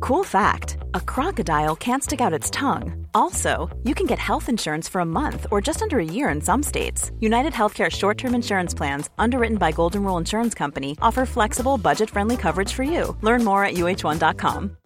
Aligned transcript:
Cool 0.00 0.24
fact, 0.24 0.78
a 0.94 1.00
crocodile 1.00 1.76
can't 1.76 2.02
stick 2.02 2.22
out 2.22 2.32
its 2.32 2.48
tongue. 2.48 3.06
Also, 3.12 3.68
you 3.84 3.94
can 3.94 4.06
get 4.06 4.18
health 4.18 4.48
insurance 4.48 4.88
for 4.88 5.02
a 5.02 5.04
month 5.04 5.46
or 5.50 5.60
just 5.60 5.82
under 5.82 5.98
a 5.98 6.04
year 6.04 6.30
in 6.30 6.40
some 6.40 6.62
states. 6.62 7.12
United 7.20 7.52
Healthcare 7.52 7.90
short-term 7.90 8.34
insurance 8.34 8.72
plans, 8.72 9.10
underwritten 9.18 9.58
by 9.58 9.72
Golden 9.72 10.02
Rule 10.02 10.16
Insurance 10.16 10.54
Company, 10.54 10.96
offer 11.02 11.26
flexible, 11.26 11.76
budget-friendly 11.76 12.38
coverage 12.38 12.72
for 12.72 12.82
you. 12.82 13.14
Learn 13.20 13.44
more 13.44 13.62
at 13.62 13.74
uh1.com. 13.74 14.76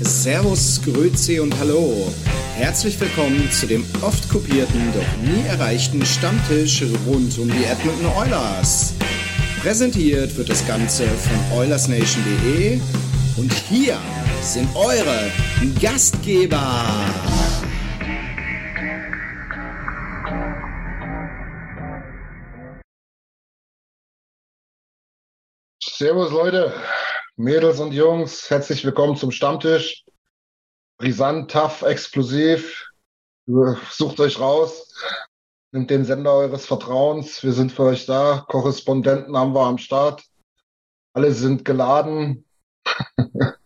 Servus, 0.00 0.80
Grüezi 0.84 1.40
und 1.40 1.56
Hallo. 1.60 2.12
Herzlich 2.56 3.00
willkommen 3.00 3.48
zu 3.52 3.66
dem 3.66 3.84
oft 4.02 4.28
kopierten, 4.28 4.92
doch 4.92 5.22
nie 5.22 5.46
erreichten 5.46 6.04
Stammtisch 6.04 6.82
rund 7.06 7.38
um 7.38 7.48
die 7.48 7.64
Edmonton 7.64 8.06
Oilers. 8.06 8.94
Präsentiert 9.64 10.36
wird 10.36 10.50
das 10.50 10.66
Ganze 10.66 11.06
von 11.06 11.58
OilersNation.de 11.58 12.78
und 13.38 13.50
hier 13.50 13.98
sind 14.42 14.68
eure 14.76 15.32
Gastgeber. 15.80 16.84
Servus 25.82 26.30
Leute, 26.30 26.74
Mädels 27.36 27.80
und 27.80 27.92
Jungs, 27.92 28.50
herzlich 28.50 28.84
willkommen 28.84 29.16
zum 29.16 29.30
Stammtisch. 29.30 30.04
Brisant, 30.98 31.50
tough, 31.50 31.80
explosiv. 31.80 32.84
Sucht 33.90 34.20
euch 34.20 34.38
raus. 34.38 34.94
Nimmt 35.74 35.90
den 35.90 36.04
Sender 36.04 36.32
eures 36.34 36.66
Vertrauens. 36.66 37.42
Wir 37.42 37.52
sind 37.52 37.72
für 37.72 37.82
euch 37.82 38.06
da. 38.06 38.44
Korrespondenten 38.46 39.36
haben 39.36 39.56
wir 39.56 39.66
am 39.66 39.78
Start. 39.78 40.24
Alle 41.12 41.32
sind 41.32 41.64
geladen. 41.64 42.44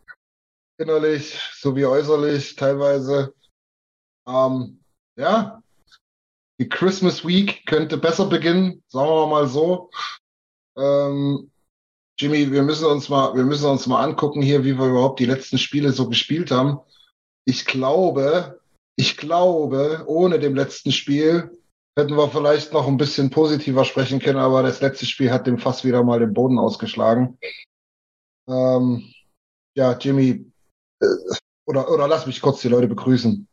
Innerlich 0.78 1.38
sowie 1.54 1.84
äußerlich 1.84 2.56
teilweise. 2.56 3.34
Ähm, 4.26 4.82
ja, 5.16 5.62
die 6.58 6.70
Christmas 6.70 7.26
Week 7.26 7.66
könnte 7.66 7.98
besser 7.98 8.24
beginnen, 8.24 8.82
sagen 8.88 9.10
wir 9.10 9.26
mal 9.26 9.46
so. 9.46 9.90
Ähm, 10.78 11.50
Jimmy, 12.18 12.50
wir 12.50 12.62
müssen 12.62 12.86
uns 12.86 13.10
mal, 13.10 13.34
wir 13.34 13.44
müssen 13.44 13.68
uns 13.68 13.86
mal 13.86 14.02
angucken 14.02 14.40
hier, 14.40 14.64
wie 14.64 14.78
wir 14.78 14.86
überhaupt 14.86 15.20
die 15.20 15.26
letzten 15.26 15.58
Spiele 15.58 15.92
so 15.92 16.08
gespielt 16.08 16.52
haben. 16.52 16.78
Ich 17.44 17.66
glaube, 17.66 18.62
ich 18.96 19.18
glaube, 19.18 20.04
ohne 20.06 20.38
dem 20.38 20.54
letzten 20.54 20.90
Spiel 20.90 21.57
hätten 21.98 22.16
wir 22.16 22.28
vielleicht 22.30 22.72
noch 22.72 22.86
ein 22.86 22.96
bisschen 22.96 23.30
positiver 23.30 23.84
sprechen 23.84 24.20
können, 24.20 24.38
aber 24.38 24.62
das 24.62 24.80
letzte 24.80 25.04
Spiel 25.04 25.32
hat 25.32 25.46
dem 25.46 25.58
fast 25.58 25.84
wieder 25.84 26.04
mal 26.04 26.20
den 26.20 26.32
Boden 26.32 26.58
ausgeschlagen. 26.58 27.38
Ähm, 28.48 29.12
ja, 29.76 29.98
Jimmy, 29.98 30.50
äh, 31.00 31.06
oder, 31.66 31.90
oder 31.90 32.06
lass 32.06 32.26
mich 32.26 32.40
kurz 32.40 32.62
die 32.62 32.68
Leute 32.68 32.86
begrüßen. 32.86 33.48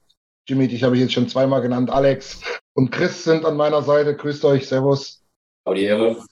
Jimmy, 0.47 0.67
dich 0.67 0.83
habe 0.83 0.95
ich 0.95 1.01
jetzt 1.01 1.13
schon 1.13 1.27
zweimal 1.27 1.61
genannt. 1.61 1.89
Alex 1.89 2.39
und 2.73 2.91
Chris 2.91 3.23
sind 3.23 3.45
an 3.45 3.57
meiner 3.57 3.81
Seite. 3.81 4.15
Grüßt 4.15 4.45
euch, 4.45 4.67
Servus. 4.67 5.23
Die 5.67 5.83
Ehre. 5.83 6.23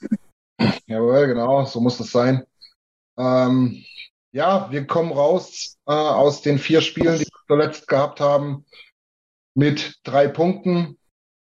Jawohl, 0.85 1.27
genau, 1.27 1.65
so 1.65 1.81
muss 1.81 1.99
es 1.99 2.11
sein. 2.11 2.45
Ähm, 3.17 3.83
ja, 4.31 4.71
wir 4.71 4.85
kommen 4.85 5.11
raus 5.11 5.77
äh, 5.87 5.91
aus 5.91 6.43
den 6.43 6.59
vier 6.59 6.81
Spielen, 6.81 7.17
die 7.17 7.25
wir 7.25 7.41
zuletzt 7.47 7.87
gehabt 7.87 8.19
haben, 8.19 8.65
mit 9.55 9.99
drei 10.03 10.27
Punkten. 10.27 10.99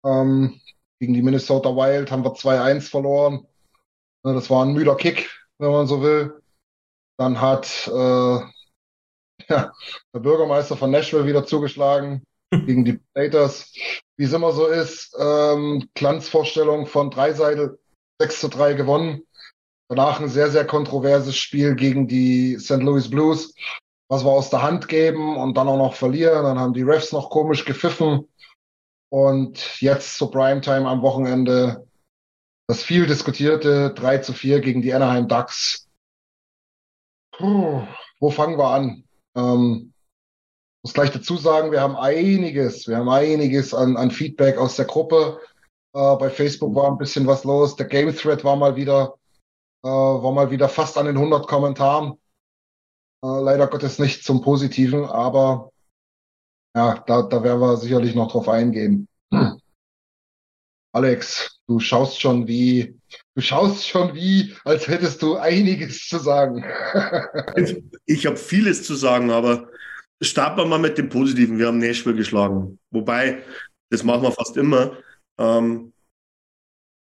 Ähm, 0.05 0.61
gegen 1.01 1.15
die 1.15 1.23
Minnesota 1.23 1.71
Wild 1.71 2.11
haben 2.11 2.25
wir 2.25 2.35
2-1 2.35 2.91
verloren. 2.91 3.47
Äh, 4.25 4.35
das 4.35 4.51
war 4.51 4.65
ein 4.65 4.73
müder 4.73 4.97
Kick, 4.97 5.31
wenn 5.59 5.71
man 5.71 5.87
so 5.87 6.03
will. 6.03 6.41
Dann 7.19 7.41
hat 7.41 7.89
äh, 7.89 7.91
ja, 9.49 9.73
der 10.15 10.21
Bürgermeister 10.21 10.77
von 10.77 10.91
Nashville 10.91 11.27
wieder 11.27 11.45
zugeschlagen 11.45 12.23
gegen 12.51 12.85
die 12.85 13.01
Predators. 13.15 13.73
Wie 14.17 14.25
es 14.25 14.33
immer 14.33 14.53
so 14.53 14.67
ist, 14.67 15.17
ähm, 15.19 15.89
Glanzvorstellung 15.95 16.87
von 16.87 17.11
Dreiseitel 17.11 17.79
6 18.21 18.41
zu 18.41 18.49
3 18.49 18.75
gewonnen. 18.75 19.23
Danach 19.89 20.21
ein 20.21 20.29
sehr, 20.29 20.51
sehr 20.51 20.67
kontroverses 20.67 21.37
Spiel 21.37 21.75
gegen 21.75 22.09
die 22.09 22.59
St. 22.59 22.83
Louis 22.83 23.09
Blues, 23.09 23.55
was 24.09 24.25
wir 24.25 24.31
aus 24.31 24.51
der 24.51 24.63
Hand 24.63 24.89
geben 24.89 25.37
und 25.37 25.57
dann 25.57 25.69
auch 25.69 25.79
noch 25.79 25.95
verlieren. 25.95 26.43
Dann 26.45 26.59
haben 26.59 26.75
die 26.75 26.83
Refs 26.83 27.13
noch 27.13 27.31
komisch 27.31 27.65
gepfiffen. 27.65 28.29
Und 29.11 29.81
jetzt 29.81 30.19
zur 30.19 30.31
Primetime 30.31 30.89
am 30.89 31.03
Wochenende 31.03 31.87
das 32.69 32.83
viel 32.83 33.07
diskutierte 33.07 33.95
3 33.95 34.19
zu 34.19 34.35
4 34.35 34.61
gegen 34.61 34.83
die 34.83 34.93
Anaheim 34.93 35.27
Ducks. 35.27 35.89
Puh, 37.33 37.83
wo 38.21 38.31
fangen 38.31 38.59
wir 38.59 38.69
an? 38.69 39.05
Ähm, 39.35 39.95
muss 40.83 40.93
gleich 40.93 41.11
dazu 41.11 41.37
sagen, 41.37 41.73
wir 41.73 41.81
haben 41.81 41.97
einiges, 41.97 42.87
wir 42.87 42.99
haben 42.99 43.09
einiges 43.09 43.73
an, 43.73 43.97
an 43.97 44.11
Feedback 44.11 44.59
aus 44.59 44.77
der 44.77 44.85
Gruppe. 44.85 45.41
Äh, 45.95 46.17
bei 46.17 46.29
Facebook 46.29 46.75
war 46.75 46.91
ein 46.91 46.99
bisschen 46.99 47.27
was 47.27 47.45
los. 47.45 47.75
Der 47.77 47.87
Game 47.87 48.15
Thread 48.15 48.45
war 48.45 48.57
mal 48.57 48.77
wieder, 48.77 49.15
äh, 49.83 49.89
war 49.89 50.33
mal 50.33 50.51
wieder 50.51 50.69
fast 50.69 50.99
an 50.99 51.07
den 51.07 51.17
100 51.17 51.49
Kommentaren. 51.49 52.19
Äh, 53.25 53.41
leider 53.41 53.67
Gottes 53.67 53.99
nicht 53.99 54.25
zum 54.25 54.43
Positiven, 54.43 55.07
aber 55.07 55.73
ja, 56.79 57.05
da, 57.09 57.23
da 57.23 57.43
werden 57.43 57.61
wir 57.61 57.77
sicherlich 57.77 58.15
noch 58.15 58.31
drauf 58.31 58.49
eingehen. 58.49 59.09
Hm. 59.33 59.61
Alex, 60.93 61.61
du 61.67 61.81
schaust 61.81 62.21
schon 62.21 62.47
wie, 62.47 62.97
du 63.35 63.43
schaust 63.43 63.89
schon 63.89 64.15
wie, 64.15 64.55
als 64.65 64.87
hättest 64.87 65.21
du 65.23 65.37
einiges 65.37 66.07
zu 66.07 66.19
sagen. 66.19 66.65
ich 68.07 68.27
habe 68.27 68.37
vieles 68.37 68.85
zu 68.85 68.95
sagen, 68.95 69.31
aber 69.31 69.69
starten 70.23 70.59
wir 70.59 70.67
mal 70.67 70.79
mit 70.79 70.99
dem 70.99 71.09
Positiven. 71.09 71.59
Wir 71.59 71.67
haben 71.67 71.79
Nashville 71.79 72.17
geschlagen. 72.17 72.79
Wobei, 72.91 73.43
das 73.91 74.05
machen 74.05 74.23
wir 74.23 74.33
fast 74.33 74.57
immer. 74.57 74.97
Ähm, 75.37 75.93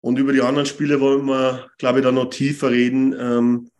und 0.01 0.19
über 0.19 0.33
die 0.33 0.41
anderen 0.41 0.67
Spiele 0.67 0.99
wollen 0.99 1.25
wir, 1.25 1.71
glaube 1.79 1.99
ich, 1.99 2.05
da 2.05 2.11
noch 2.11 2.29
tiefer 2.29 2.69
reden. 2.69 3.13
Ähm, 3.19 3.71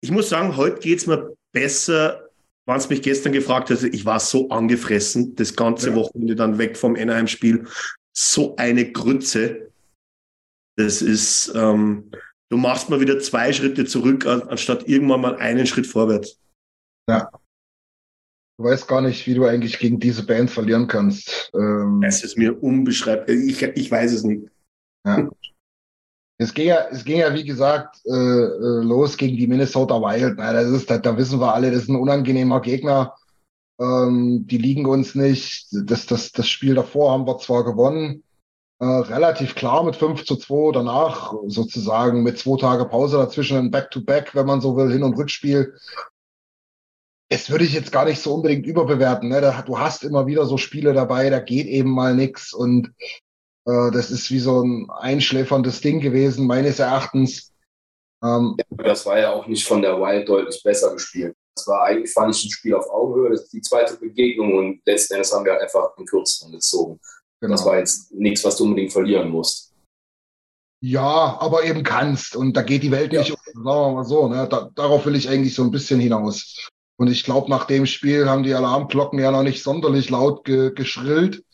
ich 0.00 0.10
muss 0.10 0.30
sagen, 0.30 0.56
heute 0.56 0.80
geht 0.80 1.00
es 1.00 1.06
mir 1.06 1.34
besser, 1.52 2.21
wenn 2.66 2.76
es 2.76 2.88
mich 2.88 3.02
gestern 3.02 3.32
gefragt 3.32 3.70
hat. 3.70 3.82
Ich 3.82 4.04
war 4.04 4.20
so 4.20 4.48
angefressen, 4.50 5.34
das 5.36 5.56
ganze 5.56 5.90
ja. 5.90 5.96
Wochenende 5.96 6.36
dann 6.36 6.58
weg 6.58 6.76
vom 6.76 6.94
Anaheim-Spiel. 6.94 7.66
So 8.16 8.56
eine 8.56 8.90
Grütze. 8.92 9.72
Das 10.76 11.02
ist, 11.02 11.52
ähm, 11.54 12.10
du 12.50 12.56
machst 12.56 12.88
mal 12.88 13.00
wieder 13.00 13.18
zwei 13.18 13.52
Schritte 13.52 13.84
zurück, 13.84 14.26
anstatt 14.26 14.88
irgendwann 14.88 15.20
mal 15.20 15.36
einen 15.36 15.66
Schritt 15.66 15.86
vorwärts. 15.86 16.38
Ja. 17.08 17.30
Du 18.58 18.64
weißt 18.64 18.86
gar 18.86 19.00
nicht, 19.00 19.26
wie 19.26 19.34
du 19.34 19.44
eigentlich 19.44 19.78
gegen 19.78 19.98
diese 19.98 20.24
Band 20.24 20.50
verlieren 20.50 20.86
kannst. 20.86 21.50
Ähm, 21.54 22.02
es 22.02 22.22
ist 22.22 22.38
mir 22.38 22.62
unbeschreiblich. 22.62 23.50
Ich, 23.50 23.62
ich 23.62 23.90
weiß 23.90 24.12
es 24.12 24.24
nicht. 24.24 24.48
Ja. 25.06 25.28
Es 26.42 26.54
ging 26.54 26.68
ja, 26.68 26.86
es 26.90 27.04
ging 27.04 27.18
ja 27.18 27.32
wie 27.34 27.44
gesagt, 27.44 28.00
äh, 28.04 28.12
äh 28.12 28.82
los 28.82 29.16
gegen 29.16 29.36
die 29.36 29.46
Minnesota 29.46 29.94
Wild. 30.00 30.34
Na, 30.36 30.52
das 30.52 30.68
ist, 30.68 30.90
da, 30.90 30.98
da 30.98 31.16
wissen 31.16 31.40
wir 31.40 31.54
alle, 31.54 31.70
das 31.70 31.84
ist 31.84 31.88
ein 31.88 31.96
unangenehmer 31.96 32.60
Gegner. 32.60 33.14
Ähm, 33.80 34.46
die 34.46 34.58
liegen 34.58 34.86
uns 34.86 35.14
nicht. 35.14 35.68
Das, 35.72 36.06
das, 36.06 36.32
das 36.32 36.48
Spiel 36.48 36.74
davor 36.74 37.12
haben 37.12 37.26
wir 37.26 37.38
zwar 37.38 37.64
gewonnen, 37.64 38.22
äh, 38.80 38.84
relativ 38.84 39.54
klar 39.54 39.84
mit 39.84 39.96
5 39.96 40.24
zu 40.24 40.36
2, 40.36 40.72
danach 40.72 41.34
sozusagen 41.46 42.22
mit 42.22 42.38
zwei 42.38 42.58
Tage 42.58 42.84
Pause 42.86 43.16
dazwischen 43.16 43.56
ein 43.56 43.70
Back-to-Back, 43.70 44.30
-Back, 44.30 44.34
wenn 44.34 44.46
man 44.46 44.60
so 44.60 44.76
will, 44.76 44.90
Hin- 44.92 45.04
und 45.04 45.16
Rückspiel. 45.16 45.74
Es 47.28 47.48
würde 47.48 47.64
ich 47.64 47.72
jetzt 47.72 47.92
gar 47.92 48.04
nicht 48.04 48.20
so 48.20 48.34
unbedingt 48.34 48.66
überbewerten. 48.66 49.28
Ne? 49.28 49.40
Da, 49.40 49.62
du 49.62 49.78
hast 49.78 50.04
immer 50.04 50.26
wieder 50.26 50.46
so 50.46 50.58
Spiele 50.58 50.92
dabei, 50.92 51.30
da 51.30 51.38
geht 51.38 51.66
eben 51.66 51.90
mal 51.90 52.14
nichts 52.14 52.52
und 52.52 52.92
äh, 53.66 53.90
das 53.90 54.10
ist 54.10 54.30
wie 54.30 54.40
so 54.40 54.62
ein 54.62 54.90
einschläferndes 54.90 55.80
Ding 55.80 56.00
gewesen, 56.00 56.46
meines 56.46 56.78
Erachtens. 56.78 57.52
Ähm, 58.22 58.56
das 58.70 59.06
war 59.06 59.18
ja 59.18 59.32
auch 59.32 59.46
nicht 59.46 59.66
von 59.66 59.82
der 59.82 59.98
Wild 59.98 60.28
deutlich 60.28 60.62
besser 60.62 60.92
gespielt. 60.92 61.36
Das 61.54 61.66
war 61.66 61.84
eigentlich, 61.84 62.12
fand 62.12 62.34
ich, 62.34 62.44
ein 62.44 62.50
Spiel 62.50 62.74
auf 62.74 62.88
Augenhöhe. 62.88 63.30
Das 63.30 63.42
ist 63.42 63.52
die 63.52 63.60
zweite 63.60 63.96
Begegnung 63.96 64.54
und 64.56 64.80
letzten 64.86 65.14
Endes 65.14 65.32
haben 65.32 65.44
wir 65.44 65.60
einfach 65.60 65.94
den 65.96 66.06
kürzeren 66.06 66.52
gezogen. 66.52 66.98
Genau. 67.40 67.52
Das 67.52 67.66
war 67.66 67.78
jetzt 67.78 68.12
nichts, 68.12 68.44
was 68.44 68.56
du 68.56 68.64
unbedingt 68.64 68.92
verlieren 68.92 69.28
musst. 69.28 69.72
Ja, 70.80 71.38
aber 71.40 71.64
eben 71.64 71.82
kannst. 71.82 72.34
Und 72.34 72.56
da 72.56 72.62
geht 72.62 72.82
die 72.82 72.90
Welt 72.90 73.12
nicht, 73.12 73.28
ja. 73.28 73.36
sagen 73.52 73.64
wir 73.64 73.92
mal 73.92 74.04
so. 74.04 74.28
Ne? 74.28 74.48
Da, 74.48 74.70
darauf 74.74 75.06
will 75.06 75.14
ich 75.14 75.28
eigentlich 75.28 75.54
so 75.54 75.62
ein 75.62 75.70
bisschen 75.70 76.00
hinaus. 76.00 76.68
Und 76.96 77.08
ich 77.08 77.24
glaube, 77.24 77.50
nach 77.50 77.66
dem 77.66 77.86
Spiel 77.86 78.28
haben 78.28 78.42
die 78.42 78.54
Alarmglocken 78.54 79.18
ja 79.18 79.30
noch 79.30 79.42
nicht 79.42 79.62
sonderlich 79.62 80.10
laut 80.10 80.44
ge 80.44 80.72
geschrillt. 80.72 81.44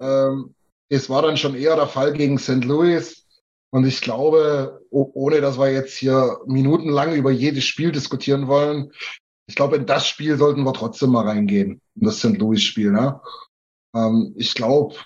Ähm, 0.00 0.54
es 0.88 1.10
war 1.10 1.22
dann 1.22 1.36
schon 1.36 1.54
eher 1.54 1.76
der 1.76 1.88
Fall 1.88 2.12
gegen 2.12 2.38
St. 2.38 2.64
Louis. 2.64 3.26
Und 3.70 3.84
ich 3.86 4.00
glaube, 4.00 4.80
ohne 4.90 5.40
dass 5.40 5.58
wir 5.58 5.72
jetzt 5.72 5.96
hier 5.96 6.38
minutenlang 6.46 7.14
über 7.14 7.32
jedes 7.32 7.64
Spiel 7.64 7.90
diskutieren 7.90 8.46
wollen, 8.46 8.92
ich 9.46 9.56
glaube, 9.56 9.76
in 9.76 9.86
das 9.86 10.06
Spiel 10.06 10.38
sollten 10.38 10.62
wir 10.62 10.72
trotzdem 10.72 11.10
mal 11.10 11.26
reingehen, 11.26 11.82
in 11.96 12.06
das 12.06 12.18
St. 12.18 12.38
Louis-Spiel. 12.38 12.92
Ne? 12.92 13.20
Ähm, 13.94 14.34
ich 14.36 14.54
glaube, 14.54 14.96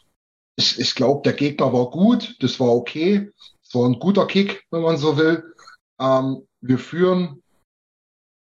ich, 0.56 0.78
ich 0.78 0.94
glaube, 0.94 1.22
der 1.22 1.32
Gegner 1.32 1.72
war 1.72 1.90
gut, 1.90 2.36
das 2.40 2.60
war 2.60 2.68
okay. 2.68 3.30
Es 3.62 3.74
war 3.74 3.86
ein 3.86 3.98
guter 3.98 4.26
Kick, 4.26 4.64
wenn 4.70 4.82
man 4.82 4.96
so 4.96 5.16
will. 5.16 5.54
Ähm, 6.00 6.46
wir 6.60 6.78
führen 6.78 7.42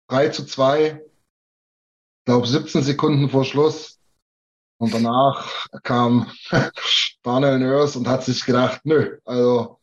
3 0.09 0.29
zu 0.31 0.45
2, 0.45 1.01
ich 1.01 2.25
glaube 2.25 2.47
17 2.47 2.83
Sekunden 2.83 3.29
vor 3.29 3.45
Schluss. 3.45 3.96
Und 4.79 4.93
danach 4.93 5.67
kam 5.83 6.31
Daniel 7.23 7.59
Nurse 7.59 7.99
und 7.99 8.09
hat 8.09 8.25
sich 8.25 8.45
gedacht, 8.45 8.81
nö, 8.85 9.19
also 9.25 9.79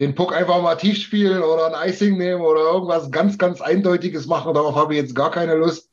den 0.00 0.14
Puck 0.14 0.34
einfach 0.34 0.60
mal 0.62 0.74
tief 0.76 0.98
spielen 0.98 1.42
oder 1.42 1.72
ein 1.72 1.90
Icing 1.90 2.18
nehmen 2.18 2.42
oder 2.42 2.60
irgendwas 2.60 3.10
ganz, 3.10 3.38
ganz 3.38 3.60
Eindeutiges 3.60 4.26
machen, 4.26 4.54
darauf 4.54 4.74
habe 4.74 4.94
ich 4.94 5.00
jetzt 5.00 5.14
gar 5.14 5.30
keine 5.30 5.54
Lust. 5.56 5.88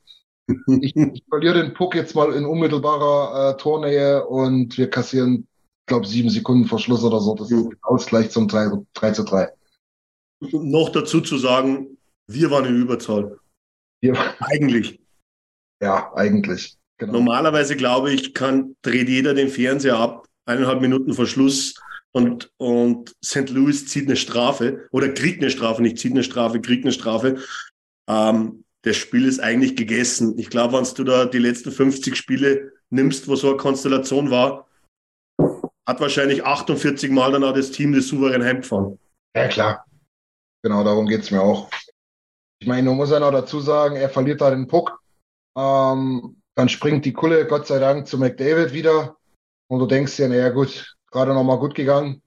Ich, 0.80 0.96
ich 0.96 1.22
verliere 1.28 1.62
den 1.62 1.74
Puck 1.74 1.94
jetzt 1.94 2.16
mal 2.16 2.32
in 2.32 2.44
unmittelbarer 2.44 3.50
äh, 3.50 3.56
Tornähe 3.56 4.26
und 4.26 4.76
wir 4.76 4.90
kassieren, 4.90 5.46
glaube 5.86 6.08
sieben 6.08 6.28
Sekunden 6.28 6.66
vor 6.66 6.80
Schluss 6.80 7.04
oder 7.04 7.20
so. 7.20 7.36
Das 7.36 7.52
ist. 7.52 7.68
Ausgleich 7.82 8.30
zum 8.30 8.48
3, 8.48 8.82
3 8.94 9.12
zu 9.12 9.22
3. 9.22 9.48
Noch 10.50 10.88
dazu 10.88 11.20
zu 11.20 11.38
sagen, 11.38 11.98
wir 12.26 12.50
waren 12.50 12.64
in 12.64 12.82
Überzahl. 12.82 13.38
Wir 14.00 14.16
eigentlich. 14.40 14.98
Ja, 15.80 16.12
eigentlich. 16.14 16.79
Genau. 17.00 17.14
Normalerweise 17.14 17.76
glaube 17.76 18.12
ich, 18.12 18.34
kann, 18.34 18.76
dreht 18.82 19.08
jeder 19.08 19.32
den 19.32 19.48
Fernseher 19.48 19.96
ab, 19.96 20.28
eineinhalb 20.44 20.82
Minuten 20.82 21.14
vor 21.14 21.26
Schluss 21.26 21.80
und, 22.12 22.52
und 22.58 23.16
St. 23.24 23.48
Louis 23.48 23.86
zieht 23.86 24.06
eine 24.06 24.16
Strafe 24.16 24.86
oder 24.92 25.08
kriegt 25.08 25.40
eine 25.40 25.50
Strafe, 25.50 25.80
nicht 25.80 25.98
zieht 25.98 26.12
eine 26.12 26.22
Strafe, 26.22 26.60
kriegt 26.60 26.84
eine 26.84 26.92
Strafe. 26.92 27.38
Ähm, 28.06 28.64
das 28.82 28.96
Spiel 28.96 29.24
ist 29.24 29.40
eigentlich 29.40 29.76
gegessen. 29.76 30.38
Ich 30.38 30.50
glaube, 30.50 30.76
wenn 30.76 30.94
du 30.94 31.04
da 31.04 31.24
die 31.24 31.38
letzten 31.38 31.72
50 31.72 32.14
Spiele 32.14 32.72
nimmst, 32.90 33.28
wo 33.28 33.34
so 33.34 33.48
eine 33.48 33.56
Konstellation 33.56 34.30
war, 34.30 34.68
hat 35.88 36.00
wahrscheinlich 36.00 36.44
48 36.44 37.10
Mal 37.10 37.32
dann 37.32 37.44
auch 37.44 37.54
das 37.54 37.70
Team 37.70 37.94
das 37.94 38.08
souverän 38.08 38.44
heimgefahren. 38.44 38.98
Ja, 39.34 39.48
klar. 39.48 39.86
Genau, 40.62 40.84
darum 40.84 41.06
geht 41.06 41.22
es 41.22 41.30
mir 41.30 41.40
auch. 41.40 41.70
Ich 42.58 42.68
meine, 42.68 42.90
man 42.90 42.98
muss 42.98 43.10
ja 43.10 43.20
noch 43.20 43.32
dazu 43.32 43.60
sagen, 43.60 43.96
er 43.96 44.10
verliert 44.10 44.42
da 44.42 44.50
den 44.50 44.66
Puck. 44.66 45.00
Ähm, 45.56 46.39
dann 46.54 46.68
springt 46.68 47.04
die 47.04 47.12
Kulle, 47.12 47.46
Gott 47.46 47.66
sei 47.66 47.78
Dank, 47.78 48.06
zu 48.06 48.18
McDavid 48.18 48.72
wieder. 48.72 49.16
Und 49.68 49.78
du 49.78 49.86
denkst 49.86 50.16
dir, 50.16 50.28
naja, 50.28 50.50
gut, 50.50 50.96
gerade 51.10 51.32
nochmal 51.32 51.58
gut 51.58 51.74
gegangen. 51.74 52.22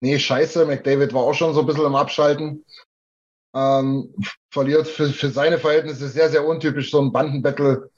Nee, 0.00 0.18
scheiße, 0.18 0.66
McDavid 0.66 1.14
war 1.14 1.22
auch 1.22 1.34
schon 1.34 1.54
so 1.54 1.60
ein 1.60 1.66
bisschen 1.66 1.86
im 1.86 1.96
Abschalten. 1.96 2.64
Ähm, 3.54 4.14
verliert 4.50 4.86
für, 4.86 5.08
für 5.08 5.30
seine 5.30 5.58
Verhältnisse 5.58 6.08
sehr, 6.08 6.28
sehr 6.28 6.46
untypisch 6.46 6.90
so 6.90 7.00
ein 7.00 7.12
Bandenbattle. 7.12 7.90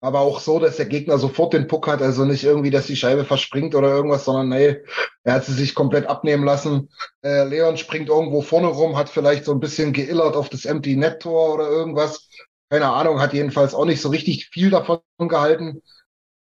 Aber 0.00 0.20
auch 0.20 0.38
so, 0.38 0.60
dass 0.60 0.76
der 0.76 0.86
Gegner 0.86 1.18
sofort 1.18 1.54
den 1.54 1.66
Puck 1.66 1.88
hat, 1.88 2.02
also 2.02 2.24
nicht 2.24 2.44
irgendwie, 2.44 2.70
dass 2.70 2.86
die 2.86 2.94
Scheibe 2.94 3.24
verspringt 3.24 3.74
oder 3.74 3.88
irgendwas, 3.88 4.26
sondern 4.26 4.50
nee, 4.50 4.76
er 5.24 5.34
hat 5.34 5.44
sie 5.44 5.52
sich 5.52 5.74
komplett 5.74 6.06
abnehmen 6.06 6.44
lassen. 6.44 6.88
Äh, 7.22 7.44
Leon 7.44 7.76
springt 7.76 8.08
irgendwo 8.08 8.40
vorne 8.40 8.68
rum, 8.68 8.96
hat 8.96 9.08
vielleicht 9.08 9.44
so 9.44 9.52
ein 9.52 9.60
bisschen 9.60 9.92
geillert 9.92 10.36
auf 10.36 10.50
das 10.50 10.66
Empty 10.66 10.94
Net 10.94 11.20
Tor 11.20 11.54
oder 11.54 11.68
irgendwas. 11.68 12.28
Keine 12.70 12.86
Ahnung, 12.86 13.20
hat 13.20 13.32
jedenfalls 13.32 13.74
auch 13.74 13.86
nicht 13.86 14.00
so 14.00 14.10
richtig 14.10 14.48
viel 14.48 14.70
davon 14.70 15.00
gehalten. 15.18 15.82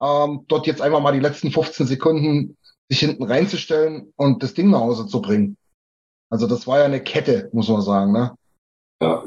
Ähm, 0.01 0.45
dort 0.48 0.68
jetzt 0.68 0.81
einfach 0.81 1.01
mal 1.01 1.13
die 1.13 1.19
letzten 1.19 1.51
15 1.51 1.88
Sekunden 1.88 2.57
sich 2.89 3.00
hinten 3.00 3.24
reinzustellen 3.24 4.12
und 4.16 4.44
das 4.44 4.54
Ding 4.54 4.69
nach 4.69 4.80
Hause 4.80 5.07
zu 5.07 5.22
bringen. 5.22 5.57
Also 6.30 6.48
das 6.48 6.68
war 6.68 6.80
ja 6.80 6.86
eine 6.86 7.01
Kette, 7.01 7.50
muss 7.54 7.69
man 7.69 7.81
sagen. 7.81 8.12
Ne? 8.12 8.36
Ja. 9.01 9.24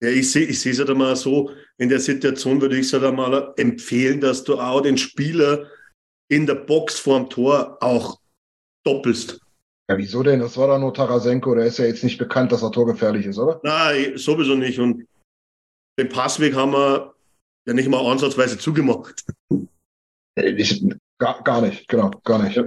Ja, 0.00 0.10
ich 0.10 0.30
sehe 0.30 0.46
ich 0.46 0.64
es 0.64 0.78
halt 0.78 0.90
einmal 0.90 1.16
so, 1.16 1.50
in 1.76 1.88
der 1.88 1.98
Situation 1.98 2.60
würde 2.60 2.78
ich 2.78 2.86
es 2.86 2.92
halt 2.92 3.04
einmal 3.04 3.52
empfehlen, 3.56 4.20
dass 4.20 4.44
du 4.44 4.58
auch 4.58 4.80
den 4.80 4.96
Spieler 4.96 5.66
in 6.28 6.46
der 6.46 6.54
Box 6.54 7.00
vorm 7.00 7.28
Tor 7.28 7.78
auch 7.80 8.20
doppelst. 8.84 9.40
Ja, 9.90 9.96
wieso 9.98 10.22
denn? 10.22 10.40
Das 10.40 10.56
war 10.56 10.68
da 10.68 10.78
nur 10.78 10.94
Tarasenko, 10.94 11.54
der 11.54 11.64
ist 11.64 11.78
ja 11.78 11.86
jetzt 11.86 12.04
nicht 12.04 12.18
bekannt, 12.18 12.52
dass 12.52 12.62
er 12.62 12.70
torgefährlich 12.70 13.26
ist, 13.26 13.38
oder? 13.38 13.60
Nein, 13.64 14.16
sowieso 14.16 14.54
nicht. 14.54 14.78
Und 14.78 15.06
den 15.98 16.08
Passweg 16.08 16.54
haben 16.54 16.72
wir 16.72 17.14
ja 17.66 17.74
nicht 17.74 17.88
mal 17.88 18.04
ansatzweise 18.04 18.58
zugemacht. 18.58 19.24
Ich, 20.36 20.82
Gar, 21.18 21.42
gar 21.42 21.60
nicht, 21.60 21.88
genau, 21.88 22.10
gar 22.22 22.42
nicht. 22.42 22.60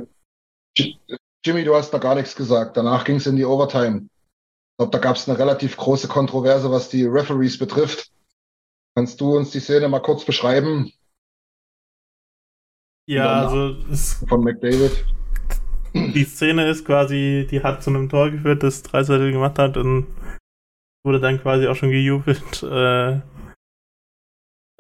Jimmy, 1.46 1.64
du 1.64 1.74
hast 1.74 1.92
da 1.92 1.98
gar 1.98 2.16
nichts 2.16 2.36
gesagt. 2.36 2.76
Danach 2.76 3.06
ging 3.06 3.16
es 3.16 3.26
in 3.26 3.38
die 3.38 3.46
Overtime. 3.46 4.02
Ich 4.02 4.78
glaube, 4.78 4.92
da 4.92 4.98
gab 4.98 5.16
es 5.16 5.28
eine 5.28 5.40
relativ 5.40 5.78
große 5.78 6.10
Kontroverse, 6.10 6.70
was 6.70 6.90
die 6.90 7.06
Referees 7.06 7.58
betrifft. 7.58 8.12
Kannst 8.96 9.22
du 9.22 9.38
uns 9.38 9.52
die 9.52 9.62
Szene 9.62 9.88
mal 9.88 10.02
kurz 10.02 10.26
beschreiben? 10.26 10.92
Ja, 13.08 13.48
also 13.48 13.78
von 14.28 14.44
McDavid. 14.44 15.06
Die 15.94 16.26
Szene 16.26 16.70
ist 16.70 16.86
quasi, 16.86 17.48
die 17.50 17.64
hat 17.64 17.84
zu 17.84 17.90
einem 17.90 18.10
Tor 18.10 18.32
geführt, 18.32 18.64
das 18.64 18.84
Dreiseitel 18.84 19.32
gemacht 19.32 19.58
hat 19.60 19.78
und 19.78 20.08
wurde 21.06 21.20
dann 21.20 21.42
quasi 21.42 21.68
auch 21.68 21.76
schon 21.76 21.92
gejubelt. 21.92 22.64
Äh, 22.64 23.22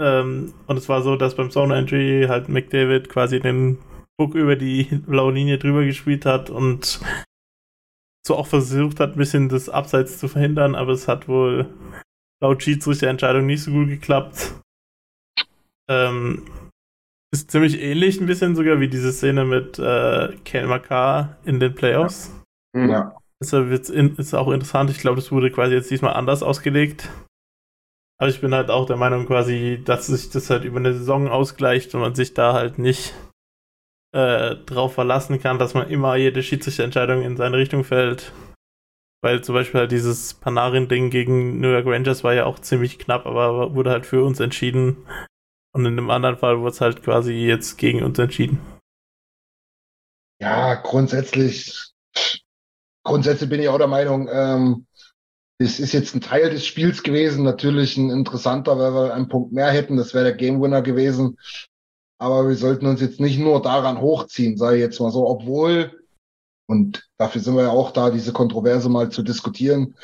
ähm, 0.01 0.53
und 0.65 0.77
es 0.77 0.89
war 0.89 1.03
so, 1.03 1.15
dass 1.15 1.35
beim 1.35 1.51
Zone 1.51 1.75
Entry 1.75 2.25
halt 2.27 2.49
McDavid 2.49 3.07
quasi 3.07 3.39
den 3.39 3.77
Book 4.17 4.33
über 4.33 4.55
die 4.55 4.83
blaue 5.07 5.33
Linie 5.33 5.59
drüber 5.59 5.83
gespielt 5.83 6.25
hat 6.25 6.49
und 6.49 6.99
so 8.25 8.35
auch 8.35 8.47
versucht 8.47 8.99
hat, 8.99 9.11
ein 9.11 9.17
bisschen 9.17 9.49
das 9.49 9.69
Abseits 9.69 10.17
zu 10.17 10.27
verhindern, 10.27 10.75
aber 10.75 10.93
es 10.93 11.07
hat 11.07 11.27
wohl 11.27 11.71
laut 12.41 12.63
Schiedsrichterentscheidung 12.63 13.45
nicht 13.45 13.63
so 13.63 13.71
gut 13.71 13.89
geklappt. 13.89 14.53
Ähm, 15.89 16.45
ist 17.33 17.51
ziemlich 17.51 17.79
ähnlich 17.79 18.19
ein 18.19 18.27
bisschen 18.27 18.55
sogar 18.55 18.79
wie 18.79 18.89
diese 18.89 19.13
Szene 19.13 19.45
mit 19.45 19.79
äh, 19.79 20.35
Ken 20.43 20.67
Makar 20.67 21.37
in 21.45 21.59
den 21.59 21.73
Playoffs. 21.73 22.31
Ja. 22.75 23.15
Deshalb 23.41 23.71
ist 23.71 24.33
auch 24.35 24.51
interessant. 24.51 24.91
Ich 24.91 24.99
glaube, 24.99 25.15
das 25.15 25.31
wurde 25.31 25.51
quasi 25.51 25.73
jetzt 25.73 25.89
diesmal 25.89 26.13
anders 26.13 26.43
ausgelegt. 26.43 27.09
Aber 28.19 28.29
ich 28.29 28.39
bin 28.39 28.53
halt 28.53 28.69
auch 28.69 28.85
der 28.85 28.97
Meinung 28.97 29.25
quasi, 29.25 29.81
dass 29.83 30.05
sich 30.05 30.29
das 30.29 30.51
halt 30.51 30.63
über 30.63 30.77
eine 30.77 30.93
Saison 30.93 31.27
ausgleicht 31.27 31.95
und 31.95 32.01
man 32.01 32.13
sich 32.13 32.35
da 32.35 32.53
halt 32.53 32.77
nicht 32.77 33.15
äh, 34.13 34.55
drauf 34.57 34.93
verlassen 34.93 35.41
kann, 35.41 35.57
dass 35.57 35.73
man 35.73 35.89
immer 35.89 36.15
jede 36.17 36.43
Schiedsrichterentscheidung 36.43 37.23
in 37.23 37.35
seine 37.35 37.57
Richtung 37.57 37.83
fällt. 37.83 38.31
Weil 39.23 39.43
zum 39.43 39.55
Beispiel 39.55 39.81
halt 39.81 39.91
dieses 39.91 40.35
Panarin-Ding 40.35 41.09
gegen 41.09 41.59
New 41.59 41.71
York 41.71 41.87
Rangers 41.87 42.23
war 42.23 42.33
ja 42.33 42.45
auch 42.45 42.59
ziemlich 42.59 42.99
knapp, 42.99 43.25
aber 43.25 43.73
wurde 43.73 43.89
halt 43.89 44.05
für 44.05 44.23
uns 44.23 44.39
entschieden. 44.39 45.07
Und 45.73 45.85
in 45.85 45.95
dem 45.95 46.09
anderen 46.11 46.37
Fall 46.37 46.59
wurde 46.59 46.71
es 46.71 46.81
halt 46.81 47.01
quasi 47.01 47.33
jetzt 47.33 47.77
gegen 47.77 48.03
uns 48.03 48.19
entschieden. 48.19 48.59
Ja, 50.39 50.75
grundsätzlich, 50.75 51.91
grundsätzlich 53.03 53.49
bin 53.49 53.61
ich 53.61 53.69
auch 53.69 53.77
der 53.77 53.87
Meinung, 53.87 54.29
ähm, 54.31 54.85
es 55.59 55.79
ist 55.79 55.93
jetzt 55.93 56.15
ein 56.15 56.21
Teil 56.21 56.49
des 56.49 56.65
Spiels 56.65 57.03
gewesen, 57.03 57.43
natürlich 57.43 57.95
ein 57.97 58.09
interessanter, 58.09 58.77
weil 58.79 58.93
wir 58.93 59.13
einen 59.13 59.29
Punkt 59.29 59.51
mehr 59.51 59.69
hätten. 59.69 59.95
Das 59.95 60.13
wäre 60.13 60.25
der 60.25 60.33
Game 60.33 60.61
Winner 60.61 60.81
gewesen. 60.81 61.37
Aber 62.17 62.47
wir 62.47 62.55
sollten 62.55 62.85
uns 62.87 63.01
jetzt 63.01 63.19
nicht 63.19 63.39
nur 63.39 63.61
daran 63.61 63.99
hochziehen, 63.99 64.53
ich 64.53 64.79
jetzt 64.79 64.99
mal 64.99 65.11
so, 65.11 65.27
obwohl, 65.27 66.03
und 66.67 67.07
dafür 67.17 67.41
sind 67.41 67.55
wir 67.55 67.63
ja 67.63 67.69
auch 67.69 67.91
da, 67.91 68.09
diese 68.09 68.33
Kontroverse 68.33 68.89
mal 68.89 69.09
zu 69.09 69.23
diskutieren. 69.23 69.95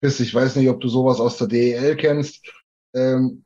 Ich 0.00 0.34
weiß 0.34 0.56
nicht, 0.56 0.68
ob 0.68 0.80
du 0.80 0.88
sowas 0.88 1.18
aus 1.20 1.38
der 1.38 1.48
DEL 1.48 1.96
kennst. 1.96 2.46
Ähm, 2.94 3.44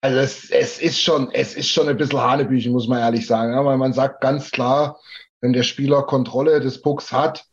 also 0.00 0.18
es, 0.18 0.50
es 0.50 0.78
ist 0.78 1.00
schon, 1.00 1.30
es 1.32 1.54
ist 1.54 1.68
schon 1.68 1.88
ein 1.88 1.96
bisschen 1.96 2.20
Hanebüchen, 2.20 2.72
muss 2.72 2.88
man 2.88 3.00
ehrlich 3.00 3.26
sagen. 3.26 3.52
Ja, 3.52 3.64
weil 3.64 3.76
man 3.76 3.92
sagt 3.92 4.20
ganz 4.20 4.50
klar, 4.50 5.00
wenn 5.40 5.52
der 5.52 5.64
Spieler 5.64 6.02
Kontrolle 6.04 6.60
des 6.60 6.80
Pucks 6.80 7.12
hat, 7.12 7.49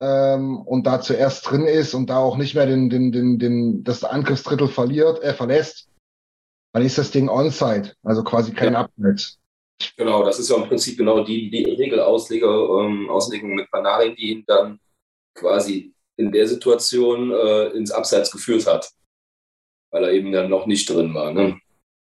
ähm, 0.00 0.58
und 0.58 0.86
da 0.86 1.00
zuerst 1.00 1.48
drin 1.48 1.66
ist 1.66 1.94
und 1.94 2.10
da 2.10 2.18
auch 2.18 2.36
nicht 2.36 2.54
mehr 2.54 2.66
den, 2.66 2.90
den, 2.90 3.12
den, 3.12 3.38
den, 3.38 3.84
das 3.84 4.04
Angriffsdrittel 4.04 4.68
verliert, 4.68 5.20
er 5.20 5.30
äh, 5.30 5.34
verlässt, 5.34 5.88
dann 6.72 6.84
ist 6.84 6.98
das 6.98 7.10
Ding 7.10 7.28
on-site, 7.28 7.94
also 8.02 8.24
quasi 8.24 8.52
kein 8.52 8.72
ja. 8.72 8.88
Genau, 9.96 10.24
das 10.24 10.38
ist 10.38 10.50
ja 10.50 10.56
im 10.56 10.68
Prinzip 10.68 10.98
genau 10.98 11.24
die, 11.24 11.50
die 11.50 11.64
Regelauslegung 11.64 12.84
ähm, 12.84 13.10
Auslegung 13.10 13.54
mit 13.54 13.70
Panarin, 13.70 14.14
die 14.14 14.32
ihn 14.32 14.44
dann 14.46 14.78
quasi 15.34 15.92
in 16.16 16.30
der 16.30 16.46
Situation 16.46 17.32
äh, 17.32 17.68
ins 17.70 17.90
Abseits 17.90 18.30
geführt 18.30 18.66
hat, 18.66 18.88
weil 19.90 20.04
er 20.04 20.12
eben 20.12 20.32
dann 20.32 20.48
noch 20.48 20.66
nicht 20.66 20.88
drin 20.88 21.12
war. 21.12 21.32
Ne? 21.32 21.58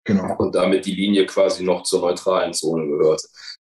Genau. 0.03 0.35
Und 0.37 0.53
damit 0.53 0.85
die 0.85 0.95
Linie 0.95 1.25
quasi 1.25 1.63
noch 1.63 1.83
zur 1.83 2.01
neutralen 2.01 2.53
Zone 2.53 2.87
gehört. 2.87 3.21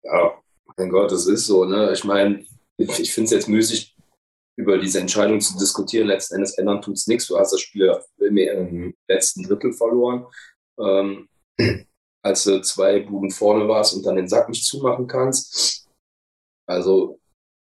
Ja, 0.03 0.33
mein 0.77 0.89
Gott, 0.89 1.11
das 1.11 1.27
ist 1.27 1.45
so. 1.45 1.65
Ne? 1.65 1.91
Ich 1.93 2.03
meine, 2.03 2.45
ich 2.77 3.13
finde 3.13 3.25
es 3.25 3.31
jetzt 3.31 3.49
müßig, 3.49 3.95
über 4.57 4.77
diese 4.77 4.99
Entscheidung 4.99 5.41
zu 5.41 5.57
diskutieren. 5.57 6.07
Letzten 6.07 6.35
Endes 6.35 6.57
ändern 6.57 6.81
tut 6.81 6.95
es 6.95 7.07
nichts. 7.07 7.27
Du 7.27 7.37
hast 7.37 7.51
das 7.51 7.61
Spiel 7.61 7.97
im 8.19 8.93
letzten 9.07 9.43
Drittel 9.43 9.73
verloren. 9.73 10.25
Ähm, 10.79 11.27
als 12.25 12.43
du 12.43 12.59
zwei 12.61 13.01
Buden 13.01 13.29
vorne 13.29 13.67
warst 13.67 13.93
und 13.95 14.05
dann 14.05 14.15
den 14.15 14.27
Sack 14.27 14.49
nicht 14.49 14.65
zumachen 14.65 15.07
kannst. 15.07 15.87
Also 16.67 17.19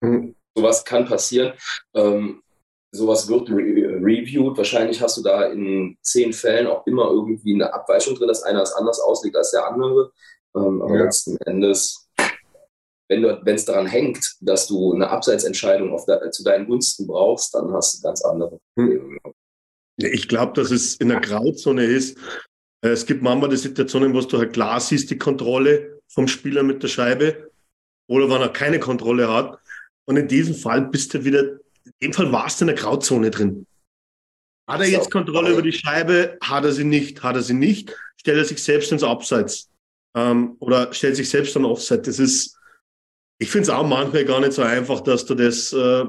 hm, 0.02 0.37
sowas 0.56 0.84
kann 0.84 1.06
passieren. 1.06 1.54
Ähm, 1.94 2.42
sowas 2.94 3.26
wird 3.28 3.50
re 3.50 3.56
reviewed. 3.56 4.56
Wahrscheinlich 4.56 5.00
hast 5.02 5.16
du 5.16 5.23
da 5.23 5.46
in 5.46 5.99
zehn 6.02 6.32
Fällen 6.32 6.68
auch 6.68 6.87
immer 6.87 7.11
irgendwie 7.11 7.54
eine 7.54 7.73
Abweichung 7.75 8.14
drin, 8.14 8.28
dass 8.28 8.44
einer 8.44 8.62
es 8.62 8.73
anders 8.73 9.00
auslegt 9.00 9.37
als 9.37 9.50
der 9.50 9.66
andere. 9.66 10.12
Ähm, 10.54 10.80
aber 10.82 10.99
ja. 10.99 11.04
letzten 11.04 11.37
Endes, 11.38 12.03
wenn 13.08 13.54
es 13.54 13.64
daran 13.64 13.87
hängt, 13.87 14.37
dass 14.40 14.66
du 14.66 14.94
eine 14.94 15.11
Abseitsentscheidung 15.11 15.90
de 16.06 16.30
zu 16.30 16.42
deinen 16.42 16.66
Gunsten 16.66 17.06
brauchst, 17.06 17.54
dann 17.54 17.73
hast 17.73 17.99
du 17.99 18.02
ganz 18.02 18.23
andere 18.23 18.58
Probleme. 18.75 19.18
Ich 19.99 20.28
glaube, 20.28 20.52
dass 20.54 20.70
es 20.70 20.96
in 20.96 21.08
der 21.08 21.20
Grauzone 21.20 21.84
ist. 21.84 22.18
Äh, 22.84 22.88
es 22.88 23.06
gibt 23.06 23.23
manchmal 23.23 23.50
die 23.50 23.56
Situationen, 23.56 24.14
wo 24.14 24.20
du 24.20 24.38
halt 24.38 24.52
klar 24.52 24.80
siehst, 24.80 25.11
die 25.11 25.18
Kontrolle 25.18 26.00
vom 26.08 26.26
Spieler 26.26 26.62
mit 26.62 26.82
der 26.82 26.88
Scheibe 26.88 27.50
oder 28.08 28.28
wenn 28.28 28.40
er 28.40 28.49
keine 28.49 28.80
Kontrolle 28.80 29.32
hat. 29.32 29.58
Und 30.06 30.16
in 30.16 30.28
diesem 30.28 30.54
Fall 30.54 30.82
bist 30.88 31.14
du 31.14 31.25
wieder 31.25 31.58
in 31.84 31.92
dem 32.00 32.12
Fall 32.12 32.32
warst 32.32 32.61
du 32.61 32.64
in 32.64 32.68
der 32.68 32.76
Grauzone 32.76 33.30
drin. 33.30 33.66
Hat 34.68 34.80
er 34.80 34.88
jetzt 34.88 35.11
Kontrolle 35.11 35.52
über 35.52 35.62
die 35.62 35.73
Scheibe? 35.73 36.38
Hat 36.42 36.64
er 36.64 36.73
sie 36.73 36.84
nicht? 36.84 37.23
Hat 37.23 37.37
er 37.37 37.42
sie 37.42 37.54
nicht? 37.54 37.94
Stellt 38.16 38.38
er 38.38 38.44
sich 38.44 38.62
selbst 38.62 38.90
ins 38.92 39.02
Abseits? 39.02 39.70
Ähm, 40.16 40.56
oder 40.61 40.92
stellt 40.92 41.16
sich 41.16 41.28
selbst 41.28 41.54
dann 41.54 41.66
Offside? 41.66 42.02
Das 42.02 42.18
ist, 42.18 42.56
ich 43.44 43.50
finde 43.50 43.64
es 43.64 43.70
auch 43.70 43.86
manchmal 43.86 44.24
gar 44.24 44.40
nicht 44.40 44.54
so 44.54 44.62
einfach, 44.62 45.00
dass 45.00 45.26
du 45.26 45.34
das 45.34 45.70
äh, 45.74 46.06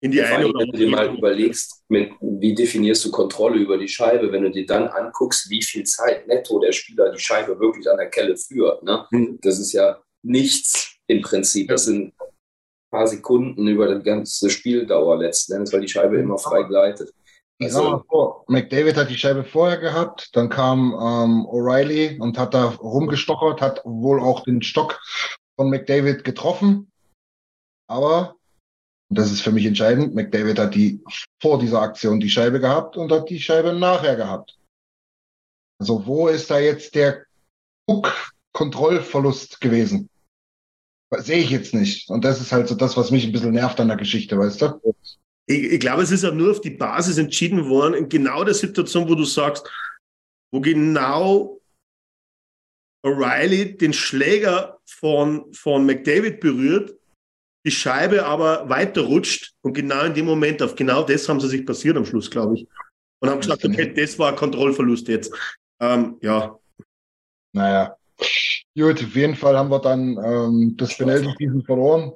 in 0.00 0.10
die 0.10 0.16
ja, 0.16 0.24
eine 0.24 0.48
oder 0.48 0.60
andere. 0.60 0.72
Wenn 0.72 0.72
du 0.72 0.78
dir 0.78 0.90
mal 0.90 1.14
überlegst, 1.14 1.82
mit, 1.88 2.12
wie 2.22 2.54
definierst 2.54 3.04
du 3.04 3.10
Kontrolle 3.10 3.58
über 3.58 3.76
die 3.76 3.88
Scheibe, 3.88 4.32
wenn 4.32 4.42
du 4.42 4.50
dir 4.50 4.64
dann 4.64 4.88
anguckst, 4.88 5.50
wie 5.50 5.62
viel 5.62 5.84
Zeit 5.84 6.26
netto 6.26 6.58
der 6.60 6.72
Spieler 6.72 7.12
die 7.12 7.18
Scheibe 7.18 7.60
wirklich 7.60 7.90
an 7.90 7.98
der 7.98 8.08
Kelle 8.08 8.38
führt. 8.38 8.82
Ne? 8.82 9.06
Mhm. 9.10 9.38
Das 9.42 9.58
ist 9.58 9.72
ja 9.74 9.98
nichts 10.22 10.96
im 11.08 11.20
Prinzip. 11.20 11.68
Das 11.68 11.84
sind 11.84 12.14
paar 12.90 13.06
Sekunden 13.06 13.66
über 13.66 13.94
die 13.94 14.02
ganze 14.02 14.48
Spieldauer 14.48 15.18
letzten 15.18 15.52
Endes, 15.52 15.74
weil 15.74 15.82
die 15.82 15.88
Scheibe 15.88 16.16
immer 16.16 16.38
frei 16.38 16.62
gleitet. 16.62 17.12
Ich 17.58 17.66
also, 17.66 17.82
sag 17.82 17.90
mal 17.90 18.04
vor, 18.08 18.44
McDavid 18.48 18.96
hat 18.96 19.10
die 19.10 19.18
Scheibe 19.18 19.44
vorher 19.44 19.78
gehabt, 19.78 20.30
dann 20.32 20.48
kam 20.48 20.92
ähm, 20.92 21.46
O'Reilly 21.46 22.18
und 22.18 22.38
hat 22.38 22.54
da 22.54 22.70
rumgestochert, 22.70 23.60
hat 23.60 23.82
wohl 23.84 24.20
auch 24.20 24.42
den 24.44 24.62
Stock 24.62 24.98
von 25.56 25.70
McDavid 25.70 26.24
getroffen. 26.24 26.90
Aber, 27.88 28.36
und 29.10 29.18
das 29.18 29.30
ist 29.30 29.42
für 29.42 29.52
mich 29.52 29.66
entscheidend, 29.66 30.14
McDavid 30.14 30.58
hat 30.58 30.74
die 30.74 31.02
vor 31.40 31.58
dieser 31.58 31.82
Aktion 31.82 32.20
die 32.20 32.30
Scheibe 32.30 32.60
gehabt 32.60 32.96
und 32.96 33.12
hat 33.12 33.28
die 33.28 33.40
Scheibe 33.40 33.72
nachher 33.72 34.16
gehabt. 34.16 34.58
Also 35.80 36.06
wo 36.06 36.28
ist 36.28 36.50
da 36.50 36.58
jetzt 36.58 36.94
der 36.94 37.26
Puck-Kontrollverlust 37.86 39.60
gewesen? 39.60 40.08
sehe 41.18 41.38
ich 41.38 41.50
jetzt 41.50 41.74
nicht. 41.74 42.10
Und 42.10 42.24
das 42.24 42.40
ist 42.40 42.52
halt 42.52 42.68
so 42.68 42.74
das, 42.74 42.96
was 42.96 43.10
mich 43.10 43.24
ein 43.24 43.32
bisschen 43.32 43.52
nervt 43.52 43.78
an 43.80 43.88
der 43.88 43.96
Geschichte, 43.96 44.38
weißt 44.38 44.62
du? 44.62 44.94
Ich, 45.46 45.64
ich 45.64 45.80
glaube, 45.80 46.02
es 46.02 46.10
ist 46.10 46.24
ja 46.24 46.30
nur 46.30 46.50
auf 46.50 46.60
die 46.60 46.70
Basis 46.70 47.18
entschieden 47.18 47.68
worden, 47.68 47.94
in 47.94 48.08
genau 48.08 48.44
der 48.44 48.54
Situation, 48.54 49.08
wo 49.08 49.14
du 49.14 49.24
sagst, 49.24 49.68
wo 50.52 50.60
genau 50.60 51.60
O'Reilly 53.04 53.76
den 53.76 53.92
Schläger 53.92 54.73
von, 54.86 55.52
von 55.52 55.86
McDavid 55.86 56.40
berührt, 56.40 56.94
die 57.66 57.70
Scheibe 57.70 58.26
aber 58.26 58.68
weiter 58.68 59.02
rutscht 59.02 59.54
und 59.62 59.72
genau 59.72 60.04
in 60.04 60.14
dem 60.14 60.26
Moment, 60.26 60.62
auf 60.62 60.74
genau 60.74 61.02
das 61.02 61.28
haben 61.28 61.40
sie 61.40 61.48
sich 61.48 61.64
passiert 61.64 61.96
am 61.96 62.04
Schluss, 62.04 62.30
glaube 62.30 62.56
ich. 62.56 62.68
Und 63.20 63.30
haben 63.30 63.40
gesagt, 63.40 63.64
okay, 63.64 63.92
das 63.94 64.18
war 64.18 64.30
ein 64.30 64.36
Kontrollverlust 64.36 65.08
jetzt. 65.08 65.34
Ähm, 65.80 66.18
ja. 66.20 66.58
Naja, 67.52 67.96
Gut, 68.76 69.04
auf 69.04 69.14
jeden 69.14 69.36
Fall 69.36 69.56
haben 69.56 69.70
wir 69.70 69.78
dann 69.78 70.18
ähm, 70.18 70.76
das 70.76 70.96
Penalty-Season 70.96 71.62
verloren. 71.62 72.12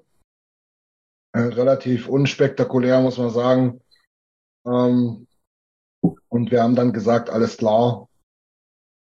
Äh, 1.33 1.41
relativ 1.41 2.09
unspektakulär, 2.09 3.01
muss 3.01 3.19
man 3.19 3.31
sagen. 3.31 3.81
Ähm, 4.67 5.29
und 6.01 6.51
wir 6.51 6.63
haben 6.63 6.75
dann 6.75 6.93
gesagt, 6.93 7.31
alles 7.31 7.57
klar, 7.57 8.09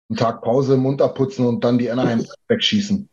einen 0.09 0.17
Tag 0.17 0.41
Pause, 0.41 0.75
Mund 0.75 1.01
abputzen 1.01 1.45
und 1.45 1.63
dann 1.63 1.77
die 1.77 1.89
Anaheim 1.89 2.25
wegschießen. 2.49 3.09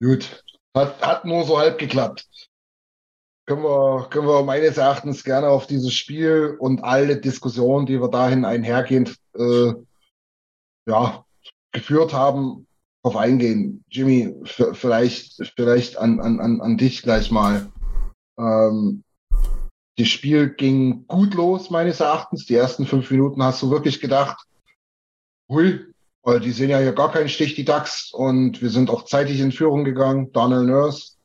Gut, 0.00 0.44
hat, 0.76 1.00
hat 1.02 1.24
nur 1.24 1.44
so 1.44 1.58
halb 1.58 1.78
geklappt. 1.78 2.28
Können 3.46 3.62
wir, 3.62 4.08
können 4.10 4.26
wir 4.26 4.42
meines 4.44 4.76
Erachtens 4.76 5.24
gerne 5.24 5.48
auf 5.48 5.66
dieses 5.66 5.94
Spiel 5.94 6.56
und 6.60 6.84
alle 6.84 7.16
Diskussionen, 7.18 7.86
die 7.86 8.00
wir 8.00 8.08
dahin 8.08 8.44
einhergehend 8.44 9.16
äh, 9.34 9.72
ja, 10.86 11.24
geführt 11.72 12.12
haben, 12.12 12.66
auf 13.02 13.16
eingehen. 13.16 13.84
Jimmy, 13.88 14.34
vielleicht, 14.44 15.50
vielleicht 15.56 15.96
an, 15.96 16.20
an, 16.20 16.60
an 16.60 16.76
dich 16.76 17.02
gleich 17.02 17.30
mal. 17.30 17.72
Ähm, 18.38 19.02
das 19.96 20.08
Spiel 20.08 20.50
ging 20.50 21.06
gut 21.08 21.34
los, 21.34 21.70
meines 21.70 22.00
Erachtens. 22.00 22.46
Die 22.46 22.54
ersten 22.54 22.86
fünf 22.86 23.10
Minuten 23.10 23.42
hast 23.42 23.62
du 23.62 23.70
wirklich 23.70 24.00
gedacht, 24.00 24.46
hui, 25.48 25.87
weil 26.28 26.40
die 26.40 26.50
sehen 26.50 26.68
ja 26.68 26.78
hier 26.78 26.92
gar 26.92 27.10
keinen 27.10 27.30
Stich, 27.30 27.54
die 27.54 27.64
Ducks. 27.64 28.12
Und 28.12 28.60
wir 28.60 28.68
sind 28.68 28.90
auch 28.90 29.06
zeitig 29.06 29.40
in 29.40 29.50
Führung 29.50 29.84
gegangen. 29.84 30.30
Daniel 30.32 30.64
Nurse, 30.64 31.16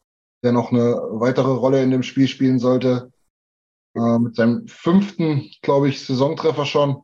der 0.44 0.54
noch 0.54 0.72
eine 0.72 0.96
weitere 1.12 1.52
Rolle 1.52 1.84
in 1.84 1.92
dem 1.92 2.04
Spiel 2.04 2.30
spielen 2.30 2.58
sollte. 2.58 3.12
Äh, 3.98 4.20
mit 4.20 4.38
seinem 4.38 4.66
fünften, 4.68 5.52
glaube 5.62 5.90
ich, 5.90 6.06
Saisontreffer 6.06 6.66
schon. 6.66 7.02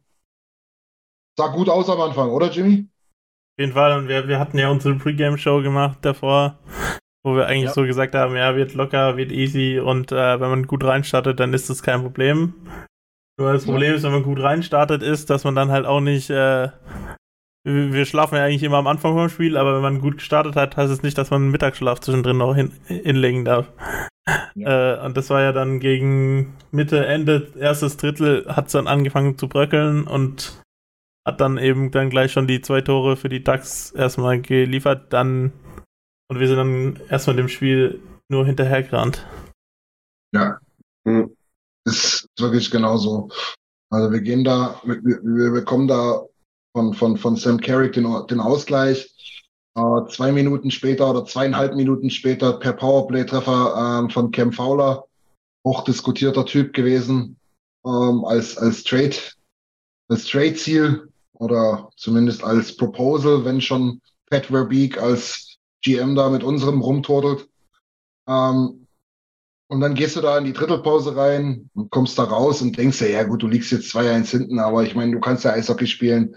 Sah 1.38 1.48
gut 1.50 1.68
aus 1.68 1.90
am 1.90 2.00
Anfang, 2.00 2.30
oder 2.30 2.50
Jimmy? 2.50 2.88
jeden 3.60 3.74
Fall. 3.74 3.98
Und 3.98 4.08
wir, 4.08 4.30
wir 4.30 4.40
hatten 4.40 4.58
ja 4.58 4.70
unsere 4.70 4.96
Pre-Game-Show 4.96 5.62
gemacht 5.62 6.00
davor, 6.02 6.58
wo 7.24 7.36
wir 7.36 7.48
eigentlich 7.48 7.66
ja. 7.66 7.74
so 7.74 7.84
gesagt 7.84 8.16
haben, 8.16 8.36
ja, 8.38 8.56
wird 8.56 8.76
locker, 8.76 9.18
wird 9.18 9.34
easy 9.34 9.78
und 9.78 10.14
äh, 10.14 10.40
wenn 10.40 10.50
man 10.50 10.68
gut 10.68 10.86
reinstartet, 10.86 11.40
dann 11.42 11.54
ist 11.54 11.70
das 11.70 11.84
kein 11.84 12.02
Problem. 12.02 12.54
Nur 13.38 13.52
das 13.52 13.66
Problem 13.66 13.94
ist, 13.94 14.04
wenn 14.04 14.14
man 14.14 14.24
gut 14.24 14.40
reinstartet, 14.40 15.04
ist, 15.04 15.30
dass 15.30 15.44
man 15.44 15.56
dann 15.56 15.72
halt 15.72 15.86
auch 15.86 16.02
nicht, 16.02 16.30
äh, 16.30 16.70
wir 17.70 18.06
schlafen 18.06 18.36
ja 18.36 18.44
eigentlich 18.44 18.64
immer 18.64 18.78
am 18.78 18.88
Anfang 18.88 19.14
vom 19.14 19.30
Spiel, 19.30 19.58
aber 19.58 19.76
wenn 19.76 19.82
man 19.82 20.02
gut 20.02 20.18
gestartet 20.18 20.56
hat, 20.56 20.78
heißt 20.78 20.92
es 20.92 21.04
nicht, 21.04 21.18
dass 21.18 21.30
man 21.30 21.44
einen 21.44 21.52
Mittagsschlaf 21.52 22.00
zwischendrin 22.00 22.38
noch 22.38 22.56
hin, 22.56 22.72
hinlegen 22.86 23.46
darf. 23.46 23.72
Ja. 24.56 24.96
Äh, 24.96 25.06
und 25.06 25.18
das 25.18 25.30
war 25.30 25.42
ja 25.42 25.52
dann 25.52 25.80
gegen 25.80 26.56
Mitte, 26.72 27.06
Ende, 27.06 27.52
erstes 27.58 27.98
Drittel 27.98 28.46
hat 28.48 28.68
es 28.68 28.74
dann 28.74 28.88
angefangen 28.88 29.38
zu 29.38 29.48
bröckeln 29.48 30.06
und 30.06 30.62
hat 31.28 31.42
dann 31.42 31.58
eben 31.58 31.92
dann 31.92 32.10
gleich 32.10 32.32
schon 32.32 32.48
die 32.48 32.62
zwei 32.62 32.82
Tore 32.82 33.18
für 33.18 33.30
die 33.30 33.44
Ducks 33.44 33.92
erstmal 33.92 34.42
geliefert, 34.42 35.14
dann 35.14 35.54
und 36.30 36.40
wir 36.40 36.48
sind 36.48 36.58
dann 36.58 37.00
erstmal 37.10 37.36
dem 37.36 37.48
Spiel 37.48 38.02
nur 38.30 38.46
hinterhergerannt. 38.46 39.26
Ja, 40.34 40.60
hm. 41.08 41.36
ist 41.86 42.28
wirklich 42.40 42.70
genauso. 42.70 43.30
Also 43.92 44.12
wir 44.12 44.22
gehen 44.22 44.44
da, 44.44 44.80
wir, 44.84 45.02
wir 45.02 45.52
bekommen 45.52 45.88
da 45.88 46.24
von, 46.74 46.94
von, 46.94 47.18
von 47.18 47.36
Sam 47.36 47.60
Carrick 47.60 47.94
den, 47.94 48.08
den 48.28 48.40
Ausgleich. 48.40 49.16
Äh, 49.76 50.08
zwei 50.10 50.32
Minuten 50.32 50.72
später 50.72 51.10
oder 51.10 51.26
zweieinhalb 51.26 51.76
Minuten 51.76 52.10
später 52.10 52.54
per 52.54 52.74
Powerplay-Treffer 52.74 54.00
ähm, 54.02 54.10
von 54.10 54.32
Cam 54.32 54.52
Fowler, 54.52 55.06
hochdiskutierter 55.66 56.46
Typ 56.46 56.74
gewesen, 56.74 57.38
ähm, 57.86 58.26
als, 58.26 58.58
als 58.58 58.84
Trade, 58.84 59.16
als 60.10 60.26
Trade-Ziel 60.26 61.10
oder 61.34 61.90
zumindest 61.96 62.44
als 62.44 62.76
Proposal, 62.76 63.46
wenn 63.46 63.62
schon 63.62 64.02
Pat 64.30 64.48
Verbeek 64.48 65.02
als 65.02 65.58
GM 65.82 66.16
da 66.16 66.30
mit 66.30 66.44
unserem 66.44 66.82
rumtordelt. 66.82 67.48
Ähm, 68.28 68.79
und 69.70 69.80
dann 69.82 69.94
gehst 69.94 70.16
du 70.16 70.22
da 70.22 70.38
in 70.38 70.46
die 70.46 70.54
Drittelpause 70.54 71.16
rein 71.16 71.70
und 71.74 71.92
kommst 71.92 72.18
da 72.18 72.24
raus 72.24 72.62
und 72.62 72.78
denkst 72.78 73.00
dir, 73.00 73.12
ja 73.12 73.24
gut, 73.24 73.44
du 73.44 73.48
liegst 73.48 73.72
jetzt 73.72 73.96
2-1 73.96 74.32
hinten, 74.32 74.60
aber 74.60 74.84
ich 74.84 74.96
meine, 74.96 75.12
du 75.12 75.20
kannst 75.20 75.44
ja 75.44 75.52
Eishockey 75.52 75.88
spielen. 75.88 76.36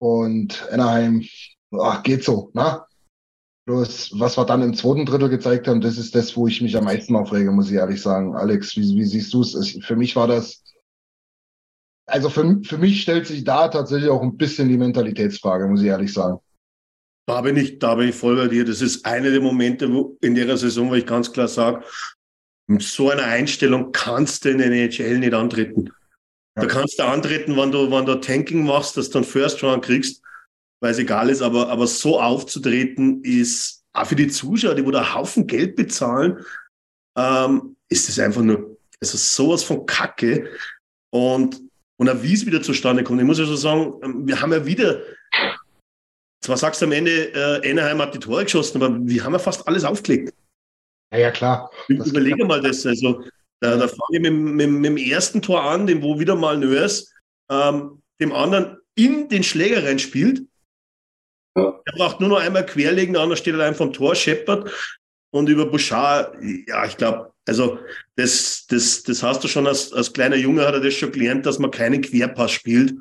Und 0.00 0.66
Anaheim, 0.70 1.24
ach, 1.78 2.02
geht 2.02 2.24
so, 2.24 2.50
ne? 2.54 2.82
Bloß, 3.66 4.12
was 4.18 4.38
wir 4.38 4.46
dann 4.46 4.62
im 4.62 4.74
zweiten 4.74 5.04
Drittel 5.04 5.28
gezeigt 5.28 5.68
haben, 5.68 5.82
das 5.82 5.98
ist 5.98 6.14
das, 6.14 6.34
wo 6.36 6.46
ich 6.46 6.62
mich 6.62 6.76
am 6.76 6.84
meisten 6.84 7.14
aufrege, 7.14 7.52
muss 7.52 7.68
ich 7.70 7.76
ehrlich 7.76 8.00
sagen. 8.00 8.34
Alex, 8.34 8.74
wie, 8.76 8.96
wie 8.96 9.04
siehst 9.04 9.34
du 9.34 9.42
es? 9.42 9.78
Für 9.82 9.96
mich 9.96 10.16
war 10.16 10.26
das 10.26 10.62
also 12.08 12.30
für, 12.30 12.60
für 12.62 12.78
mich 12.78 13.02
stellt 13.02 13.26
sich 13.26 13.44
da 13.44 13.68
tatsächlich 13.68 14.08
auch 14.08 14.22
ein 14.22 14.38
bisschen 14.38 14.70
die 14.70 14.78
Mentalitätsfrage, 14.78 15.66
muss 15.68 15.82
ich 15.82 15.88
ehrlich 15.88 16.12
sagen. 16.12 16.38
Da 17.28 17.42
bin 17.42 17.58
ich, 17.58 17.78
da 17.78 17.94
bin 17.94 18.08
ich 18.08 18.14
voll 18.14 18.36
bei 18.36 18.48
dir. 18.48 18.64
Das 18.64 18.80
ist 18.80 19.04
einer 19.04 19.30
der 19.30 19.42
Momente 19.42 19.92
wo, 19.92 20.16
in 20.22 20.34
der 20.34 20.56
Saison, 20.56 20.88
wo 20.88 20.94
ich 20.94 21.04
ganz 21.04 21.30
klar 21.30 21.46
sage, 21.46 21.84
mit 22.66 22.82
so 22.82 23.10
einer 23.10 23.24
Einstellung 23.24 23.92
kannst 23.92 24.46
du 24.46 24.48
in 24.48 24.58
der 24.58 24.70
NHL 24.70 25.18
nicht 25.18 25.34
antreten. 25.34 25.92
Ja. 26.56 26.62
Da 26.62 26.66
kannst 26.66 26.98
du 26.98 27.04
antreten, 27.04 27.54
wenn 27.54 27.70
du, 27.70 27.90
wenn 27.90 28.06
du 28.06 28.14
Tanking 28.14 28.64
machst, 28.64 28.96
dass 28.96 29.10
du 29.10 29.18
einen 29.18 29.26
First 29.26 29.62
Round 29.62 29.84
kriegst, 29.84 30.22
weil 30.80 30.92
es 30.92 30.98
egal 30.98 31.28
ist, 31.28 31.42
aber, 31.42 31.68
aber 31.68 31.86
so 31.86 32.18
aufzutreten 32.18 33.22
ist 33.22 33.84
auch 33.92 34.06
für 34.06 34.16
die 34.16 34.28
Zuschauer, 34.28 34.74
die 34.74 34.86
wo 34.86 34.90
da 34.90 35.14
Haufen 35.14 35.46
Geld 35.46 35.76
bezahlen, 35.76 36.38
ähm, 37.14 37.76
ist 37.90 38.08
es 38.08 38.18
einfach 38.18 38.40
nur, 38.40 38.78
also 39.02 39.18
sowas 39.18 39.62
von 39.62 39.84
Kacke. 39.84 40.48
Und, 41.10 41.60
und 41.98 42.08
auch 42.08 42.22
wie 42.22 42.32
es 42.32 42.46
wieder 42.46 42.62
zustande 42.62 43.04
kommt. 43.04 43.20
Ich 43.20 43.26
muss 43.26 43.38
ja 43.38 43.44
schon 43.44 43.58
sagen, 43.58 43.92
ähm, 44.02 44.26
wir 44.26 44.40
haben 44.40 44.52
ja 44.52 44.64
wieder, 44.64 45.02
zwar 46.48 46.56
sagst 46.56 46.80
du 46.80 46.86
am 46.86 46.92
Ende, 46.92 47.30
äh, 47.34 47.70
Anaheim 47.70 48.00
hat 48.00 48.14
die 48.14 48.18
Tore 48.18 48.44
geschossen, 48.44 48.82
aber 48.82 48.98
wir 49.06 49.22
haben 49.22 49.34
ja 49.34 49.38
fast 49.38 49.68
alles 49.68 49.84
aufgelegt. 49.84 50.32
Ja, 51.12 51.18
ja, 51.18 51.30
klar. 51.30 51.70
Das 51.88 52.08
Überlege 52.08 52.42
mal 52.46 52.62
das. 52.62 52.86
Also, 52.86 53.22
da, 53.60 53.76
da 53.76 53.86
fange 53.86 54.00
ich 54.12 54.20
mit, 54.20 54.32
mit, 54.32 54.70
mit, 54.70 54.84
dem 54.86 54.96
ersten 54.96 55.42
Tor 55.42 55.62
an, 55.62 55.86
dem 55.86 56.02
wo 56.02 56.18
wieder 56.18 56.36
mal 56.36 56.56
Nörs 56.56 57.12
ähm, 57.50 58.00
dem 58.18 58.32
anderen 58.32 58.78
in 58.94 59.28
den 59.28 59.42
Schläger 59.42 59.84
reinspielt. 59.84 60.42
Ja. 61.54 61.78
Er 61.84 61.92
braucht 61.98 62.20
nur 62.20 62.30
noch 62.30 62.40
einmal 62.40 62.64
querlegen, 62.64 63.12
der 63.12 63.22
andere 63.22 63.36
steht 63.36 63.52
allein 63.52 63.74
vom 63.74 63.92
Tor, 63.92 64.14
scheppert. 64.14 64.72
Und 65.30 65.50
über 65.50 65.66
Bouchard, 65.66 66.34
ja, 66.66 66.86
ich 66.86 66.96
glaube, 66.96 67.30
also 67.46 67.78
das, 68.16 68.66
das, 68.68 69.02
das 69.02 69.22
hast 69.22 69.44
du 69.44 69.48
schon 69.48 69.66
als, 69.66 69.92
als 69.92 70.14
kleiner 70.14 70.36
Junge, 70.36 70.66
hat 70.66 70.72
er 70.72 70.80
das 70.80 70.94
schon 70.94 71.12
gelernt, 71.12 71.44
dass 71.44 71.58
man 71.58 71.70
keinen 71.70 72.00
Querpass 72.00 72.52
spielt 72.52 72.94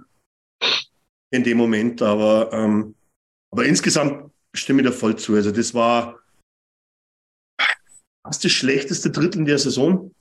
in 1.32 1.46
dem 1.46 1.58
Moment. 1.58 2.01
Aber, 2.01 2.51
ähm, 2.51 2.94
aber 3.51 3.66
insgesamt 3.66 4.32
stimme 4.54 4.82
ich 4.82 4.88
da 4.88 4.94
voll 4.94 5.16
zu. 5.16 5.36
Also 5.36 5.51
das 5.51 5.74
war 5.74 6.20
fast 8.25 8.44
das 8.44 8.51
schlechteste 8.51 9.12
Drittel 9.12 9.39
in 9.39 9.46
der 9.46 9.60
Saison. 9.60 10.13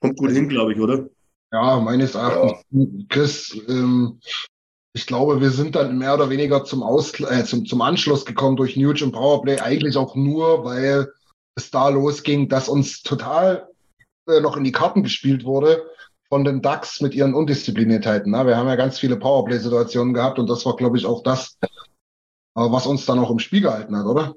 Kommt 0.00 0.18
gut 0.18 0.30
hin, 0.30 0.48
glaube 0.48 0.72
ich, 0.72 0.80
oder? 0.80 1.08
Ja, 1.52 1.80
meines 1.80 2.14
Erachtens, 2.14 2.64
ja. 2.70 3.04
Chris, 3.08 3.56
ähm, 3.68 4.20
ich 4.92 5.06
glaube, 5.06 5.40
wir 5.40 5.50
sind 5.50 5.76
dann 5.76 5.96
mehr 5.96 6.14
oder 6.14 6.28
weniger 6.28 6.64
zum, 6.64 6.82
Ausgl 6.82 7.24
äh, 7.24 7.44
zum, 7.44 7.64
zum 7.64 7.80
Anschluss 7.80 8.26
gekommen 8.26 8.56
durch 8.56 8.76
Nuge 8.76 9.04
und 9.04 9.12
Powerplay, 9.12 9.60
eigentlich 9.60 9.96
auch 9.96 10.14
nur, 10.14 10.64
weil 10.64 11.12
es 11.54 11.70
da 11.70 11.88
losging, 11.88 12.48
dass 12.48 12.68
uns 12.68 13.02
total 13.02 13.68
äh, 14.26 14.40
noch 14.40 14.56
in 14.56 14.64
die 14.64 14.72
Karten 14.72 15.02
gespielt 15.02 15.44
wurde 15.44 15.86
von 16.30 16.44
den 16.44 16.62
Ducks 16.62 17.00
mit 17.00 17.14
ihren 17.14 17.34
Undiszipliniertheiten. 17.34 18.32
Ne? 18.32 18.46
Wir 18.46 18.56
haben 18.56 18.68
ja 18.68 18.76
ganz 18.76 18.98
viele 18.98 19.16
Powerplay-Situationen 19.16 20.14
gehabt 20.14 20.38
und 20.38 20.48
das 20.48 20.64
war, 20.66 20.76
glaube 20.76 20.98
ich, 20.98 21.06
auch 21.06 21.22
das, 21.22 21.56
äh, 21.62 21.66
was 22.54 22.86
uns 22.86 23.06
dann 23.06 23.18
auch 23.18 23.30
im 23.30 23.38
Spiel 23.38 23.62
gehalten 23.62 23.96
hat, 23.96 24.06
oder? 24.06 24.34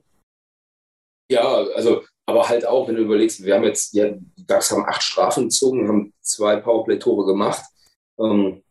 Ja, 1.30 1.64
also 1.76 2.02
aber 2.26 2.48
halt 2.48 2.66
auch, 2.66 2.88
wenn 2.88 2.96
du 2.96 3.02
überlegst, 3.02 3.44
wir 3.44 3.56
haben 3.56 3.64
jetzt, 3.64 3.94
ja, 3.94 4.10
die 4.10 4.46
Ducks 4.46 4.72
haben 4.72 4.86
acht 4.86 5.04
Strafen 5.04 5.46
gezogen, 5.46 5.88
haben 5.88 6.14
zwei 6.22 6.58
Powerplay-Tore 6.58 7.26
gemacht. 7.26 7.66
Ähm, 8.20 8.64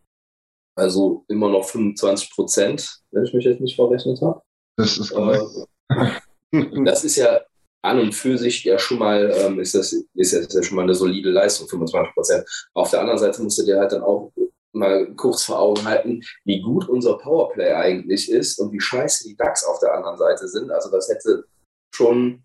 also 0.76 1.24
immer 1.28 1.50
noch 1.50 1.64
25 1.64 2.30
Prozent, 2.30 3.00
wenn 3.10 3.24
ich 3.24 3.34
mich 3.34 3.44
jetzt 3.44 3.60
nicht 3.60 3.76
verrechnet 3.76 4.22
habe. 4.22 4.40
Das 4.76 4.96
ist 4.96 5.10
korrekt. 5.10 5.42
Äh, 5.90 6.14
das 6.84 7.04
ist 7.04 7.16
ja 7.16 7.40
an 7.82 7.98
und 7.98 8.14
für 8.14 8.36
sich 8.36 8.64
ja 8.64 8.78
schon 8.78 8.98
mal, 8.98 9.32
ähm, 9.38 9.58
ist, 9.58 9.74
das, 9.74 9.92
ist 9.92 10.34
das 10.34 10.52
ja 10.52 10.62
schon 10.62 10.76
mal 10.76 10.82
eine 10.82 10.94
solide 10.94 11.30
Leistung, 11.30 11.68
25 11.68 12.14
Prozent. 12.14 12.68
Auf 12.74 12.90
der 12.90 13.00
anderen 13.00 13.18
Seite 13.18 13.42
musst 13.42 13.58
du 13.58 13.64
dir 13.64 13.78
halt 13.78 13.92
dann 13.92 14.02
auch 14.02 14.32
mal 14.72 15.12
kurz 15.14 15.44
vor 15.44 15.58
Augen 15.58 15.84
halten, 15.84 16.22
wie 16.44 16.60
gut 16.60 16.88
unser 16.88 17.18
Powerplay 17.18 17.72
eigentlich 17.72 18.30
ist 18.30 18.58
und 18.58 18.72
wie 18.72 18.80
scheiße 18.80 19.24
die 19.24 19.36
Ducks 19.36 19.64
auf 19.64 19.80
der 19.80 19.94
anderen 19.94 20.16
Seite 20.16 20.46
sind. 20.46 20.70
Also 20.70 20.90
das 20.90 21.08
hätte 21.08 21.44
schon 21.92 22.44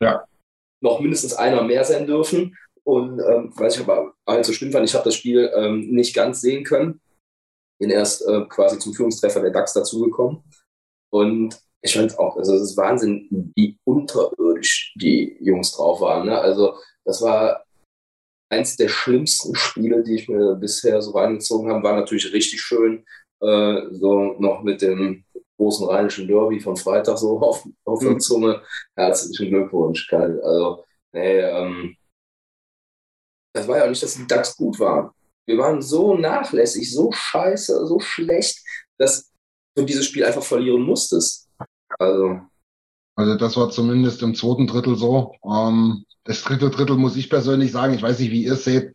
ja 0.00 0.24
noch 0.80 1.00
mindestens 1.00 1.34
einer 1.34 1.62
mehr 1.62 1.84
sein 1.84 2.06
dürfen. 2.06 2.56
Und 2.84 3.20
ähm, 3.20 3.52
was 3.56 3.76
ich 3.76 3.82
aber 3.82 4.14
allzu 4.24 4.52
schlimm 4.52 4.72
fand, 4.72 4.88
ich 4.88 4.94
habe 4.94 5.04
das 5.04 5.16
Spiel 5.16 5.50
ähm, 5.54 5.88
nicht 5.90 6.14
ganz 6.14 6.40
sehen 6.40 6.64
können. 6.64 7.00
Bin 7.80 7.90
erst 7.90 8.26
äh, 8.26 8.44
quasi 8.48 8.78
zum 8.78 8.94
Führungstreffer 8.94 9.40
der 9.40 9.50
DAX 9.50 9.72
dazugekommen. 9.72 10.44
Und 11.10 11.60
ich 11.86 11.94
fand 11.94 12.18
auch, 12.18 12.36
also 12.36 12.54
es 12.54 12.62
ist 12.62 12.76
Wahnsinn, 12.76 13.52
wie 13.54 13.78
unterirdisch 13.84 14.94
die 14.96 15.36
Jungs 15.40 15.72
drauf 15.72 16.00
waren. 16.00 16.26
Ne? 16.26 16.38
Also 16.38 16.74
das 17.04 17.22
war 17.22 17.64
eins 18.50 18.76
der 18.76 18.88
schlimmsten 18.88 19.54
Spiele, 19.54 20.02
die 20.02 20.16
ich 20.16 20.28
mir 20.28 20.54
bisher 20.56 21.00
so 21.00 21.12
reingezogen 21.12 21.70
habe. 21.70 21.82
War 21.82 21.96
natürlich 21.96 22.32
richtig 22.32 22.60
schön, 22.60 23.04
äh, 23.40 23.82
so 23.92 24.34
noch 24.38 24.62
mit 24.62 24.82
dem 24.82 25.24
großen 25.58 25.88
rheinischen 25.88 26.28
Derby 26.28 26.60
von 26.60 26.76
Freitag 26.76 27.18
so 27.18 27.40
auf, 27.40 27.66
auf 27.84 28.00
der 28.00 28.12
mhm. 28.12 28.20
Zunge. 28.20 28.62
Herzlichen 28.96 29.50
Glückwunsch, 29.50 30.08
Karl. 30.08 30.40
Also, 30.42 30.84
nee, 31.12 31.40
ähm, 31.40 31.96
das 33.54 33.66
war 33.66 33.78
ja 33.78 33.84
auch 33.84 33.88
nicht, 33.88 34.02
dass 34.02 34.14
die 34.14 34.26
DAX 34.26 34.56
gut 34.56 34.78
waren. 34.78 35.10
Wir 35.46 35.56
waren 35.58 35.80
so 35.80 36.16
nachlässig, 36.16 36.92
so 36.92 37.10
scheiße, 37.12 37.86
so 37.86 38.00
schlecht, 38.00 38.62
dass 38.98 39.30
du 39.76 39.84
dieses 39.84 40.06
Spiel 40.06 40.24
einfach 40.24 40.42
verlieren 40.42 40.82
musstest. 40.82 41.45
Also. 41.98 42.40
Also 43.16 43.36
das 43.36 43.56
war 43.56 43.70
zumindest 43.70 44.22
im 44.22 44.34
zweiten 44.34 44.66
Drittel 44.66 44.96
so. 44.96 45.34
Ähm, 45.44 46.04
das 46.24 46.42
dritte 46.42 46.70
Drittel 46.70 46.96
muss 46.96 47.16
ich 47.16 47.30
persönlich 47.30 47.72
sagen, 47.72 47.94
ich 47.94 48.02
weiß 48.02 48.18
nicht, 48.18 48.30
wie 48.30 48.44
ihr 48.44 48.52
es 48.52 48.64
seht. 48.64 48.94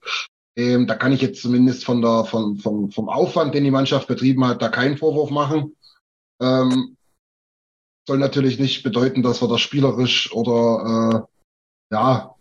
Ähm, 0.55 0.85
da 0.85 0.95
kann 0.95 1.13
ich 1.13 1.21
jetzt 1.21 1.41
zumindest 1.41 1.85
von 1.85 2.01
der, 2.01 2.25
von, 2.25 2.57
vom, 2.57 2.91
vom 2.91 3.09
Aufwand, 3.09 3.55
den 3.55 3.63
die 3.63 3.71
Mannschaft 3.71 4.07
betrieben 4.07 4.45
hat, 4.45 4.61
da 4.61 4.69
keinen 4.69 4.97
Vorwurf 4.97 5.31
machen. 5.31 5.75
Ähm, 6.41 6.97
soll 8.07 8.17
natürlich 8.17 8.59
nicht 8.59 8.83
bedeuten, 8.83 9.23
dass 9.23 9.41
wir 9.41 9.47
da 9.47 9.57
spielerisch 9.57 10.31
oder 10.33 11.27
äh, 11.89 11.95
ja 11.95 12.35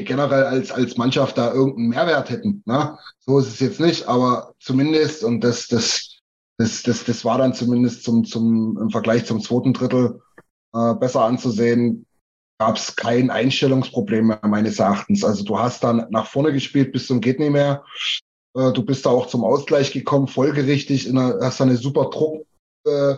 generell 0.00 0.44
als, 0.44 0.70
als 0.70 0.96
Mannschaft 0.96 1.36
da 1.36 1.52
irgendeinen 1.52 1.88
Mehrwert 1.88 2.30
hätten. 2.30 2.62
Ne? 2.64 2.98
So 3.20 3.38
ist 3.38 3.48
es 3.48 3.60
jetzt 3.60 3.80
nicht, 3.80 4.08
aber 4.08 4.54
zumindest, 4.58 5.22
und 5.22 5.42
das, 5.42 5.68
das, 5.68 6.11
das, 6.58 6.82
das, 6.82 7.04
das 7.04 7.24
war 7.24 7.38
dann 7.38 7.54
zumindest 7.54 8.04
zum, 8.04 8.24
zum, 8.24 8.78
im 8.80 8.90
Vergleich 8.90 9.24
zum 9.24 9.40
zweiten 9.40 9.72
Drittel 9.72 10.20
äh, 10.74 10.94
besser 10.94 11.22
anzusehen, 11.22 12.06
gab 12.58 12.76
es 12.76 12.94
kein 12.96 13.30
Einstellungsproblem 13.30 14.28
mehr 14.28 14.40
meines 14.46 14.78
Erachtens. 14.78 15.24
Also 15.24 15.44
du 15.44 15.58
hast 15.58 15.82
dann 15.84 16.06
nach 16.10 16.26
vorne 16.26 16.52
gespielt 16.52 16.92
bis 16.92 17.06
zum 17.06 17.20
geht 17.20 17.38
nicht 17.38 17.50
mehr. 17.50 17.84
Äh, 18.56 18.72
du 18.72 18.84
bist 18.84 19.06
da 19.06 19.10
auch 19.10 19.26
zum 19.26 19.44
Ausgleich 19.44 19.92
gekommen, 19.92 20.28
folgerichtig, 20.28 21.08
in 21.08 21.18
einer, 21.18 21.38
hast 21.40 21.60
da 21.60 21.64
eine 21.64 21.76
super 21.76 22.10
Druck, 22.10 22.46
äh, 22.86 23.14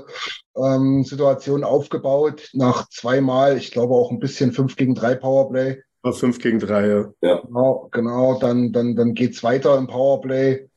ähm, 0.57 1.05
Situation 1.05 1.64
aufgebaut. 1.64 2.51
Nach 2.53 2.88
zweimal, 2.88 3.57
ich 3.57 3.70
glaube 3.70 3.94
auch 3.94 4.11
ein 4.11 4.20
bisschen 4.20 4.53
5 4.53 4.77
gegen 4.77 4.94
3 4.94 5.16
Powerplay. 5.16 5.83
5 6.05 6.38
gegen 6.38 6.59
3, 6.59 6.87
ja. 6.87 7.12
ja. 7.23 7.40
Genau, 7.40 7.88
genau, 7.90 8.38
dann, 8.38 8.73
dann, 8.73 8.94
dann 8.94 9.14
geht's 9.14 9.42
weiter 9.42 9.79
im 9.79 9.87
Powerplay. 9.87 10.68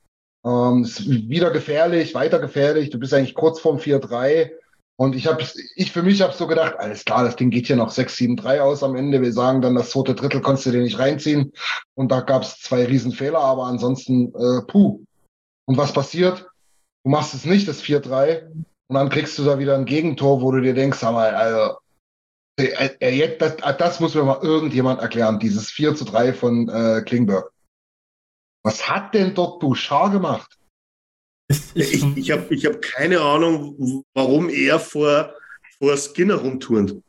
Ähm, 0.47 0.83
ist 0.83 1.05
wieder 1.07 1.51
gefährlich, 1.51 2.15
weiter 2.15 2.39
gefährlich. 2.39 2.89
Du 2.89 2.99
bist 2.99 3.13
eigentlich 3.13 3.35
kurz 3.35 3.59
vorm 3.59 3.77
4-3. 3.77 4.51
Und 4.99 5.15
ich 5.15 5.27
habe, 5.27 5.43
ich 5.75 5.91
für 5.91 6.01
mich 6.01 6.21
habe 6.21 6.33
so 6.33 6.47
gedacht, 6.47 6.75
alles 6.79 7.05
klar, 7.05 7.23
das 7.23 7.35
Ding 7.35 7.51
geht 7.51 7.67
hier 7.67 7.75
noch 7.75 7.91
6-7-3 7.91 8.59
aus 8.61 8.81
am 8.81 8.95
Ende. 8.95 9.21
Wir 9.21 9.33
sagen 9.33 9.61
dann, 9.61 9.75
das 9.75 9.91
zweite 9.91 10.15
Drittel 10.15 10.41
konntest 10.41 10.67
du 10.67 10.71
dir 10.71 10.81
nicht 10.81 10.97
reinziehen. 10.97 11.53
Und 11.95 12.11
da 12.11 12.21
gab 12.21 12.43
es 12.43 12.61
zwei 12.61 12.85
Riesenfehler, 12.85 13.39
aber 13.39 13.65
ansonsten, 13.65 14.33
äh, 14.33 14.61
puh. 14.65 15.03
Und 15.65 15.77
was 15.77 15.93
passiert? 15.93 16.49
Du 17.03 17.11
machst 17.11 17.33
es 17.33 17.45
nicht, 17.45 17.67
das 17.67 17.83
4-3. 17.83 18.47
Und 18.87 18.95
dann 18.95 19.09
kriegst 19.09 19.37
du 19.37 19.43
da 19.43 19.59
wieder 19.59 19.75
ein 19.75 19.85
Gegentor, 19.85 20.41
wo 20.41 20.51
du 20.51 20.61
dir 20.61 20.73
denkst, 20.73 20.99
sag 20.99 21.11
mal, 21.11 21.35
also, 21.35 21.77
äh, 22.57 22.89
äh, 22.99 23.37
das, 23.37 23.57
das 23.77 23.99
muss 23.99 24.15
mir 24.15 24.23
mal 24.23 24.39
irgendjemand 24.41 25.01
erklären, 25.01 25.39
dieses 25.39 25.69
4 25.69 25.95
zu 25.95 26.05
3 26.05 26.33
von 26.33 26.69
äh, 26.69 27.01
Klingberg. 27.05 27.51
Was 28.67 28.89
hat 28.89 29.13
denn 29.13 29.33
dort 29.33 29.61
Bouchard 29.61 30.11
gemacht? 30.11 30.59
Ich, 31.73 32.03
ich, 32.17 32.31
habe 32.31 32.53
ich 32.53 32.65
hab 32.65 32.81
keine 32.81 33.21
Ahnung, 33.21 34.03
warum 34.13 34.49
er 34.49 34.77
vor, 34.77 35.33
vor 35.77 35.95
Skinner 35.95 36.35
rumturnt. 36.35 37.01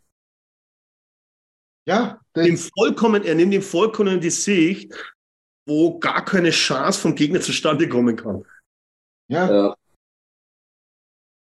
Ja, 1.85 2.21
dem 2.37 2.57
vollkommen, 2.57 3.25
er 3.25 3.35
nimmt 3.35 3.53
ihm 3.53 3.63
vollkommen 3.63 4.21
die 4.21 4.31
Sicht, 4.31 4.95
wo 5.67 5.99
gar 5.99 6.25
keine 6.25 6.51
Chance 6.51 7.01
vom 7.01 7.17
Gegner 7.17 7.41
zustande 7.41 7.89
kommen 7.89 8.15
kann. 8.15 8.45
Ja. 9.27 9.51
ja. 9.51 9.77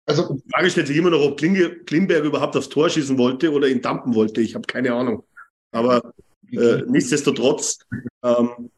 Also, 0.07 0.33
die 0.33 0.49
Frage 0.49 0.71
stellt 0.71 0.87
sich 0.87 0.97
immer 0.97 1.11
noch, 1.11 1.21
ob 1.21 1.37
Klinge, 1.37 1.83
Klimberg 1.83 2.23
überhaupt 2.23 2.57
aufs 2.57 2.69
Tor 2.69 2.89
schießen 2.89 3.19
wollte 3.19 3.51
oder 3.51 3.67
ihn 3.67 3.83
dampen 3.83 4.15
wollte. 4.15 4.41
Ich 4.41 4.55
habe 4.55 4.65
keine 4.65 4.91
Ahnung. 4.91 5.23
Aber 5.71 6.15
äh, 6.51 6.81
nichtsdestotrotz. 6.87 7.85
Ähm, 8.23 8.71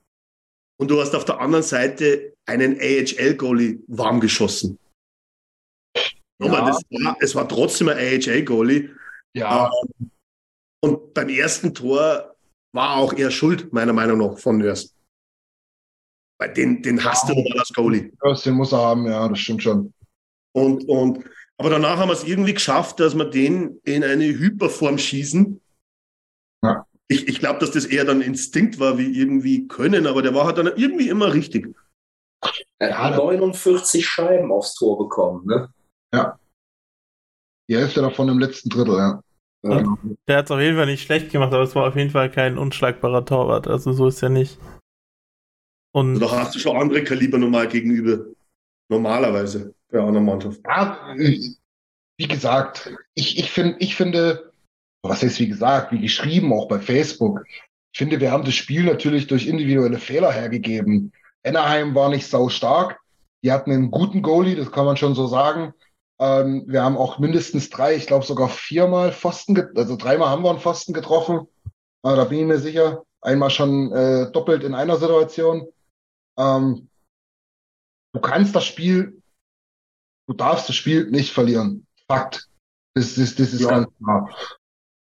und 0.81 0.89
du 0.89 0.99
hast 0.99 1.13
auf 1.13 1.25
der 1.25 1.39
anderen 1.39 1.63
Seite 1.63 2.33
einen 2.47 2.79
AHL-Goalie 2.79 3.83
warm 3.85 4.19
geschossen. 4.19 4.79
Nochmal, 6.39 6.75
ja. 6.89 7.15
es 7.19 7.35
war 7.35 7.47
trotzdem 7.47 7.89
ein 7.89 7.97
AHL-Goalie. 7.99 8.89
Ja. 9.35 9.69
Ähm, 9.69 10.09
und 10.83 11.13
beim 11.13 11.29
ersten 11.29 11.75
Tor 11.75 12.35
war 12.73 12.95
auch 12.95 13.13
er 13.13 13.29
schuld, 13.29 13.71
meiner 13.71 13.93
Meinung 13.93 14.17
nach, 14.17 14.39
von 14.39 14.57
Nurse. 14.57 14.89
Weil 16.39 16.51
den, 16.55 16.81
den 16.81 17.03
hast 17.05 17.29
ja. 17.29 17.35
du 17.35 17.41
nochmal 17.41 17.59
als 17.59 17.69
Goalie. 17.69 18.11
Den 18.43 18.53
muss 18.55 18.73
er 18.73 18.79
haben, 18.79 19.05
ja, 19.05 19.29
das 19.29 19.37
stimmt 19.37 19.61
schon. 19.61 19.93
Und, 20.55 20.89
und, 20.89 21.23
aber 21.57 21.69
danach 21.69 21.97
haben 21.97 22.09
wir 22.09 22.13
es 22.13 22.23
irgendwie 22.23 22.55
geschafft, 22.55 22.99
dass 22.99 23.13
wir 23.13 23.25
den 23.25 23.79
in 23.83 24.03
eine 24.03 24.25
Hyperform 24.25 24.97
schießen. 24.97 25.61
Ja. 26.63 26.87
Ich, 27.11 27.27
ich 27.27 27.39
glaube, 27.39 27.59
dass 27.59 27.71
das 27.71 27.83
eher 27.83 28.05
dann 28.05 28.21
Instinkt 28.21 28.79
war, 28.79 28.97
wie 28.97 29.11
irgendwie 29.11 29.67
können, 29.67 30.07
aber 30.07 30.21
der 30.21 30.33
war 30.33 30.45
halt 30.45 30.57
dann 30.57 30.67
irgendwie 30.67 31.09
immer 31.09 31.33
richtig. 31.33 31.75
Er 32.79 32.97
hat 32.97 33.17
49 33.17 34.07
Scheiben 34.07 34.49
aufs 34.49 34.75
Tor 34.75 34.97
bekommen, 34.97 35.45
ne? 35.45 35.69
Ja. 36.13 36.39
Die 37.69 37.75
Hälfte 37.75 37.99
davon 38.01 38.29
im 38.29 38.39
letzten 38.39 38.69
Drittel, 38.69 38.95
ja. 38.95 39.21
Ja. 39.63 39.97
Der 40.27 40.37
hat 40.37 40.45
es 40.45 40.51
auf 40.51 40.61
jeden 40.61 40.77
Fall 40.77 40.85
nicht 40.85 41.03
schlecht 41.03 41.31
gemacht, 41.31 41.53
aber 41.53 41.63
es 41.63 41.75
war 41.75 41.85
auf 41.85 41.97
jeden 41.97 42.11
Fall 42.11 42.31
kein 42.31 42.57
unschlagbarer 42.57 43.25
Torwart. 43.25 43.67
Also 43.67 43.91
so 43.91 44.07
ist 44.07 44.23
er 44.23 44.29
nicht. 44.29 44.57
Und 45.93 46.17
da 46.17 46.31
hast 46.31 46.55
du 46.55 46.59
schon 46.59 46.77
andere 46.77 47.03
Kaliber 47.03 47.37
normal 47.37 47.67
gegenüber. 47.67 48.25
Normalerweise 48.89 49.75
bei 49.89 50.01
einer 50.01 50.21
Mannschaft. 50.21 50.61
Ja, 50.65 51.13
wie 51.17 52.27
gesagt, 52.27 52.95
ich, 53.15 53.37
ich, 53.37 53.51
find, 53.51 53.75
ich 53.79 53.95
finde, 53.95 54.50
was 55.03 55.23
heißt 55.23 55.39
wie 55.39 55.47
gesagt, 55.47 55.91
wie 55.91 56.01
geschrieben, 56.01 56.53
auch 56.53 56.67
bei 56.67 56.79
Facebook, 56.79 57.43
ich 57.93 57.97
finde, 57.97 58.19
wir 58.19 58.31
haben 58.31 58.45
das 58.45 58.53
Spiel 58.53 58.83
natürlich 58.83 59.27
durch 59.27 59.47
individuelle 59.47 59.97
Fehler 59.97 60.31
hergegeben. 60.31 61.11
Anaheim 61.43 61.93
war 61.93 62.09
nicht 62.09 62.27
sau 62.27 62.49
stark. 62.49 62.99
Die 63.43 63.51
hatten 63.51 63.71
einen 63.71 63.91
guten 63.91 64.21
Goalie, 64.21 64.55
das 64.55 64.71
kann 64.71 64.85
man 64.85 64.97
schon 64.97 65.15
so 65.15 65.27
sagen. 65.27 65.73
Ähm, 66.19 66.63
wir 66.67 66.83
haben 66.83 66.97
auch 66.97 67.19
mindestens 67.19 67.69
drei, 67.69 67.95
ich 67.95 68.07
glaube 68.07 68.25
sogar 68.25 68.47
viermal 68.47 69.11
Pfosten, 69.11 69.57
also 69.75 69.97
dreimal 69.97 70.29
haben 70.29 70.43
wir 70.43 70.51
einen 70.51 70.59
Pfosten 70.59 70.93
getroffen. 70.93 71.47
Äh, 72.03 72.15
da 72.15 72.23
bin 72.25 72.39
ich 72.39 72.45
mir 72.45 72.59
sicher. 72.59 73.03
Einmal 73.21 73.49
schon 73.49 73.91
äh, 73.91 74.31
doppelt 74.31 74.63
in 74.63 74.73
einer 74.73 74.97
Situation. 74.97 75.67
Ähm, 76.37 76.89
du 78.13 78.21
kannst 78.21 78.55
das 78.55 78.65
Spiel, 78.65 79.21
du 80.27 80.33
darfst 80.33 80.69
das 80.69 80.75
Spiel 80.75 81.09
nicht 81.09 81.33
verlieren. 81.33 81.85
Fakt. 82.07 82.47
Das, 82.93 83.15
das, 83.15 83.35
das 83.35 83.53
ist 83.53 83.61
ja. 83.61 83.69
ganz 83.69 83.89
klar. 83.97 84.29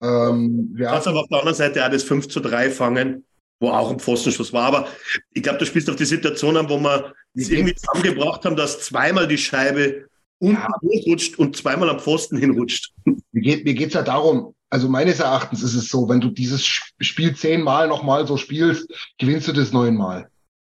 Ähm, 0.03 0.71
wir 0.73 0.87
Kannst 0.87 1.09
aber 1.09 1.21
auf 1.21 1.29
der 1.29 1.39
anderen 1.39 1.57
Seite 1.57 1.85
auch 1.85 1.91
das 1.91 2.03
5 2.03 2.29
zu 2.29 2.41
3 2.41 2.71
fangen, 2.71 3.25
wo 3.61 3.71
auch 3.71 3.91
ein 3.91 3.99
Pfostenschuss 3.99 4.53
war. 4.53 4.65
Aber 4.65 4.89
ich 5.33 5.43
glaube, 5.43 5.59
du 5.59 5.67
spielst 5.67 5.91
auf 5.91 5.97
die 5.97 6.05
Situation 6.05 6.57
an, 6.57 6.69
wo 6.69 6.79
wir 6.79 7.13
es 7.35 7.51
irgendwie 7.51 7.75
zusammengebracht 7.75 8.45
haben, 8.45 8.57
dass 8.57 8.81
zweimal 8.81 9.29
die 9.29 9.39
Scheibe 9.39 10.07
unten 10.39 10.55
ja. 10.55 10.69
hochrutscht 10.83 11.39
und 11.39 11.57
zweimal 11.57 11.91
am 11.91 12.01
Pfosten 12.01 12.39
hinrutscht. 12.39 12.93
Mir 13.33 13.75
geht 13.75 13.89
es 13.89 13.95
ja 13.95 14.03
darum, 14.03 14.55
also 14.71 14.89
meines 14.89 15.21
Erachtens 15.21 15.63
ist 15.63 15.75
es 15.75 15.89
so, 15.89 16.09
wenn 16.09 16.21
du 16.21 16.31
dieses 16.31 16.65
Spiel 16.65 17.35
zehnmal 17.35 17.89
nochmal 17.89 18.27
so 18.27 18.37
spielst, 18.37 18.89
gewinnst 19.19 19.49
du 19.49 19.53
das 19.53 19.73
neunmal. 19.73 20.31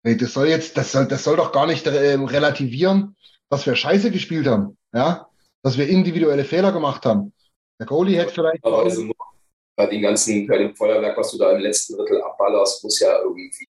Das 0.03 0.33
soll 0.33 0.47
jetzt, 0.47 0.77
das 0.77 0.91
soll, 0.91 1.07
das 1.07 1.23
soll 1.23 1.37
doch 1.37 1.51
gar 1.51 1.67
nicht 1.67 1.87
äh, 1.87 2.15
relativieren, 2.15 3.15
dass 3.49 3.65
wir 3.65 3.75
scheiße 3.75 4.11
gespielt 4.11 4.47
haben, 4.47 4.77
ja, 4.93 5.27
dass 5.61 5.77
wir 5.77 5.87
individuelle 5.87 6.43
Fehler 6.43 6.71
gemacht 6.73 7.05
haben. 7.05 7.31
Der 7.79 7.87
Goalie 7.87 8.17
hätte 8.17 8.33
vielleicht. 8.33 8.63
Aber 8.63 8.83
also 8.83 9.11
bei, 9.75 9.87
den 9.87 10.01
ganzen, 10.01 10.47
bei 10.47 10.57
dem 10.57 10.75
Feuerwerk, 10.75 11.17
was 11.17 11.31
du 11.31 11.37
da 11.37 11.51
im 11.51 11.61
letzten 11.61 11.97
Drittel 11.97 12.21
abballerst, 12.21 12.83
muss 12.83 12.99
ja 12.99 13.19
irgendwie 13.21 13.67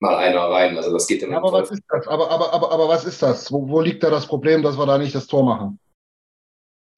mal 0.00 0.16
einer 0.16 0.50
rein. 0.50 0.76
Also 0.76 0.92
das 0.92 1.06
geht 1.06 1.22
ja, 1.22 1.36
aber 1.36 1.52
was 1.52 1.70
ist 1.70 1.82
das? 1.88 2.06
Aber, 2.08 2.30
aber, 2.30 2.52
aber, 2.52 2.72
aber 2.72 2.88
was 2.88 3.04
ist 3.04 3.22
das? 3.22 3.50
Wo, 3.52 3.68
wo 3.68 3.80
liegt 3.80 4.02
da 4.02 4.10
das 4.10 4.26
Problem, 4.26 4.62
dass 4.62 4.76
wir 4.76 4.86
da 4.86 4.98
nicht 4.98 5.14
das 5.14 5.26
Tor 5.26 5.44
machen? 5.44 5.78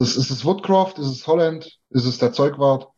Ist, 0.00 0.16
ist 0.16 0.30
es 0.30 0.44
Woodcroft? 0.44 0.98
Ist 0.98 1.08
es 1.08 1.26
Holland? 1.26 1.78
Ist 1.90 2.06
es 2.06 2.18
der 2.18 2.32
Zeugwart? 2.32 2.88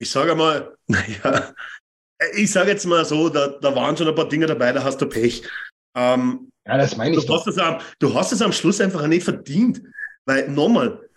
Ich 0.00 0.10
sage 0.10 0.34
mal, 0.34 0.76
naja, 0.86 1.54
ich 2.34 2.50
sage 2.50 2.70
jetzt 2.70 2.86
mal 2.86 3.04
so, 3.04 3.28
da, 3.28 3.48
da 3.48 3.74
waren 3.74 3.96
schon 3.96 4.08
ein 4.08 4.14
paar 4.14 4.28
Dinge 4.28 4.46
dabei, 4.46 4.72
da 4.72 4.82
hast 4.82 5.00
du 5.00 5.06
Pech. 5.06 5.42
Ähm, 5.96 6.50
ja, 6.66 6.76
das 6.76 6.96
meine 6.96 7.16
ich. 7.16 7.26
Du 7.26 7.34
hast, 7.34 7.46
es 7.46 7.58
am, 7.58 7.80
du 7.98 8.14
hast 8.14 8.32
es 8.32 8.42
am 8.42 8.52
Schluss 8.52 8.80
einfach 8.80 9.06
nicht 9.06 9.24
verdient. 9.24 9.82
Weil 10.26 10.48
nochmal, 10.48 11.08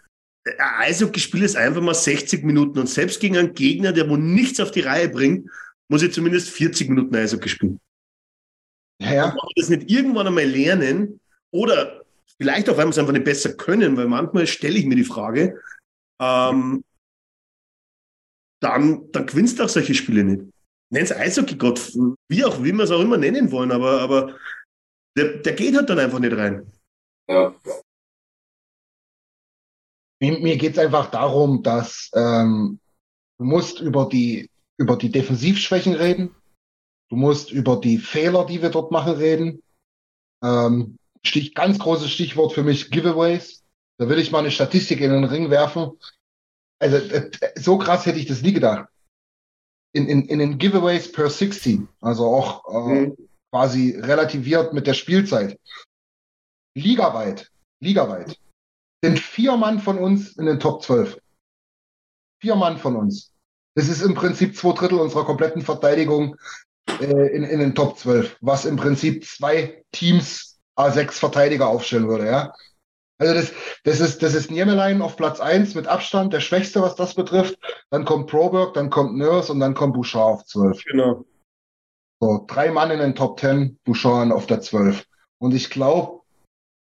Eishockeyspiel 0.57 1.43
ist 1.43 1.55
einfach 1.55 1.81
mal 1.81 1.93
60 1.93 2.43
Minuten 2.43 2.79
und 2.79 2.89
selbst 2.89 3.19
gegen 3.19 3.37
einen 3.37 3.53
Gegner, 3.53 3.93
der 3.93 4.09
wo 4.09 4.17
nichts 4.17 4.59
auf 4.59 4.71
die 4.71 4.81
Reihe 4.81 5.09
bringt, 5.09 5.49
muss 5.87 6.03
ich 6.03 6.13
zumindest 6.13 6.49
40 6.49 6.89
Minuten 6.89 7.15
Eishockey 7.15 7.49
spielen. 7.49 7.79
Ja, 8.99 9.13
ja. 9.13 9.25
Wenn 9.27 9.35
wir 9.35 9.51
das 9.55 9.69
nicht 9.69 9.89
irgendwann 9.89 10.27
einmal 10.27 10.45
lernen 10.45 11.19
oder 11.51 12.03
vielleicht 12.37 12.69
auch, 12.69 12.77
weil 12.77 12.85
wir 12.85 12.89
es 12.89 12.97
einfach 12.97 13.13
nicht 13.13 13.25
besser 13.25 13.53
können, 13.53 13.95
weil 13.95 14.07
manchmal 14.07 14.47
stelle 14.47 14.77
ich 14.77 14.85
mir 14.85 14.95
die 14.95 15.03
Frage, 15.03 15.61
ähm, 16.19 16.83
dann, 18.61 19.11
dann 19.11 19.25
gewinnst 19.25 19.59
du 19.59 19.63
auch 19.63 19.69
solche 19.69 19.93
Spiele 19.93 20.23
nicht. 20.23 20.43
Nenn 20.89 21.03
es 21.03 21.11
Eishockey-Gott, 21.11 21.93
wie 22.29 22.45
auch, 22.45 22.63
wie 22.63 22.71
wir 22.71 22.83
es 22.83 22.91
auch 22.91 23.01
immer 23.01 23.17
nennen 23.17 23.51
wollen, 23.51 23.71
aber, 23.71 24.01
aber 24.01 24.37
der, 25.17 25.37
der 25.37 25.53
geht 25.53 25.75
halt 25.75 25.89
dann 25.89 25.99
einfach 25.99 26.19
nicht 26.19 26.35
rein. 26.35 26.71
Ja. 27.27 27.55
Mir, 30.31 30.57
geht 30.57 30.73
es 30.73 30.79
einfach 30.79 31.11
darum, 31.11 31.63
dass 31.63 32.09
ähm, 32.15 32.79
du 33.37 33.43
musst 33.43 33.81
über 33.81 34.07
die, 34.07 34.49
über 34.77 34.95
die 34.95 35.11
Defensivschwächen 35.11 35.95
reden. 35.95 36.33
Du 37.09 37.17
musst 37.17 37.51
über 37.51 37.75
die 37.75 37.97
Fehler, 37.97 38.45
die 38.45 38.61
wir 38.61 38.69
dort 38.69 38.91
machen, 38.91 39.13
reden. 39.15 39.61
Ähm, 40.41 40.97
Stich, 41.25 41.53
ganz 41.55 41.77
großes 41.77 42.09
Stichwort 42.09 42.53
für 42.53 42.63
mich, 42.63 42.89
Giveaways. 42.89 43.63
Da 43.97 44.07
will 44.07 44.17
ich 44.17 44.31
mal 44.31 44.39
eine 44.39 44.51
Statistik 44.51 45.01
in 45.01 45.11
den 45.11 45.25
Ring 45.25 45.49
werfen. 45.49 45.91
Also 46.79 46.97
äh, 46.97 47.29
so 47.55 47.77
krass 47.77 48.05
hätte 48.05 48.19
ich 48.19 48.25
das 48.25 48.41
nie 48.41 48.53
gedacht. 48.53 48.87
In, 49.93 50.07
in, 50.07 50.25
in 50.25 50.39
den 50.39 50.57
Giveaways 50.57 51.11
per 51.11 51.29
60, 51.29 51.81
also 51.99 52.25
auch 52.25 52.63
äh, 52.73 53.07
mhm. 53.07 53.17
quasi 53.51 53.99
relativiert 53.99 54.73
mit 54.73 54.87
der 54.87 54.93
Spielzeit. 54.93 55.59
Ligaweit, 56.75 57.51
ligaweit 57.81 58.37
sind 59.03 59.19
vier 59.19 59.57
Mann 59.57 59.79
von 59.79 59.97
uns 59.97 60.37
in 60.37 60.45
den 60.45 60.59
Top 60.59 60.81
12. 60.81 61.19
Vier 62.39 62.55
Mann 62.55 62.77
von 62.77 62.95
uns. 62.95 63.33
Das 63.75 63.89
ist 63.89 64.01
im 64.01 64.13
Prinzip 64.13 64.55
zwei 64.55 64.73
Drittel 64.73 64.99
unserer 64.99 65.25
kompletten 65.25 65.61
Verteidigung 65.61 66.37
äh, 67.01 67.35
in, 67.35 67.43
in 67.43 67.59
den 67.59 67.75
Top 67.75 67.97
12, 67.97 68.37
was 68.39 68.65
im 68.65 68.77
Prinzip 68.77 69.25
zwei 69.25 69.83
Teams 69.91 70.59
A6 70.77 71.11
Verteidiger 71.11 71.67
aufstellen 71.67 72.07
würde, 72.07 72.27
ja. 72.27 72.53
Also 73.19 73.33
das, 73.33 73.51
das 73.83 73.99
ist, 73.99 74.23
das 74.23 74.33
ist 74.33 74.51
Niemelein 74.51 75.01
auf 75.01 75.17
Platz 75.17 75.39
1 75.39 75.75
mit 75.75 75.87
Abstand, 75.87 76.33
der 76.33 76.39
Schwächste, 76.39 76.81
was 76.81 76.95
das 76.95 77.13
betrifft. 77.13 77.57
Dann 77.89 78.05
kommt 78.05 78.29
Proberg, 78.29 78.73
dann 78.73 78.89
kommt 78.89 79.17
Nurse 79.17 79.51
und 79.51 79.59
dann 79.59 79.73
kommt 79.73 79.93
Bouchard 79.93 80.35
auf 80.39 80.45
12. 80.45 80.83
Genau. 80.85 81.25
So, 82.19 82.45
drei 82.47 82.71
Mann 82.71 82.91
in 82.91 82.99
den 82.99 83.15
Top 83.15 83.39
10, 83.39 83.79
Bouchard 83.83 84.31
auf 84.31 84.45
der 84.45 84.61
12. 84.61 85.05
Und 85.39 85.53
ich 85.53 85.69
glaube, 85.69 86.22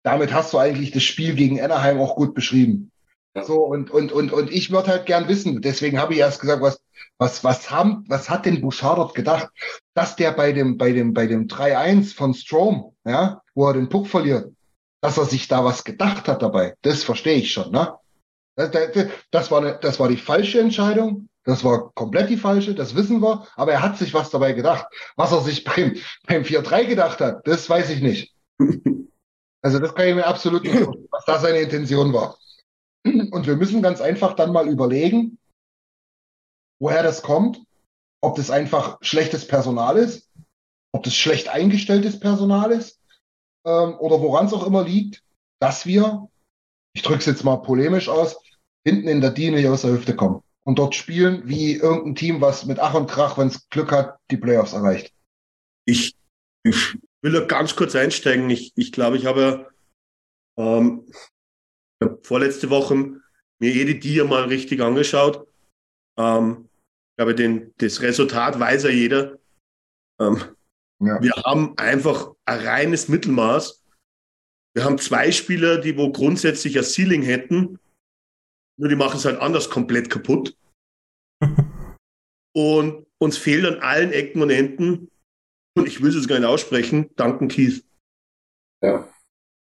damit 0.04 0.34
hast 0.34 0.54
du 0.54 0.58
eigentlich 0.58 0.92
das 0.92 1.04
Spiel 1.04 1.36
gegen 1.36 1.62
Anaheim 1.62 2.00
auch 2.00 2.16
gut 2.16 2.34
beschrieben. 2.34 2.92
Ja. 3.36 3.44
So, 3.44 3.64
und, 3.64 3.92
und, 3.92 4.12
und, 4.12 4.34
und 4.34 4.52
ich 4.52 4.72
würde 4.72 4.90
halt 4.90 5.06
gern 5.06 5.28
wissen, 5.28 5.62
deswegen 5.62 6.00
habe 6.00 6.14
ich 6.14 6.20
erst 6.20 6.42
gesagt, 6.42 6.62
was, 6.62 6.82
was, 7.18 7.44
was 7.44 7.72
haben, 7.72 8.04
was 8.08 8.30
hat 8.30 8.46
denn 8.46 8.62
Bouchard 8.62 8.98
dort 8.98 9.16
gedacht, 9.16 9.50
dass 9.94 10.16
der 10.16 10.32
bei 10.32 10.52
dem, 10.52 10.78
bei 10.78 10.92
dem, 10.92 11.14
bei 11.14 11.28
dem 11.28 11.48
3-1 11.48 12.14
von 12.14 12.34
Strom, 12.34 12.96
ja, 13.06 13.42
wo 13.56 13.68
er 13.68 13.74
den 13.74 13.90
Puck 13.90 14.08
verliert, 14.08 14.52
dass 15.02 15.18
er 15.18 15.26
sich 15.26 15.48
da 15.48 15.64
was 15.64 15.84
gedacht 15.84 16.28
hat 16.28 16.42
dabei. 16.42 16.76
Das 16.82 17.04
verstehe 17.04 17.38
ich 17.38 17.52
schon, 17.54 17.72
ne? 17.72 17.96
Das, 18.56 18.72
das, 18.72 19.08
das, 19.32 19.50
war 19.52 19.62
eine, 19.62 19.80
das 19.82 20.00
war 20.00 20.10
die 20.10 20.18
falsche 20.18 20.60
Entscheidung. 20.60 21.30
Das 21.44 21.64
war 21.64 21.92
komplett 21.94 22.30
die 22.30 22.38
falsche, 22.38 22.76
das 22.76 22.96
wissen 22.96 23.22
wir. 23.22 23.48
Aber 23.56 23.72
er 23.72 23.82
hat 23.82 23.98
sich 23.98 24.14
was 24.14 24.30
dabei 24.30 24.54
gedacht. 24.54 24.86
Was 25.16 25.32
er 25.32 25.42
sich 25.42 25.64
beim, 25.64 25.96
beim 26.28 26.44
4-3 26.44 26.86
gedacht 26.86 27.20
hat, 27.20 27.48
das 27.48 27.70
weiß 27.70 27.90
ich 27.90 28.02
nicht. 28.02 28.36
Also 29.62 29.80
das 29.80 29.94
kann 29.94 30.08
ich 30.08 30.16
mir 30.16 30.26
absolut 30.26 30.64
nicht 30.64 30.76
vorstellen, 30.76 31.08
was 31.12 31.26
da 31.26 31.40
seine 31.40 31.60
Intention 31.60 32.14
war. 32.14 32.38
Und 33.04 33.48
wir 33.48 33.56
müssen 33.56 33.82
ganz 33.82 34.02
einfach 34.02 34.34
dann 34.36 34.52
mal 34.52 34.68
überlegen, 34.68 35.38
woher 36.80 37.04
das 37.04 37.22
kommt, 37.22 37.62
ob 38.22 38.36
das 38.36 38.52
einfach 38.52 38.98
schlechtes 39.02 39.48
Personal 39.48 39.98
ist, 39.98 40.30
ob 40.94 41.04
das 41.04 41.16
schlecht 41.16 41.50
eingestelltes 41.50 42.20
Personal 42.20 42.72
ist 42.72 43.00
ähm, 43.66 43.96
oder 44.00 44.22
woran 44.22 44.46
es 44.48 44.54
auch 44.54 44.66
immer 44.66 44.84
liegt, 44.84 45.24
dass 45.60 45.86
wir, 45.86 46.30
ich 46.94 47.02
drücke 47.02 47.20
es 47.20 47.26
jetzt 47.26 47.44
mal 47.44 47.58
polemisch 47.58 48.10
aus, 48.10 48.38
hinten 48.84 49.08
in 49.08 49.22
der 49.22 49.32
Diene 49.32 49.70
aus 49.72 49.82
der 49.82 49.92
Hüfte 49.92 50.16
kommen 50.16 50.42
und 50.64 50.80
dort 50.80 50.96
spielen 50.96 51.48
wie 51.48 51.74
irgendein 51.74 52.16
Team, 52.16 52.42
was 52.42 52.66
mit 52.66 52.80
Ach 52.80 52.94
und 52.94 53.10
Krach, 53.10 53.38
wenn 53.38 53.48
es 53.48 53.70
Glück 53.70 53.92
hat, 53.92 54.18
die 54.30 54.38
Playoffs 54.38 54.74
erreicht. 54.74 55.14
Ich, 55.86 56.16
ich 56.64 56.98
will 57.22 57.32
da 57.32 57.42
ganz 57.42 57.76
kurz 57.76 57.96
einsteigen. 57.96 58.50
Ich, 58.50 58.74
ich 58.76 58.92
glaube, 58.92 59.18
ich 59.18 59.26
habe 59.26 59.72
ähm, 60.58 61.06
vorletzte 62.24 62.70
Woche 62.70 62.96
mir 62.96 63.76
eh 63.76 63.86
die 63.86 64.00
Dia 64.00 64.24
mal 64.24 64.46
richtig 64.46 64.82
angeschaut. 64.82 65.48
Ähm, 66.18 66.70
ich 67.12 67.18
glaube, 67.18 67.36
den, 67.36 67.74
das 67.78 68.02
Resultat 68.02 68.60
weiß 68.60 68.84
ja 68.84 68.90
jeder. 68.90 69.40
Ähm, 70.20 70.42
ja. 71.00 71.22
Wir 71.22 71.34
haben 71.46 71.78
einfach 71.78 72.34
ein 72.46 72.60
reines 72.60 73.08
Mittelmaß. 73.08 73.84
Wir 74.74 74.84
haben 74.84 74.98
zwei 74.98 75.32
Spieler, 75.32 75.80
die 75.80 75.98
wo 75.98 76.12
grundsätzlich 76.12 76.78
ein 76.78 76.84
Ceiling 76.84 77.24
hätten, 77.24 77.80
nur 78.80 78.90
die 78.90 78.96
machen 78.96 79.18
es 79.18 79.26
halt 79.26 79.40
anders 79.40 79.70
komplett 79.70 80.10
kaputt. 80.10 80.56
und 82.56 83.06
uns 83.20 83.38
fehlt 83.38 83.66
an 83.66 83.80
allen 83.80 84.12
Ecken 84.12 84.42
und 84.42 84.50
Enden 84.50 85.12
und 85.76 85.88
ich 85.88 86.02
will 86.02 86.10
es 86.10 86.16
jetzt 86.16 86.28
gar 86.28 86.40
nicht 86.40 86.48
aussprechen, 86.48 87.10
danken 87.16 87.48
Keith. 87.48 87.84
Ja. 88.84 89.08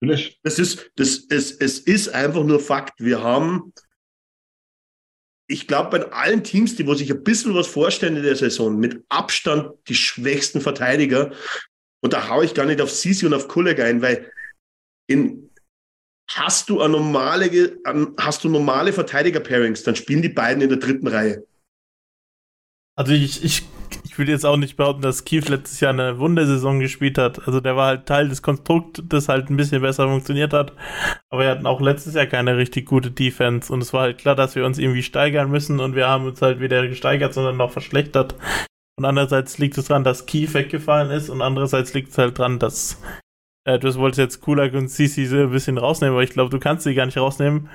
Natürlich. 0.00 0.38
Das 0.42 0.58
ist, 0.58 0.90
das, 0.96 1.24
es, 1.30 1.52
es 1.52 1.78
ist 1.78 2.08
einfach 2.08 2.44
nur 2.44 2.60
Fakt. 2.60 3.00
Wir 3.00 3.22
haben, 3.22 3.72
ich 5.48 5.66
glaube, 5.66 5.98
bei 5.98 6.12
allen 6.12 6.44
Teams, 6.44 6.76
die 6.76 6.86
wo 6.86 6.94
sich 6.94 7.10
ein 7.10 7.24
bisschen 7.24 7.54
was 7.54 7.66
vorstellen 7.66 8.16
in 8.16 8.22
der 8.22 8.36
Saison, 8.36 8.78
mit 8.78 9.04
Abstand 9.08 9.72
die 9.88 9.94
schwächsten 9.94 10.60
Verteidiger. 10.60 11.32
Und 12.02 12.12
da 12.12 12.28
haue 12.28 12.44
ich 12.44 12.54
gar 12.54 12.66
nicht 12.66 12.80
auf 12.80 12.90
Sisi 12.90 13.26
und 13.26 13.34
auf 13.34 13.48
Kulleg 13.48 13.80
ein, 13.80 14.02
weil 14.02 14.30
in, 15.08 15.50
hast 16.30 16.68
du 16.68 16.80
eine 16.80 16.92
normale, 16.92 17.78
hast 18.18 18.44
du 18.44 18.48
normale 18.48 18.92
Verteidiger-Pairings, 18.92 19.82
dann 19.82 19.96
spielen 19.96 20.22
die 20.22 20.28
beiden 20.28 20.62
in 20.62 20.68
der 20.68 20.78
dritten 20.78 21.06
Reihe. 21.06 21.46
Also 22.96 23.12
ich, 23.12 23.44
ich, 23.44 23.62
ich 24.16 24.18
will 24.18 24.30
jetzt 24.30 24.46
auch 24.46 24.56
nicht 24.56 24.78
behaupten, 24.78 25.02
dass 25.02 25.26
Keith 25.26 25.46
letztes 25.50 25.80
Jahr 25.80 25.92
eine 25.92 26.18
Wundersaison 26.18 26.80
gespielt 26.80 27.18
hat. 27.18 27.46
Also 27.46 27.60
der 27.60 27.76
war 27.76 27.88
halt 27.88 28.06
Teil 28.06 28.30
des 28.30 28.40
Konstrukts, 28.40 29.02
das 29.04 29.28
halt 29.28 29.50
ein 29.50 29.58
bisschen 29.58 29.82
besser 29.82 30.08
funktioniert 30.08 30.54
hat. 30.54 30.72
Aber 31.28 31.42
wir 31.42 31.50
hatten 31.50 31.66
auch 31.66 31.82
letztes 31.82 32.14
Jahr 32.14 32.24
keine 32.24 32.56
richtig 32.56 32.86
gute 32.86 33.10
Defense. 33.10 33.70
Und 33.70 33.82
es 33.82 33.92
war 33.92 34.00
halt 34.00 34.16
klar, 34.16 34.34
dass 34.34 34.54
wir 34.54 34.64
uns 34.64 34.78
irgendwie 34.78 35.02
steigern 35.02 35.50
müssen. 35.50 35.80
Und 35.80 35.94
wir 35.94 36.08
haben 36.08 36.24
uns 36.24 36.40
halt 36.40 36.60
weder 36.60 36.88
gesteigert, 36.88 37.34
sondern 37.34 37.58
noch 37.58 37.72
verschlechtert. 37.72 38.36
Und 38.96 39.04
andererseits 39.04 39.58
liegt 39.58 39.76
es 39.76 39.88
daran, 39.88 40.02
dass 40.02 40.24
Keith 40.24 40.54
weggefallen 40.54 41.10
ist. 41.10 41.28
Und 41.28 41.42
andererseits 41.42 41.92
liegt 41.92 42.08
es 42.08 42.16
halt 42.16 42.38
daran, 42.38 42.58
dass 42.58 42.98
äh, 43.66 43.78
du 43.78 43.94
wolltest 43.96 44.18
jetzt 44.18 44.40
Kulak 44.40 44.72
und 44.72 44.88
Sisi 44.88 45.26
so 45.26 45.36
ein 45.36 45.50
bisschen 45.50 45.76
rausnehmen, 45.76 46.14
aber 46.14 46.22
ich 46.22 46.30
glaube, 46.30 46.48
du 46.48 46.58
kannst 46.58 46.84
sie 46.84 46.94
gar 46.94 47.04
nicht 47.04 47.18
rausnehmen. 47.18 47.68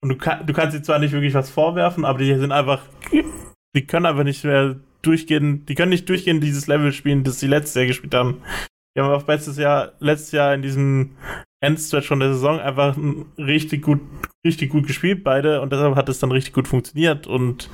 Und 0.00 0.10
du, 0.10 0.16
kann, 0.16 0.46
du 0.46 0.52
kannst 0.52 0.76
sie 0.76 0.82
zwar 0.82 1.00
nicht 1.00 1.10
wirklich 1.10 1.34
was 1.34 1.50
vorwerfen, 1.50 2.04
aber 2.04 2.20
die 2.20 2.32
sind 2.36 2.52
einfach 2.52 2.82
die 3.74 3.86
können 3.86 4.06
aber 4.06 4.24
nicht 4.24 4.44
mehr 4.44 4.76
durchgehen, 5.02 5.64
die 5.66 5.74
können 5.74 5.90
nicht 5.90 6.08
durchgehend 6.08 6.42
dieses 6.42 6.66
Level 6.66 6.92
spielen, 6.92 7.24
das 7.24 7.40
sie 7.40 7.46
letztes 7.46 7.74
Jahr 7.74 7.86
gespielt 7.86 8.14
haben. 8.14 8.42
Die 8.96 9.00
haben 9.00 9.10
auch 9.10 9.26
letztes 9.26 9.58
Jahr, 9.58 9.92
letztes 10.00 10.32
Jahr 10.32 10.54
in 10.54 10.62
diesem 10.62 11.16
Endstretch 11.60 12.08
von 12.08 12.20
der 12.20 12.32
Saison 12.32 12.60
einfach 12.60 12.96
richtig 13.36 13.82
gut, 13.82 14.00
richtig 14.44 14.70
gut 14.70 14.86
gespielt, 14.86 15.24
beide, 15.24 15.60
und 15.60 15.72
deshalb 15.72 15.96
hat 15.96 16.08
es 16.08 16.18
dann 16.18 16.32
richtig 16.32 16.52
gut 16.52 16.68
funktioniert. 16.68 17.26
Und 17.26 17.70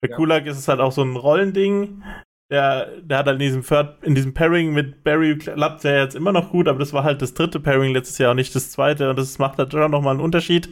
bei 0.00 0.08
ja. 0.08 0.16
Kulak 0.16 0.46
ist 0.46 0.58
es 0.58 0.68
halt 0.68 0.80
auch 0.80 0.92
so 0.92 1.02
ein 1.02 1.16
Rollending. 1.16 2.02
Der, 2.50 3.00
der 3.02 3.18
hat 3.18 3.26
halt 3.26 3.34
in 3.34 3.46
diesem 3.46 3.62
Third, 3.62 4.02
in 4.02 4.14
diesem 4.14 4.32
Pairing 4.32 4.72
mit 4.72 5.04
Barry 5.04 5.36
klappt 5.36 5.84
der 5.84 6.02
jetzt 6.02 6.14
immer 6.16 6.32
noch 6.32 6.50
gut, 6.50 6.66
aber 6.66 6.78
das 6.78 6.94
war 6.94 7.04
halt 7.04 7.20
das 7.20 7.34
dritte 7.34 7.60
Pairing 7.60 7.92
letztes 7.92 8.16
Jahr 8.16 8.30
und 8.30 8.36
nicht 8.36 8.54
das 8.54 8.70
zweite. 8.70 9.10
Und 9.10 9.18
das 9.18 9.38
macht 9.38 9.58
halt 9.58 9.72
schon 9.72 9.90
nochmal 9.90 10.14
einen 10.14 10.24
Unterschied. 10.24 10.70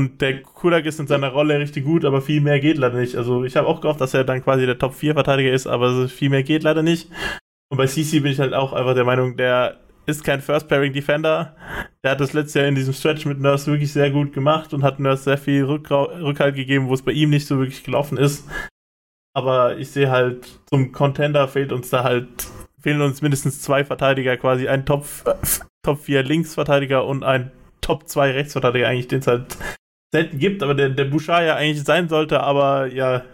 Und 0.00 0.22
der 0.22 0.40
Kulak 0.40 0.86
ist 0.86 0.98
in 0.98 1.06
seiner 1.06 1.28
Rolle 1.28 1.58
richtig 1.58 1.84
gut, 1.84 2.06
aber 2.06 2.22
viel 2.22 2.40
mehr 2.40 2.58
geht 2.58 2.78
leider 2.78 2.98
nicht. 2.98 3.16
Also 3.16 3.44
ich 3.44 3.54
habe 3.54 3.68
auch 3.68 3.82
gehofft, 3.82 4.00
dass 4.00 4.14
er 4.14 4.24
dann 4.24 4.42
quasi 4.42 4.64
der 4.64 4.78
Top 4.78 4.94
4 4.94 5.12
Verteidiger 5.12 5.52
ist, 5.52 5.66
aber 5.66 6.08
viel 6.08 6.30
mehr 6.30 6.42
geht 6.42 6.62
leider 6.62 6.82
nicht. 6.82 7.10
Und 7.68 7.76
bei 7.76 7.84
CC 7.84 8.20
bin 8.20 8.32
ich 8.32 8.40
halt 8.40 8.54
auch 8.54 8.72
einfach 8.72 8.94
der 8.94 9.04
Meinung, 9.04 9.36
der 9.36 9.78
ist 10.06 10.24
kein 10.24 10.40
First 10.40 10.68
Pairing 10.68 10.94
Defender. 10.94 11.54
Der 12.02 12.12
hat 12.12 12.20
das 12.20 12.32
letzte 12.32 12.60
Jahr 12.60 12.68
in 12.68 12.76
diesem 12.76 12.94
Stretch 12.94 13.26
mit 13.26 13.40
Nurse 13.40 13.70
wirklich 13.70 13.92
sehr 13.92 14.10
gut 14.10 14.32
gemacht 14.32 14.72
und 14.72 14.82
hat 14.82 15.00
Nurse 15.00 15.24
sehr 15.24 15.36
viel 15.36 15.64
Rückhalt 15.64 16.54
gegeben, 16.54 16.88
wo 16.88 16.94
es 16.94 17.02
bei 17.02 17.12
ihm 17.12 17.28
nicht 17.28 17.46
so 17.46 17.58
wirklich 17.58 17.84
gelaufen 17.84 18.16
ist. 18.16 18.48
Aber 19.34 19.76
ich 19.76 19.90
sehe 19.90 20.10
halt, 20.10 20.48
zum 20.70 20.92
Contender 20.92 21.46
fehlt 21.46 21.72
uns 21.72 21.90
da 21.90 22.04
halt, 22.04 22.26
fehlen 22.78 23.02
uns 23.02 23.20
mindestens 23.20 23.60
zwei 23.60 23.84
Verteidiger, 23.84 24.38
quasi 24.38 24.66
ein 24.66 24.86
Top, 24.86 25.04
Top 25.84 26.00
4 26.00 26.22
Linksverteidiger 26.22 27.04
und 27.04 27.22
ein 27.22 27.52
Top 27.82 28.08
2 28.08 28.30
Rechtsverteidiger 28.30 28.88
eigentlich, 28.88 29.08
den 29.08 29.18
es 29.18 29.26
halt 29.26 29.58
selten 30.12 30.38
gibt, 30.38 30.62
aber 30.62 30.74
der, 30.74 30.90
der 30.90 31.04
Bouchard 31.04 31.44
ja 31.44 31.56
eigentlich 31.56 31.84
sein 31.84 32.08
sollte, 32.08 32.40
aber 32.40 32.86
ja. 32.86 33.24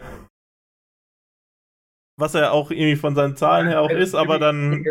Was 2.18 2.34
er 2.34 2.52
auch 2.52 2.70
irgendwie 2.70 2.96
von 2.96 3.14
seinen 3.14 3.36
Zahlen 3.36 3.68
her 3.68 3.82
auch 3.82 3.90
ist, 3.90 4.14
aber 4.14 4.38
dann. 4.38 4.84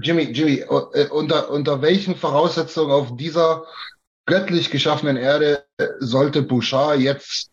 Jimmy, 0.00 0.22
Jimmy, 0.32 0.60
äh, 0.60 1.08
unter, 1.08 1.50
unter 1.50 1.82
welchen 1.82 2.16
Voraussetzungen 2.16 2.90
auf 2.90 3.16
dieser 3.16 3.64
göttlich 4.26 4.70
geschaffenen 4.70 5.16
Erde 5.16 5.64
sollte 6.00 6.42
Bouchard 6.42 7.00
jetzt 7.00 7.50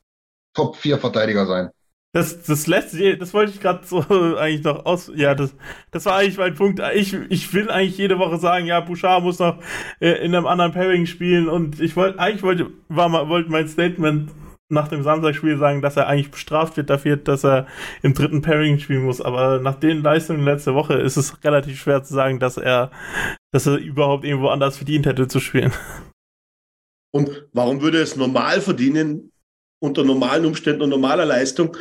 Top 0.54 0.76
4 0.78 0.98
Verteidiger 0.98 1.46
sein? 1.46 1.70
Das, 2.13 2.43
das 2.43 2.67
letzte, 2.67 3.17
das 3.17 3.34
wollte 3.34 3.54
ich 3.54 3.62
gerade 3.62 3.86
so 3.86 4.00
eigentlich 4.38 4.63
noch 4.63 4.86
aus. 4.86 5.10
Ja, 5.15 5.34
das, 5.34 5.56
das 5.91 6.06
war 6.06 6.17
eigentlich 6.17 6.38
mein 6.38 6.56
Punkt. 6.56 6.82
Ich, 6.93 7.13
ich 7.30 7.54
will 7.54 7.69
eigentlich 7.69 7.97
jede 7.97 8.19
Woche 8.19 8.38
sagen, 8.38 8.65
ja, 8.65 8.82
Bouchard 8.82 9.24
muss 9.24 9.39
noch 9.39 9.62
äh, 10.02 10.26
in 10.26 10.36
einem 10.36 10.45
anderen 10.45 10.74
Pairing 10.74 11.06
spielen 11.06 11.47
und 11.47 11.80
ich 11.80 11.95
wollte, 11.95 12.19
eigentlich 12.19 12.43
wollte, 12.43 12.69
war 12.89 13.08
mal, 13.08 13.30
wollte 13.30 13.50
mein 13.50 13.67
Statement 13.69 14.30
nach 14.71 14.88
dem 14.88 15.04
Samstagspiel 15.04 15.58
sagen, 15.58 15.82
dass 15.82 15.97
er 15.97 16.08
eigentlich 16.08 16.32
bestraft 16.32 16.78
wird 16.78 16.89
dafür, 16.89 17.17
dass 17.17 17.45
er 17.45 17.67
im 18.02 18.13
dritten 18.13 18.41
Pairing 18.41 18.80
spielen 18.80 19.04
muss. 19.04 19.21
Aber 19.21 19.60
nach 19.60 19.76
den 19.76 20.02
Leistungen 20.02 20.43
letzte 20.43 20.74
Woche 20.74 20.95
ist 20.95 21.17
es 21.17 21.43
relativ 21.43 21.80
schwer 21.80 22.04
zu 22.04 22.13
sagen, 22.13 22.39
dass 22.39 22.58
er, 22.58 22.91
dass 23.52 23.67
er 23.67 23.78
überhaupt 23.78 24.26
irgendwo 24.26 24.47
anders 24.47 24.78
verdient 24.78 25.06
hätte 25.06 25.28
zu 25.28 25.39
spielen. 25.39 25.71
Und 27.13 27.47
warum 27.54 27.82
würde 27.82 28.02
es 28.02 28.15
normal 28.15 28.62
verdienen, 28.62 29.32
unter 29.80 30.04
normalen 30.04 30.45
Umständen 30.45 30.84
und 30.84 30.89
normaler 30.89 31.26
Leistung, 31.26 31.76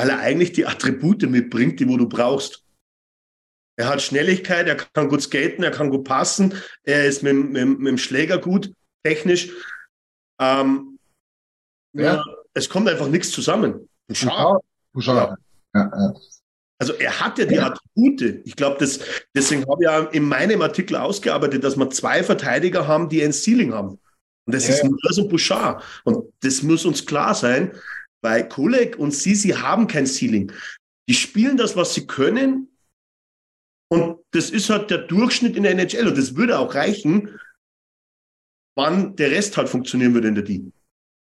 weil 0.00 0.08
er 0.08 0.20
eigentlich 0.20 0.52
die 0.52 0.64
Attribute 0.64 1.28
mitbringt, 1.28 1.78
die 1.78 1.86
wo 1.86 1.98
du 1.98 2.08
brauchst. 2.08 2.64
Er 3.76 3.86
hat 3.86 4.00
Schnelligkeit, 4.00 4.66
er 4.66 4.76
kann 4.76 5.10
gut 5.10 5.20
skaten, 5.20 5.62
er 5.62 5.72
kann 5.72 5.90
gut 5.90 6.04
passen, 6.04 6.54
er 6.84 7.04
ist 7.04 7.22
mit, 7.22 7.34
mit, 7.34 7.78
mit 7.78 7.86
dem 7.86 7.98
Schläger 7.98 8.38
gut, 8.38 8.72
technisch. 9.02 9.50
Ähm, 10.40 10.98
ja. 11.92 12.14
ja. 12.14 12.24
es 12.54 12.70
kommt 12.70 12.88
einfach 12.88 13.08
nichts 13.08 13.30
zusammen. 13.30 13.90
Schade. 14.10 14.60
Ja. 14.94 15.36
Ja, 15.74 16.14
also 16.78 16.94
er 16.94 17.20
hat 17.20 17.38
ja 17.38 17.44
die 17.44 17.58
Attribute. 17.58 18.40
Ich 18.46 18.56
glaube, 18.56 18.78
deswegen 19.34 19.66
habe 19.68 19.82
ich 19.82 19.86
ja 19.86 19.98
in 20.04 20.24
meinem 20.24 20.62
Artikel 20.62 20.96
ausgearbeitet, 20.96 21.62
dass 21.62 21.76
wir 21.76 21.90
zwei 21.90 22.24
Verteidiger 22.24 22.88
haben, 22.88 23.10
die 23.10 23.22
ein 23.22 23.34
Ceiling 23.34 23.74
haben. 23.74 24.00
Und 24.46 24.54
das 24.54 24.66
ist 24.66 24.82
Nurse 24.82 25.22
und 25.22 25.28
Bouchard. 25.28 25.84
Und 26.04 26.32
das 26.40 26.62
muss 26.62 26.86
uns 26.86 27.04
klar 27.04 27.34
sein, 27.34 27.72
weil 28.22 28.48
Kulek 28.48 28.98
und 28.98 29.14
Sisi 29.14 29.50
haben 29.50 29.86
kein 29.86 30.06
Ceiling. 30.06 30.52
Die 31.08 31.14
spielen 31.14 31.56
das, 31.56 31.76
was 31.76 31.94
sie 31.94 32.06
können. 32.06 32.68
Und 33.92 34.18
das 34.30 34.50
ist 34.50 34.70
halt 34.70 34.90
der 34.90 34.98
Durchschnitt 34.98 35.56
in 35.56 35.64
der 35.64 35.72
NHL. 35.72 36.08
Und 36.08 36.18
das 36.18 36.36
würde 36.36 36.58
auch 36.58 36.74
reichen, 36.74 37.40
wann 38.76 39.16
der 39.16 39.30
Rest 39.30 39.56
halt 39.56 39.68
funktionieren 39.68 40.14
würde 40.14 40.28
in 40.28 40.34
der 40.34 40.44
D. 40.44 40.62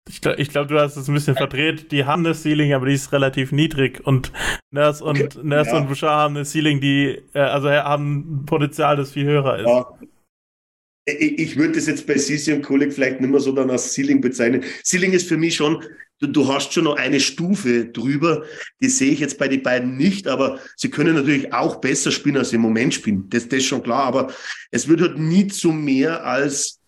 Ich 0.10 0.22
glaube, 0.22 0.44
glaub, 0.48 0.68
du 0.68 0.80
hast 0.80 0.98
es 0.98 1.08
ein 1.08 1.14
bisschen 1.14 1.36
verdreht. 1.36 1.92
Die 1.92 2.06
haben 2.06 2.26
eine 2.26 2.34
Ceiling, 2.34 2.74
aber 2.74 2.88
die 2.88 2.94
ist 2.94 3.12
relativ 3.12 3.52
niedrig. 3.52 4.02
Und 4.06 4.32
Nurse 4.72 5.04
und, 5.04 5.22
okay. 5.22 5.40
Nurse 5.44 5.72
ja. 5.72 5.78
und 5.78 5.88
Bouchard 5.88 6.12
haben 6.12 6.36
eine 6.36 6.46
Ceiling, 6.46 6.82
die, 6.82 7.22
äh, 7.34 7.40
also 7.40 7.70
haben 7.70 8.42
ein 8.42 8.46
Potenzial, 8.46 8.98
das 8.98 9.12
viel 9.12 9.26
höher 9.26 9.60
ist. 9.60 9.68
Ja. 9.68 10.00
Ich, 11.06 11.40
ich 11.40 11.58
würde 11.58 11.74
das 11.74 11.88
jetzt 11.88 12.06
bei 12.08 12.18
Sisi 12.18 12.54
und 12.54 12.62
Kulik 12.62 12.94
vielleicht 12.94 13.22
nicht 13.22 13.30
mehr 13.30 13.40
so 13.40 13.52
dann 13.52 13.70
als 13.70 13.94
Ceiling 13.94 14.22
bezeichnen. 14.22 14.64
Ceiling 14.84 15.14
ist 15.14 15.28
für 15.28 15.38
mich 15.38 15.56
schon 15.56 15.84
du, 16.22 16.28
du 16.28 16.48
hast 16.48 16.72
schon 16.72 16.86
noch 16.86 16.96
eine 16.96 17.20
Stufe 17.20 17.86
drüber. 17.86 18.46
Die 18.80 18.90
sehe 18.90 19.12
ich 19.12 19.20
jetzt 19.20 19.38
bei 19.38 19.48
den 19.48 19.64
beiden 19.64 19.98
nicht, 19.98 20.28
aber 20.28 20.60
sie 20.76 20.90
können 20.90 21.16
natürlich 21.16 21.54
auch 21.54 21.82
besser 21.82 22.12
spielen, 22.12 22.38
als 22.38 22.52
sie 22.52 22.56
im 22.56 22.62
Moment 22.62 22.94
spielen. 22.94 23.30
Das, 23.30 23.48
das 23.50 23.60
ist 23.60 23.66
schon 23.66 23.84
klar, 23.84 24.04
aber 24.04 24.34
es 24.70 24.88
wird 24.88 25.02
halt 25.02 25.18
nie 25.18 25.48
zu 25.48 25.72
mehr 25.72 26.26
als, 26.26 26.80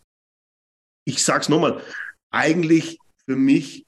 ich 1.06 1.24
sag's 1.24 1.50
nochmal, 1.50 1.82
eigentlich 2.32 3.00
für 3.26 3.36
mich 3.36 3.86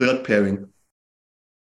Third 0.00 0.24
Pairing. 0.24 0.72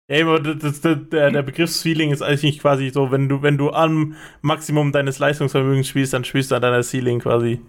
Ja, 0.08 0.24
aber 0.24 0.38
das, 0.38 0.80
das, 0.80 1.08
der, 1.08 1.32
der 1.32 1.42
Begriffsfeeling 1.42 2.12
ist 2.12 2.22
eigentlich 2.22 2.60
quasi 2.60 2.90
so, 2.90 3.10
wenn 3.10 3.28
du, 3.28 3.42
wenn 3.42 3.58
du 3.58 3.70
am 3.70 4.14
Maximum 4.40 4.92
deines 4.92 5.18
Leistungsvermögens 5.18 5.88
spielst, 5.88 6.12
dann 6.12 6.24
spielst 6.24 6.50
du 6.50 6.54
an 6.54 6.62
deiner 6.62 6.82
Ceiling 6.84 7.18
quasi. 7.18 7.60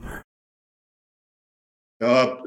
Ja, 1.99 2.43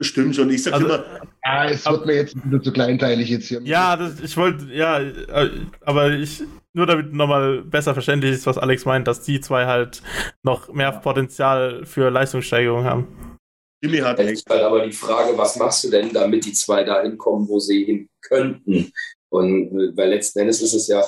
Stimmt 0.00 0.36
schon. 0.36 0.50
Ich 0.50 0.62
sag 0.62 0.74
also, 0.74 0.86
immer. 0.86 1.04
Ja, 1.44 1.64
es 1.70 1.86
wird 1.86 2.06
mir 2.06 2.14
jetzt 2.16 2.36
ein 2.36 2.62
zu 2.62 2.72
kleinteilig 2.72 3.30
jetzt 3.30 3.48
hier. 3.48 3.62
Ja, 3.62 3.96
das, 3.96 4.20
ich 4.20 4.36
wollte, 4.36 4.66
ja, 4.72 5.00
äh, 5.00 5.50
aber 5.80 6.10
ich, 6.10 6.42
nur 6.74 6.86
damit 6.86 7.14
nochmal 7.14 7.62
besser 7.62 7.94
verständlich 7.94 8.32
ist, 8.32 8.46
was 8.46 8.58
Alex 8.58 8.84
meint, 8.84 9.08
dass 9.08 9.22
die 9.22 9.40
zwei 9.40 9.64
halt 9.66 10.02
noch 10.42 10.70
mehr 10.72 10.92
Potenzial 10.92 11.86
für 11.86 12.10
Leistungssteigerung 12.10 12.84
haben. 12.84 13.38
Jimmy 13.82 13.98
hat 13.98 14.18
echt. 14.18 14.48
halt 14.50 14.62
aber 14.62 14.84
die 14.84 14.92
Frage, 14.92 15.36
was 15.38 15.56
machst 15.56 15.84
du 15.84 15.90
denn, 15.90 16.12
damit 16.12 16.44
die 16.44 16.52
zwei 16.52 16.84
dahin 16.84 17.16
kommen, 17.16 17.48
wo 17.48 17.58
sie 17.58 17.84
hin 17.84 18.08
könnten? 18.20 18.92
Und 19.30 19.96
weil 19.96 20.10
letzten 20.10 20.40
Endes 20.40 20.60
ist 20.60 20.74
es 20.74 20.88
ja, 20.88 21.02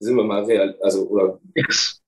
sind 0.00 0.16
wir 0.16 0.24
mal 0.24 0.44
real, 0.44 0.76
also, 0.82 1.08
oder 1.08 1.40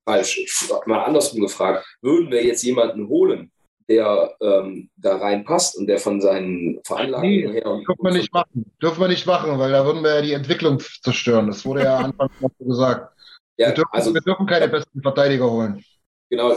falsch, 0.04 0.38
ich 0.38 0.68
mal 0.86 1.04
andersrum 1.04 1.40
gefragt, 1.40 1.86
würden 2.02 2.30
wir 2.30 2.44
jetzt 2.44 2.62
jemanden 2.62 3.08
holen, 3.08 3.50
der 3.90 4.36
ähm, 4.40 4.88
da 4.96 5.16
reinpasst 5.16 5.76
und 5.76 5.88
der 5.88 5.98
von 5.98 6.20
seinen 6.20 6.80
Veranlagungen 6.84 7.50
nee, 7.50 7.52
her. 7.60 7.66
Und 7.66 7.88
dürfen 7.88 8.04
wir 8.04 8.12
nicht 8.12 8.32
machen. 8.32 8.72
Dürfen 8.80 9.00
wir 9.00 9.08
nicht 9.08 9.26
machen, 9.26 9.58
weil 9.58 9.72
da 9.72 9.84
würden 9.84 10.04
wir 10.04 10.14
ja 10.14 10.22
die 10.22 10.32
Entwicklung 10.32 10.80
zerstören. 11.02 11.48
Das 11.48 11.64
wurde 11.64 11.82
ja 11.82 11.96
anfangs 11.98 12.32
gesagt. 12.60 13.12
Ja, 13.58 13.66
wir, 13.68 13.74
dürfen, 13.74 13.90
also, 13.92 14.14
wir 14.14 14.20
dürfen 14.20 14.46
keine 14.46 14.68
besten 14.68 15.02
Verteidiger 15.02 15.50
holen. 15.50 15.84
Genau. 16.30 16.56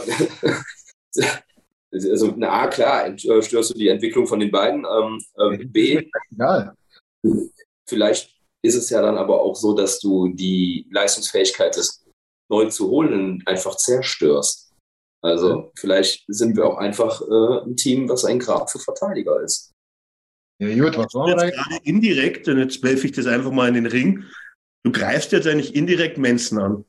also, 1.92 2.34
na 2.36 2.62
A, 2.62 2.68
klar, 2.68 3.08
äh, 3.08 3.42
störst 3.42 3.70
du 3.70 3.74
die 3.74 3.88
Entwicklung 3.88 4.28
von 4.28 4.38
den 4.38 4.52
beiden. 4.52 4.86
Ähm, 4.86 5.20
äh, 5.36 5.64
B, 5.64 6.08
egal. 6.30 6.72
vielleicht 7.88 8.30
ist 8.62 8.76
es 8.76 8.90
ja 8.90 9.02
dann 9.02 9.18
aber 9.18 9.40
auch 9.40 9.56
so, 9.56 9.74
dass 9.74 9.98
du 9.98 10.28
die 10.28 10.86
Leistungsfähigkeit 10.92 11.76
des 11.76 12.06
neu 12.48 12.66
zu 12.66 12.88
holen 12.88 13.42
einfach 13.44 13.74
zerstörst. 13.76 14.63
Also 15.24 15.72
vielleicht 15.74 16.24
sind 16.28 16.54
wir 16.54 16.66
auch 16.66 16.76
einfach 16.76 17.22
äh, 17.22 17.66
ein 17.66 17.76
Team, 17.76 18.08
was 18.10 18.26
ein 18.26 18.38
Grab 18.38 18.70
für 18.70 18.78
Verteidiger 18.78 19.40
ist. 19.40 19.72
Ja, 20.60 20.68
gut, 20.84 20.98
was 20.98 21.14
war 21.14 21.28
jetzt 21.28 21.54
gerade 21.54 21.76
indirekt, 21.82 22.46
und 22.46 22.58
jetzt 22.58 22.82
werfe 22.82 23.06
ich 23.06 23.12
das 23.12 23.26
einfach 23.26 23.50
mal 23.50 23.68
in 23.68 23.74
den 23.74 23.86
Ring. 23.86 24.24
Du 24.84 24.92
greifst 24.92 25.32
jetzt 25.32 25.46
eigentlich 25.46 25.74
indirekt 25.74 26.18
Mensen 26.18 26.58
an. 26.58 26.84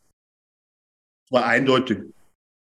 War 1.31 1.45
eindeutig. 1.45 1.99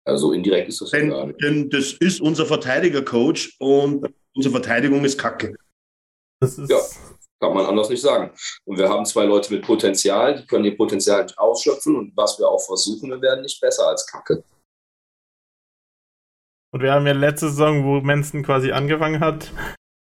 Also 0.05 0.31
indirekt 0.31 0.69
ist 0.69 0.79
das 0.79 0.91
denn, 0.91 1.09
denn 1.41 1.69
das 1.71 1.93
ist 1.93 2.21
unser 2.21 2.45
Verteidiger-Coach 2.45 3.57
und 3.59 4.13
unsere 4.35 4.53
Verteidigung 4.53 5.03
ist 5.03 5.19
kacke. 5.19 5.57
Das 6.39 6.57
ist 6.57 6.69
ja, 6.69 6.79
kann 7.41 7.55
man 7.55 7.65
anders 7.65 7.89
nicht 7.89 8.01
sagen. 8.01 8.31
Und 8.63 8.77
wir 8.77 8.87
haben 8.87 9.05
zwei 9.05 9.25
Leute 9.25 9.51
mit 9.51 9.63
Potenzial, 9.63 10.35
die 10.35 10.45
können 10.45 10.65
ihr 10.65 10.77
Potenzial 10.77 11.23
nicht 11.23 11.37
ausschöpfen 11.37 11.95
und 11.95 12.15
was 12.15 12.37
wir 12.37 12.47
auch 12.47 12.63
versuchen, 12.63 13.09
wir 13.09 13.21
werden 13.21 13.41
nicht 13.41 13.59
besser 13.59 13.87
als 13.87 14.05
kacke. 14.05 14.43
Und 16.77 16.83
wir 16.83 16.93
haben 16.93 17.07
ja 17.07 17.13
letzte 17.13 17.49
Saison, 17.49 17.85
wo 17.85 18.01
Mensen 18.01 18.43
quasi 18.43 18.71
angefangen 18.71 19.19
hat, 19.19 19.51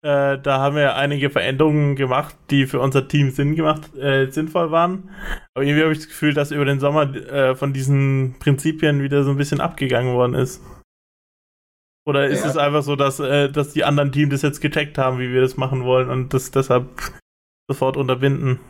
äh, 0.01 0.39
da 0.39 0.59
haben 0.59 0.75
wir 0.75 0.97
einige 0.97 1.29
Veränderungen 1.29 1.97
gemacht, 1.97 2.35
die 2.49 2.67
für 2.67 2.81
unser 2.81 3.09
Team 3.09 3.31
Sinn 3.31 3.57
gemacht, 3.57 3.95
äh, 3.95 4.31
sinnvoll 4.31 4.71
waren. 4.71 5.11
Aber 5.53 5.67
irgendwie 5.67 5.83
habe 5.83 5.93
ich 5.93 5.99
das 5.99 6.09
Gefühl, 6.09 6.33
dass 6.33 6.51
über 6.51 6.65
den 6.65 6.81
Sommer 6.81 7.15
äh, 7.15 7.55
von 7.57 7.75
diesen 7.75 8.37
Prinzipien 8.39 9.03
wieder 9.03 9.23
so 9.23 9.33
ein 9.33 9.37
bisschen 9.37 9.61
abgegangen 9.61 10.15
worden 10.15 10.33
ist. 10.33 10.63
Oder 12.07 12.29
ist 12.29 12.43
ja. 12.43 12.49
es 12.49 12.57
einfach 12.57 12.83
so, 12.83 12.97
dass, 12.97 13.21
äh, 13.21 13.51
dass 13.51 13.75
die 13.75 13.85
anderen 13.85 14.13
Teams 14.13 14.33
das 14.33 14.41
jetzt 14.41 14.63
gecheckt 14.63 14.97
haben, 14.97 15.19
wie 15.19 15.31
wir 15.31 15.43
das 15.43 15.59
machen 15.59 15.85
wollen 15.85 16.09
und 16.09 16.33
das 16.33 16.53
deshalb 16.53 16.89
sofort 17.69 17.99
unterbinden? 17.99 18.61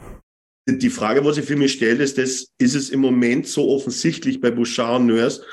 Die 0.68 0.90
Frage, 0.90 1.24
was 1.24 1.38
ich 1.38 1.44
für 1.44 1.54
mich 1.54 1.74
stelle, 1.74 2.02
ist, 2.02 2.18
das, 2.18 2.48
ist 2.58 2.74
es 2.74 2.90
im 2.90 2.98
Moment 2.98 3.46
so 3.46 3.68
offensichtlich 3.68 4.40
bei 4.40 4.50
Bouchard 4.50 4.98
und 4.98 5.06
Nurse, 5.06 5.44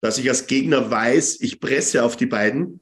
dass 0.00 0.18
ich 0.18 0.28
als 0.28 0.46
Gegner 0.46 0.90
weiß, 0.90 1.40
ich 1.40 1.60
presse 1.60 2.04
auf 2.04 2.16
die 2.16 2.26
beiden 2.26 2.80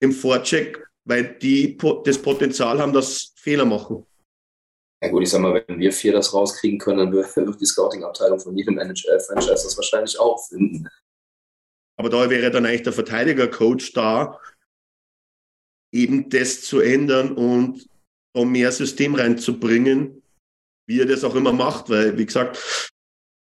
im 0.00 0.12
Vorcheck, 0.12 0.84
weil 1.04 1.38
die 1.38 1.76
das 2.04 2.18
Potenzial 2.18 2.80
haben, 2.80 2.92
dass 2.92 3.32
Fehler 3.36 3.64
machen. 3.64 4.06
Ja 5.02 5.10
gut, 5.10 5.22
ich 5.22 5.30
sag 5.30 5.40
mal, 5.40 5.64
wenn 5.66 5.80
wir 5.80 5.92
vier 5.92 6.12
das 6.12 6.32
rauskriegen 6.32 6.78
können, 6.78 6.98
dann 6.98 7.12
wird 7.12 7.60
die 7.60 7.66
Scouting-Abteilung 7.66 8.38
von 8.38 8.56
jedem 8.56 8.78
NHL-Franchise 8.78 9.64
das 9.64 9.76
wahrscheinlich 9.76 10.18
auch 10.18 10.38
finden. 10.46 10.88
Aber 11.98 12.08
da 12.08 12.30
wäre 12.30 12.50
dann 12.50 12.66
eigentlich 12.66 12.82
der 12.82 12.92
Verteidiger-Coach 12.92 13.92
da, 13.92 14.40
eben 15.92 16.30
das 16.30 16.62
zu 16.62 16.80
ändern 16.80 17.32
und 17.32 17.88
da 18.34 18.44
mehr 18.44 18.72
System 18.72 19.14
reinzubringen, 19.14 20.22
wie 20.88 21.00
er 21.00 21.06
das 21.06 21.24
auch 21.24 21.34
immer 21.34 21.52
macht, 21.52 21.90
weil, 21.90 22.16
wie 22.16 22.26
gesagt, 22.26 22.91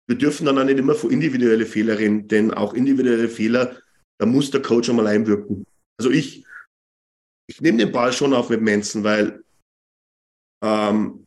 wir 0.07 0.17
dürfen 0.17 0.45
dann 0.45 0.57
auch 0.57 0.63
nicht 0.63 0.77
immer 0.77 0.95
von 0.95 1.11
individuelle 1.11 1.65
Fehler 1.65 1.97
reden, 1.97 2.27
denn 2.27 2.53
auch 2.53 2.73
individuelle 2.73 3.29
Fehler, 3.29 3.77
da 4.17 4.25
muss 4.25 4.51
der 4.51 4.61
Coach 4.61 4.89
einmal 4.89 5.07
einwirken. 5.07 5.65
Also 5.97 6.11
ich, 6.11 6.45
ich 7.47 7.61
nehme 7.61 7.79
den 7.79 7.91
Ball 7.91 8.13
schon 8.13 8.33
auf 8.33 8.49
mit 8.49 8.61
Manson, 8.61 9.03
weil 9.03 9.43
ähm, 10.63 11.25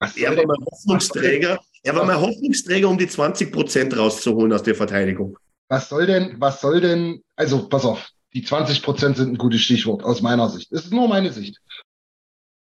er 0.00 0.36
war 0.36 0.46
mein 0.46 0.64
Hoffnungsträger, 0.64 1.60
er 1.82 1.94
war 1.94 2.06
mein 2.06 2.20
Hoffnungsträger, 2.20 2.88
um 2.88 2.96
die 2.96 3.08
20 3.08 3.52
Prozent 3.52 3.96
rauszuholen 3.96 4.52
aus 4.52 4.62
der 4.62 4.74
Verteidigung. 4.74 5.38
Was 5.68 5.88
soll 5.88 6.06
denn, 6.06 6.36
was 6.38 6.60
soll 6.60 6.80
denn, 6.80 7.22
also 7.36 7.68
pass 7.68 7.84
auf, 7.84 8.10
die 8.32 8.42
20 8.42 8.82
Prozent 8.82 9.16
sind 9.18 9.32
ein 9.32 9.38
gutes 9.38 9.60
Stichwort 9.60 10.02
aus 10.02 10.22
meiner 10.22 10.48
Sicht. 10.48 10.72
Das 10.72 10.84
ist 10.84 10.92
nur 10.92 11.08
meine 11.08 11.32
Sicht. 11.32 11.60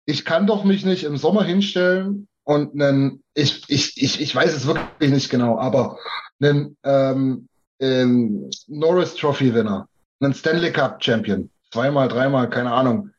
Ich 0.07 0.25
kann 0.25 0.47
doch 0.47 0.65
mich 0.65 0.85
nicht 0.85 1.05
im 1.05 1.17
Sommer 1.17 1.45
hinstellen 1.45 2.29
und 2.45 2.81
einen, 2.81 3.23
ich, 3.35 3.65
ich, 3.69 4.01
ich, 4.03 4.21
ich 4.21 4.35
weiß 4.35 4.55
es 4.55 4.67
wirklich 4.67 5.11
nicht 5.11 5.31
genau, 5.31 5.59
aber 5.59 5.99
einen 6.41 6.77
ähm, 6.85 7.49
ähm, 7.81 8.51
Norris 8.69 9.15
Trophy 9.15 9.55
Winner, 9.55 9.89
einen 10.21 10.35
Stanley 10.35 10.73
Cup 10.73 11.03
Champion, 11.03 11.51
zweimal, 11.73 12.09
dreimal, 12.09 12.49
keine 12.49 12.73
Ahnung, 12.73 13.11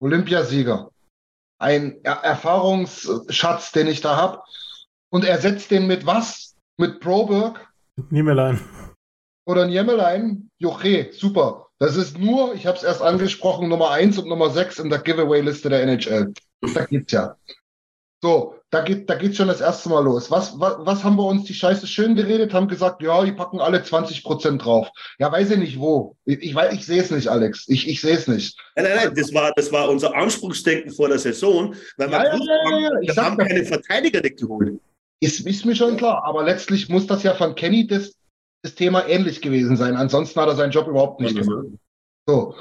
Olympiasieger, 0.00 0.90
ein 1.58 1.98
er 2.02 2.24
Erfahrungsschatz, 2.24 3.72
den 3.72 3.86
ich 3.86 4.00
da 4.00 4.16
habe, 4.16 4.42
und 5.10 5.24
ersetzt 5.24 5.70
den 5.70 5.86
mit 5.86 6.06
was? 6.06 6.54
Mit 6.76 7.00
Proberg? 7.00 7.68
Niemelein. 8.10 8.60
Oder 9.46 9.66
Niemelein? 9.66 10.50
Joche, 10.58 11.10
super. 11.12 11.68
Das 11.78 11.96
ist 11.96 12.18
nur, 12.18 12.54
ich 12.54 12.66
habe 12.66 12.76
es 12.76 12.82
erst 12.82 13.02
angesprochen, 13.02 13.68
Nummer 13.68 13.90
1 13.90 14.18
und 14.18 14.28
Nummer 14.28 14.50
6 14.50 14.80
in 14.80 14.90
der 14.90 14.98
Giveaway-Liste 14.98 15.68
der 15.68 15.82
NHL. 15.82 16.32
Da 16.74 16.84
gibt's 16.84 17.12
ja. 17.12 17.36
So, 18.20 18.56
da 18.70 18.80
geht 18.80 19.08
da 19.08 19.14
geht's 19.14 19.36
schon 19.36 19.46
das 19.46 19.60
erste 19.60 19.88
Mal 19.88 20.02
los. 20.02 20.30
Was, 20.30 20.58
was, 20.58 20.76
was 20.80 21.04
haben 21.04 21.16
wir 21.16 21.24
uns 21.24 21.44
die 21.44 21.54
Scheiße 21.54 21.86
schön 21.86 22.16
geredet, 22.16 22.52
haben 22.52 22.66
gesagt, 22.66 23.00
ja, 23.00 23.24
die 23.24 23.32
packen 23.32 23.60
alle 23.60 23.82
20 23.82 24.24
Prozent 24.24 24.64
drauf. 24.64 24.90
Ja, 25.20 25.30
weiß 25.30 25.52
ich 25.52 25.58
nicht 25.58 25.78
wo. 25.78 26.16
Ich, 26.24 26.40
ich, 26.42 26.56
ich 26.56 26.84
sehe 26.84 27.00
es 27.00 27.12
nicht, 27.12 27.28
Alex. 27.28 27.68
Ich, 27.68 27.86
ich 27.88 28.00
sehe 28.00 28.16
es 28.16 28.26
nicht. 28.26 28.58
Nein, 28.74 28.86
nein, 28.86 28.96
nein, 28.96 29.14
das 29.14 29.32
war, 29.32 29.52
das 29.54 29.70
war 29.70 29.88
unser 29.88 30.14
Anspruchsdenken 30.16 30.90
vor 30.90 31.08
der 31.08 31.20
Saison, 31.20 31.74
weil 31.96 32.10
wir, 32.10 32.18
ja, 32.18 32.24
ja, 32.24 32.78
ja, 32.78 32.78
ja, 32.80 33.14
wir 33.14 33.24
haben 33.24 33.36
keine 33.36 33.64
Verteidiger 33.64 34.20
geholt. 34.20 34.80
Ist, 35.20 35.46
ist 35.46 35.64
mir 35.64 35.76
schon 35.76 35.96
klar, 35.96 36.24
aber 36.24 36.42
letztlich 36.44 36.88
muss 36.88 37.06
das 37.06 37.22
ja 37.22 37.34
von 37.34 37.54
Kenny 37.54 37.86
das, 37.86 38.14
das 38.62 38.74
Thema 38.74 39.06
ähnlich 39.06 39.40
gewesen 39.40 39.76
sein. 39.76 39.96
Ansonsten 39.96 40.40
hat 40.40 40.48
er 40.48 40.56
seinen 40.56 40.72
Job 40.72 40.88
überhaupt 40.88 41.20
nicht 41.20 41.36
gemacht. 41.36 41.66
So, 42.26 42.56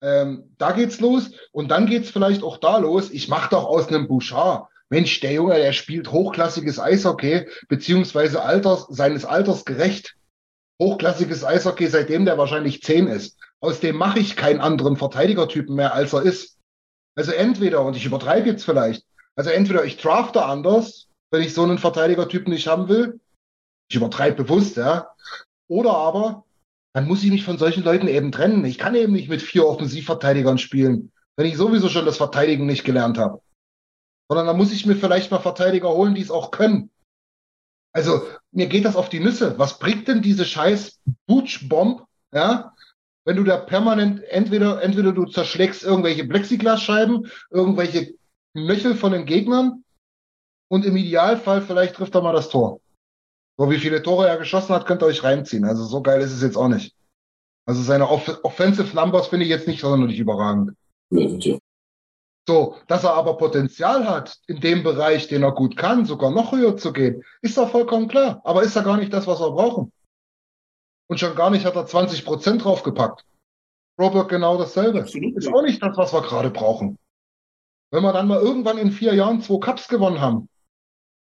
ähm, 0.00 0.54
da 0.58 0.72
geht's 0.72 1.00
los 1.00 1.30
und 1.52 1.70
dann 1.70 1.86
geht's 1.86 2.10
vielleicht 2.10 2.42
auch 2.42 2.56
da 2.56 2.78
los. 2.78 3.10
Ich 3.10 3.28
mache 3.28 3.50
doch 3.50 3.64
aus 3.64 3.88
einem 3.88 4.08
Bouchard 4.08 4.71
Mensch, 4.92 5.20
der 5.20 5.32
Junge, 5.32 5.54
der 5.54 5.72
spielt 5.72 6.12
hochklassiges 6.12 6.78
Eishockey, 6.78 7.48
beziehungsweise 7.66 8.42
Alters, 8.42 8.88
seines 8.90 9.24
Alters 9.24 9.64
gerecht. 9.64 10.16
Hochklassiges 10.78 11.44
Eishockey, 11.44 11.86
seitdem 11.86 12.26
der 12.26 12.36
wahrscheinlich 12.36 12.82
zehn 12.82 13.06
ist. 13.06 13.38
Aus 13.60 13.80
dem 13.80 13.96
mache 13.96 14.18
ich 14.18 14.36
keinen 14.36 14.60
anderen 14.60 14.98
Verteidigertypen 14.98 15.74
mehr, 15.74 15.94
als 15.94 16.12
er 16.12 16.20
ist. 16.20 16.58
Also 17.14 17.32
entweder, 17.32 17.82
und 17.86 17.96
ich 17.96 18.04
übertreibe 18.04 18.50
jetzt 18.50 18.66
vielleicht, 18.66 19.06
also 19.34 19.48
entweder 19.48 19.82
ich 19.86 19.96
drafte 19.96 20.44
anders, 20.44 21.08
wenn 21.30 21.40
ich 21.40 21.54
so 21.54 21.62
einen 21.62 21.78
Verteidigertypen 21.78 22.52
nicht 22.52 22.66
haben 22.66 22.90
will. 22.90 23.18
Ich 23.88 23.96
übertreibe 23.96 24.44
bewusst, 24.44 24.76
ja. 24.76 25.08
Oder 25.68 25.96
aber, 25.96 26.44
dann 26.92 27.08
muss 27.08 27.24
ich 27.24 27.30
mich 27.30 27.44
von 27.44 27.56
solchen 27.56 27.82
Leuten 27.82 28.08
eben 28.08 28.30
trennen. 28.30 28.62
Ich 28.66 28.76
kann 28.76 28.94
eben 28.94 29.14
nicht 29.14 29.30
mit 29.30 29.40
vier 29.40 29.66
Offensivverteidigern 29.66 30.58
spielen, 30.58 31.12
wenn 31.36 31.46
ich 31.46 31.56
sowieso 31.56 31.88
schon 31.88 32.04
das 32.04 32.18
Verteidigen 32.18 32.66
nicht 32.66 32.84
gelernt 32.84 33.16
habe 33.16 33.40
sondern 34.32 34.46
da 34.46 34.54
muss 34.54 34.72
ich 34.72 34.86
mir 34.86 34.96
vielleicht 34.96 35.30
mal 35.30 35.40
Verteidiger 35.40 35.90
holen, 35.90 36.14
die 36.14 36.22
es 36.22 36.30
auch 36.30 36.52
können. 36.52 36.88
Also 37.94 38.26
mir 38.50 38.66
geht 38.66 38.86
das 38.86 38.96
auf 38.96 39.10
die 39.10 39.20
Nüsse. 39.20 39.58
Was 39.58 39.78
bringt 39.78 40.08
denn 40.08 40.22
diese 40.22 40.46
scheiß 40.46 41.02
Butch-Bomb, 41.26 42.06
ja? 42.32 42.72
Wenn 43.26 43.36
du 43.36 43.44
da 43.44 43.58
permanent 43.58 44.24
entweder, 44.24 44.82
entweder 44.82 45.12
du 45.12 45.26
zerschlägst 45.26 45.82
irgendwelche 45.82 46.26
Plexiglasscheiben, 46.26 47.30
irgendwelche 47.50 48.14
Knöchel 48.56 48.94
von 48.94 49.12
den 49.12 49.26
Gegnern 49.26 49.84
und 50.68 50.86
im 50.86 50.96
Idealfall 50.96 51.60
vielleicht 51.60 51.96
trifft 51.96 52.14
er 52.14 52.22
mal 52.22 52.32
das 52.32 52.48
Tor. 52.48 52.80
So 53.58 53.70
wie 53.70 53.76
viele 53.76 54.02
Tore 54.02 54.28
er 54.28 54.38
geschossen 54.38 54.74
hat, 54.74 54.86
könnt 54.86 55.02
ihr 55.02 55.08
euch 55.08 55.22
reinziehen. 55.22 55.66
Also 55.66 55.84
so 55.84 56.00
geil 56.00 56.22
ist 56.22 56.32
es 56.32 56.40
jetzt 56.40 56.56
auch 56.56 56.68
nicht. 56.68 56.96
Also 57.66 57.82
seine 57.82 58.08
Off 58.08 58.40
Offensive 58.44 58.96
Numbers 58.96 59.26
finde 59.26 59.44
ich 59.44 59.50
jetzt 59.50 59.68
nicht 59.68 59.82
sonderlich 59.82 60.18
überragend. 60.18 60.72
Ja, 61.10 61.58
so, 62.46 62.76
dass 62.88 63.04
er 63.04 63.14
aber 63.14 63.36
Potenzial 63.36 64.08
hat, 64.08 64.38
in 64.46 64.60
dem 64.60 64.82
Bereich, 64.82 65.28
den 65.28 65.42
er 65.42 65.52
gut 65.52 65.76
kann, 65.76 66.06
sogar 66.06 66.30
noch 66.30 66.52
höher 66.52 66.76
zu 66.76 66.92
gehen, 66.92 67.22
ist 67.40 67.56
doch 67.56 67.70
vollkommen 67.70 68.08
klar. 68.08 68.40
Aber 68.44 68.62
ist 68.62 68.74
ja 68.74 68.82
gar 68.82 68.96
nicht 68.96 69.12
das, 69.12 69.26
was 69.26 69.40
wir 69.40 69.50
brauchen. 69.50 69.92
Und 71.08 71.20
schon 71.20 71.36
gar 71.36 71.50
nicht 71.50 71.64
hat 71.64 71.76
er 71.76 71.86
20 71.86 72.24
Prozent 72.24 72.64
draufgepackt. 72.64 73.24
Robert 74.00 74.28
genau 74.28 74.58
dasselbe. 74.58 75.02
Absolut. 75.02 75.36
Ist 75.36 75.48
auch 75.48 75.62
nicht 75.62 75.82
das, 75.82 75.96
was 75.96 76.12
wir 76.12 76.22
gerade 76.22 76.50
brauchen. 76.50 76.98
Wenn 77.92 78.02
wir 78.02 78.12
dann 78.12 78.26
mal 78.26 78.40
irgendwann 78.40 78.78
in 78.78 78.90
vier 78.90 79.14
Jahren 79.14 79.42
zwei 79.42 79.58
Cups 79.60 79.86
gewonnen 79.86 80.20
haben, 80.20 80.48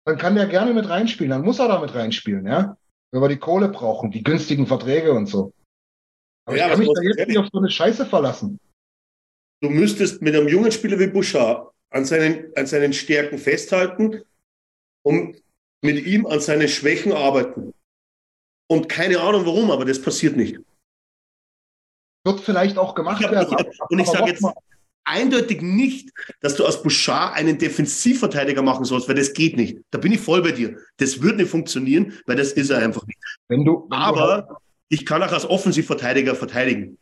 dann 0.05 0.17
kann 0.17 0.35
der 0.35 0.47
gerne 0.47 0.73
mit 0.73 0.87
reinspielen. 0.87 1.31
Dann 1.31 1.43
muss 1.43 1.59
er 1.59 1.69
da 1.69 1.79
mit 1.79 1.95
reinspielen, 1.95 2.45
ja. 2.45 2.77
Wenn 3.11 3.21
wir 3.21 3.29
die 3.29 3.39
Kohle 3.39 3.69
brauchen, 3.69 4.11
die 4.11 4.23
günstigen 4.23 4.67
Verträge 4.67 5.13
und 5.13 5.27
so. 5.27 5.53
Aber 6.45 6.57
ja, 6.57 6.65
ich 6.65 6.71
kann 6.71 6.79
mich 6.79 6.89
da 6.93 7.01
jetzt 7.01 7.27
nicht 7.27 7.37
auf 7.37 7.47
so 7.51 7.57
eine 7.57 7.69
Scheiße 7.69 8.05
verlassen 8.05 8.59
du 9.61 9.69
müsstest 9.69 10.21
mit 10.21 10.35
einem 10.35 10.47
jungen 10.47 10.71
Spieler 10.71 10.99
wie 10.99 11.07
Bouchard 11.07 11.71
an 11.89 12.05
seinen, 12.05 12.51
an 12.55 12.67
seinen 12.67 12.93
Stärken 12.93 13.37
festhalten 13.37 14.21
und 15.03 15.41
mit 15.81 16.05
ihm 16.05 16.25
an 16.25 16.39
seinen 16.39 16.67
Schwächen 16.67 17.11
arbeiten. 17.11 17.73
Und 18.69 18.89
keine 18.89 19.19
Ahnung 19.19 19.45
warum, 19.45 19.71
aber 19.71 19.85
das 19.85 20.01
passiert 20.01 20.35
nicht. 20.35 20.59
Wird 22.25 22.41
vielleicht 22.41 22.77
auch 22.77 22.93
gemacht 22.93 23.21
ich 23.23 23.31
werden. 23.31 23.55
Ich, 23.57 23.79
und 23.89 23.99
ich 23.99 24.07
sage 24.07 24.31
jetzt 24.31 24.45
eindeutig 25.05 25.61
nicht, 25.61 26.11
dass 26.41 26.55
du 26.55 26.65
aus 26.65 26.83
Bouchard 26.83 27.35
einen 27.35 27.57
Defensivverteidiger 27.57 28.61
machen 28.61 28.83
sollst, 28.83 29.07
weil 29.07 29.15
das 29.15 29.31
geht 29.31 29.55
nicht. 29.55 29.77
Da 29.91 29.97
bin 29.97 30.11
ich 30.11 30.19
voll 30.19 30.41
bei 30.41 30.51
dir. 30.51 30.77
Das 30.97 31.21
wird 31.21 31.37
nicht 31.37 31.49
funktionieren, 31.49 32.19
weil 32.25 32.35
das 32.35 32.51
ist 32.51 32.69
er 32.69 32.79
einfach 32.79 33.05
nicht. 33.07 33.19
Wenn 33.47 33.63
du, 33.63 33.87
wenn 33.89 33.97
aber 33.97 34.47
du 34.49 34.55
ich 34.89 35.05
kann 35.05 35.23
auch 35.23 35.31
als 35.31 35.45
Offensivverteidiger 35.45 36.35
verteidigen. 36.35 36.97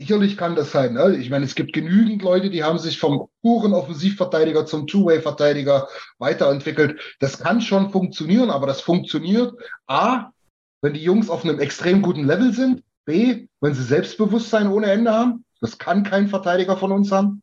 Sicherlich 0.00 0.36
kann 0.36 0.54
das 0.54 0.70
sein. 0.70 0.94
Ne? 0.94 1.16
Ich 1.16 1.28
meine, 1.28 1.44
es 1.44 1.56
gibt 1.56 1.72
genügend 1.72 2.22
Leute, 2.22 2.50
die 2.50 2.62
haben 2.62 2.78
sich 2.78 3.00
vom 3.00 3.28
puren 3.42 3.74
Offensivverteidiger 3.74 4.64
zum 4.64 4.86
Two-Way-Verteidiger 4.86 5.88
weiterentwickelt. 6.18 7.00
Das 7.18 7.40
kann 7.40 7.60
schon 7.60 7.90
funktionieren, 7.90 8.50
aber 8.50 8.68
das 8.68 8.80
funktioniert 8.80 9.54
A, 9.88 10.30
wenn 10.82 10.94
die 10.94 11.02
Jungs 11.02 11.28
auf 11.28 11.44
einem 11.44 11.58
extrem 11.58 12.00
guten 12.00 12.24
Level 12.24 12.52
sind. 12.54 12.84
B, 13.06 13.48
wenn 13.60 13.74
sie 13.74 13.82
Selbstbewusstsein 13.82 14.68
ohne 14.68 14.86
Ende 14.90 15.12
haben. 15.12 15.44
Das 15.60 15.78
kann 15.78 16.04
kein 16.04 16.28
Verteidiger 16.28 16.76
von 16.76 16.92
uns 16.92 17.10
haben. 17.10 17.42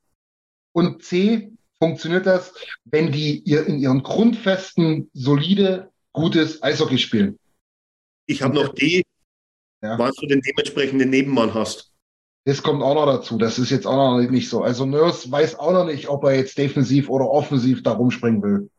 Und 0.71 1.03
C, 1.03 1.51
funktioniert 1.79 2.25
das, 2.25 2.53
wenn 2.85 3.11
die 3.11 3.39
ihr 3.39 3.65
in 3.65 3.79
ihren 3.79 4.01
Grundfesten 4.01 5.09
solide, 5.13 5.91
gutes 6.13 6.63
Eishockey 6.63 6.97
spielen. 6.97 7.37
Ich 8.27 8.41
habe 8.41 8.55
noch 8.55 8.69
D, 8.73 9.03
ja. 9.81 9.99
was 9.99 10.15
du 10.15 10.27
den 10.27 10.41
dementsprechenden 10.41 11.09
Nebenmann 11.09 11.53
hast. 11.53 11.91
Das 12.45 12.61
kommt 12.61 12.83
auch 12.83 12.93
noch 12.93 13.07
dazu. 13.07 13.37
Das 13.37 13.57
ist 13.57 13.71
jetzt 13.71 13.87
auch 13.87 13.95
noch 13.95 14.29
nicht 14.29 14.49
so. 14.49 14.61
Also 14.61 14.85
Nurse 14.85 15.31
weiß 15.31 15.57
auch 15.57 15.71
noch 15.71 15.85
nicht, 15.85 16.07
ob 16.07 16.23
er 16.23 16.35
jetzt 16.35 16.57
defensiv 16.57 17.09
oder 17.09 17.29
offensiv 17.29 17.81
da 17.81 17.93
rumspringen 17.93 18.41
will. 18.43 18.69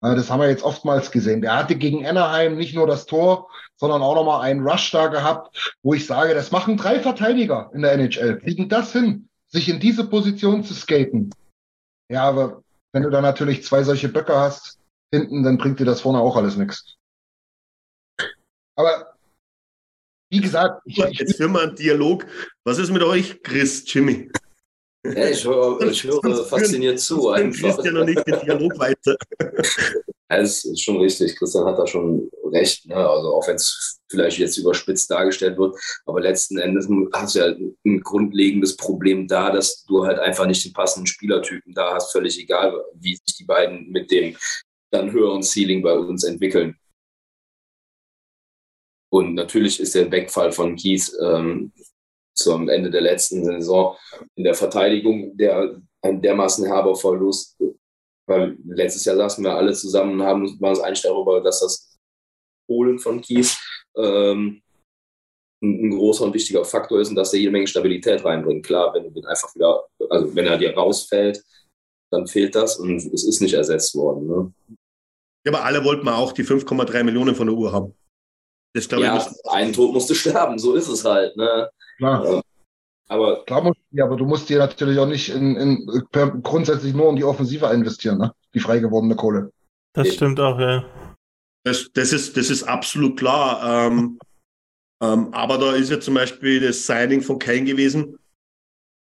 Das 0.00 0.30
haben 0.30 0.40
wir 0.40 0.48
jetzt 0.48 0.62
oftmals 0.62 1.10
gesehen. 1.10 1.40
Der 1.40 1.56
hatte 1.56 1.76
gegen 1.76 2.06
Anaheim 2.06 2.56
nicht 2.56 2.74
nur 2.74 2.86
das 2.86 3.06
Tor, 3.06 3.50
sondern 3.76 4.02
auch 4.02 4.14
nochmal 4.14 4.42
einen 4.42 4.66
Rush 4.66 4.90
da 4.90 5.08
gehabt, 5.08 5.76
wo 5.82 5.94
ich 5.94 6.06
sage, 6.06 6.34
das 6.34 6.52
machen 6.52 6.76
drei 6.76 7.00
Verteidiger 7.00 7.70
in 7.72 7.82
der 7.82 7.92
NHL. 7.92 8.38
Kriegen 8.38 8.68
das 8.68 8.92
hin, 8.92 9.28
sich 9.48 9.68
in 9.68 9.80
diese 9.80 10.06
Position 10.08 10.62
zu 10.62 10.74
skaten. 10.74 11.30
Ja, 12.08 12.24
aber 12.24 12.62
wenn 12.92 13.02
du 13.02 13.10
da 13.10 13.20
natürlich 13.20 13.64
zwei 13.64 13.82
solche 13.82 14.08
Böcke 14.08 14.36
hast 14.36 14.78
hinten, 15.12 15.42
dann 15.42 15.58
bringt 15.58 15.80
dir 15.80 15.84
das 15.84 16.00
vorne 16.00 16.20
auch 16.20 16.36
alles 16.36 16.56
nichts. 16.56 16.96
Aber 18.76 19.17
wie 20.30 20.40
gesagt, 20.40 20.82
ich, 20.84 20.96
jetzt 20.96 21.36
führen 21.36 21.52
wir 21.52 21.62
einen 21.62 21.76
Dialog. 21.76 22.26
Was 22.64 22.78
ist 22.78 22.90
mit 22.90 23.02
euch, 23.02 23.42
Chris, 23.42 23.82
Jimmy? 23.86 24.30
Ja, 25.04 25.28
ich 25.28 25.44
höre, 25.44 25.80
ich 25.82 26.04
höre 26.04 26.44
fasziniert 26.44 27.00
zu. 27.00 27.30
Einfach. 27.30 27.74
Christian 27.74 27.94
noch 27.94 28.04
nicht 28.04 28.26
den 28.26 28.40
Dialog 28.40 28.78
weiter. 28.78 29.16
Ja, 30.30 30.36
das 30.36 30.62
ist 30.64 30.82
schon 30.82 30.98
richtig. 30.98 31.36
Christian 31.36 31.64
hat 31.64 31.78
da 31.78 31.86
schon 31.86 32.30
recht. 32.52 32.86
Ne? 32.86 32.96
Also 32.96 33.34
auch 33.34 33.48
wenn 33.48 33.56
es 33.56 33.98
vielleicht 34.10 34.38
jetzt 34.38 34.58
überspitzt 34.58 35.10
dargestellt 35.10 35.58
wird, 35.58 35.74
aber 36.04 36.20
letzten 36.20 36.58
Endes 36.58 36.86
hast 37.14 37.34
du 37.34 37.38
ja 37.38 37.54
ein 37.86 38.00
grundlegendes 38.00 38.76
Problem 38.76 39.26
da, 39.26 39.50
dass 39.50 39.84
du 39.84 40.04
halt 40.04 40.18
einfach 40.18 40.46
nicht 40.46 40.64
den 40.64 40.74
passenden 40.74 41.06
Spielertypen 41.06 41.72
da 41.72 41.94
hast, 41.94 42.12
völlig 42.12 42.38
egal, 42.38 42.74
wie 42.94 43.16
sich 43.16 43.36
die 43.38 43.44
beiden 43.44 43.88
mit 43.90 44.10
dem 44.10 44.36
dann 44.90 45.12
höheren 45.12 45.42
Ceiling 45.42 45.82
bei 45.82 45.94
uns 45.94 46.24
entwickeln. 46.24 46.76
Und 49.10 49.34
natürlich 49.34 49.80
ist 49.80 49.94
der 49.94 50.10
Wegfall 50.10 50.52
von 50.52 50.76
Kies 50.76 51.16
ähm, 51.22 51.72
zum 52.34 52.68
Ende 52.68 52.90
der 52.90 53.00
letzten 53.00 53.44
Saison 53.44 53.96
in 54.36 54.44
der 54.44 54.54
Verteidigung 54.54 55.36
der 55.36 55.80
ein 56.02 56.22
dermaßen 56.22 56.66
herber 56.66 56.94
Verlust. 56.94 57.56
Weil 58.26 58.56
letztes 58.66 59.04
Jahr 59.04 59.16
saßen 59.16 59.42
wir 59.42 59.54
alle 59.54 59.72
zusammen 59.72 60.20
und 60.20 60.22
haben, 60.22 60.60
waren 60.60 60.70
uns 60.70 60.80
einig 60.80 61.02
darüber, 61.02 61.40
dass 61.40 61.60
das 61.60 61.96
Holen 62.68 62.98
von 62.98 63.20
Kies 63.20 63.58
ähm, 63.96 64.62
ein, 65.62 65.90
großer 65.90 66.24
und 66.24 66.34
wichtiger 66.34 66.64
Faktor 66.64 67.00
ist 67.00 67.08
und 67.08 67.16
dass 67.16 67.32
er 67.32 67.40
jede 67.40 67.50
Menge 67.50 67.66
Stabilität 67.66 68.24
reinbringt. 68.24 68.64
Klar, 68.64 68.94
wenn 68.94 69.04
du 69.04 69.10
den 69.10 69.26
einfach 69.26 69.52
wieder, 69.54 69.84
also 70.10 70.34
wenn 70.34 70.46
er 70.46 70.58
dir 70.58 70.74
rausfällt, 70.74 71.42
dann 72.10 72.26
fehlt 72.26 72.54
das 72.54 72.78
und 72.78 72.96
es 72.96 73.24
ist 73.24 73.40
nicht 73.40 73.54
ersetzt 73.54 73.94
worden. 73.94 74.26
Ne? 74.26 74.52
Ja, 75.46 75.52
aber 75.52 75.64
alle 75.64 75.84
wollten 75.84 76.04
mal 76.04 76.14
auch 76.14 76.32
die 76.32 76.44
5,3 76.44 77.02
Millionen 77.04 77.34
von 77.34 77.46
der 77.46 77.56
Uhr 77.56 77.72
haben. 77.72 77.94
Das, 78.74 78.88
ja, 78.90 79.16
ich, 79.16 79.50
ein 79.50 79.72
Tod 79.72 79.92
musste 79.92 80.14
sterben, 80.14 80.58
so 80.58 80.74
ist 80.74 80.88
es 80.88 81.04
halt. 81.04 81.36
Ne? 81.36 81.70
Klar. 81.96 82.42
aber, 83.08 83.44
Klar 83.44 83.62
musst, 83.62 83.80
ja, 83.90 84.04
aber 84.04 84.16
du 84.16 84.24
musst 84.24 84.48
dir 84.48 84.58
natürlich 84.58 84.98
auch 84.98 85.06
nicht 85.06 85.30
in, 85.30 85.56
in, 85.56 86.04
per, 86.12 86.30
grundsätzlich 86.30 86.94
nur 86.94 87.08
in 87.10 87.16
die 87.16 87.24
Offensive 87.24 87.66
investieren, 87.66 88.18
ne? 88.18 88.32
die 88.54 88.60
frei 88.60 88.78
gewordene 88.78 89.16
Kohle. 89.16 89.50
Das 89.94 90.14
stimmt 90.14 90.38
auch, 90.38 90.58
ja. 90.60 90.84
Das, 91.64 91.90
das, 91.92 92.12
ist, 92.12 92.36
das 92.36 92.50
ist 92.50 92.62
absolut 92.62 93.18
klar. 93.18 93.86
Ähm, 93.86 94.18
ähm, 95.02 95.32
aber 95.32 95.58
da 95.58 95.74
ist 95.74 95.90
ja 95.90 96.00
zum 96.00 96.14
Beispiel 96.14 96.60
das 96.60 96.86
Signing 96.86 97.20
von 97.20 97.38
Kane 97.38 97.64
gewesen, 97.64 98.18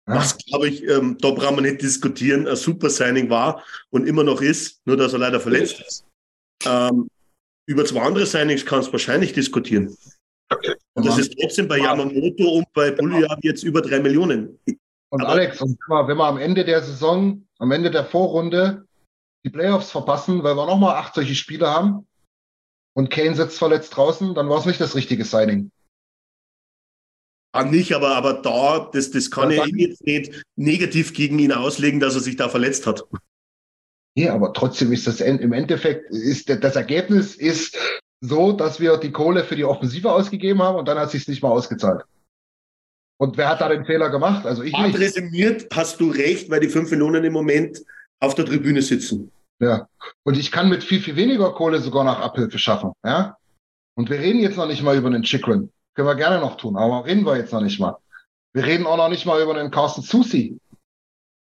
ja. 0.07 0.15
was, 0.15 0.37
glaube 0.37 0.67
ich, 0.69 0.83
ähm, 0.87 1.17
da 1.19 1.31
brauchen 1.31 1.57
wir 1.57 1.61
nicht 1.61 1.81
diskutieren, 1.81 2.47
ein 2.47 2.55
super 2.55 2.89
Signing 2.89 3.29
war 3.29 3.63
und 3.89 4.07
immer 4.07 4.23
noch 4.23 4.41
ist, 4.41 4.81
nur 4.85 4.97
dass 4.97 5.13
er 5.13 5.19
leider 5.19 5.39
verletzt 5.39 5.81
ist. 5.81 6.05
Ähm, 6.65 7.09
über 7.65 7.85
zwei 7.85 8.01
andere 8.01 8.25
Signings 8.25 8.65
kannst 8.65 8.89
du 8.89 8.93
wahrscheinlich 8.93 9.33
diskutieren. 9.33 9.95
Und 10.93 11.05
das 11.05 11.17
ist 11.17 11.35
trotzdem 11.39 11.67
bei 11.67 11.79
Yamamoto 11.79 12.57
und 12.57 12.73
bei 12.73 12.91
Bulliard 12.91 13.43
jetzt 13.43 13.63
über 13.63 13.81
drei 13.81 13.99
Millionen. 13.99 14.59
Und 15.09 15.21
Aber 15.21 15.29
Alex, 15.29 15.61
und 15.61 15.77
wenn 15.87 16.17
wir 16.17 16.25
am 16.25 16.37
Ende 16.37 16.65
der 16.65 16.81
Saison, 16.81 17.47
am 17.59 17.71
Ende 17.71 17.91
der 17.91 18.05
Vorrunde 18.05 18.85
die 19.45 19.49
Playoffs 19.49 19.91
verpassen, 19.91 20.43
weil 20.43 20.55
wir 20.55 20.65
nochmal 20.65 20.95
acht 20.95 21.15
solche 21.15 21.35
Spiele 21.35 21.69
haben 21.69 22.07
und 22.93 23.09
Kane 23.09 23.35
sitzt 23.35 23.57
verletzt 23.57 23.95
draußen, 23.95 24.33
dann 24.35 24.49
war 24.49 24.59
es 24.59 24.65
nicht 24.65 24.81
das 24.81 24.95
richtige 24.95 25.25
Signing. 25.25 25.71
Ah, 27.55 27.63
nicht, 27.63 27.93
aber, 27.93 28.15
aber 28.15 28.33
da, 28.33 28.89
das, 28.91 29.11
das 29.11 29.29
kann 29.29 29.51
ja, 29.51 29.63
ich 29.65 29.75
jetzt 29.75 30.03
nicht 30.05 30.43
negativ 30.55 31.13
gegen 31.13 31.37
ihn 31.37 31.51
auslegen, 31.51 31.99
dass 31.99 32.15
er 32.15 32.21
sich 32.21 32.35
da 32.35 32.49
verletzt 32.49 32.87
hat. 32.87 33.03
Ja, 34.15 34.35
aber 34.35 34.53
trotzdem 34.53 34.91
ist 34.91 35.07
das 35.07 35.21
im 35.21 35.53
Endeffekt, 35.53 36.11
ist 36.11 36.49
das 36.49 36.75
Ergebnis 36.75 37.35
ist 37.35 37.77
so, 38.21 38.51
dass 38.51 38.79
wir 38.79 38.97
die 38.97 39.11
Kohle 39.11 39.43
für 39.43 39.55
die 39.55 39.65
Offensive 39.65 40.11
ausgegeben 40.11 40.61
haben 40.61 40.77
und 40.77 40.87
dann 40.87 40.97
hat 40.97 41.07
es 41.07 41.11
sich 41.13 41.27
nicht 41.27 41.41
mal 41.41 41.49
ausgezahlt. 41.49 42.03
Und 43.17 43.37
wer 43.37 43.49
hat 43.49 43.61
da 43.61 43.69
den 43.69 43.85
Fehler 43.85 44.09
gemacht? 44.09 44.45
Also 44.45 44.63
ich 44.63 44.77
nicht. 44.77 44.99
Resümiert 44.99 45.67
hast 45.73 45.99
du 45.99 46.09
recht, 46.11 46.49
weil 46.49 46.59
die 46.59 46.69
fünf 46.69 46.91
Millionen 46.91 47.23
im 47.23 47.33
Moment 47.33 47.81
auf 48.19 48.35
der 48.35 48.45
Tribüne 48.45 48.81
sitzen. 48.81 49.31
Ja. 49.59 49.87
Und 50.23 50.37
ich 50.37 50.51
kann 50.51 50.69
mit 50.69 50.83
viel, 50.83 51.01
viel 51.01 51.15
weniger 51.15 51.51
Kohle 51.53 51.79
sogar 51.79 52.03
noch 52.03 52.19
Abhilfe 52.19 52.59
schaffen. 52.59 52.91
Ja. 53.03 53.37
Und 53.95 54.09
wir 54.09 54.19
reden 54.19 54.39
jetzt 54.39 54.57
noch 54.57 54.67
nicht 54.67 54.83
mal 54.83 54.97
über 54.97 55.07
einen 55.07 55.23
Chikrin. 55.23 55.71
Können 55.95 56.07
wir 56.07 56.15
gerne 56.15 56.39
noch 56.39 56.57
tun, 56.57 56.75
aber 56.75 57.05
reden 57.05 57.25
wir 57.25 57.37
jetzt 57.37 57.53
noch 57.53 57.61
nicht 57.61 57.79
mal. 57.79 57.97
Wir 58.53 58.65
reden 58.65 58.85
auch 58.85 58.97
noch 58.97 59.09
nicht 59.09 59.25
mal 59.25 59.41
über 59.41 59.55
einen 59.55 59.71
Carsten 59.71 60.01
Susi. 60.01 60.57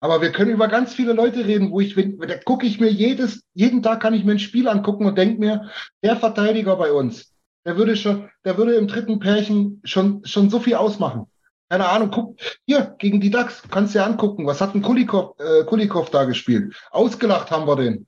Aber 0.01 0.21
wir 0.21 0.31
können 0.31 0.51
über 0.51 0.69
ganz 0.69 0.95
viele 0.95 1.13
Leute 1.13 1.47
reden, 1.47 1.71
wo 1.71 1.81
ich, 1.81 1.95
da 1.95 2.37
gucke 2.39 2.67
ich 2.67 2.81
mir 2.81 2.91
jedes, 2.91 3.45
jeden 3.55 3.83
Tag 3.83 4.01
kann 4.01 4.15
ich 4.15 4.25
mir 4.25 4.33
ein 4.33 4.39
Spiel 4.39 4.69
angucken 4.69 5.07
und 5.07 5.17
denke 5.17 5.41
mir, 5.41 5.71
der 6.03 6.17
Verteidiger 6.17 6.77
bei 6.77 6.93
uns, 6.93 7.33
der 7.65 7.77
würde 7.77 7.97
schon, 7.97 8.29
der 8.45 8.59
würde 8.59 8.75
im 8.75 8.89
dritten 8.89 9.19
Pärchen 9.19 9.81
schon, 9.85 10.25
schon 10.25 10.51
so 10.51 10.61
viel 10.61 10.75
ausmachen. 10.75 11.27
Keine 11.69 11.89
Ahnung, 11.89 12.11
guck, 12.13 12.39
hier, 12.65 12.95
gegen 12.99 13.21
die 13.21 13.31
DAX, 13.31 13.63
kannst 13.71 13.95
du 13.95 13.99
dir 13.99 14.05
angucken, 14.05 14.47
was 14.47 14.61
hat 14.61 14.75
ein 14.75 14.83
Kulikov, 14.83 15.35
äh, 15.41 15.65
Kulikov 15.65 16.11
da 16.11 16.25
gespielt? 16.25 16.75
Ausgelacht 16.91 17.51
haben 17.51 17.67
wir 17.67 17.77
den 17.77 18.07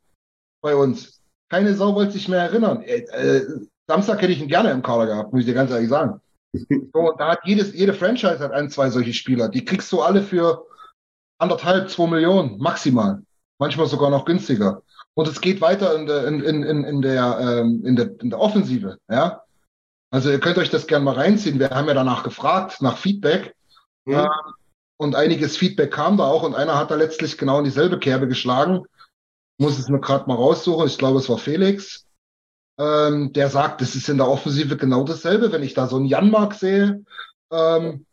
bei 0.61 0.77
uns. 0.77 1.21
Keine 1.49 1.75
Sau 1.75 1.95
wollte 1.95 2.13
sich 2.13 2.29
mehr 2.29 2.43
erinnern. 2.43 2.83
Äh, 2.83 2.99
äh, 2.99 3.47
Samstag 3.89 4.21
hätte 4.21 4.33
ich 4.33 4.41
ihn 4.41 4.49
gerne 4.49 4.71
im 4.71 4.83
Kader 4.83 5.07
gehabt, 5.07 5.33
muss 5.33 5.41
ich 5.41 5.47
dir 5.47 5.55
ganz 5.55 5.71
ehrlich 5.71 5.89
sagen. 5.89 6.21
So, 6.93 7.15
da 7.19 7.33
hat 7.33 7.41
jedes, 7.45 7.75
jede 7.75 7.95
Franchise 7.95 8.39
hat 8.39 8.53
ein, 8.53 8.71
zwei 8.71 8.91
solche 8.91 9.13
Spieler. 9.13 9.49
Die 9.49 9.65
kriegst 9.65 9.93
du 9.93 10.01
alle 10.01 10.23
für 10.23 10.67
anderthalb, 11.39 11.91
zwei 11.91 12.07
Millionen 12.07 12.59
maximal. 12.59 13.23
Manchmal 13.59 13.87
sogar 13.87 14.11
noch 14.11 14.25
günstiger. 14.25 14.83
Und 15.15 15.27
es 15.27 15.41
geht 15.41 15.61
weiter 15.61 15.97
in 15.97 16.07
der, 16.07 16.29
in, 16.29 16.43
in, 16.43 16.85
in, 16.85 17.03
der, 17.03 17.39
ähm, 17.41 17.85
in 17.85 17.97
der, 17.97 18.21
in 18.21 18.31
der 18.31 18.39
Offensive, 18.39 18.99
ja. 19.11 19.43
Also 20.11 20.31
ihr 20.31 20.41
könnt 20.41 20.59
euch 20.59 20.71
das 20.71 20.87
gerne 20.87 21.05
mal 21.05 21.15
reinziehen. 21.15 21.59
Wir 21.59 21.71
haben 21.71 21.89
ja 21.89 21.95
danach 21.95 22.23
gefragt, 22.23 22.81
nach 22.81 22.97
Feedback. 22.97 23.55
Mhm. 24.05 24.15
Äh, 24.15 24.29
und 24.97 25.15
einiges 25.15 25.57
Feedback 25.57 25.93
kam 25.93 26.17
da 26.17 26.25
auch 26.25 26.43
und 26.43 26.55
einer 26.55 26.77
hat 26.77 26.91
da 26.91 26.95
letztlich 26.95 27.37
genau 27.37 27.59
in 27.59 27.65
dieselbe 27.65 27.99
Kerbe 27.99 28.27
geschlagen. 28.27 28.85
Muss 29.59 29.79
es 29.79 29.89
mir 29.89 30.01
gerade 30.01 30.27
mal 30.27 30.35
raussuchen. 30.35 30.87
Ich 30.87 30.99
glaube, 30.99 31.19
es 31.19 31.29
war 31.29 31.39
Felix. 31.39 32.07
Ähm, 32.79 33.33
der 33.33 33.51
sagt, 33.51 33.83
es 33.83 33.97
ist 33.97 34.09
in 34.09 34.19
der 34.19 34.29
Offensive 34.29 34.77
genau 34.77 35.05
dasselbe. 35.05 35.53
Wenn 35.53 35.63
ich 35.63 35.75
da 35.75 35.89
so 35.89 35.97
einen 35.97 36.07
Janmark 36.07 36.55
sehe, 36.55 37.05
ähm, 37.51 38.07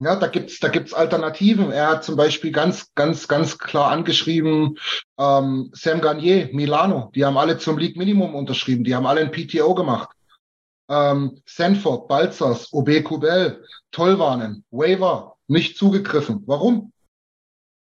ja, 0.00 0.16
da 0.16 0.26
gibt's 0.26 0.58
da 0.60 0.68
gibt's 0.68 0.92
Alternativen. 0.92 1.70
Er 1.70 1.88
hat 1.88 2.04
zum 2.04 2.16
Beispiel 2.16 2.52
ganz, 2.52 2.92
ganz, 2.94 3.28
ganz 3.28 3.58
klar 3.58 3.90
angeschrieben, 3.90 4.78
ähm, 5.18 5.70
Sam 5.72 6.00
Garnier, 6.00 6.50
Milano, 6.52 7.10
die 7.14 7.24
haben 7.24 7.38
alle 7.38 7.58
zum 7.58 7.78
League 7.78 7.96
Minimum 7.96 8.34
unterschrieben, 8.34 8.84
die 8.84 8.94
haben 8.94 9.06
alle 9.06 9.22
ein 9.22 9.32
PTO 9.32 9.74
gemacht. 9.74 10.10
Ähm, 10.88 11.40
Sanford, 11.46 12.08
Balzers, 12.08 12.72
OB 12.72 13.02
Kubel, 13.02 13.64
Tollwarnen, 13.90 14.64
Waiver, 14.70 15.36
nicht 15.48 15.76
zugegriffen. 15.76 16.42
Warum? 16.46 16.92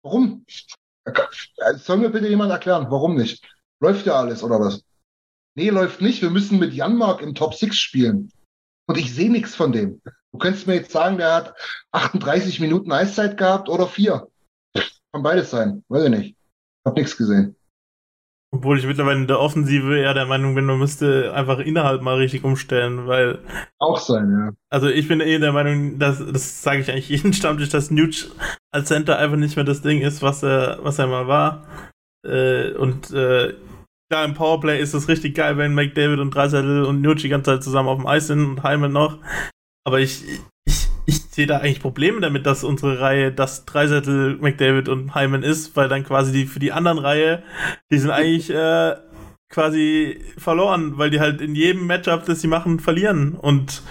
Warum? 0.02 0.44
Soll 1.76 1.96
mir 1.96 2.10
bitte 2.10 2.28
jemand 2.28 2.52
erklären, 2.52 2.86
warum 2.90 3.16
nicht? 3.16 3.44
Läuft 3.80 4.06
ja 4.06 4.14
alles, 4.14 4.42
oder 4.44 4.60
was? 4.60 4.84
Nee, 5.54 5.70
läuft 5.70 6.00
nicht. 6.00 6.22
Wir 6.22 6.30
müssen 6.30 6.58
mit 6.58 6.72
Janmark 6.72 7.20
im 7.22 7.34
Top 7.34 7.54
6 7.54 7.76
spielen. 7.76 8.32
Und 8.86 8.98
ich 8.98 9.14
sehe 9.14 9.30
nichts 9.30 9.54
von 9.54 9.72
dem. 9.72 10.00
Du 10.32 10.38
könntest 10.38 10.66
mir 10.66 10.76
jetzt 10.76 10.92
sagen, 10.92 11.18
der 11.18 11.34
hat 11.34 11.54
38 11.92 12.58
Minuten 12.60 12.90
Eiszeit 12.90 13.36
gehabt 13.36 13.68
oder 13.68 13.86
vier. 13.86 14.28
Kann 15.12 15.22
beides 15.22 15.50
sein. 15.50 15.84
Weiß 15.88 16.04
ich 16.04 16.10
nicht. 16.10 16.36
Hab 16.86 16.96
nichts 16.96 17.16
gesehen. 17.16 17.54
Obwohl 18.54 18.78
ich 18.78 18.86
mittlerweile 18.86 19.18
in 19.18 19.26
der 19.26 19.40
Offensive 19.40 19.98
eher 19.98 20.12
der 20.12 20.26
Meinung 20.26 20.54
bin, 20.54 20.66
man 20.66 20.78
müsste 20.78 21.32
einfach 21.34 21.58
innerhalb 21.58 22.02
mal 22.02 22.16
richtig 22.16 22.44
umstellen, 22.44 23.06
weil. 23.06 23.38
Auch 23.78 23.98
sein, 23.98 24.30
ja. 24.30 24.52
Also 24.68 24.88
ich 24.88 25.08
bin 25.08 25.20
eher 25.20 25.38
der 25.38 25.52
Meinung, 25.52 25.98
dass, 25.98 26.18
das 26.18 26.62
sage 26.62 26.80
ich 26.80 26.90
eigentlich 26.90 27.08
jeden 27.08 27.32
Stammtisch, 27.32 27.70
dass 27.70 27.90
Nuge 27.90 28.26
als 28.70 28.88
Center 28.88 29.18
einfach 29.18 29.38
nicht 29.38 29.56
mehr 29.56 29.64
das 29.64 29.80
Ding 29.80 30.02
ist, 30.02 30.20
was 30.20 30.42
er, 30.42 30.80
was 30.82 30.98
er 30.98 31.06
mal 31.06 31.28
war. 31.28 31.66
Äh, 32.26 32.72
und 32.74 33.10
äh, 33.12 33.54
klar, 34.10 34.24
im 34.26 34.34
Powerplay 34.34 34.80
ist 34.80 34.92
es 34.92 35.08
richtig 35.08 35.34
geil, 35.34 35.56
wenn 35.56 35.74
McDavid 35.74 36.18
und 36.18 36.34
Dreisettel 36.34 36.84
und 36.84 37.00
Nuge 37.00 37.22
die 37.22 37.28
ganze 37.30 37.52
Zeit 37.52 37.64
zusammen 37.64 37.88
auf 37.88 37.98
dem 37.98 38.06
Eis 38.06 38.26
sind 38.26 38.44
und 38.44 38.62
Heimann 38.62 38.92
noch. 38.92 39.18
Aber 39.84 40.00
ich, 40.00 40.24
ich, 40.64 40.88
ich 41.06 41.22
sehe 41.30 41.46
da 41.46 41.58
eigentlich 41.58 41.80
Probleme 41.80 42.20
damit, 42.20 42.46
dass 42.46 42.64
unsere 42.64 43.00
Reihe 43.00 43.32
das 43.32 43.64
Dreisettel 43.64 44.36
McDavid 44.36 44.88
und 44.88 45.14
Hyman 45.14 45.42
ist, 45.42 45.76
weil 45.76 45.88
dann 45.88 46.04
quasi 46.04 46.32
die 46.32 46.46
für 46.46 46.60
die 46.60 46.72
anderen 46.72 46.98
Reihe, 46.98 47.42
die 47.90 47.98
sind 47.98 48.10
eigentlich 48.10 48.50
äh, 48.50 48.96
quasi 49.50 50.20
verloren, 50.38 50.98
weil 50.98 51.10
die 51.10 51.20
halt 51.20 51.40
in 51.40 51.54
jedem 51.54 51.86
Matchup, 51.86 52.24
das 52.24 52.40
sie 52.40 52.48
machen, 52.48 52.80
verlieren. 52.80 53.34
Und 53.34 53.82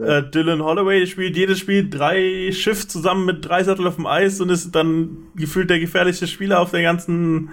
Äh, 0.00 0.22
Dylan 0.30 0.62
Holloway 0.62 1.06
spielt 1.06 1.36
jedes 1.36 1.58
Spiel 1.58 1.90
drei 1.90 2.52
Schiff 2.52 2.86
zusammen 2.86 3.26
mit 3.26 3.44
drei 3.44 3.64
Sattel 3.64 3.86
auf 3.86 3.96
dem 3.96 4.06
Eis 4.06 4.40
und 4.40 4.48
ist 4.48 4.70
dann 4.72 5.26
gefühlt 5.34 5.70
der 5.70 5.80
gefährlichste 5.80 6.28
Spieler 6.28 6.60
auf 6.60 6.70
der 6.70 6.82
ganzen 6.82 7.50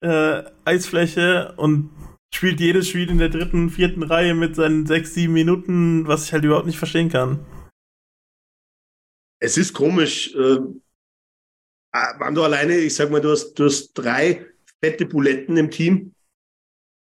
äh, 0.00 0.42
Eisfläche 0.64 1.54
und 1.56 1.90
spielt 2.36 2.60
jedes 2.60 2.88
Spiel 2.88 3.10
in 3.10 3.18
der 3.18 3.30
dritten, 3.30 3.70
vierten 3.70 4.02
Reihe 4.02 4.34
mit 4.34 4.54
seinen 4.56 4.86
sechs, 4.86 5.14
sieben 5.14 5.32
Minuten, 5.32 6.06
was 6.06 6.26
ich 6.26 6.32
halt 6.32 6.44
überhaupt 6.44 6.66
nicht 6.66 6.78
verstehen 6.78 7.08
kann. 7.08 7.44
Es 9.40 9.56
ist 9.56 9.72
komisch, 9.72 10.34
äh, 10.34 10.58
wenn 11.92 12.34
du 12.34 12.42
alleine, 12.42 12.76
ich 12.76 12.94
sag 12.94 13.10
mal, 13.10 13.20
du 13.20 13.30
hast, 13.30 13.54
du 13.54 13.64
hast 13.64 13.94
drei 13.94 14.46
fette 14.82 15.06
Buletten 15.06 15.56
im 15.56 15.70
Team 15.70 16.14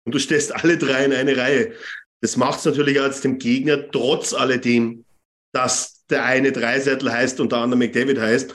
und 0.05 0.13
du 0.13 0.19
stellst 0.19 0.53
alle 0.63 0.77
drei 0.77 1.05
in 1.05 1.13
eine 1.13 1.37
Reihe. 1.37 1.75
Das 2.21 2.37
macht 2.37 2.59
es 2.59 2.65
natürlich 2.65 2.99
als 2.99 3.21
dem 3.21 3.39
Gegner 3.39 3.89
trotz 3.89 4.33
alledem, 4.33 5.05
dass 5.53 6.05
der 6.07 6.25
eine 6.25 6.51
Dreisettel 6.51 7.11
heißt 7.11 7.39
und 7.39 7.51
der 7.51 7.59
andere 7.59 7.79
McDavid 7.79 8.19
heißt, 8.19 8.53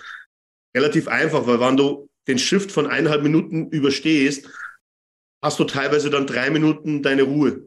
relativ 0.77 1.09
einfach, 1.09 1.47
weil 1.47 1.59
wenn 1.59 1.77
du 1.77 2.09
den 2.29 2.39
Shift 2.39 2.70
von 2.70 2.87
eineinhalb 2.87 3.22
Minuten 3.22 3.70
überstehst, 3.70 4.49
hast 5.47 5.61
du 5.61 5.64
teilweise 5.64 6.11
dann 6.11 6.26
drei 6.26 6.51
Minuten 6.51 7.03
deine 7.03 7.22
Ruhe. 7.22 7.62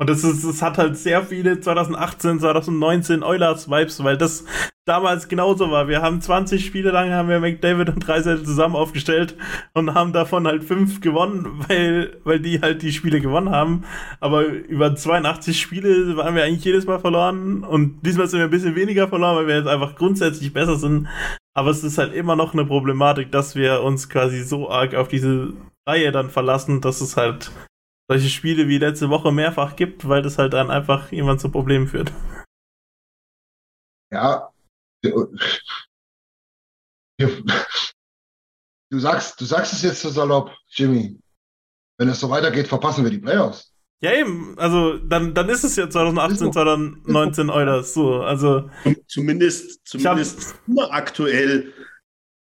Und 0.00 0.08
das, 0.08 0.22
ist, 0.22 0.44
das 0.44 0.62
hat 0.62 0.78
halt 0.78 0.96
sehr 0.96 1.24
viele 1.24 1.58
2018, 1.58 2.38
2019 2.38 3.24
Oilers-Vibes, 3.24 4.04
weil 4.04 4.16
das 4.16 4.44
damals 4.84 5.26
genauso 5.26 5.70
war. 5.70 5.88
Wir 5.88 6.02
haben 6.02 6.20
20 6.20 6.64
Spiele 6.64 6.90
lang 6.90 7.10
haben 7.10 7.28
wir 7.28 7.40
McDavid 7.40 7.88
und 7.88 8.06
Dreiseitel 8.06 8.44
zusammen 8.44 8.76
aufgestellt 8.76 9.36
und 9.74 9.94
haben 9.94 10.12
davon 10.12 10.46
halt 10.46 10.62
fünf 10.62 11.00
gewonnen, 11.00 11.64
weil, 11.68 12.20
weil 12.24 12.40
die 12.40 12.60
halt 12.60 12.82
die 12.82 12.92
Spiele 12.92 13.20
gewonnen 13.20 13.50
haben. 13.50 13.84
Aber 14.20 14.44
über 14.44 14.94
82 14.94 15.60
Spiele 15.60 16.16
waren 16.16 16.36
wir 16.36 16.44
eigentlich 16.44 16.64
jedes 16.64 16.86
Mal 16.86 17.00
verloren 17.00 17.64
und 17.64 18.00
diesmal 18.06 18.28
sind 18.28 18.38
wir 18.38 18.44
ein 18.44 18.50
bisschen 18.50 18.76
weniger 18.76 19.08
verloren, 19.08 19.36
weil 19.36 19.46
wir 19.48 19.56
jetzt 19.56 19.68
einfach 19.68 19.96
grundsätzlich 19.96 20.52
besser 20.52 20.76
sind. 20.76 21.08
Aber 21.58 21.70
es 21.70 21.82
ist 21.82 21.98
halt 21.98 22.14
immer 22.14 22.36
noch 22.36 22.52
eine 22.52 22.64
Problematik, 22.64 23.32
dass 23.32 23.56
wir 23.56 23.82
uns 23.82 24.08
quasi 24.08 24.44
so 24.44 24.70
arg 24.70 24.94
auf 24.94 25.08
diese 25.08 25.54
Reihe 25.88 26.12
dann 26.12 26.30
verlassen, 26.30 26.80
dass 26.80 27.00
es 27.00 27.16
halt 27.16 27.50
solche 28.08 28.28
Spiele 28.28 28.68
wie 28.68 28.78
letzte 28.78 29.10
Woche 29.10 29.32
mehrfach 29.32 29.74
gibt, 29.74 30.08
weil 30.08 30.22
das 30.22 30.38
halt 30.38 30.52
dann 30.52 30.70
einfach 30.70 31.10
irgendwann 31.10 31.40
zu 31.40 31.50
Problemen 31.50 31.88
führt. 31.88 32.12
Ja. 34.12 34.52
Du 35.02 35.26
sagst, 38.92 39.40
du 39.40 39.44
sagst 39.44 39.72
es 39.72 39.82
jetzt 39.82 40.02
so 40.02 40.10
salopp, 40.10 40.56
Jimmy. 40.68 41.18
Wenn 41.98 42.08
es 42.08 42.20
so 42.20 42.30
weitergeht, 42.30 42.68
verpassen 42.68 43.02
wir 43.02 43.10
die 43.10 43.18
Playoffs. 43.18 43.67
Ja, 44.00 44.14
eben. 44.14 44.56
Also, 44.58 44.98
dann, 44.98 45.34
dann 45.34 45.48
ist 45.48 45.64
es 45.64 45.76
ja 45.76 45.90
2018, 45.90 46.52
2019 46.52 47.50
Eulers. 47.50 47.94
So, 47.94 48.20
also. 48.20 48.70
Zumindest, 49.08 49.86
zumindest 49.86 50.54
hab, 50.76 50.92
aktuell, 50.92 51.72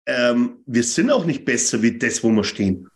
ähm, 0.06 0.62
wir 0.66 0.82
sind 0.82 1.10
auch 1.10 1.24
nicht 1.24 1.44
besser 1.44 1.80
wie 1.82 1.96
das, 1.96 2.22
wo 2.24 2.30
wir 2.30 2.44
stehen. 2.44 2.88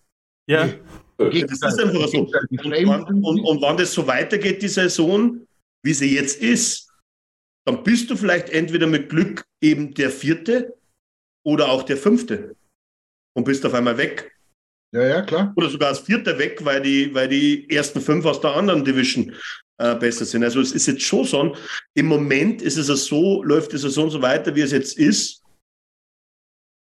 Ja. 0.49 0.69
Das 1.17 1.35
ist 1.35 1.63
einfach 1.63 2.09
so. 2.09 2.21
Und, 2.21 3.25
und, 3.25 3.41
und 3.41 3.63
wenn 3.63 3.77
das 3.77 3.93
so 3.93 4.07
weitergeht, 4.07 4.63
die 4.63 4.69
Saison, 4.69 5.47
wie 5.85 5.93
sie 5.93 6.15
jetzt 6.15 6.41
ist, 6.41 6.91
dann 7.67 7.83
bist 7.85 8.11
du 8.11 8.17
vielleicht 8.17 8.49
entweder 8.51 8.87
mit 8.87 9.11
Glück 9.11 9.45
eben 9.61 9.95
der 9.95 10.11
Vierte 10.11 10.77
oder 11.45 11.71
auch 11.71 11.83
der 11.83 11.97
Fünfte 11.97 12.57
und 13.37 13.45
bist 13.45 13.65
auf 13.67 13.75
einmal 13.75 13.99
weg. 13.99 14.33
Ja, 14.93 15.07
ja, 15.07 15.23
klar. 15.23 15.53
Oder 15.57 15.71
sogar 15.71 15.89
als 15.89 16.01
Vierter 16.01 16.39
weg, 16.39 16.65
weil 16.65 16.83
die, 16.83 17.15
weil 17.15 17.29
die 17.29 17.71
ersten 17.71 18.01
fünf 18.01 18.25
aus 18.27 18.41
der 18.41 18.57
anderen 18.57 18.85
Division 18.85 19.35
äh, 19.79 19.95
besser 19.95 20.25
sind. 20.25 20.43
Also 20.43 20.61
es 20.61 20.73
ist 20.73 20.87
jetzt 20.87 21.03
schon 21.03 21.25
so, 21.25 21.57
im 21.95 22.07
Moment 22.07 22.61
ist 22.61 22.77
es 22.77 23.07
so, 23.07 23.43
läuft 23.43 23.73
die 23.73 23.79
Saison 23.79 24.11
so 24.11 24.21
weiter, 24.21 24.55
wie 24.55 24.63
es 24.63 24.73
jetzt 24.73 24.99
ist. 24.99 25.43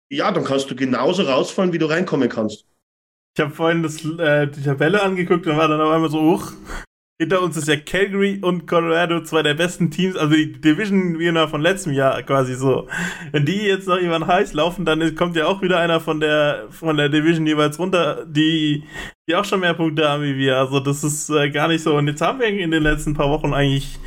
Ja, 0.08 0.30
dann 0.30 0.44
kannst 0.44 0.70
du 0.70 0.76
genauso 0.76 1.24
rausfallen, 1.24 1.72
wie 1.72 1.78
du 1.78 1.86
reinkommen 1.86 2.28
kannst. 2.28 2.64
Ich 3.36 3.42
habe 3.42 3.52
vorhin 3.52 3.82
das, 3.82 4.04
äh, 4.04 4.46
die 4.46 4.62
Tabelle 4.62 5.02
angeguckt 5.02 5.46
und 5.46 5.56
war 5.56 5.68
dann 5.68 5.80
auf 5.80 5.90
einmal 5.90 6.10
so 6.10 6.20
hoch. 6.20 6.52
Hinter 7.18 7.40
uns 7.40 7.56
ist 7.56 7.66
ja 7.66 7.76
Calgary 7.76 8.40
und 8.42 8.66
Colorado, 8.66 9.22
zwei 9.22 9.42
der 9.42 9.54
besten 9.54 9.90
Teams, 9.90 10.16
also 10.16 10.34
die 10.34 10.52
Division-Winner 10.52 11.48
von 11.48 11.62
letztem 11.62 11.94
Jahr 11.94 12.22
quasi 12.22 12.54
so. 12.54 12.88
Wenn 13.32 13.46
die 13.46 13.62
jetzt 13.62 13.88
noch 13.88 13.98
jemand 13.98 14.26
heiß 14.26 14.52
laufen, 14.52 14.84
dann 14.84 15.14
kommt 15.14 15.34
ja 15.34 15.46
auch 15.46 15.62
wieder 15.62 15.78
einer 15.78 15.98
von 15.98 16.20
der 16.20 16.66
von 16.68 16.98
der 16.98 17.08
Division 17.08 17.46
jeweils 17.46 17.78
runter, 17.78 18.26
die, 18.26 18.84
die 19.26 19.34
auch 19.34 19.46
schon 19.46 19.60
mehr 19.60 19.72
Punkte 19.72 20.06
haben 20.06 20.24
wie 20.24 20.36
wir. 20.36 20.58
Also 20.58 20.78
das 20.78 21.02
ist 21.04 21.30
äh, 21.30 21.48
gar 21.48 21.68
nicht 21.68 21.82
so. 21.82 21.96
Und 21.96 22.06
jetzt 22.06 22.20
haben 22.20 22.38
wir 22.38 22.48
in 22.48 22.70
den 22.70 22.82
letzten 22.82 23.14
paar 23.14 23.30
Wochen 23.30 23.54
eigentlich 23.54 23.98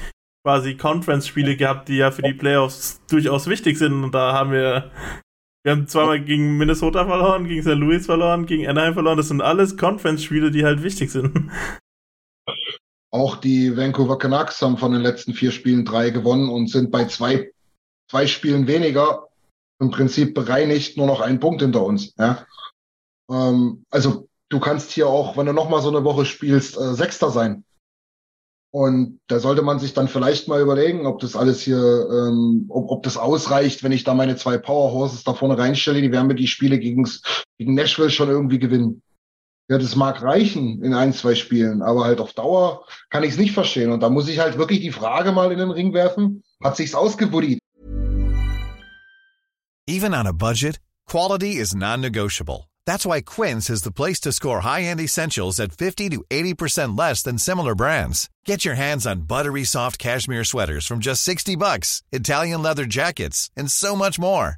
quasi 0.45 0.75
Conference-Spiele 0.75 1.55
gehabt, 1.55 1.89
die 1.89 1.97
ja 1.97 2.11
für 2.11 2.21
die 2.21 2.33
Playoffs 2.33 3.01
durchaus 3.09 3.47
wichtig 3.47 3.79
sind. 3.79 4.03
Und 4.03 4.13
da 4.13 4.33
haben 4.33 4.51
wir 4.51 4.91
wir 5.63 5.71
haben 5.71 5.87
zweimal 5.87 6.21
gegen 6.21 6.57
Minnesota 6.57 7.05
verloren, 7.05 7.47
gegen 7.47 7.63
St. 7.63 7.69
Louis 7.69 8.05
verloren, 8.05 8.45
gegen 8.45 8.67
Anaheim 8.67 8.93
verloren. 8.93 9.17
Das 9.17 9.29
sind 9.29 9.41
alles 9.41 9.77
Conference-Spiele, 9.77 10.51
die 10.51 10.63
halt 10.63 10.83
wichtig 10.83 11.09
sind. 11.11 11.49
Auch 13.11 13.37
die 13.37 13.75
Vancouver 13.75 14.17
Canucks 14.17 14.61
haben 14.61 14.77
von 14.77 14.91
den 14.91 15.01
letzten 15.01 15.33
vier 15.33 15.51
Spielen 15.51 15.85
drei 15.85 16.11
gewonnen 16.11 16.49
und 16.49 16.69
sind 16.69 16.91
bei 16.91 17.05
zwei, 17.05 17.51
zwei 18.09 18.27
Spielen 18.27 18.67
weniger 18.67 19.27
im 19.79 19.91
Prinzip 19.91 20.33
bereinigt 20.33 20.97
nur 20.97 21.07
noch 21.07 21.21
einen 21.21 21.39
Punkt 21.39 21.61
hinter 21.61 21.83
uns. 21.83 22.13
Ja? 22.17 22.45
Ähm, 23.31 23.85
also 23.89 24.27
du 24.49 24.59
kannst 24.59 24.91
hier 24.91 25.07
auch, 25.07 25.37
wenn 25.37 25.45
du 25.45 25.53
nochmal 25.53 25.81
so 25.81 25.89
eine 25.89 26.03
Woche 26.03 26.25
spielst, 26.25 26.77
äh, 26.77 26.93
Sechster 26.93 27.31
sein. 27.31 27.63
Und 28.71 29.19
da 29.27 29.39
sollte 29.39 29.63
man 29.63 29.79
sich 29.79 29.93
dann 29.93 30.07
vielleicht 30.07 30.47
mal 30.47 30.61
überlegen, 30.61 31.07
ob 31.07 31.19
das 31.19 31.35
alles 31.35 31.61
hier, 31.61 31.77
ähm, 31.77 32.65
ob, 32.69 32.91
ob 32.91 33.03
das 33.03 33.17
ausreicht, 33.17 33.83
wenn 33.83 33.91
ich 33.91 34.03
da 34.03 34.13
meine 34.13 34.35
zwei 34.35 34.59
Power 34.59 34.91
Horses 34.91 35.23
da 35.23 35.33
vorne 35.33 35.57
reinstelle, 35.57 36.01
die 36.01 36.11
werden 36.11 36.27
mir 36.27 36.35
die 36.35 36.47
Spiele 36.47 36.77
gegen, 36.77 37.09
gegen 37.57 37.73
Nashville 37.73 38.11
schon 38.11 38.29
irgendwie 38.29 38.59
gewinnen. 38.59 39.01
Ja, 39.69 39.77
das 39.77 39.95
mag 39.95 40.21
reichen 40.23 40.83
in 40.83 40.95
ein, 40.95 41.13
zwei 41.13 41.35
Spielen, 41.35 41.83
aber 41.83 42.03
halt 42.03 42.19
auf 42.19 42.33
Dauer 42.33 42.85
kann 43.11 43.23
ich 43.23 43.33
es 43.33 43.37
nicht 43.37 43.53
verstehen. 43.53 43.91
Und 43.91 44.01
da 44.01 44.09
muss 44.09 44.27
ich 44.27 44.39
halt 44.39 44.57
wirklich 44.57 44.79
die 44.81 44.91
Frage 44.91 45.31
mal 45.31 45.51
in 45.51 45.59
den 45.59 45.69
Ring 45.69 45.93
werfen, 45.93 46.43
hat 46.63 46.75
sich's 46.75 46.95
ausgebuddied? 46.95 47.59
Even 49.87 50.13
on 50.13 50.25
a 50.25 50.33
budget, 50.33 50.79
quality 51.05 51.55
is 51.57 51.75
non-negotiable. 51.75 52.67
That's 52.85 53.05
why 53.05 53.21
Quince 53.21 53.69
is 53.69 53.83
the 53.83 53.91
place 53.91 54.19
to 54.21 54.31
score 54.31 54.61
high-end 54.61 54.99
essentials 54.99 55.59
at 55.59 55.71
50 55.71 56.09
to 56.09 56.23
80% 56.31 56.97
less 56.97 57.21
than 57.21 57.37
similar 57.37 57.75
brands. 57.75 58.27
Get 58.45 58.65
your 58.65 58.75
hands 58.75 59.05
on 59.05 59.27
buttery 59.27 59.63
soft 59.63 59.99
cashmere 59.99 60.43
sweaters 60.43 60.87
from 60.87 60.99
just 60.99 61.21
60 61.21 61.55
bucks, 61.55 62.01
Italian 62.11 62.63
leather 62.63 62.85
jackets, 62.85 63.51
and 63.55 63.71
so 63.71 63.95
much 63.95 64.17
more. 64.17 64.57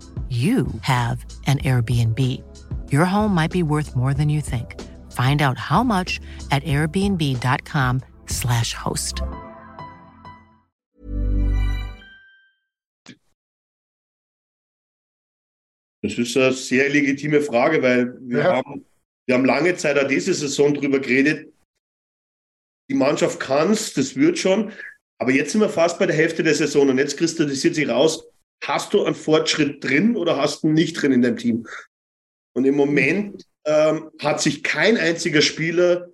you 0.29 0.67
have 0.81 1.25
an 1.47 1.57
Airbnb. 1.59 2.41
Your 2.89 3.03
home 3.03 3.35
might 3.35 3.51
be 3.51 3.63
worth 3.63 3.97
more 3.97 4.13
than 4.13 4.29
you 4.29 4.39
think. 4.39 4.79
Find 5.11 5.41
out 5.41 5.57
how 5.57 5.83
much 5.83 6.21
at 6.51 6.63
airbnb.com/slash 6.63 8.73
host. 8.73 9.21
Das 16.01 16.17
ist 16.17 16.35
eine 16.35 16.51
sehr 16.53 16.89
legitime 16.89 17.41
Frage, 17.41 17.83
weil 17.83 18.17
wir, 18.21 18.39
ja. 18.39 18.55
haben, 18.55 18.85
wir 19.27 19.35
haben 19.35 19.45
lange 19.45 19.75
Zeit 19.75 19.99
auch 19.99 20.07
diese 20.07 20.33
Saison 20.33 20.73
darüber 20.73 20.99
geredet. 20.99 21.53
Die 22.89 22.95
Mannschaft 22.95 23.39
kann 23.39 23.69
es, 23.71 23.93
das 23.93 24.15
wird 24.15 24.39
schon. 24.39 24.71
Aber 25.19 25.31
jetzt 25.31 25.51
sind 25.51 25.61
wir 25.61 25.69
fast 25.69 25.99
bei 25.99 26.07
der 26.07 26.15
Hälfte 26.15 26.41
der 26.41 26.55
Saison 26.55 26.89
und 26.89 26.97
jetzt 26.97 27.17
kristallisiert 27.17 27.75
sich 27.75 27.87
raus, 27.87 28.25
hast 28.63 28.93
du 28.93 29.03
einen 29.03 29.15
Fortschritt 29.15 29.83
drin 29.83 30.15
oder 30.15 30.37
hast 30.37 30.63
du 30.63 30.67
ihn 30.67 30.73
nicht 30.73 31.01
drin 31.01 31.11
in 31.11 31.21
deinem 31.21 31.37
Team? 31.37 31.67
Und 32.55 32.65
im 32.65 32.75
Moment 32.75 33.45
ähm, 33.65 34.11
hat 34.19 34.41
sich 34.41 34.63
kein 34.63 34.97
einziger 34.97 35.41
Spieler 35.41 36.09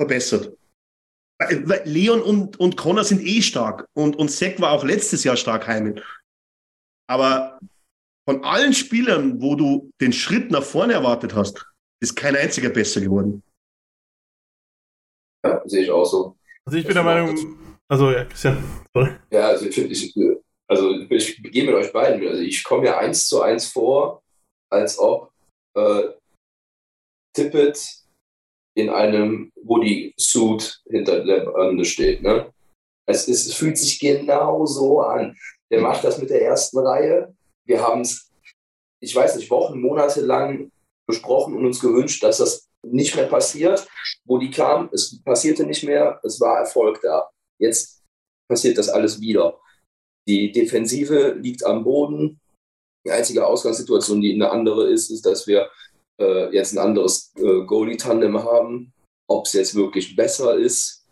verbessert. 0.00 0.56
Leon 1.84 2.22
und, 2.22 2.58
und 2.60 2.76
Connor 2.76 3.04
sind 3.04 3.20
eh 3.22 3.42
stark 3.42 3.88
und, 3.94 4.16
und 4.16 4.30
Zack 4.30 4.60
war 4.60 4.70
auch 4.70 4.84
letztes 4.84 5.24
Jahr 5.24 5.36
stark 5.36 5.66
heimend. 5.66 6.02
Aber 7.08 7.58
von 8.28 8.44
allen 8.44 8.72
Spielern, 8.72 9.42
wo 9.42 9.54
du 9.54 9.90
den 10.00 10.12
Schritt 10.12 10.50
nach 10.50 10.62
vorne 10.62 10.94
erwartet 10.94 11.34
hast, 11.34 11.66
ist 12.00 12.14
kein 12.14 12.36
einziger 12.36 12.70
besser 12.70 13.00
geworden. 13.00 13.42
Ja, 15.44 15.60
sehe 15.66 15.82
ich 15.82 15.90
auch 15.90 16.06
so. 16.06 16.38
Also 16.64 16.78
ich 16.78 16.86
bin 16.86 16.94
der 16.94 17.02
Meinung, 17.02 17.58
also 17.88 18.10
ja, 18.10 18.24
Christian. 18.24 18.64
Sorry. 18.94 19.16
Ja, 19.30 19.48
also 19.48 19.66
ich, 19.66 19.76
ich, 19.76 20.16
also 20.68 21.00
ich 21.10 21.42
gehe 21.42 21.64
mit 21.64 21.74
euch 21.74 21.92
beiden. 21.92 22.26
Also 22.26 22.42
ich 22.42 22.64
komme 22.64 22.86
ja 22.86 22.98
eins 22.98 23.28
zu 23.28 23.42
eins 23.42 23.66
vor, 23.66 24.22
als 24.70 24.98
ob 24.98 25.32
äh, 25.76 26.08
Tippett 27.34 28.04
in 28.76 28.90
einem 28.90 29.52
Woody-Suit 29.56 30.82
hinter 30.86 31.24
der 31.24 31.40
Bande 31.46 31.84
steht. 31.84 32.22
Ne? 32.22 32.52
Es, 33.06 33.28
es 33.28 33.54
fühlt 33.54 33.78
sich 33.78 33.98
genau 34.00 34.66
so 34.66 35.00
an. 35.00 35.36
Der 35.70 35.80
macht 35.80 36.04
das 36.04 36.18
mit 36.18 36.30
der 36.30 36.42
ersten 36.42 36.78
Reihe. 36.78 37.34
Wir 37.66 37.82
haben 37.82 38.00
es, 38.00 38.30
ich 39.00 39.14
weiß 39.14 39.36
nicht, 39.36 39.50
Wochen, 39.50 39.80
Monate 39.80 40.20
lang 40.20 40.70
besprochen 41.06 41.54
und 41.56 41.66
uns 41.66 41.80
gewünscht, 41.80 42.22
dass 42.22 42.38
das 42.38 42.68
nicht 42.82 43.14
mehr 43.14 43.26
passiert. 43.26 43.86
Wo 44.24 44.38
die 44.38 44.50
kam, 44.50 44.88
es 44.92 45.22
passierte 45.22 45.64
nicht 45.64 45.84
mehr, 45.84 46.20
es 46.22 46.40
war 46.40 46.58
Erfolg 46.58 47.00
da. 47.02 47.30
Jetzt 47.58 48.02
passiert 48.48 48.78
das 48.78 48.88
alles 48.88 49.20
wieder. 49.20 49.58
Die 50.28 50.52
Defensive 50.52 51.36
liegt 51.40 51.64
am 51.64 51.84
Boden. 51.84 52.40
Die 53.06 53.10
einzige 53.10 53.46
Ausgangssituation, 53.46 54.20
die 54.20 54.32
eine 54.32 54.50
andere 54.50 54.88
ist, 54.88 55.10
ist, 55.10 55.26
dass 55.26 55.46
wir 55.46 55.68
äh, 56.18 56.54
jetzt 56.54 56.72
ein 56.72 56.78
anderes 56.78 57.32
äh, 57.36 57.64
Goalie-Tandem 57.64 58.42
haben. 58.42 58.92
Ob 59.28 59.46
es 59.46 59.52
jetzt 59.52 59.74
wirklich 59.74 60.16
besser 60.16 60.56
ist, 60.56 61.06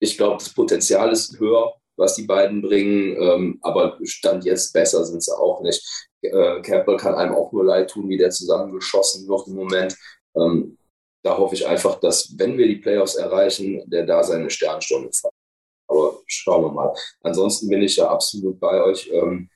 ich 0.00 0.16
glaube, 0.16 0.38
das 0.38 0.52
Potenzial 0.52 1.10
ist 1.12 1.38
höher, 1.38 1.74
was 1.96 2.14
die 2.14 2.22
beiden 2.22 2.62
bringen, 2.62 3.16
ähm, 3.20 3.58
aber 3.62 3.98
Stand 4.04 4.44
jetzt 4.44 4.72
besser 4.72 5.04
sind 5.04 5.22
sie 5.22 5.36
auch 5.36 5.60
nicht. 5.62 5.82
Äh, 6.22 6.62
Campbell 6.62 6.96
kann 6.96 7.14
einem 7.14 7.34
auch 7.34 7.52
nur 7.52 7.64
leid 7.64 7.90
tun, 7.90 8.08
wie 8.08 8.16
der 8.16 8.30
zusammengeschossen 8.30 9.28
wird 9.28 9.48
im 9.48 9.54
Moment. 9.54 9.96
Ähm, 10.36 10.78
da 11.24 11.36
hoffe 11.36 11.54
ich 11.54 11.66
einfach, 11.66 11.98
dass, 12.00 12.38
wenn 12.38 12.56
wir 12.56 12.68
die 12.68 12.76
Playoffs 12.76 13.16
erreichen, 13.16 13.82
der 13.90 14.06
da 14.06 14.22
seine 14.22 14.50
Sternstunde 14.50 15.10
feiert. 15.12 15.34
Schauen 16.28 16.64
wir 16.64 16.72
mal. 16.72 16.94
Ansonsten 17.22 17.68
bin 17.68 17.82
ich 17.82 17.96
ja 17.96 18.08
absolut 18.08 18.60
bei 18.60 18.82
euch. 18.82 19.10
Ähm, 19.12 19.48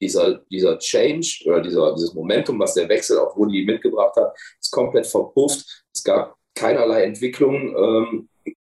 dieser, 0.00 0.38
dieser 0.50 0.78
Change 0.78 1.44
oder 1.46 1.60
dieser, 1.60 1.94
dieses 1.94 2.14
Momentum, 2.14 2.58
was 2.58 2.74
der 2.74 2.88
Wechsel 2.88 3.18
auf 3.18 3.36
Woody 3.36 3.64
mitgebracht 3.64 4.16
hat, 4.16 4.34
ist 4.60 4.72
komplett 4.72 5.06
verpufft. 5.06 5.84
Es 5.94 6.02
gab 6.02 6.36
keinerlei 6.54 7.04
Entwicklung 7.04 7.76
ähm, 7.76 8.28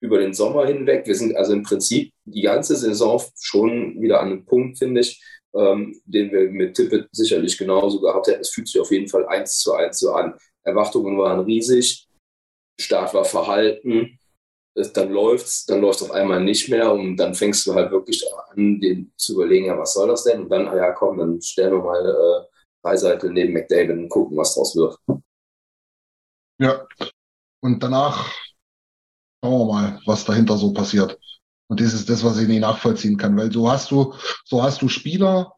über 0.02 0.20
den 0.20 0.34
Sommer 0.34 0.68
hinweg. 0.68 1.08
Wir 1.08 1.16
sind 1.16 1.36
also 1.36 1.54
im 1.54 1.64
Prinzip 1.64 2.14
die 2.26 2.42
ganze 2.42 2.76
Saison 2.76 3.22
schon 3.40 4.00
wieder 4.02 4.20
an 4.20 4.32
einem 4.32 4.46
Punkt, 4.46 4.78
finde 4.78 5.02
ich, 5.02 5.22
ähm, 5.56 6.00
den 6.06 6.32
wir 6.32 6.50
mit 6.52 6.76
Tippett 6.76 7.08
sicherlich 7.12 7.58
genauso 7.58 8.02
gehabt 8.02 8.28
hätten. 8.28 8.42
Es 8.42 8.52
fühlt 8.52 8.68
sich 8.68 8.80
auf 8.80 8.92
jeden 8.92 9.08
Fall 9.08 9.26
eins 9.28 9.60
zu 9.60 9.74
eins 9.74 10.00
so 10.00 10.12
an. 10.12 10.36
Erwartungen 10.64 11.18
waren 11.18 11.40
riesig, 11.42 12.08
Start 12.80 13.14
war 13.14 13.26
verhalten, 13.26 14.20
dann 14.76 15.12
läuft's, 15.12 15.66
dann 15.66 15.82
läuft 15.82 16.02
auf 16.02 16.12
einmal 16.12 16.44
nicht 16.44 16.70
mehr 16.70 16.92
und 16.92 17.18
dann 17.18 17.34
fängst 17.34 17.66
du 17.66 17.74
halt 17.74 17.92
wirklich 17.92 18.24
an, 18.50 18.80
den 18.80 19.12
zu 19.16 19.36
überlegen, 19.36 19.68
ja, 19.68 19.78
was 19.78 19.94
soll 19.94 20.10
das 20.10 20.24
denn? 20.24 20.44
Und 20.44 20.50
dann, 20.50 20.68
ah 20.68 20.76
ja, 20.76 20.92
komm, 20.92 21.18
dann 21.18 21.42
stellen 21.42 21.74
wir 21.74 21.84
mal 21.84 22.06
äh, 22.06 22.46
Dreiseitel 22.84 23.32
neben 23.32 23.54
McDavid 23.54 23.92
und 23.92 24.10
gucken, 24.10 24.38
was 24.38 24.54
draus 24.56 24.76
wird. 24.76 24.98
Ja, 26.60 26.86
und 27.62 27.82
danach 27.82 28.32
schauen 29.44 29.60
wir 29.60 29.74
mal, 29.74 30.00
was 30.06 30.26
dahinter 30.26 30.58
so 30.58 30.74
passiert. 30.74 31.18
Und 31.68 31.80
das 31.80 31.94
ist 31.94 32.10
das, 32.10 32.24
was 32.24 32.38
ich 32.40 32.48
nicht 32.48 32.60
nachvollziehen 32.60 33.18
kann, 33.18 33.36
weil 33.38 33.52
so 33.52 33.70
hast 33.70 33.92
du, 33.92 34.14
so 34.44 34.62
hast 34.62 34.82
du 34.82 34.88
Spieler, 34.88 35.56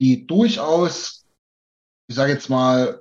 die 0.00 0.26
durchaus, 0.26 1.24
ich 2.08 2.14
sage 2.14 2.32
jetzt 2.32 2.48
mal, 2.48 3.00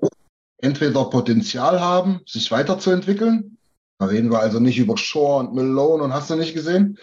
entweder 0.59 1.05
Potenzial 1.05 1.79
haben, 1.79 2.21
sich 2.25 2.49
weiterzuentwickeln, 2.51 3.56
da 3.99 4.05
reden 4.05 4.31
wir 4.31 4.39
also 4.39 4.59
nicht 4.59 4.77
über 4.77 4.97
Shaw 4.97 5.39
und 5.39 5.55
Malone 5.55 6.03
und 6.03 6.13
hast 6.13 6.29
du 6.29 6.35
nicht 6.35 6.53
gesehen. 6.53 6.97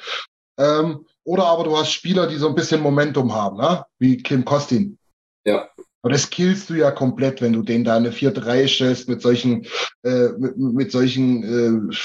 Ähm, 0.59 1.07
oder 1.25 1.47
aber 1.47 1.65
du 1.65 1.77
hast 1.77 1.91
Spieler, 1.91 2.27
die 2.27 2.37
so 2.37 2.49
ein 2.49 2.55
bisschen 2.55 2.81
Momentum 2.81 3.35
haben, 3.35 3.57
ne? 3.57 3.85
wie 3.99 4.19
Kim 4.19 4.45
Kostin. 4.45 4.99
Ja. 5.45 5.69
Aber 6.03 6.13
das 6.13 6.29
killst 6.29 6.69
du 6.69 6.75
ja 6.75 6.91
komplett, 6.91 7.41
wenn 7.41 7.55
du 7.55 7.63
den 7.63 7.83
da 7.83 7.97
eine 7.97 8.13
vierte 8.13 8.45
Reihe 8.45 8.69
stellst 8.69 9.09
mit 9.09 9.23
solchen, 9.23 9.67
äh, 10.03 10.29
mit, 10.39 10.57
mit 10.57 10.93
solchen, 10.93 11.91
äh, 11.91 11.97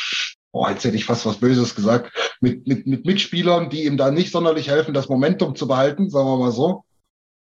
oh, 0.54 0.68
jetzt 0.70 0.86
hätte 0.86 0.96
ich 0.96 1.06
fast 1.06 1.26
was 1.26 1.38
Böses 1.38 1.76
gesagt, 1.76 2.12
mit, 2.40 2.66
mit, 2.66 2.88
mit 2.88 3.06
Mitspielern, 3.06 3.70
die 3.70 3.86
ihm 3.86 3.98
da 3.98 4.10
nicht 4.10 4.32
sonderlich 4.32 4.70
helfen, 4.70 4.94
das 4.94 5.10
Momentum 5.10 5.56
zu 5.56 5.68
behalten, 5.68 6.10
sagen 6.10 6.28
wir 6.28 6.38
mal 6.38 6.52
so. 6.52 6.86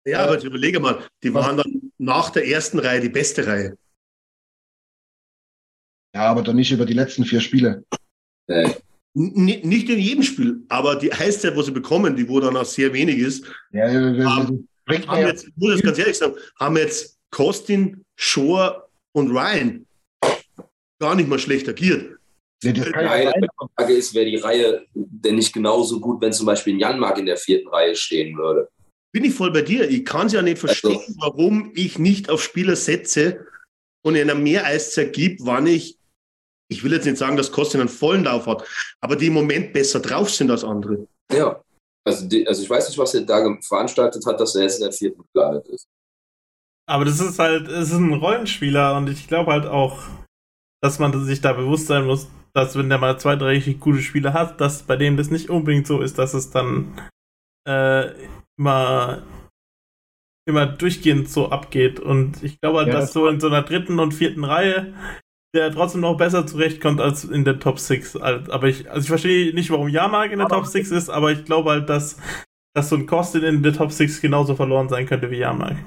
Ja, 0.05 0.23
aber 0.23 0.37
ich 0.37 0.43
überlege 0.43 0.79
mal, 0.79 1.03
die 1.23 1.33
waren 1.33 1.57
dann 1.57 1.91
nach 1.97 2.29
der 2.29 2.47
ersten 2.47 2.79
Reihe 2.79 3.01
die 3.01 3.09
beste 3.09 3.45
Reihe. 3.45 3.77
Ja, 6.15 6.31
aber 6.31 6.41
doch 6.43 6.53
nicht 6.53 6.71
über 6.71 6.85
die 6.85 6.93
letzten 6.93 7.25
vier 7.25 7.41
Spiele. 7.41 7.83
Äh. 8.47 8.69
Nicht 9.13 9.89
in 9.89 9.99
jedem 9.99 10.23
Spiel, 10.23 10.61
aber 10.69 10.95
die 10.95 11.11
Heißzeit, 11.11 11.55
wo 11.55 11.61
sie 11.61 11.71
bekommen, 11.71 12.15
die 12.15 12.27
wo 12.27 12.39
dann 12.39 12.57
auch 12.57 12.65
sehr 12.65 12.91
wenig 12.93 13.17
ist, 13.17 13.45
ja, 13.71 13.87
haben, 13.87 14.67
haben 15.07 15.27
jetzt, 15.27 15.47
ich 15.47 15.53
muss 15.55 15.73
jetzt 15.73 15.83
ganz 15.83 15.99
ehrlich 15.99 16.17
sagen, 16.17 16.35
haben 16.59 16.77
jetzt 16.77 17.17
Kostin, 17.31 18.03
Shore 18.17 18.87
und 19.13 19.31
Ryan 19.31 19.85
gar 20.99 21.15
nicht 21.15 21.29
mal 21.29 21.39
schlecht 21.39 21.67
agiert. 21.67 22.17
Ja, 22.63 22.71
die 22.71 22.81
Frage 22.81 23.93
ist, 23.93 24.13
wäre 24.13 24.25
die 24.25 24.37
Reihe 24.37 24.85
denn 24.93 25.35
nicht 25.35 25.53
genauso 25.53 25.99
gut, 25.99 26.21
wenn 26.21 26.33
zum 26.33 26.45
Beispiel 26.45 26.75
ein 26.75 26.79
Janmark 26.79 27.17
in 27.17 27.25
der 27.25 27.37
vierten 27.37 27.67
Reihe 27.69 27.95
stehen 27.95 28.37
würde? 28.37 28.69
Bin 29.13 29.23
ich 29.23 29.33
voll 29.33 29.51
bei 29.51 29.61
dir. 29.61 29.89
Ich 29.89 30.03
kann 30.03 30.27
es 30.27 30.33
ja 30.33 30.41
nicht 30.41 30.57
verstehen, 30.59 30.97
also, 30.97 31.13
warum 31.19 31.71
ich 31.75 31.99
nicht 31.99 32.29
auf 32.29 32.41
Spieler 32.41 32.75
setze 32.75 33.45
und 34.01 34.15
in 34.15 34.29
einer 34.29 34.39
Mehreiszeit 34.39 35.13
gibt, 35.13 35.45
wann 35.45 35.67
ich 35.67 35.97
ich 36.69 36.83
will 36.83 36.91
jetzt 36.93 37.05
nicht 37.05 37.17
sagen, 37.17 37.37
dass 37.37 37.51
Kostin 37.51 37.79
einen 37.79 37.89
vollen 37.89 38.23
Lauf 38.23 38.47
hat, 38.47 38.67
aber 39.01 39.15
die 39.15 39.27
im 39.27 39.33
Moment 39.33 39.73
besser 39.73 39.99
drauf 39.99 40.29
sind 40.29 40.49
als 40.51 40.63
andere. 40.63 41.07
Ja, 41.31 41.61
also, 42.05 42.27
die, 42.27 42.47
also 42.47 42.61
ich 42.61 42.69
weiß 42.69 42.87
nicht, 42.87 42.97
was 42.97 43.13
er 43.13 43.21
da 43.21 43.57
veranstaltet 43.61 44.25
hat, 44.25 44.39
dass 44.39 44.55
er 44.55 44.63
jetzt 44.63 44.77
in 44.77 44.83
der 44.83 44.91
vierten 44.91 45.23
gelandet 45.33 45.67
ist. 45.67 45.87
Aber 46.87 47.05
das 47.05 47.19
ist 47.19 47.39
halt, 47.39 47.67
es 47.67 47.89
ist 47.89 47.97
ein 47.97 48.13
Rollenspieler 48.13 48.95
und 48.95 49.09
ich 49.09 49.27
glaube 49.27 49.51
halt 49.51 49.65
auch, 49.65 50.03
dass 50.83 50.99
man 50.99 51.25
sich 51.25 51.41
da 51.41 51.53
bewusst 51.53 51.87
sein 51.87 52.05
muss, 52.05 52.27
dass 52.53 52.77
wenn 52.77 52.89
der 52.89 52.99
mal 52.99 53.19
zwei, 53.19 53.35
drei 53.35 53.53
richtig 53.53 53.79
gute 53.79 54.01
Spiele 54.01 54.33
hat, 54.33 54.61
dass 54.61 54.83
bei 54.83 54.95
dem 54.95 55.17
das 55.17 55.31
nicht 55.31 55.49
unbedingt 55.49 55.87
so 55.87 56.01
ist, 56.01 56.19
dass 56.19 56.35
es 56.35 56.51
dann 56.51 57.09
äh, 57.67 58.11
immer 58.57 59.23
immer 60.47 60.67
durchgehend 60.67 61.29
so 61.29 61.49
abgeht. 61.49 61.99
Und 61.99 62.43
ich 62.43 62.61
glaube 62.61 62.79
halt, 62.79 62.89
ja, 62.89 62.93
dass 62.93 63.13
so 63.13 63.27
in 63.27 63.39
so 63.39 63.47
einer 63.47 63.63
dritten 63.63 63.99
und 63.99 64.13
vierten 64.13 64.43
Reihe 64.43 64.93
der 65.55 65.71
trotzdem 65.71 66.01
noch 66.01 66.17
besser 66.17 66.45
zurechtkommt 66.45 67.01
als 67.01 67.23
in 67.23 67.45
der 67.45 67.59
Top 67.59 67.79
6. 67.79 68.17
Aber 68.17 68.67
ich, 68.67 68.89
also 68.89 69.01
ich 69.01 69.07
verstehe 69.07 69.53
nicht, 69.53 69.71
warum 69.71 69.87
Jamark 69.87 70.31
in 70.31 70.39
der 70.39 70.45
aber 70.45 70.57
Top 70.57 70.67
6 70.67 70.91
ist, 70.91 71.09
aber 71.09 71.31
ich 71.31 71.45
glaube 71.45 71.71
halt, 71.71 71.89
dass, 71.89 72.17
dass 72.75 72.89
so 72.89 72.95
ein 72.95 73.07
Kostin 73.07 73.43
in 73.43 73.63
der 73.63 73.73
Top 73.73 73.91
6 73.91 74.21
genauso 74.21 74.55
verloren 74.55 74.89
sein 74.89 75.07
könnte 75.07 75.31
wie 75.31 75.39
Jamark. 75.39 75.77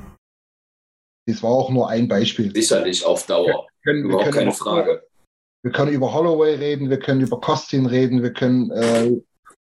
Das 1.27 1.43
war 1.43 1.51
auch 1.51 1.71
nur 1.71 1.89
ein 1.89 2.09
Beispiel. 2.09 2.53
Sicherlich 2.53 3.05
auf 3.05 3.27
Dauer. 3.27 3.67
Wir 3.83 3.93
können, 3.93 4.05
Überhaupt 4.05 4.33
keine 4.33 4.43
über, 4.45 4.53
Frage. 4.53 5.03
Wir 5.63 5.73
können 5.73 5.93
über 5.93 6.13
Holloway 6.13 6.55
reden, 6.55 6.89
wir 6.89 6.99
können 6.99 7.21
über 7.21 7.41
Kostin 7.41 7.87
reden, 7.87 8.23
wir 8.23 8.33
können 8.33 8.71
äh, 8.71 9.11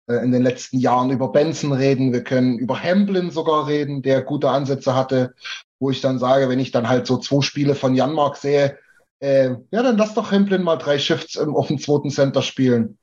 äh, 0.08 0.24
in 0.24 0.32
den 0.32 0.44
letzten 0.44 0.80
Jahren 0.80 1.12
über 1.12 1.32
Benson 1.32 1.72
reden, 1.72 2.12
wir 2.12 2.24
können 2.24 2.58
über 2.58 2.82
Hamblin 2.82 3.32
sogar 3.32 3.68
reden, 3.68 4.02
der 4.02 4.22
gute 4.22 4.50
Ansätze 4.50 4.96
hatte, 4.96 5.34
wo 5.80 5.90
ich 5.92 6.02
dann 6.02 6.20
sage, 6.20 6.50
wenn 6.50 6.60
ich 6.60 6.72
dann 6.72 6.90
halt 6.90 7.08
so 7.08 7.18
zwei 7.18 7.42
Spiele 7.42 7.76
von 7.76 7.96
Janmark 7.96 8.36
sehe, 8.36 8.78
äh, 9.24 9.56
ja, 9.72 9.84
dann 9.84 9.98
lass 9.98 10.16
doch 10.16 10.34
Hamplin 10.34 10.64
mal 10.64 10.76
drei 10.76 11.00
Shifts 11.00 11.36
im, 11.36 11.56
auf 11.56 11.68
dem 11.68 11.80
zweiten 11.80 12.10
Center 12.10 12.42
spielen. 12.42 12.98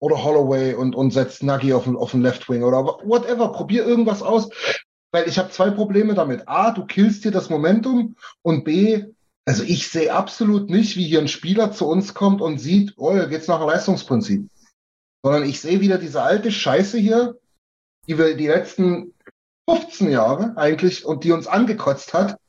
Oder 0.00 0.24
Holloway 0.24 0.74
und, 0.74 0.96
und 0.96 1.12
setzt 1.12 1.44
Nuggy 1.44 1.74
auf 1.74 1.84
den, 1.84 1.94
auf 1.94 2.10
den 2.10 2.22
Left 2.22 2.48
Wing 2.48 2.64
oder 2.64 2.84
whatever. 3.04 3.52
Probier 3.52 3.86
irgendwas 3.86 4.20
aus. 4.20 4.50
Weil 5.12 5.28
ich 5.28 5.38
habe 5.38 5.50
zwei 5.50 5.70
Probleme 5.70 6.14
damit. 6.14 6.48
A, 6.48 6.72
du 6.72 6.86
killst 6.86 7.24
dir 7.24 7.30
das 7.30 7.50
Momentum 7.50 8.16
und 8.42 8.64
B, 8.64 9.04
also 9.44 9.62
ich 9.62 9.88
sehe 9.88 10.12
absolut 10.12 10.70
nicht, 10.70 10.96
wie 10.96 11.06
hier 11.06 11.20
ein 11.20 11.28
Spieler 11.28 11.70
zu 11.70 11.86
uns 11.86 12.14
kommt 12.14 12.40
und 12.40 12.58
sieht, 12.58 12.94
oh, 12.96 13.12
hier 13.12 13.28
geht's 13.28 13.46
nach 13.46 13.64
Leistungsprinzip. 13.64 14.48
Sondern 15.22 15.44
ich 15.44 15.60
sehe 15.60 15.80
wieder 15.80 15.98
diese 15.98 16.22
alte 16.22 16.50
Scheiße 16.50 16.98
hier, 16.98 17.38
die 18.08 18.18
wir 18.18 18.36
die 18.36 18.48
letzten 18.48 19.14
15 19.68 20.10
Jahre 20.10 20.56
eigentlich 20.56 21.04
und 21.04 21.22
die 21.22 21.30
uns 21.30 21.46
angekotzt 21.46 22.12
hat, 22.12 22.39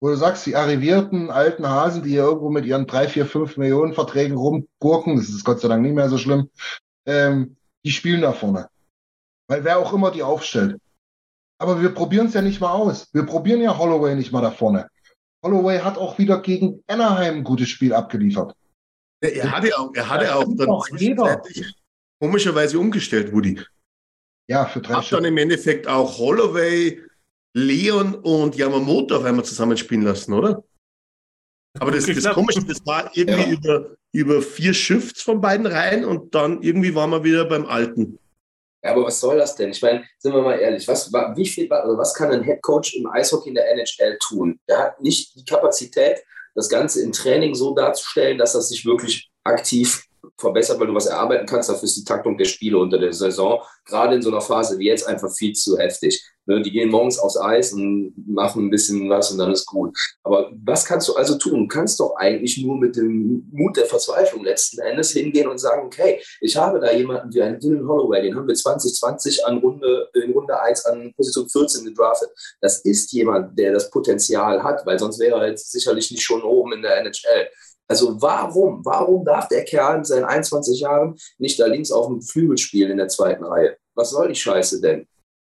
wo 0.00 0.08
du 0.08 0.16
sagst, 0.16 0.46
die 0.46 0.56
arrivierten 0.56 1.30
alten 1.30 1.68
Hasen, 1.68 2.02
die 2.02 2.10
hier 2.10 2.22
irgendwo 2.22 2.50
mit 2.50 2.64
ihren 2.64 2.86
drei, 2.86 3.06
vier, 3.06 3.26
fünf 3.26 3.56
Millionen 3.56 3.92
Verträgen 3.92 4.36
rumgurken, 4.36 5.16
das 5.16 5.28
ist 5.28 5.44
Gott 5.44 5.60
sei 5.60 5.68
Dank 5.68 5.82
nicht 5.82 5.94
mehr 5.94 6.08
so 6.08 6.16
schlimm, 6.16 6.48
ähm, 7.06 7.56
die 7.84 7.90
spielen 7.90 8.22
da 8.22 8.32
vorne. 8.32 8.68
Weil 9.48 9.64
wer 9.64 9.78
auch 9.78 9.92
immer 9.92 10.10
die 10.10 10.22
aufstellt. 10.22 10.80
Aber 11.58 11.82
wir 11.82 11.90
probieren 11.90 12.28
es 12.28 12.34
ja 12.34 12.40
nicht 12.40 12.60
mal 12.60 12.72
aus. 12.72 13.12
Wir 13.12 13.24
probieren 13.24 13.60
ja 13.60 13.76
Holloway 13.76 14.14
nicht 14.14 14.32
mal 14.32 14.40
da 14.40 14.50
vorne. 14.50 14.88
Holloway 15.44 15.80
hat 15.80 15.98
auch 15.98 16.18
wieder 16.18 16.40
gegen 16.40 16.82
Anaheim 16.86 17.36
ein 17.36 17.44
gutes 17.44 17.68
Spiel 17.68 17.92
abgeliefert. 17.92 18.54
Er 19.20 19.52
hatte 19.52 19.78
auch, 19.78 19.90
er 19.94 20.08
hatte 20.08 20.34
auch 20.34 20.44
dann 20.56 20.70
auch 20.70 20.88
jeder. 20.96 21.42
komischerweise 22.18 22.78
umgestellt, 22.78 23.32
Woody. 23.32 23.60
Ja, 24.48 24.64
für 24.64 24.80
drei 24.80 24.94
Hat 24.94 25.12
dann 25.12 25.26
im 25.26 25.36
Endeffekt 25.36 25.86
auch 25.86 26.18
Holloway, 26.18 27.02
Leon 27.54 28.14
und 28.14 28.56
Yamamoto 28.56 29.16
auf 29.16 29.24
einmal 29.24 29.44
zusammenspielen 29.44 30.04
lassen, 30.04 30.32
oder? 30.32 30.62
Aber 31.78 31.90
das, 31.92 32.06
das 32.06 32.34
Komische, 32.34 32.64
das 32.64 32.84
war 32.84 33.10
irgendwie 33.14 33.42
Ja. 33.42 33.52
über, 33.52 33.96
über 34.12 34.42
vier 34.42 34.74
Shifts 34.74 35.22
von 35.22 35.40
beiden 35.40 35.66
Reihen 35.66 36.04
und 36.04 36.34
dann 36.34 36.62
irgendwie 36.62 36.94
waren 36.94 37.10
wir 37.10 37.22
wieder 37.22 37.44
beim 37.44 37.66
Alten. 37.66 38.18
Ja, 38.82 38.92
aber 38.92 39.04
was 39.04 39.20
soll 39.20 39.36
das 39.36 39.54
denn? 39.56 39.70
Ich 39.70 39.82
meine, 39.82 40.04
sind 40.18 40.32
wir 40.32 40.42
mal 40.42 40.58
ehrlich, 40.58 40.88
was, 40.88 41.12
wa- 41.12 41.32
wie 41.36 41.46
viel, 41.46 41.70
also 41.72 41.96
was 41.98 42.14
kann 42.14 42.30
ein 42.32 42.42
Headcoach 42.42 42.94
im 42.96 43.06
Eishockey 43.06 43.50
in 43.50 43.54
der 43.54 43.70
NHL 43.72 44.16
tun? 44.20 44.58
Der 44.68 44.78
hat 44.78 45.00
nicht 45.00 45.34
die 45.36 45.44
Kapazität, 45.44 46.18
das 46.54 46.68
Ganze 46.68 47.02
im 47.02 47.12
Training 47.12 47.54
so 47.54 47.74
darzustellen, 47.74 48.38
dass 48.38 48.54
das 48.54 48.68
sich 48.70 48.84
wirklich 48.84 49.30
aktiv 49.44 50.04
verbessert, 50.38 50.80
weil 50.80 50.86
du 50.88 50.94
was 50.94 51.06
erarbeiten 51.06 51.46
kannst. 51.46 51.68
Dafür 51.68 51.84
ist 51.84 51.96
die 51.96 52.04
Taktung 52.04 52.36
der 52.38 52.46
Spiele 52.46 52.78
unter 52.78 52.98
der 52.98 53.12
Saison, 53.12 53.62
gerade 53.84 54.16
in 54.16 54.22
so 54.22 54.30
einer 54.30 54.40
Phase 54.40 54.78
wie 54.78 54.86
jetzt, 54.86 55.06
einfach 55.06 55.30
viel 55.30 55.52
zu 55.52 55.78
heftig. 55.78 56.20
Ne, 56.46 56.62
die 56.62 56.70
gehen 56.70 56.88
morgens 56.88 57.18
aufs 57.18 57.38
Eis 57.38 57.72
und 57.72 58.14
machen 58.26 58.66
ein 58.66 58.70
bisschen 58.70 59.08
was 59.10 59.30
und 59.30 59.38
dann 59.38 59.52
ist 59.52 59.66
gut. 59.66 59.96
Aber 60.22 60.50
was 60.64 60.84
kannst 60.84 61.06
du 61.08 61.14
also 61.14 61.36
tun? 61.36 61.60
Du 61.60 61.68
kannst 61.68 62.00
doch 62.00 62.16
eigentlich 62.16 62.58
nur 62.64 62.78
mit 62.78 62.96
dem 62.96 63.46
Mut 63.52 63.76
der 63.76 63.84
Verzweiflung 63.84 64.44
letzten 64.44 64.80
Endes 64.80 65.10
hingehen 65.12 65.48
und 65.48 65.58
sagen, 65.58 65.86
okay, 65.86 66.20
ich 66.40 66.56
habe 66.56 66.80
da 66.80 66.92
jemanden 66.92 67.32
wie 67.32 67.42
einen 67.42 67.60
Dylan 67.60 67.86
Holloway, 67.86 68.22
den 68.22 68.34
haben 68.34 68.48
wir 68.48 68.54
2020 68.54 69.44
an 69.46 69.58
Runde, 69.58 70.08
in 70.14 70.32
Runde 70.32 70.58
1 70.58 70.86
an 70.86 71.12
Position 71.14 71.48
14 71.48 71.84
gedraftet. 71.84 72.30
Das 72.60 72.80
ist 72.80 73.12
jemand, 73.12 73.58
der 73.58 73.72
das 73.72 73.90
Potenzial 73.90 74.62
hat, 74.62 74.84
weil 74.86 74.98
sonst 74.98 75.20
wäre 75.20 75.40
er 75.40 75.48
jetzt 75.48 75.70
sicherlich 75.70 76.10
nicht 76.10 76.22
schon 76.22 76.42
oben 76.42 76.72
in 76.72 76.82
der 76.82 77.00
NHL. 77.00 77.48
Also 77.86 78.20
warum, 78.22 78.84
warum 78.84 79.24
darf 79.24 79.48
der 79.48 79.64
Kerl 79.64 79.98
in 79.98 80.04
seinen 80.04 80.24
21 80.24 80.80
Jahren 80.80 81.16
nicht 81.38 81.60
da 81.60 81.66
links 81.66 81.90
auf 81.90 82.06
dem 82.06 82.22
Flügel 82.22 82.56
spielen 82.56 82.92
in 82.92 82.98
der 82.98 83.08
zweiten 83.08 83.44
Reihe? 83.44 83.76
Was 83.94 84.10
soll 84.10 84.28
die 84.28 84.34
Scheiße 84.34 84.80
denn? 84.80 85.06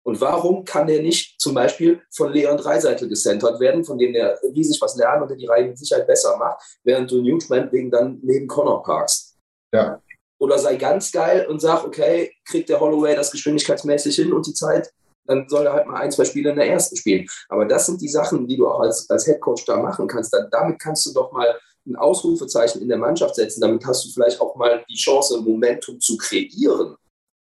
Und 0.10 0.20
warum 0.22 0.66
kann 0.66 0.88
der 0.88 1.04
nicht 1.04 1.40
zum 1.40 1.54
Beispiel 1.54 2.02
von 2.10 2.34
Leon 2.34 2.58
Dreiseitel 2.58 3.08
gecentert 3.08 3.60
werden, 3.60 3.86
von 3.86 4.00
dem 4.00 4.12
der 4.12 4.40
riesig 4.42 4.82
was 4.82 4.96
lernen 4.96 5.22
und 5.22 5.30
der 5.30 5.38
die 5.38 5.46
Reihe 5.46 5.68
mit 5.68 5.78
Sicherheit 5.78 6.08
besser 6.08 6.36
macht, 6.38 6.64
während 6.84 7.12
du 7.12 7.22
Newt 7.22 7.48
wegen 7.48 7.92
dann 7.92 8.18
neben 8.24 8.48
Connor 8.48 8.82
parkst? 8.82 9.38
Ja. 9.72 10.02
Oder 10.40 10.58
sei 10.58 10.78
ganz 10.78 11.12
geil 11.12 11.46
und 11.48 11.62
sag, 11.62 11.86
okay, 11.86 12.34
kriegt 12.44 12.70
der 12.70 12.80
Holloway 12.80 13.16
das 13.16 13.30
geschwindigkeitsmäßig 13.30 14.16
hin 14.16 14.34
und 14.34 14.48
die 14.48 14.54
Zeit, 14.56 14.92
dann 15.28 15.48
soll 15.48 15.68
er 15.68 15.74
halt 15.74 15.86
mal 15.86 16.02
ein, 16.02 16.12
zwei 16.12 16.26
Spiele 16.26 16.50
in 16.50 16.56
der 16.56 16.68
ersten 16.68 16.96
spielen. 16.96 17.28
Aber 17.48 17.66
das 17.66 17.86
sind 17.86 18.02
die 18.02 18.10
Sachen, 18.10 18.48
die 18.48 18.58
du 18.58 18.68
auch 18.68 18.80
als, 18.80 19.08
als 19.12 19.28
Headcoach 19.28 19.64
da 19.68 19.78
machen 19.78 20.08
kannst. 20.08 20.34
Dann, 20.34 20.48
damit 20.50 20.80
kannst 20.80 21.06
du 21.06 21.14
doch 21.14 21.32
mal 21.32 21.56
ein 21.86 21.96
Ausrufezeichen 21.96 22.82
in 22.82 22.90
der 22.90 22.98
Mannschaft 22.98 23.36
setzen. 23.36 23.62
Damit 23.62 23.86
hast 23.86 24.06
du 24.06 24.10
vielleicht 24.10 24.42
auch 24.42 24.56
mal 24.56 24.84
die 24.90 24.96
Chance, 24.96 25.40
Momentum 25.40 26.00
zu 26.00 26.18
kreieren. 26.18 26.96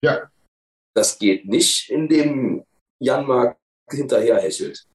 Ja. 0.02 0.30
Das 0.96 1.18
geht 1.18 1.44
nicht, 1.44 1.90
indem 1.90 2.64
Janmark 3.00 3.58
hinterherhechelt. 3.90 4.86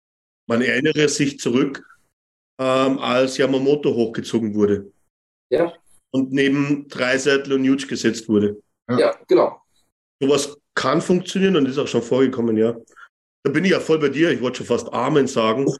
Man 0.49 0.64
erinnere 0.64 1.08
sich 1.08 1.39
zurück, 1.39 1.86
ähm, 2.60 2.97
als 2.97 3.38
Yamamoto 3.38 3.93
hochgezogen 3.93 4.56
wurde. 4.56 4.91
Ja. 5.52 5.74
Und 6.12 6.32
neben 6.32 6.88
Dreiseitel 6.88 7.54
und 7.54 7.62
Nuge 7.62 7.86
gesetzt 7.86 8.28
wurde. 8.28 8.62
Ja. 8.89 8.99
Ja, 8.99 9.20
genau. 9.28 9.62
Sowas 10.22 10.58
kann 10.74 11.02
funktionieren 11.02 11.56
und 11.56 11.68
ist 11.68 11.78
auch 11.78 11.88
schon 11.88 12.02
vorgekommen, 12.02 12.58
ja. 12.58 12.76
Da 13.43 13.52
bin 13.52 13.64
ich 13.64 13.72
ja 13.72 13.80
voll 13.80 13.99
bei 13.99 14.10
dir. 14.10 14.32
Ich 14.32 14.41
wollte 14.41 14.58
schon 14.58 14.68
fast 14.68 14.91
Amen 14.91 15.28
sagen. 15.28 15.72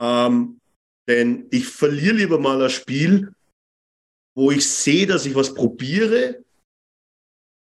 Ähm, 0.00 0.58
denn 1.06 1.48
ich 1.50 1.66
verliere 1.68 2.14
lieber 2.14 2.38
mal 2.38 2.62
ein 2.62 2.70
Spiel, 2.70 3.32
wo 4.34 4.50
ich 4.50 4.66
sehe, 4.66 5.06
dass 5.06 5.26
ich 5.26 5.34
was 5.34 5.54
probiere, 5.54 6.42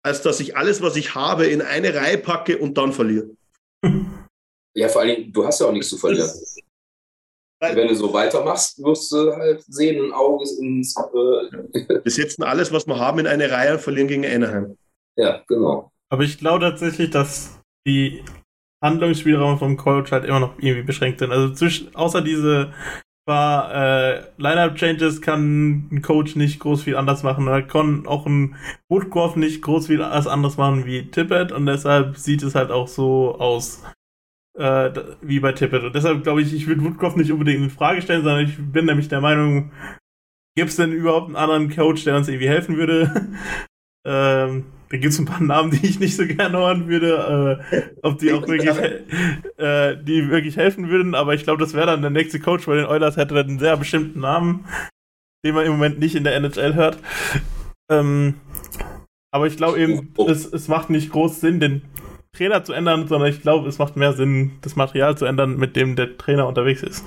als 0.03 0.21
dass 0.21 0.39
ich 0.39 0.55
alles, 0.55 0.81
was 0.81 0.95
ich 0.95 1.15
habe, 1.15 1.45
in 1.45 1.61
eine 1.61 1.93
Reihe 1.93 2.17
packe 2.17 2.57
und 2.57 2.77
dann 2.77 2.93
verliere. 2.93 3.29
Ja, 4.75 4.87
vor 4.87 5.01
allen 5.01 5.15
Dingen, 5.15 5.33
du 5.33 5.45
hast 5.45 5.59
ja 5.59 5.67
auch 5.67 5.71
nichts 5.71 5.89
zu 5.89 5.97
verlieren. 5.97 6.29
Wenn 7.61 7.89
du 7.89 7.95
so 7.95 8.13
weitermachst, 8.13 8.81
wirst 8.81 9.11
du 9.11 9.33
halt 9.33 9.61
sehen, 9.67 10.05
ein 10.05 10.13
Auge 10.13 10.45
ins. 10.59 10.95
Äh, 10.95 12.03
Wir 12.03 12.11
setzen 12.11 12.43
alles, 12.43 12.71
was 12.71 12.87
wir 12.87 12.97
haben, 12.97 13.19
in 13.19 13.27
eine 13.27 13.51
Reihe 13.51 13.73
und 13.73 13.81
verlieren 13.81 14.07
gegen 14.07 14.25
Anaheim. 14.25 14.77
ja, 15.17 15.43
genau. 15.47 15.91
Aber 16.09 16.23
ich 16.23 16.37
glaube 16.37 16.61
tatsächlich, 16.61 17.09
dass 17.09 17.59
die 17.85 18.23
Handlungsspielraum 18.81 19.59
vom 19.59 19.75
Coach 19.75 20.11
halt 20.11 20.23
immer 20.23 20.39
noch 20.39 20.57
irgendwie 20.57 20.83
beschränkt 20.83 21.19
sind. 21.19 21.31
Also 21.31 21.53
zwischen, 21.53 21.93
außer 21.95 22.21
diese 22.21 22.73
paar 23.30 23.71
äh, 23.75 24.23
Line-Up-Changes 24.38 25.21
kann 25.21 25.88
ein 25.91 26.01
Coach 26.01 26.36
nicht 26.36 26.59
groß 26.59 26.82
viel 26.82 26.95
anders 26.95 27.21
machen. 27.21 27.47
Oder 27.47 27.61
kann 27.61 28.07
auch 28.07 28.25
ein 28.25 28.55
Woodcroft 28.89 29.38
nicht 29.38 29.61
groß 29.61 29.86
viel 29.86 29.99
was 29.99 30.25
anderes 30.25 30.57
machen 30.57 30.88
wie 30.88 31.11
Tippett 31.11 31.51
und 31.51 31.67
deshalb 31.67 32.17
sieht 32.17 32.41
es 32.41 32.55
halt 32.55 32.71
auch 32.71 32.88
so 32.88 33.36
aus 33.38 33.84
äh, 34.57 34.89
wie 35.21 35.39
bei 35.39 35.51
Tippett. 35.51 35.84
Und 35.84 35.93
deshalb 35.93 36.23
glaube 36.23 36.41
ich, 36.41 36.51
ich 36.55 36.65
würde 36.65 36.84
Woodcroft 36.84 37.17
nicht 37.17 37.32
unbedingt 37.32 37.61
in 37.61 37.69
Frage 37.69 38.01
stellen, 38.01 38.23
sondern 38.23 38.45
ich 38.45 38.57
bin 38.57 38.86
nämlich 38.86 39.09
der 39.09 39.21
Meinung, 39.21 39.71
gibt 40.55 40.71
es 40.71 40.77
denn 40.77 40.91
überhaupt 40.91 41.27
einen 41.27 41.36
anderen 41.36 41.69
Coach, 41.69 42.03
der 42.05 42.17
uns 42.17 42.27
irgendwie 42.27 42.49
helfen 42.49 42.77
würde? 42.77 43.30
ähm, 44.07 44.65
da 44.89 44.97
gibt 44.97 45.13
es 45.13 45.19
ein 45.19 45.25
paar 45.25 45.41
Namen, 45.41 45.71
die 45.71 45.85
ich 45.85 45.99
nicht 45.99 46.15
so 46.15 46.25
gerne 46.25 46.57
hören 46.57 46.87
würde, 46.87 47.63
äh, 47.71 47.81
ob 48.01 48.17
die 48.17 48.33
auch 48.33 48.47
wirklich, 48.47 48.75
äh, 49.57 49.95
die 50.03 50.29
wirklich 50.29 50.57
helfen 50.57 50.89
würden, 50.89 51.13
aber 51.15 51.35
ich 51.35 51.43
glaube, 51.43 51.61
das 51.61 51.73
wäre 51.73 51.87
dann 51.87 52.01
der 52.01 52.09
nächste 52.09 52.39
Coach 52.39 52.65
bei 52.65 52.75
den 52.75 52.85
Oilers, 52.85 53.17
hätte 53.17 53.35
dann 53.35 53.47
einen 53.47 53.59
sehr 53.59 53.77
bestimmten 53.77 54.19
Namen, 54.19 54.65
den 55.45 55.53
man 55.53 55.65
im 55.65 55.73
Moment 55.73 55.99
nicht 55.99 56.15
in 56.15 56.23
der 56.23 56.35
NHL 56.35 56.73
hört. 56.73 56.97
Ähm, 57.91 58.35
aber 59.31 59.45
ich 59.45 59.57
glaube 59.57 59.79
eben, 59.79 60.13
es, 60.27 60.45
es 60.51 60.67
macht 60.67 60.89
nicht 60.89 61.11
groß 61.11 61.39
Sinn, 61.39 61.59
den 61.59 61.83
Trainer 62.35 62.63
zu 62.63 62.73
ändern, 62.73 63.07
sondern 63.07 63.29
ich 63.29 63.41
glaube, 63.41 63.67
es 63.67 63.77
macht 63.77 63.95
mehr 63.95 64.13
Sinn, 64.13 64.53
das 64.61 64.75
Material 64.75 65.17
zu 65.17 65.25
ändern, 65.25 65.57
mit 65.57 65.75
dem 65.75 65.95
der 65.95 66.17
Trainer 66.17 66.47
unterwegs 66.47 66.81
ist. 66.81 67.03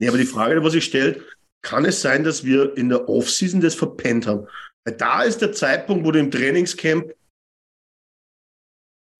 Ja, 0.00 0.08
aber 0.08 0.18
die 0.18 0.24
Frage, 0.24 0.64
was 0.64 0.74
ich 0.74 0.84
stelle, 0.84 1.20
kann 1.62 1.84
es 1.84 2.00
sein, 2.00 2.24
dass 2.24 2.44
wir 2.44 2.76
in 2.76 2.88
der 2.88 3.08
Offseason 3.08 3.60
das 3.60 3.74
verpennt 3.74 4.26
haben? 4.26 4.46
Weil 4.84 4.96
da 4.96 5.22
ist 5.22 5.40
der 5.40 5.52
Zeitpunkt, 5.52 6.04
wo 6.04 6.10
du 6.10 6.18
im 6.18 6.30
Trainingscamp, 6.30 7.14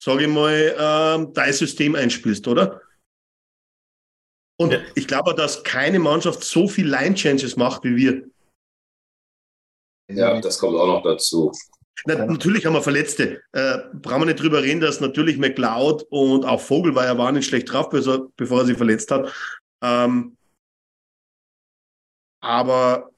sage 0.02 0.22
ich 0.24 0.28
mal, 0.28 0.74
ähm, 0.78 1.32
dein 1.32 1.52
System 1.52 1.94
einspielst, 1.94 2.46
oder? 2.48 2.82
Und 4.60 4.72
Ja. 4.72 4.80
ich 4.94 5.06
glaube, 5.06 5.34
dass 5.34 5.62
keine 5.64 5.98
Mannschaft 5.98 6.42
so 6.44 6.68
viel 6.68 6.88
Line-Changes 6.88 7.56
macht 7.56 7.84
wie 7.84 7.96
wir. 7.96 8.30
Ja, 10.10 10.40
das 10.40 10.58
kommt 10.58 10.76
auch 10.76 10.86
noch 10.86 11.02
dazu. 11.02 11.52
Na, 12.04 12.26
natürlich 12.26 12.66
haben 12.66 12.74
wir 12.74 12.82
Verletzte. 12.82 13.42
Äh, 13.52 13.78
brauchen 13.94 14.22
wir 14.22 14.26
nicht 14.26 14.40
drüber 14.40 14.62
reden, 14.62 14.80
dass 14.80 15.00
natürlich 15.00 15.38
McLeod 15.38 16.02
und 16.10 16.44
auch 16.44 16.60
Vogel 16.60 16.94
war 16.94 17.04
ja 17.04 17.16
war 17.16 17.30
nicht 17.30 17.46
schlecht 17.46 17.72
drauf, 17.72 17.88
bevor 17.88 18.14
er, 18.14 18.28
bevor 18.36 18.60
er 18.60 18.66
sich 18.66 18.76
verletzt 18.76 19.10
hat. 19.10 19.32
Ähm, 19.82 20.36
aber 22.42 23.11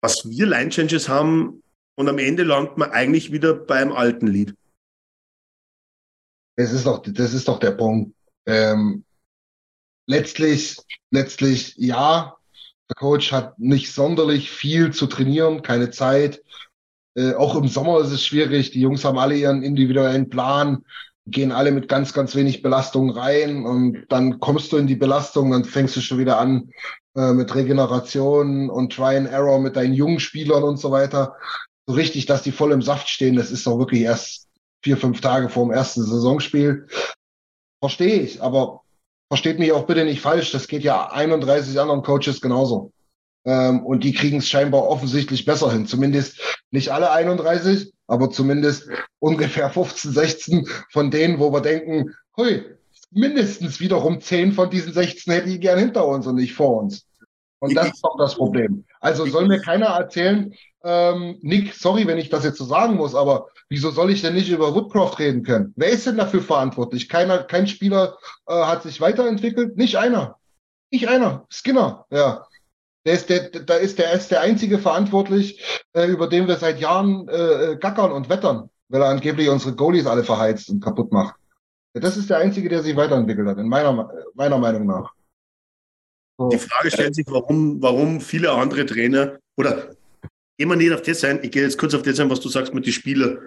was 0.00 0.28
wir 0.28 0.46
Line 0.46 0.70
Changes 0.70 1.08
haben 1.08 1.62
und 1.96 2.08
am 2.08 2.18
Ende 2.18 2.44
landet 2.44 2.78
man 2.78 2.90
eigentlich 2.90 3.32
wieder 3.32 3.54
beim 3.54 3.92
alten 3.92 4.26
Lied. 4.26 4.54
Das 6.56 6.72
ist 6.72 6.86
doch, 6.86 7.02
das 7.04 7.34
ist 7.34 7.48
doch 7.48 7.60
der 7.60 7.72
Punkt. 7.72 8.14
Ähm, 8.46 9.04
letztlich, 10.06 10.78
letztlich, 11.10 11.74
ja, 11.76 12.36
der 12.88 12.94
Coach 12.96 13.32
hat 13.32 13.58
nicht 13.58 13.92
sonderlich 13.92 14.50
viel 14.50 14.92
zu 14.92 15.06
trainieren, 15.06 15.62
keine 15.62 15.90
Zeit. 15.90 16.42
Äh, 17.14 17.34
auch 17.34 17.54
im 17.56 17.68
Sommer 17.68 18.00
ist 18.00 18.12
es 18.12 18.24
schwierig. 18.24 18.70
Die 18.70 18.80
Jungs 18.80 19.04
haben 19.04 19.18
alle 19.18 19.36
ihren 19.36 19.62
individuellen 19.62 20.30
Plan, 20.30 20.84
gehen 21.30 21.52
alle 21.52 21.70
mit 21.70 21.88
ganz, 21.88 22.12
ganz 22.12 22.34
wenig 22.34 22.62
Belastung 22.62 23.10
rein 23.10 23.64
und 23.64 24.06
dann 24.08 24.40
kommst 24.40 24.72
du 24.72 24.76
in 24.76 24.86
die 24.86 24.96
Belastung, 24.96 25.50
dann 25.50 25.64
fängst 25.64 25.96
du 25.96 26.00
schon 26.00 26.18
wieder 26.18 26.38
an 26.38 26.70
äh, 27.16 27.32
mit 27.32 27.54
Regeneration 27.54 28.70
und 28.70 28.92
Try 28.92 29.16
and 29.16 29.28
Error 29.28 29.60
mit 29.60 29.76
deinen 29.76 29.94
jungen 29.94 30.20
Spielern 30.20 30.62
und 30.62 30.78
so 30.78 30.90
weiter. 30.90 31.36
So 31.86 31.94
richtig, 31.94 32.26
dass 32.26 32.42
die 32.42 32.52
voll 32.52 32.72
im 32.72 32.82
Saft 32.82 33.08
stehen, 33.08 33.36
das 33.36 33.50
ist 33.50 33.66
doch 33.66 33.78
wirklich 33.78 34.02
erst 34.02 34.46
vier, 34.82 34.96
fünf 34.96 35.20
Tage 35.20 35.48
vor 35.48 35.66
dem 35.66 35.72
ersten 35.72 36.02
Saisonspiel. 36.02 36.86
Verstehe 37.80 38.20
ich, 38.20 38.42
aber 38.42 38.82
versteht 39.28 39.58
mich 39.58 39.72
auch 39.72 39.86
bitte 39.86 40.04
nicht 40.04 40.20
falsch. 40.20 40.52
Das 40.52 40.68
geht 40.68 40.82
ja 40.82 41.10
31 41.10 41.78
anderen 41.78 42.02
Coaches 42.02 42.40
genauso. 42.40 42.92
Ähm, 43.44 43.84
und 43.84 44.04
die 44.04 44.12
kriegen 44.12 44.38
es 44.38 44.48
scheinbar 44.48 44.84
offensichtlich 44.84 45.44
besser 45.44 45.72
hin. 45.72 45.86
Zumindest 45.86 46.40
nicht 46.70 46.90
alle 46.90 47.10
31, 47.10 47.92
aber 48.08 48.30
zumindest 48.30 48.88
ungefähr 49.20 49.70
15, 49.70 50.12
16 50.12 50.68
von 50.90 51.10
denen, 51.10 51.38
wo 51.38 51.52
wir 51.52 51.60
denken, 51.60 52.14
hui, 52.36 52.64
mindestens 53.10 53.78
wiederum 53.78 54.20
10 54.20 54.52
von 54.52 54.70
diesen 54.70 54.92
16 54.92 55.32
hätte 55.32 55.50
ich 55.50 55.60
gern 55.60 55.78
hinter 55.78 56.06
uns 56.06 56.26
und 56.26 56.36
nicht 56.36 56.54
vor 56.54 56.82
uns. 56.82 57.06
Und 57.60 57.74
das 57.74 57.88
ist 57.88 58.02
doch 58.02 58.16
das 58.18 58.36
Problem. 58.36 58.84
Also 59.00 59.26
soll 59.26 59.46
mir 59.46 59.60
keiner 59.60 59.86
erzählen, 59.86 60.54
ähm, 60.84 61.38
Nick, 61.42 61.74
sorry, 61.74 62.06
wenn 62.06 62.18
ich 62.18 62.30
das 62.30 62.44
jetzt 62.44 62.58
so 62.58 62.64
sagen 62.64 62.94
muss, 62.94 63.14
aber 63.14 63.48
wieso 63.68 63.90
soll 63.90 64.10
ich 64.10 64.22
denn 64.22 64.34
nicht 64.34 64.48
über 64.48 64.74
Woodcroft 64.74 65.18
reden 65.18 65.42
können? 65.42 65.74
Wer 65.76 65.90
ist 65.90 66.06
denn 66.06 66.16
dafür 66.16 66.40
verantwortlich? 66.40 67.08
Keiner, 67.08 67.38
kein 67.38 67.66
Spieler 67.66 68.16
äh, 68.46 68.54
hat 68.54 68.84
sich 68.84 69.00
weiterentwickelt, 69.00 69.76
nicht 69.76 69.96
einer. 69.96 70.36
Nicht 70.90 71.08
einer. 71.08 71.46
Skinner, 71.50 72.06
ja. 72.10 72.46
Der 73.08 73.14
ist 73.14 73.30
der, 73.30 73.48
da 73.48 73.76
ist 73.76 73.98
der, 73.98 74.12
ist 74.12 74.30
der 74.30 74.42
einzige 74.42 74.78
verantwortlich, 74.78 75.64
äh, 75.94 76.04
über 76.08 76.28
den 76.28 76.46
wir 76.46 76.56
seit 76.56 76.78
Jahren 76.78 77.26
äh, 77.28 77.78
gackern 77.80 78.12
und 78.12 78.28
wettern, 78.28 78.68
weil 78.90 79.00
er 79.00 79.08
angeblich 79.08 79.48
unsere 79.48 79.74
Goalies 79.74 80.04
alle 80.04 80.24
verheizt 80.24 80.68
und 80.68 80.84
kaputt 80.84 81.10
macht. 81.10 81.34
Das 81.94 82.18
ist 82.18 82.28
der 82.28 82.36
einzige, 82.36 82.68
der 82.68 82.82
sich 82.82 82.94
weiterentwickelt 82.96 83.48
hat, 83.48 83.56
in 83.56 83.66
meiner, 83.66 84.12
meiner 84.34 84.58
Meinung 84.58 84.86
nach. 84.86 85.14
So. 86.36 86.50
Die 86.50 86.58
Frage 86.58 86.90
stellt 86.90 87.14
sich, 87.14 87.24
warum, 87.30 87.80
warum 87.80 88.20
viele 88.20 88.52
andere 88.52 88.84
Trainer 88.84 89.38
oder 89.56 89.88
wir 90.58 90.76
nicht 90.76 90.92
auf 90.92 91.00
das 91.00 91.24
ein, 91.24 91.42
ich 91.42 91.50
gehe 91.50 91.62
jetzt 91.62 91.78
kurz 91.78 91.94
auf 91.94 92.02
das 92.02 92.20
ein, 92.20 92.28
was 92.28 92.40
du 92.40 92.50
sagst 92.50 92.74
mit 92.74 92.84
den 92.84 92.92
Spielern. 92.92 93.38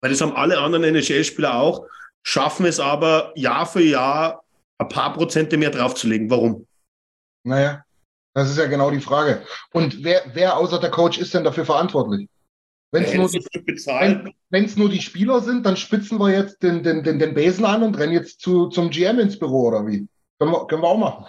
Weil 0.00 0.10
das 0.10 0.22
haben 0.22 0.34
alle 0.34 0.58
anderen 0.58 0.84
NHL-Spieler 0.84 1.54
auch, 1.54 1.86
schaffen 2.22 2.64
es 2.64 2.80
aber 2.80 3.34
Jahr 3.36 3.66
für 3.66 3.82
Jahr 3.82 4.42
ein 4.78 4.88
paar 4.88 5.12
Prozente 5.12 5.58
mehr 5.58 5.70
draufzulegen. 5.70 6.30
Warum? 6.30 6.66
Naja, 7.44 7.84
das 8.34 8.50
ist 8.50 8.58
ja 8.58 8.66
genau 8.66 8.90
die 8.90 9.00
Frage. 9.00 9.42
Und 9.72 10.04
wer, 10.04 10.22
wer 10.32 10.56
außer 10.56 10.78
der 10.78 10.90
Coach 10.90 11.18
ist 11.18 11.34
denn 11.34 11.44
dafür 11.44 11.64
verantwortlich? 11.64 12.28
Wenn 12.92 13.04
es 13.04 13.14
nur, 13.14 13.30
wenn, 14.50 14.72
nur 14.76 14.88
die 14.88 15.00
Spieler 15.00 15.40
sind, 15.40 15.64
dann 15.64 15.76
spitzen 15.76 16.18
wir 16.18 16.30
jetzt 16.30 16.62
den, 16.62 16.82
den, 16.82 17.04
den, 17.04 17.20
den 17.20 17.34
Besen 17.34 17.64
an 17.64 17.84
und 17.84 17.96
rennen 17.96 18.12
jetzt 18.12 18.40
zu, 18.40 18.68
zum 18.68 18.90
GM 18.90 19.20
ins 19.20 19.38
Büro 19.38 19.68
oder 19.68 19.86
wie? 19.86 20.08
Können 20.40 20.52
wir, 20.52 20.66
können 20.66 20.82
wir 20.82 20.88
auch 20.88 20.98
machen. 20.98 21.26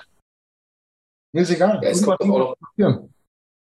Mir 1.33 1.43
ist 1.43 1.51
egal. 1.51 1.79
Ja, 1.83 1.89
es 1.89 2.01
kommt 2.01 2.19
auch 2.21 2.27
noch, 2.27 2.55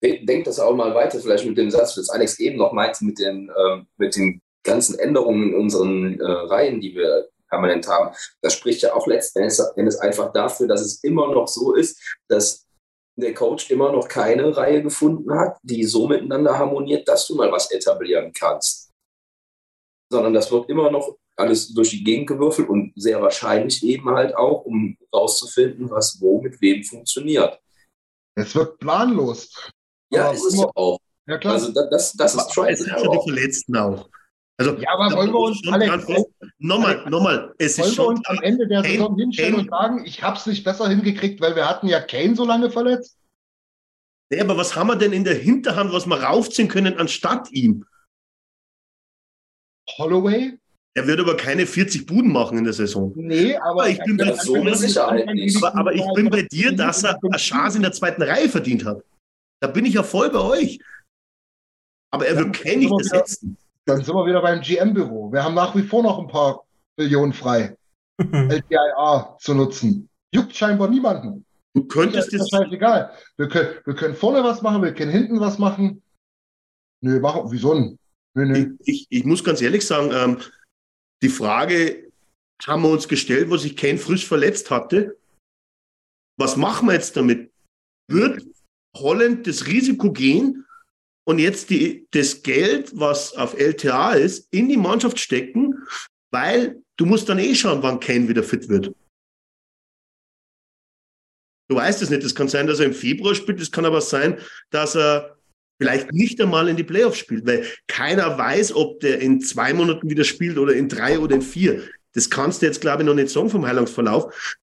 denkt 0.02 0.48
das 0.48 0.60
auch 0.60 0.76
mal 0.76 0.94
weiter, 0.94 1.20
vielleicht 1.20 1.46
mit 1.46 1.58
dem 1.58 1.72
Satz, 1.72 1.98
was 1.98 2.10
Alex 2.10 2.40
eben 2.40 2.58
noch 2.58 2.74
meinte, 2.74 3.04
mit 3.06 3.18
den, 3.18 3.50
ähm, 3.58 3.88
mit 3.98 4.16
den 4.16 4.42
ganzen 4.64 5.00
Änderungen 5.00 5.50
in 5.50 5.56
unseren 5.56 6.20
äh, 6.20 6.26
Reihen, 6.26 6.82
die 6.82 6.96
wir 6.96 7.30
permanent 7.50 7.88
haben. 7.88 8.14
Das 8.42 8.54
spricht 8.54 8.82
ja 8.82 8.94
auch 8.94 9.08
letzten 9.08 9.40
Endes 9.40 10.00
einfach 10.00 10.34
dafür, 10.34 10.68
dass 10.68 10.82
es 10.82 11.04
immer 11.04 11.32
noch 11.32 11.48
so 11.48 11.74
ist, 11.74 12.20
dass 12.28 12.65
der 13.16 13.34
Coach 13.34 13.70
immer 13.72 13.92
noch 13.92 14.08
keine 14.08 14.56
Reihe 14.56 14.84
gefunden 14.84 15.34
hat, 15.34 15.58
die 15.64 15.84
so 15.84 16.08
miteinander 16.08 16.58
harmoniert, 16.58 17.08
dass 17.08 17.28
du 17.28 17.36
mal 17.36 17.52
was 17.52 17.72
etablieren 17.72 18.32
kannst. 18.34 18.92
Sondern 20.12 20.34
das 20.34 20.52
wird 20.52 20.70
immer 20.70 20.92
noch 20.92 21.18
alles 21.38 21.74
durch 21.74 21.90
die 21.90 22.04
Gegend 22.04 22.28
gewürfelt 22.28 22.70
und 22.70 22.94
sehr 22.96 23.22
wahrscheinlich 23.22 23.84
eben 23.84 24.10
halt 24.10 24.36
auch, 24.36 24.66
um 24.66 24.98
rauszufinden, 25.14 25.90
was 25.90 26.20
wo 26.22 26.42
mit 26.42 26.60
wem 26.62 26.84
funktioniert. 26.84 27.60
Es 28.38 28.56
wird 28.56 28.80
planlos. 28.80 29.50
Ja, 30.12 30.32
ist 30.32 30.46
es 30.46 30.58
ja 30.58 30.70
auch. 30.76 31.00
Ja, 31.28 31.38
klar. 31.38 31.54
Also 31.54 31.72
das, 31.72 32.14
das 32.14 32.36
ist 32.36 32.52
Trial. 32.52 32.74
Es 32.74 32.80
sind 32.80 32.90
ja 32.90 33.02
die 33.02 33.24
Verletzten 33.24 33.76
auch. 33.78 34.10
Also, 34.58 34.78
ja, 34.78 34.90
aber 34.94 35.16
wollen 35.18 35.32
wir 35.32 35.40
uns, 35.40 35.68
Alex, 35.68 36.08
nochmal, 36.60 37.10
nochmal, 37.10 37.54
es 37.58 37.78
ist 37.78 37.94
schon 37.94 38.06
wir 38.06 38.10
uns 38.12 38.28
am 38.28 38.42
Ende 38.42 38.68
der 38.68 38.84
Saison 38.84 39.10
Kane, 39.10 39.22
hinstellen 39.24 39.54
Kane, 39.56 39.64
und 39.64 39.70
sagen, 39.70 40.06
ich 40.06 40.24
habe 40.24 40.38
es 40.38 40.46
nicht 40.46 40.64
besser 40.64 40.88
hingekriegt, 40.88 41.42
weil 41.42 41.58
wir 41.58 41.68
hatten 41.68 41.88
ja 41.88 42.00
Kane 42.00 42.36
so 42.36 42.46
lange 42.46 42.72
verletzt? 42.72 43.18
Nee, 44.32 44.40
aber 44.40 44.58
was 44.58 44.76
haben 44.76 44.88
wir 44.88 44.96
denn 44.96 45.12
in 45.12 45.26
der 45.26 45.36
Hinterhand, 45.36 45.92
was 45.92 46.06
wir 46.06 46.24
raufziehen 46.24 46.70
können 46.70 46.98
anstatt 46.98 47.52
ihm? 47.52 47.86
Holloway? 49.98 50.58
Er 50.98 51.06
wird 51.06 51.20
aber 51.20 51.36
keine 51.36 51.68
40 51.68 52.06
Buden 52.06 52.32
machen 52.32 52.58
in 52.58 52.64
der 52.64 52.72
Saison. 52.72 53.12
Nee, 53.16 53.58
aber, 53.58 53.70
aber 53.70 53.90
ich 53.90 54.00
bin 54.00 54.16
bei, 54.16 54.34
so 54.36 54.56
nicht. 54.56 54.98
Aber, 54.98 55.76
aber 55.76 55.94
ich 55.94 56.06
bin 56.16 56.30
bei 56.30 56.44
dir, 56.44 56.72
dass 56.72 57.04
er 57.04 57.20
eine 57.22 57.38
Chance 57.38 57.78
in 57.78 57.84
der 57.84 57.92
zweiten 57.92 58.22
Reihe 58.22 58.48
verdient 58.48 58.86
hat. 58.86 59.04
Da 59.60 59.68
bin 59.68 59.84
ich 59.84 59.96
ja 59.96 60.04
voll 60.04 60.30
bei 60.30 60.40
euch. 60.40 60.80
Aber 62.12 62.26
er 62.26 62.38
wird 62.38 62.54
Kane 62.54 62.78
nicht 62.78 62.92
ersetzen. 62.92 63.58
Dann 63.86 64.04
sind 64.04 64.16
wir 64.16 64.26
wieder 64.26 64.42
beim 64.42 64.62
GM-Büro. 64.62 65.32
Wir 65.32 65.44
haben 65.44 65.54
nach 65.54 65.76
wie 65.76 65.84
vor 65.84 66.02
noch 66.02 66.20
ein 66.20 66.28
paar 66.28 66.66
Millionen 66.98 67.34
frei, 67.34 67.78
LTIA 68.20 69.38
zu 69.40 69.54
nutzen. 69.54 70.10
Juckt 70.34 70.56
scheinbar 70.56 70.90
niemanden. 70.90 71.46
Du 71.74 71.86
könntest 71.86 72.34
das. 72.34 72.42
Ist 72.42 72.52
scheißegal. 72.52 73.12
Wir 73.38 73.48
können, 73.48 73.76
wir 73.86 73.96
können 73.96 74.16
vorne 74.16 74.44
was 74.44 74.62
machen, 74.62 74.82
wir 74.82 74.94
können 74.94 75.12
hinten 75.12 75.40
was 75.40 75.60
machen. 75.60 76.02
Nö, 77.02 77.20
machen, 77.20 77.44
wieso 77.52 77.74
denn? 77.74 78.00
Nö, 78.34 78.46
nö. 78.46 78.76
Ich, 78.80 79.02
ich, 79.02 79.08
ich 79.10 79.26
muss 79.26 79.44
ganz 79.44 79.62
ehrlich 79.62 79.86
sagen, 79.86 80.12
ähm, 80.12 80.42
die 81.22 81.30
Frage 81.30 82.12
haben 82.66 82.84
wir 82.84 82.90
uns 82.90 83.08
gestellt, 83.08 83.50
wo 83.50 83.58
sich 83.58 83.76
Kane 83.76 83.98
frisch 83.98 84.26
verletzt 84.26 84.72
hatte. 84.72 85.18
Was 86.38 86.56
machen 86.58 86.88
wir 86.88 86.94
jetzt 86.94 87.16
damit? 87.18 87.52
Wird 88.08 88.42
Holland 88.96 89.46
das 89.46 89.68
Risiko 89.68 90.12
gehen 90.12 90.66
und 91.26 91.40
jetzt 91.40 91.70
die, 91.70 92.08
das 92.12 92.44
Geld, 92.44 92.92
was 92.94 93.34
auf 93.34 93.58
LTA 93.58 94.14
ist, 94.14 94.48
in 94.52 94.70
die 94.70 94.78
Mannschaft 94.78 95.20
stecken, 95.20 95.84
weil 96.32 96.82
du 96.98 97.06
musst 97.06 97.28
dann 97.28 97.40
eh 97.40 97.56
schauen, 97.56 97.82
wann 97.82 98.00
Kane 98.00 98.28
wieder 98.28 98.44
fit 98.44 98.70
wird. 98.70 98.92
Du 101.68 101.76
weißt 101.76 102.02
es 102.04 102.12
nicht. 102.12 102.24
Es 102.24 102.36
kann 102.36 102.48
sein, 102.48 102.68
dass 102.68 102.80
er 102.80 102.86
im 102.86 102.94
Februar 102.94 103.34
spielt. 103.34 103.60
Es 103.60 103.72
kann 103.72 103.86
aber 103.86 104.02
sein, 104.02 104.38
dass 104.70 104.96
er 104.96 105.36
vielleicht 105.82 106.12
nicht 106.14 106.40
einmal 106.40 106.70
in 106.70 106.78
die 106.78 106.84
Playoffs 106.84 107.18
spielt, 107.18 107.46
weil 107.48 107.66
keiner 107.88 108.38
weiß, 108.38 108.76
ob 108.76 109.00
der 109.00 109.20
in 109.20 109.42
zwei 109.42 109.74
Monaten 109.74 110.10
wieder 110.10 110.24
spielt 110.24 110.58
oder 110.60 110.74
in 110.74 110.88
drei 110.88 111.20
oder 111.20 111.36
in 111.36 111.42
vier. 111.42 111.84
Das 112.14 112.30
kannst 112.30 112.62
du 112.62 112.68
jetzt, 112.68 112.82
glaube 112.82 113.02
ich, 113.02 113.08
noch 113.08 113.16
nicht 113.16 113.30
sagen 113.30 113.50
vom 113.50 113.66
Heilungsverlauf. 113.66 114.58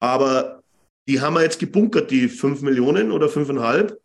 Aber 0.00 0.62
die 1.08 1.20
haben 1.20 1.34
wir 1.34 1.42
jetzt 1.42 1.60
gebunkert, 1.60 2.10
die 2.10 2.28
fünf 2.28 2.60
Millionen 2.60 3.12
oder 3.12 3.28
fünfeinhalb. 3.28 3.98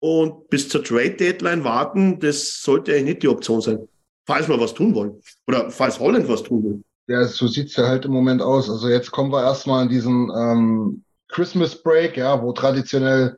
Und 0.00 0.48
bis 0.48 0.68
zur 0.68 0.82
Trade-Deadline 0.82 1.62
warten, 1.62 2.18
das 2.18 2.62
sollte 2.62 2.92
eigentlich 2.92 3.04
nicht 3.04 3.22
die 3.22 3.28
Option 3.28 3.60
sein. 3.60 3.88
Falls 4.26 4.48
wir 4.48 4.58
was 4.58 4.74
tun 4.74 4.94
wollen. 4.94 5.20
Oder 5.46 5.70
falls 5.70 6.00
Holland 6.00 6.28
was 6.28 6.42
tun 6.42 6.64
will. 6.64 6.82
Ja, 7.06 7.24
so 7.24 7.46
sieht 7.48 7.68
es 7.68 7.76
ja 7.76 7.86
halt 7.86 8.04
im 8.04 8.12
Moment 8.12 8.40
aus. 8.40 8.70
Also 8.70 8.88
jetzt 8.88 9.10
kommen 9.10 9.32
wir 9.32 9.42
erstmal 9.42 9.82
in 9.82 9.88
diesen 9.88 10.30
ähm, 10.30 11.04
Christmas 11.28 11.82
Break, 11.82 12.16
ja, 12.16 12.40
wo 12.42 12.52
traditionell 12.52 13.36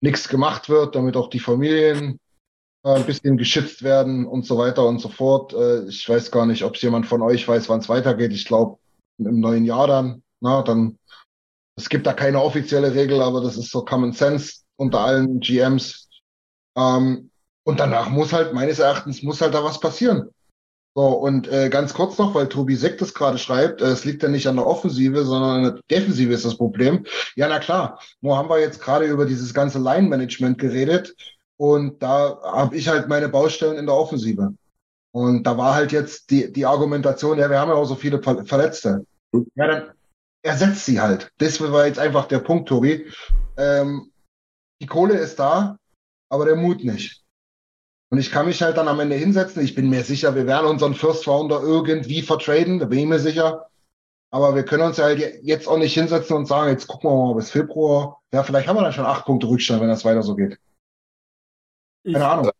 nichts 0.00 0.28
gemacht 0.28 0.68
wird, 0.68 0.94
damit 0.94 1.16
auch 1.16 1.30
die 1.30 1.40
Familien 1.40 2.20
äh, 2.84 2.90
ein 2.90 3.06
bisschen 3.06 3.36
geschützt 3.36 3.82
werden 3.82 4.26
und 4.26 4.46
so 4.46 4.58
weiter 4.58 4.86
und 4.86 5.00
so 5.00 5.08
fort. 5.08 5.54
Äh, 5.54 5.88
ich 5.88 6.08
weiß 6.08 6.30
gar 6.30 6.46
nicht, 6.46 6.62
ob 6.62 6.76
jemand 6.76 7.06
von 7.06 7.22
euch 7.22 7.48
weiß, 7.48 7.68
wann 7.68 7.80
es 7.80 7.88
weitergeht. 7.88 8.32
Ich 8.32 8.44
glaube, 8.44 8.78
im 9.18 9.40
neuen 9.40 9.64
Jahr 9.64 9.86
dann, 9.86 10.22
na, 10.40 10.62
dann, 10.62 10.98
es 11.76 11.88
gibt 11.88 12.06
da 12.06 12.12
keine 12.12 12.42
offizielle 12.42 12.94
Regel, 12.94 13.20
aber 13.22 13.40
das 13.40 13.56
ist 13.56 13.70
so 13.70 13.84
Common 13.84 14.12
Sense 14.12 14.63
unter 14.76 15.00
allen 15.00 15.40
GMs. 15.40 16.08
Ähm, 16.76 17.30
und 17.64 17.80
danach 17.80 18.10
muss 18.10 18.32
halt, 18.32 18.52
meines 18.52 18.78
Erachtens, 18.78 19.22
muss 19.22 19.40
halt 19.40 19.54
da 19.54 19.64
was 19.64 19.80
passieren. 19.80 20.28
So, 20.96 21.06
und 21.06 21.48
äh, 21.48 21.70
ganz 21.70 21.92
kurz 21.92 22.18
noch, 22.18 22.34
weil 22.34 22.48
Tobi 22.48 22.76
Seck 22.76 22.98
das 22.98 23.14
gerade 23.14 23.38
schreibt, 23.38 23.80
äh, 23.80 23.86
es 23.86 24.04
liegt 24.04 24.22
ja 24.22 24.28
nicht 24.28 24.46
an 24.46 24.56
der 24.56 24.66
Offensive, 24.66 25.24
sondern 25.24 25.50
an 25.50 25.62
der 25.64 25.80
Defensive 25.90 26.32
ist 26.32 26.44
das 26.44 26.56
Problem. 26.56 27.04
Ja, 27.34 27.48
na 27.48 27.58
klar, 27.58 27.98
nur 28.20 28.36
haben 28.36 28.48
wir 28.48 28.60
jetzt 28.60 28.80
gerade 28.80 29.06
über 29.06 29.26
dieses 29.26 29.52
ganze 29.52 29.80
Line-Management 29.80 30.56
geredet 30.58 31.14
und 31.56 32.00
da 32.00 32.38
habe 32.44 32.76
ich 32.76 32.88
halt 32.88 33.08
meine 33.08 33.28
Baustellen 33.28 33.76
in 33.76 33.86
der 33.86 33.96
Offensive. 33.96 34.54
Und 35.10 35.44
da 35.44 35.58
war 35.58 35.74
halt 35.74 35.90
jetzt 35.90 36.30
die, 36.30 36.52
die 36.52 36.66
Argumentation, 36.66 37.38
ja, 37.38 37.50
wir 37.50 37.58
haben 37.58 37.70
ja 37.70 37.76
auch 37.76 37.86
so 37.86 37.96
viele 37.96 38.20
Verletzte. 38.22 39.04
Ja, 39.54 39.66
dann 39.66 39.90
ersetzt 40.42 40.86
sie 40.86 41.00
halt. 41.00 41.32
Das 41.38 41.60
war 41.60 41.86
jetzt 41.86 41.98
einfach 41.98 42.26
der 42.26 42.40
Punkt, 42.40 42.68
Tobi. 42.68 43.06
Ähm, 43.56 44.12
die 44.84 44.88
Kohle 44.88 45.16
ist 45.16 45.38
da, 45.38 45.78
aber 46.28 46.44
der 46.44 46.56
Mut 46.56 46.84
nicht. 46.84 47.24
Und 48.10 48.18
ich 48.18 48.30
kann 48.30 48.44
mich 48.44 48.60
halt 48.60 48.76
dann 48.76 48.86
am 48.86 49.00
Ende 49.00 49.16
hinsetzen. 49.16 49.64
Ich 49.64 49.74
bin 49.74 49.88
mir 49.88 50.04
sicher, 50.04 50.34
wir 50.34 50.46
werden 50.46 50.66
unseren 50.66 50.94
First 50.94 51.26
Rounder 51.26 51.62
irgendwie 51.62 52.20
vertraden, 52.20 52.78
da 52.78 52.84
bin 52.84 52.98
ich 52.98 53.06
mir 53.06 53.18
sicher. 53.18 53.70
Aber 54.30 54.54
wir 54.54 54.62
können 54.62 54.82
uns 54.82 54.98
ja 54.98 55.04
halt 55.04 55.42
jetzt 55.42 55.68
auch 55.68 55.78
nicht 55.78 55.94
hinsetzen 55.94 56.36
und 56.36 56.44
sagen, 56.44 56.70
jetzt 56.70 56.86
gucken 56.86 57.08
wir 57.08 57.16
mal 57.16 57.34
bis 57.34 57.50
Februar. 57.50 58.20
Ja, 58.30 58.42
vielleicht 58.42 58.68
haben 58.68 58.76
wir 58.76 58.82
dann 58.82 58.92
schon 58.92 59.06
acht 59.06 59.24
Punkte 59.24 59.48
Rückstand, 59.48 59.80
wenn 59.80 59.88
das 59.88 60.04
weiter 60.04 60.22
so 60.22 60.36
geht. 60.36 60.58
Keine 62.04 62.28
Ahnung. 62.28 62.50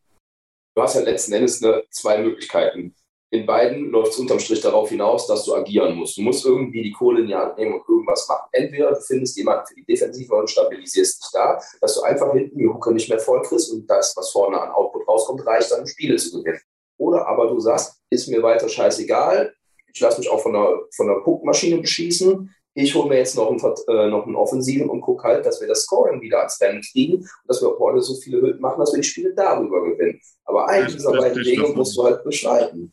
Du 0.75 0.83
hast 0.83 0.95
ja 0.95 1.03
letzten 1.03 1.35
Endes 1.35 1.62
eine, 1.62 1.85
zwei 1.91 2.22
Möglichkeiten 2.22 2.95
in 3.35 3.47
beiden 3.47 3.91
läuft 3.91 4.12
es 4.12 4.18
unterm 4.20 4.39
Strich 4.39 4.61
darauf 4.61 4.89
hinaus, 4.91 5.26
dass 5.26 5.45
du 5.45 5.55
agieren 5.55 5.97
musst. 5.97 6.16
Du 6.16 6.22
musst 6.22 6.47
irgendwie 6.47 6.85
die 6.85 6.93
Kohle 6.93 7.22
in 7.22 7.26
die 7.26 7.35
Hand 7.35 7.59
nehmen 7.59 7.74
und 7.74 7.89
irgendwas 7.89 8.28
machen. 8.28 8.49
Entweder 8.53 8.93
du 8.93 9.01
findest 9.01 9.37
jemanden 9.37 9.66
für 9.66 9.74
die 9.74 9.85
Defensive 9.85 10.32
und 10.32 10.49
stabilisierst 10.49 11.20
dich 11.20 11.30
da, 11.32 11.61
dass 11.80 11.97
du 11.97 12.03
einfach 12.03 12.32
hinten 12.32 12.57
die 12.57 12.68
Hucke 12.68 12.93
nicht 12.93 13.09
mehr 13.09 13.18
voll 13.18 13.43
kriegst 13.43 13.72
und 13.72 13.91
das, 13.91 14.16
was 14.16 14.30
vorne 14.30 14.61
an 14.61 14.70
Output 14.70 15.09
rauskommt, 15.09 15.45
reicht 15.45 15.72
dann, 15.72 15.80
um 15.80 15.87
Spiele 15.87 16.14
zu 16.14 16.39
gewinnen. 16.39 16.61
Oder 16.97 17.26
aber 17.26 17.49
du 17.49 17.59
sagst, 17.59 18.01
ist 18.09 18.28
mir 18.28 18.41
weiter 18.41 18.68
scheißegal, 18.68 19.53
ich 19.93 20.01
lasse 20.01 20.20
mich 20.20 20.30
auch 20.30 20.41
von 20.41 20.53
der, 20.53 20.82
von 20.95 21.09
der 21.09 21.20
Puckmaschine 21.24 21.78
beschießen, 21.78 22.51
ich 22.76 22.95
hole 22.95 23.09
mir 23.09 23.18
jetzt 23.18 23.37
noch 23.37 23.51
einen, 23.51 23.61
äh, 23.89 24.11
noch 24.11 24.26
einen 24.26 24.37
Offensiven 24.37 24.91
und 24.91 25.01
gucke 25.01 25.22
halt, 25.24 25.47
dass 25.47 25.61
wir 25.61 25.68
das 25.68 25.82
Scoring 25.82 26.20
wieder 26.20 26.39
ans 26.39 26.61
Rennen 26.61 26.82
kriegen 26.82 27.18
und 27.18 27.28
dass 27.47 27.62
wir 27.62 27.76
heute 27.78 28.01
so 28.01 28.14
viele 28.16 28.41
Hütten 28.41 28.61
machen, 28.61 28.80
dass 28.80 28.93
wir 28.93 29.01
die 29.01 29.09
Spiele 29.09 29.32
darüber 29.32 29.82
gewinnen. 29.82 30.20
Aber 30.45 30.68
einen 30.68 30.89
dieser 30.89 31.12
beiden 31.12 31.45
Wege 31.45 31.68
musst 31.68 31.97
du 31.97 32.05
halt 32.05 32.24
beschreiten. 32.24 32.93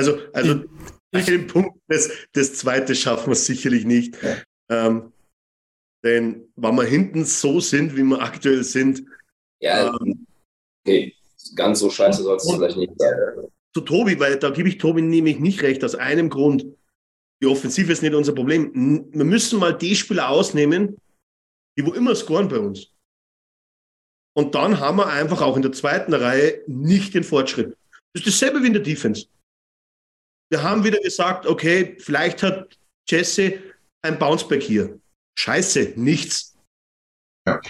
Also, 0.00 0.18
also 0.32 0.64
einen 1.12 1.46
Punkt. 1.46 1.78
Das, 1.88 2.10
das 2.32 2.54
zweite 2.54 2.94
schaffen 2.94 3.28
wir 3.28 3.34
sicherlich 3.34 3.84
nicht. 3.84 4.16
Ähm, 4.70 5.12
denn 6.02 6.50
wenn 6.56 6.74
wir 6.74 6.84
hinten 6.84 7.26
so 7.26 7.60
sind, 7.60 7.94
wie 7.96 8.02
wir 8.02 8.22
aktuell 8.22 8.64
sind. 8.64 9.04
Ja, 9.60 9.94
ähm, 10.00 10.26
okay. 10.82 11.14
Ganz 11.54 11.80
so 11.80 11.90
scheiße 11.90 12.22
soll 12.22 12.36
es 12.36 12.50
vielleicht 12.50 12.76
nicht 12.78 12.92
sein. 12.96 13.14
Zu 13.74 13.82
Tobi, 13.82 14.18
weil 14.18 14.38
da 14.38 14.48
gebe 14.48 14.70
ich 14.70 14.78
Tobi 14.78 15.02
nämlich 15.02 15.38
nicht 15.38 15.62
recht, 15.62 15.84
aus 15.84 15.94
einem 15.94 16.30
Grund. 16.30 16.64
Die 17.42 17.46
Offensive 17.46 17.92
ist 17.92 18.02
nicht 18.02 18.14
unser 18.14 18.34
Problem. 18.34 19.06
Wir 19.12 19.24
müssen 19.24 19.58
mal 19.58 19.76
die 19.76 19.96
Spieler 19.96 20.30
ausnehmen, 20.30 20.96
die 21.76 21.84
wo 21.84 21.92
immer 21.92 22.14
scoren 22.14 22.48
bei 22.48 22.58
uns. 22.58 22.88
Und 24.34 24.54
dann 24.54 24.80
haben 24.80 24.96
wir 24.96 25.08
einfach 25.08 25.42
auch 25.42 25.56
in 25.56 25.62
der 25.62 25.72
zweiten 25.72 26.14
Reihe 26.14 26.62
nicht 26.66 27.12
den 27.12 27.24
Fortschritt. 27.24 27.76
Das 28.14 28.24
ist 28.24 28.26
dasselbe 28.26 28.62
wie 28.62 28.68
in 28.68 28.72
der 28.72 28.82
Defense. 28.82 29.26
Wir 30.50 30.62
haben 30.62 30.82
wieder 30.82 30.98
gesagt, 31.00 31.46
okay, 31.46 31.96
vielleicht 32.00 32.42
hat 32.42 32.76
Jesse 33.08 33.62
ein 34.02 34.18
Bounceback 34.18 34.62
hier. 34.62 35.00
Scheiße, 35.38 35.92
nichts. 35.96 36.56
Ja. 37.46 37.60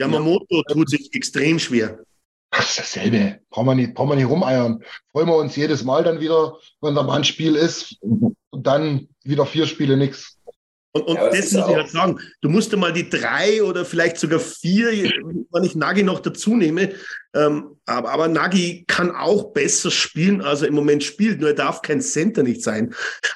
Yamamoto 0.00 0.56
ja. 0.56 0.74
tut 0.74 0.90
sich 0.90 1.14
extrem 1.14 1.58
schwer. 1.58 2.02
Das 2.50 2.70
ist 2.70 2.78
dasselbe. 2.80 3.40
Brauchen 3.48 3.66
wir 3.66 3.74
nicht, 3.76 3.94
brauchen 3.94 4.10
wir 4.10 4.16
nicht 4.16 4.28
rumeiern. 4.28 4.82
Freuen 5.12 5.28
wir 5.28 5.36
uns 5.36 5.54
jedes 5.54 5.84
Mal 5.84 6.02
dann 6.02 6.18
wieder, 6.18 6.58
wenn 6.80 6.96
da 6.96 7.02
mal 7.04 7.18
ein 7.18 7.24
Spiel 7.24 7.54
ist 7.54 7.96
und 8.02 8.66
dann 8.66 9.08
wieder 9.22 9.46
vier 9.46 9.66
Spiele 9.68 9.96
nichts. 9.96 10.39
Und, 10.92 11.02
und 11.02 11.14
ja, 11.16 11.28
das, 11.30 11.50
das 11.50 11.52
muss 11.52 11.68
ich 11.68 11.76
halt 11.76 11.88
sagen. 11.88 12.20
Du 12.40 12.48
musst 12.48 12.76
mal 12.76 12.92
die 12.92 13.08
drei 13.08 13.62
oder 13.62 13.84
vielleicht 13.84 14.18
sogar 14.18 14.40
vier, 14.40 14.88
wenn 15.52 15.64
ich 15.64 15.76
Nagi 15.76 16.02
noch 16.02 16.18
dazu 16.20 16.56
nehme. 16.56 16.94
Ähm, 17.34 17.76
aber, 17.86 18.10
aber 18.10 18.28
Nagi 18.28 18.84
kann 18.88 19.14
auch 19.14 19.52
besser 19.52 19.90
spielen, 19.90 20.42
als 20.42 20.62
er 20.62 20.68
im 20.68 20.74
Moment 20.74 21.04
spielt. 21.04 21.40
Nur 21.40 21.50
er 21.50 21.54
darf 21.54 21.82
kein 21.82 22.00
Center 22.00 22.42
nicht 22.42 22.62
sein. 22.62 22.92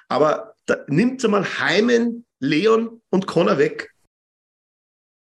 Aber 0.09 0.55
da, 0.67 0.79
nimmt 0.89 1.23
mal 1.29 1.45
Heimen, 1.61 2.27
Leon 2.41 3.01
und 3.11 3.27
Connor 3.27 3.59
weg. 3.59 3.91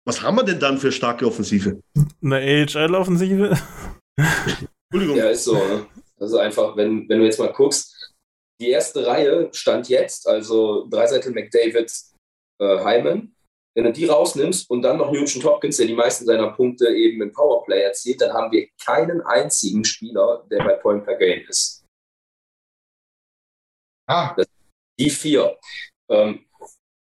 Was 0.07 0.23
haben 0.23 0.37
wir 0.37 0.45
denn 0.45 0.59
dann 0.59 0.79
für 0.79 0.91
starke 0.91 1.27
Offensive? 1.27 1.81
Eine 2.23 2.37
AHL-Offensive? 2.37 3.57
Entschuldigung. 4.91 5.17
Ja, 5.17 5.31
ist 5.31 5.45
so. 5.45 5.55
Ne? 5.55 5.87
Also 6.19 6.39
einfach, 6.39 6.77
wenn, 6.77 7.09
wenn 7.09 7.19
du 7.19 7.25
jetzt 7.27 7.39
mal 7.39 7.53
guckst, 7.53 8.15
die 8.61 8.71
erste 8.71 9.07
Reihe 9.07 9.49
stand 9.53 9.89
jetzt, 9.89 10.27
also 10.27 10.87
Dreiseitel 10.89 11.33
McDavid, 11.33 11.93
äh, 12.59 12.85
Hyman. 12.85 13.35
Wenn 13.75 13.85
du 13.85 13.93
die 13.93 14.05
rausnimmst 14.05 14.69
und 14.69 14.83
dann 14.83 14.99
noch 14.99 15.11
Nugent 15.11 15.45
Hopkins, 15.45 15.79
der 15.79 15.87
die 15.87 15.95
meisten 15.95 16.27
seiner 16.27 16.53
Punkte 16.53 16.89
eben 16.89 17.23
im 17.23 17.33
Powerplay 17.33 17.83
erzielt, 17.83 18.21
dann 18.21 18.33
haben 18.35 18.53
wir 18.53 18.69
keinen 18.85 19.23
einzigen 19.23 19.85
Spieler, 19.85 20.45
der 20.51 20.63
bei 20.63 20.75
Point 20.75 21.05
per 21.05 21.17
Game 21.17 21.47
ist. 21.49 21.83
Ah. 24.07 24.35
Das, 24.37 24.47
die 24.99 25.09
vier. 25.09 25.59
Ähm, 26.11 26.45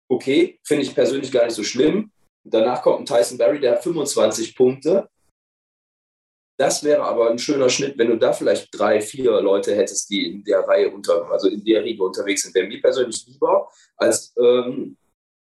okay, 0.09 0.59
finde 0.65 0.85
ich 0.85 0.95
persönlich 0.95 1.31
gar 1.31 1.45
nicht 1.45 1.55
so 1.55 1.63
schlimm. 1.63 2.11
Danach 2.45 2.83
kommt 2.83 3.01
ein 3.01 3.07
Tyson 3.07 3.39
Berry, 3.39 3.61
der 3.61 3.73
hat 3.73 3.83
25 3.83 4.57
Punkte. 4.57 5.09
Das 6.59 6.85
wäre 6.85 7.03
aber 7.03 7.31
ein 7.31 7.39
schöner 7.39 7.69
Schnitt, 7.69 7.99
wenn 7.99 8.09
du 8.09 8.17
da 8.17 8.33
vielleicht 8.33 8.69
drei, 8.73 9.01
vier 9.01 9.41
Leute 9.41 9.75
hättest, 9.75 10.11
die 10.11 10.27
in 10.27 10.45
der 10.45 10.61
Reihe 10.61 10.91
unter, 10.91 11.31
also 11.31 11.49
in 11.49 11.65
der 11.65 11.83
Riege 11.83 12.03
unterwegs 12.03 12.43
sind. 12.43 12.55
Wäre 12.55 12.67
mir 12.67 12.81
persönlich 12.81 13.27
lieber 13.27 13.71
als 13.97 14.35
ähm, 14.39 14.97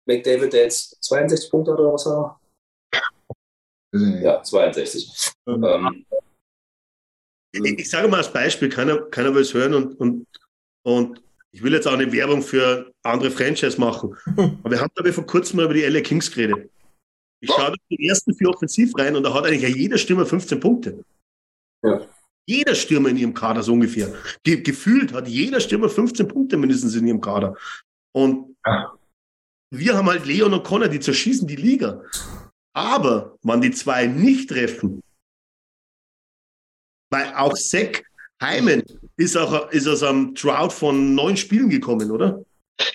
McDavid, 0.07 0.53
der 0.53 0.63
jetzt 0.63 1.03
62 1.03 1.51
Punkte 1.51 1.73
hat 1.73 1.79
oder 1.79 1.93
was 1.93 2.07
er? 2.07 2.39
Ja, 3.93 4.43
62. 4.43 5.31
Mhm. 5.45 5.63
Ähm, 5.63 6.05
ich, 7.53 7.79
ich, 7.79 7.89
sage 7.89 8.07
mal 8.07 8.17
als 8.17 8.31
Beispiel, 8.31 8.69
keiner, 8.69 9.01
keiner 9.09 9.33
will 9.33 9.41
es 9.41 9.53
hören 9.53 9.73
und, 9.73 9.99
und, 9.99 10.27
und 10.83 11.21
ich 11.51 11.63
will 11.63 11.73
jetzt 11.73 11.87
auch 11.87 11.93
eine 11.93 12.11
Werbung 12.11 12.41
für 12.41 12.91
andere 13.03 13.31
Franchise 13.31 13.79
machen. 13.79 14.15
Aber 14.63 14.71
wir 14.71 14.81
haben 14.81 14.91
da 14.95 15.11
vor 15.11 15.25
kurzem 15.25 15.57
mal 15.57 15.65
über 15.65 15.73
die 15.73 15.83
LA 15.83 16.01
Kings 16.01 16.31
geredet. 16.31 16.69
Ich 17.39 17.49
schaue 17.51 17.75
die 17.89 18.07
ersten 18.07 18.33
vier 18.33 18.49
offensiv 18.49 18.97
rein 18.97 19.15
und 19.15 19.23
da 19.23 19.33
hat 19.33 19.45
eigentlich 19.45 19.75
jeder 19.75 19.97
Stürmer 19.97 20.25
15 20.25 20.59
Punkte. 20.59 21.03
Ja. 21.83 22.07
Jeder 22.47 22.75
Stürmer 22.75 23.09
in 23.09 23.17
ihrem 23.17 23.33
Kader 23.33 23.61
so 23.61 23.73
ungefähr. 23.73 24.13
Ge 24.43 24.61
gefühlt 24.61 25.13
hat 25.13 25.27
jeder 25.27 25.59
Stürmer 25.59 25.89
15 25.89 26.27
Punkte 26.27 26.57
mindestens 26.57 26.95
in 26.95 27.05
ihrem 27.05 27.21
Kader. 27.21 27.55
Und 28.13 28.55
ja. 28.65 28.97
Wir 29.69 29.97
haben 29.97 30.07
halt 30.07 30.25
Leon 30.25 30.53
und 30.53 30.63
Connor, 30.63 30.87
die 30.87 30.99
zerschießen 30.99 31.47
die 31.47 31.55
Liga. 31.55 32.01
Aber 32.73 33.35
wenn 33.43 33.61
die 33.61 33.71
zwei 33.71 34.07
nicht 34.07 34.49
treffen, 34.49 35.01
weil 37.09 37.33
auch 37.35 37.53
Zack 37.53 38.03
Heimen 38.41 38.83
ist, 39.15 39.35
auch, 39.35 39.71
ist 39.71 39.87
aus 39.87 40.03
einem 40.03 40.35
Drought 40.35 40.71
von 40.71 41.15
neun 41.15 41.37
Spielen 41.37 41.69
gekommen, 41.69 42.11
oder? 42.11 42.43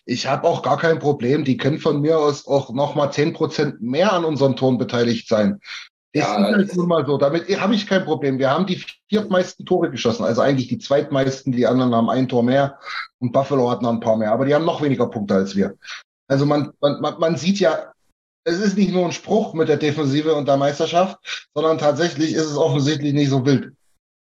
Ich 0.05 0.27
habe 0.27 0.47
auch 0.47 0.63
gar 0.63 0.79
kein 0.79 0.99
Problem. 0.99 1.45
Die 1.45 1.57
können 1.57 1.79
von 1.79 2.01
mir 2.01 2.19
aus 2.19 2.47
auch 2.47 2.73
nochmal 2.73 3.09
10% 3.09 3.77
mehr 3.81 4.13
an 4.13 4.25
unseren 4.25 4.55
Toren 4.55 4.79
beteiligt 4.79 5.29
sein. 5.29 5.61
Das 6.15 6.25
ja, 6.25 6.37
ist 6.37 6.55
halt 6.55 6.77
nun 6.77 6.89
mal 6.89 7.07
so. 7.07 7.17
Damit 7.17 7.49
habe 7.59 7.75
ich 7.75 7.87
kein 7.87 8.05
Problem. 8.05 8.39
Wir 8.39 8.51
haben 8.51 8.67
die 8.67 8.85
viertmeisten 9.09 9.65
Tore 9.65 9.91
geschossen, 9.91 10.25
also 10.25 10.43
eigentlich 10.43 10.69
die 10.69 10.79
zweitmeisten. 10.79 11.53
Die 11.53 11.67
anderen 11.67 11.95
haben 11.95 12.11
ein 12.11 12.29
Tor 12.29 12.43
mehr 12.43 12.79
und 13.19 13.33
Buffalo 13.33 13.71
hat 13.71 13.83
noch 13.83 13.91
ein 13.91 14.01
paar 14.01 14.17
mehr, 14.17 14.31
aber 14.31 14.45
die 14.45 14.55
haben 14.55 14.67
noch 14.67 14.83
weniger 14.83 15.09
Punkte 15.09 15.35
als 15.35 15.57
wir. 15.57 15.75
Also 16.33 16.47
man, 16.47 16.73
man, 16.81 17.01
man 17.19 17.37
sieht 17.37 17.61
ja, 17.61 17.93
es 18.45 18.59
ist 18.59 18.79
nicht 18.79 18.91
nur 18.91 19.05
ein 19.05 19.13
Spruch 19.13 19.53
mit 19.53 19.69
der 19.69 19.77
Defensive 19.77 20.35
und 20.35 20.49
der 20.49 20.57
Meisterschaft, 20.57 21.47
sondern 21.55 21.77
tatsächlich 21.77 22.33
ist 22.33 22.47
es 22.47 22.57
offensichtlich 22.57 23.13
nicht 23.13 23.29
so 23.29 23.45
wild. 23.45 23.75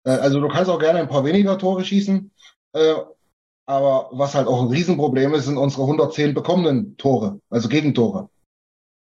Äh, 0.05 0.11
also 0.11 0.39
du 0.39 0.47
kannst 0.47 0.71
auch 0.71 0.79
gerne 0.79 0.99
ein 0.99 1.09
paar 1.09 1.25
weniger 1.25 1.57
Tore 1.57 1.83
schießen, 1.83 2.31
äh, 2.73 2.95
aber 3.65 4.09
was 4.13 4.35
halt 4.35 4.47
auch 4.47 4.61
ein 4.61 4.69
Riesenproblem 4.69 5.33
ist, 5.33 5.45
sind 5.45 5.57
unsere 5.57 5.81
110 5.81 6.33
bekommenen 6.33 6.95
Tore, 6.95 7.41
also 7.49 7.67
Gegentore. 7.67 8.29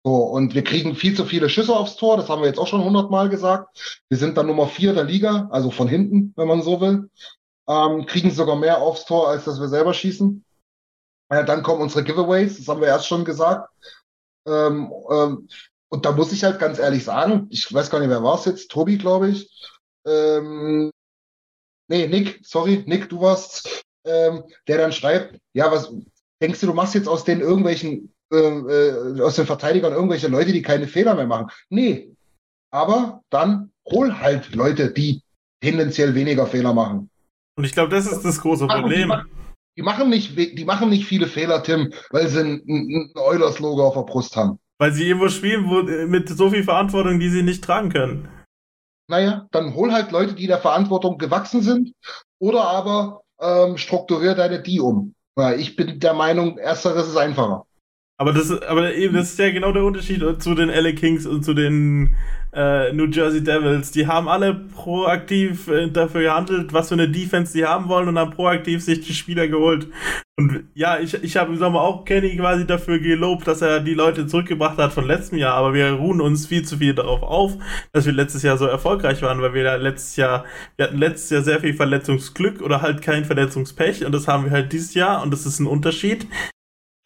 So, 0.02 0.14
und 0.14 0.54
wir 0.54 0.64
kriegen 0.64 0.94
viel 0.94 1.14
zu 1.14 1.26
viele 1.26 1.50
Schüsse 1.50 1.76
aufs 1.76 1.96
Tor, 1.96 2.16
das 2.16 2.30
haben 2.30 2.40
wir 2.40 2.48
jetzt 2.48 2.58
auch 2.58 2.66
schon 2.66 2.82
hundertmal 2.82 3.28
gesagt. 3.28 4.02
Wir 4.08 4.16
sind 4.16 4.38
dann 4.38 4.46
Nummer 4.46 4.68
vier 4.68 4.94
der 4.94 5.04
Liga, 5.04 5.48
also 5.50 5.70
von 5.70 5.86
hinten, 5.86 6.32
wenn 6.36 6.48
man 6.48 6.62
so 6.62 6.80
will. 6.80 7.10
Ähm, 7.68 8.06
kriegen 8.06 8.30
sogar 8.30 8.56
mehr 8.56 8.80
aufs 8.80 9.04
Tor, 9.04 9.28
als 9.28 9.44
dass 9.44 9.60
wir 9.60 9.68
selber 9.68 9.92
schießen. 9.92 10.45
Ja, 11.30 11.42
dann 11.42 11.62
kommen 11.62 11.82
unsere 11.82 12.04
Giveaways, 12.04 12.56
das 12.56 12.68
haben 12.68 12.80
wir 12.80 12.88
erst 12.88 13.08
schon 13.08 13.24
gesagt. 13.24 13.68
Ähm, 14.46 14.92
ähm, 15.10 15.48
und 15.88 16.04
da 16.04 16.12
muss 16.12 16.32
ich 16.32 16.44
halt 16.44 16.58
ganz 16.58 16.78
ehrlich 16.78 17.04
sagen, 17.04 17.48
ich 17.50 17.72
weiß 17.72 17.90
gar 17.90 18.00
nicht, 18.00 18.10
wer 18.10 18.22
war 18.22 18.38
es 18.38 18.44
jetzt, 18.44 18.70
Tobi, 18.70 18.98
glaube 18.98 19.30
ich. 19.30 19.50
Ähm, 20.06 20.90
nee, 21.88 22.06
Nick, 22.06 22.40
sorry, 22.44 22.84
Nick, 22.86 23.08
du 23.08 23.20
warst, 23.20 23.84
ähm, 24.04 24.44
der 24.68 24.78
dann 24.78 24.92
schreibt, 24.92 25.38
ja, 25.52 25.70
was 25.70 25.92
denkst 26.40 26.60
du, 26.60 26.66
du 26.66 26.74
machst 26.74 26.94
jetzt 26.94 27.08
aus 27.08 27.24
den 27.24 27.40
irgendwelchen, 27.40 28.14
äh, 28.32 28.36
äh, 28.36 29.20
aus 29.20 29.36
den 29.36 29.46
Verteidigern 29.46 29.92
irgendwelche 29.92 30.28
Leute, 30.28 30.52
die 30.52 30.62
keine 30.62 30.86
Fehler 30.86 31.14
mehr 31.14 31.26
machen? 31.26 31.50
Nee. 31.68 32.12
Aber 32.72 33.22
dann 33.30 33.72
hol 33.88 34.18
halt 34.18 34.54
Leute, 34.54 34.92
die 34.92 35.22
tendenziell 35.62 36.14
weniger 36.14 36.46
Fehler 36.46 36.74
machen. 36.74 37.10
Und 37.56 37.64
ich 37.64 37.72
glaube, 37.72 37.90
das 37.90 38.06
ist 38.06 38.22
das 38.22 38.40
große 38.40 38.66
Problem. 38.66 39.12
Die 39.76 39.82
machen 39.82 40.08
nicht, 40.08 40.36
die 40.36 40.64
machen 40.64 40.88
nicht 40.88 41.04
viele 41.04 41.26
Fehler, 41.26 41.62
Tim, 41.62 41.92
weil 42.10 42.28
sie 42.28 42.40
ein, 42.40 42.62
ein 42.66 43.12
Eulers-Logo 43.14 43.86
auf 43.86 43.94
der 43.94 44.02
Brust 44.02 44.34
haben. 44.36 44.58
Weil 44.78 44.92
sie 44.92 45.08
irgendwo 45.08 45.28
spielen 45.28 45.68
wo, 45.68 45.82
mit 45.82 46.28
so 46.28 46.50
viel 46.50 46.64
Verantwortung, 46.64 47.20
die 47.20 47.28
sie 47.28 47.42
nicht 47.42 47.62
tragen 47.62 47.90
können. 47.90 48.28
Naja, 49.08 49.46
dann 49.52 49.74
hol 49.74 49.92
halt 49.92 50.12
Leute, 50.12 50.34
die 50.34 50.46
der 50.46 50.58
Verantwortung 50.58 51.18
gewachsen 51.18 51.62
sind, 51.62 51.92
oder 52.38 52.64
aber 52.64 53.20
ähm, 53.40 53.76
strukturier 53.76 54.34
deine 54.34 54.60
die 54.62 54.80
um. 54.80 55.14
Ja, 55.38 55.54
ich 55.54 55.76
bin 55.76 56.00
der 56.00 56.14
Meinung, 56.14 56.56
ersteres 56.56 57.08
ist 57.08 57.16
einfacher. 57.16 57.65
Aber 58.18 58.32
das, 58.32 58.50
aber 58.62 58.94
eben, 58.94 59.14
das 59.14 59.32
ist 59.32 59.38
ja 59.38 59.50
genau 59.50 59.72
der 59.72 59.84
Unterschied 59.84 60.22
zu 60.42 60.54
den 60.54 60.70
LA 60.70 60.92
Kings 60.92 61.26
und 61.26 61.44
zu 61.44 61.52
den 61.52 62.14
äh, 62.54 62.90
New 62.94 63.06
Jersey 63.06 63.44
Devils. 63.44 63.90
Die 63.90 64.06
haben 64.06 64.26
alle 64.26 64.54
proaktiv 64.54 65.68
äh, 65.68 65.90
dafür 65.90 66.22
gehandelt, 66.22 66.72
was 66.72 66.88
für 66.88 66.94
eine 66.94 67.10
Defense 67.10 67.52
sie 67.52 67.66
haben 67.66 67.88
wollen 67.88 68.08
und 68.08 68.18
haben 68.18 68.30
proaktiv 68.30 68.82
sich 68.82 69.02
die 69.02 69.12
Spieler 69.12 69.48
geholt. 69.48 69.88
Und 70.38 70.64
ja, 70.72 70.98
ich, 70.98 71.12
ich 71.22 71.36
habe 71.36 71.52
im 71.52 71.58
Sommer 71.58 71.82
auch 71.82 72.06
Kenny 72.06 72.36
quasi 72.36 72.66
dafür 72.66 72.98
gelobt, 72.98 73.46
dass 73.46 73.60
er 73.60 73.80
die 73.80 73.94
Leute 73.94 74.26
zurückgebracht 74.26 74.78
hat 74.78 74.94
von 74.94 75.06
letztem 75.06 75.36
Jahr, 75.36 75.54
aber 75.54 75.74
wir 75.74 75.92
ruhen 75.92 76.22
uns 76.22 76.46
viel 76.46 76.62
zu 76.62 76.78
viel 76.78 76.94
darauf 76.94 77.22
auf, 77.22 77.52
dass 77.92 78.06
wir 78.06 78.12
letztes 78.14 78.42
Jahr 78.42 78.56
so 78.56 78.66
erfolgreich 78.66 79.20
waren, 79.20 79.42
weil 79.42 79.52
wir 79.52 79.64
da 79.64 79.76
letztes 79.76 80.16
Jahr, 80.16 80.44
wir 80.76 80.86
hatten 80.86 80.98
letztes 80.98 81.30
Jahr 81.30 81.42
sehr 81.42 81.60
viel 81.60 81.74
Verletzungsglück 81.74 82.62
oder 82.62 82.80
halt 82.80 83.02
kein 83.02 83.26
Verletzungspech 83.26 84.04
und 84.04 84.12
das 84.12 84.28
haben 84.28 84.44
wir 84.44 84.50
halt 84.50 84.72
dieses 84.72 84.94
Jahr 84.94 85.22
und 85.22 85.32
das 85.32 85.46
ist 85.46 85.58
ein 85.58 85.66
Unterschied 85.66 86.26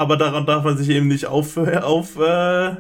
aber 0.01 0.17
daran 0.17 0.47
darf 0.47 0.65
man 0.65 0.79
sich 0.79 0.89
eben 0.89 1.09
nicht 1.09 1.27
auf, 1.27 1.57
auf 1.83 2.19
äh, 2.19 2.71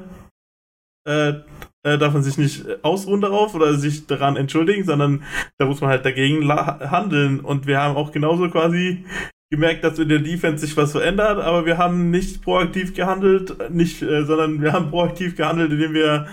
äh, 1.06 1.34
äh, 1.82 1.98
darf 1.98 2.14
man 2.14 2.22
sich 2.22 2.38
nicht 2.38 2.64
ausruhen 2.82 3.20
darauf 3.20 3.54
oder 3.54 3.74
sich 3.74 4.06
daran 4.06 4.36
entschuldigen, 4.36 4.84
sondern 4.84 5.22
da 5.58 5.66
muss 5.66 5.82
man 5.82 5.90
halt 5.90 6.04
dagegen 6.06 6.48
handeln. 6.50 7.40
Und 7.40 7.66
wir 7.66 7.78
haben 7.78 7.96
auch 7.96 8.12
genauso 8.12 8.48
quasi 8.48 9.04
gemerkt, 9.50 9.84
dass 9.84 9.98
in 9.98 10.08
der 10.08 10.20
Defense 10.20 10.66
sich 10.66 10.76
was 10.78 10.92
verändert, 10.92 11.40
aber 11.40 11.66
wir 11.66 11.76
haben 11.76 12.10
nicht 12.10 12.42
proaktiv 12.42 12.94
gehandelt, 12.94 13.70
nicht, 13.70 14.00
äh, 14.00 14.24
sondern 14.24 14.62
wir 14.62 14.72
haben 14.72 14.90
proaktiv 14.90 15.36
gehandelt, 15.36 15.72
indem 15.72 15.92
wir 15.92 16.26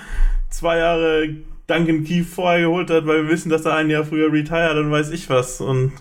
zwei 0.49 0.77
Jahre 0.77 1.35
Duncan 1.67 2.05
Keith 2.05 2.27
vorher 2.27 2.61
geholt 2.61 2.89
hat, 2.89 3.05
weil 3.05 3.23
wir 3.23 3.29
wissen, 3.29 3.49
dass 3.49 3.65
er 3.65 3.75
ein 3.75 3.89
Jahr 3.89 4.05
früher 4.05 4.31
retired 4.31 4.77
und 4.77 4.91
weiß 4.91 5.11
ich 5.11 5.29
was. 5.29 5.59
Und 5.59 5.91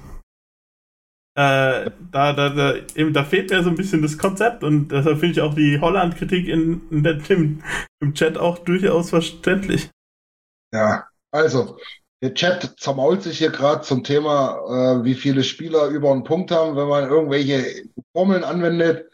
äh, 1.36 1.90
da, 2.12 2.32
da, 2.32 2.48
da, 2.48 2.74
eben, 2.94 3.12
da 3.12 3.22
fehlt 3.22 3.50
mir 3.50 3.62
so 3.62 3.68
ein 3.68 3.76
bisschen 3.76 4.00
das 4.00 4.16
Konzept 4.16 4.64
und 4.64 4.88
deshalb 4.88 5.18
finde 5.18 5.32
ich 5.32 5.40
auch 5.42 5.54
die 5.54 5.78
Holland-Kritik 5.78 6.48
in, 6.48 6.88
in 6.90 7.02
der, 7.02 7.18
im, 7.30 7.62
im 8.00 8.14
Chat 8.14 8.38
auch 8.38 8.58
durchaus 8.60 9.10
verständlich. 9.10 9.90
Ja, 10.72 11.06
also, 11.30 11.76
der 12.22 12.32
Chat 12.32 12.76
zermault 12.78 13.22
sich 13.22 13.36
hier 13.36 13.50
gerade 13.50 13.82
zum 13.82 14.02
Thema, 14.02 14.62
äh, 14.66 15.04
wie 15.04 15.14
viele 15.14 15.44
Spieler 15.44 15.88
über 15.88 16.10
einen 16.10 16.24
Punkt 16.24 16.50
haben, 16.50 16.74
wenn 16.74 16.88
man 16.88 17.08
irgendwelche 17.08 17.86
Formeln 18.14 18.42
anwendet. 18.42 19.10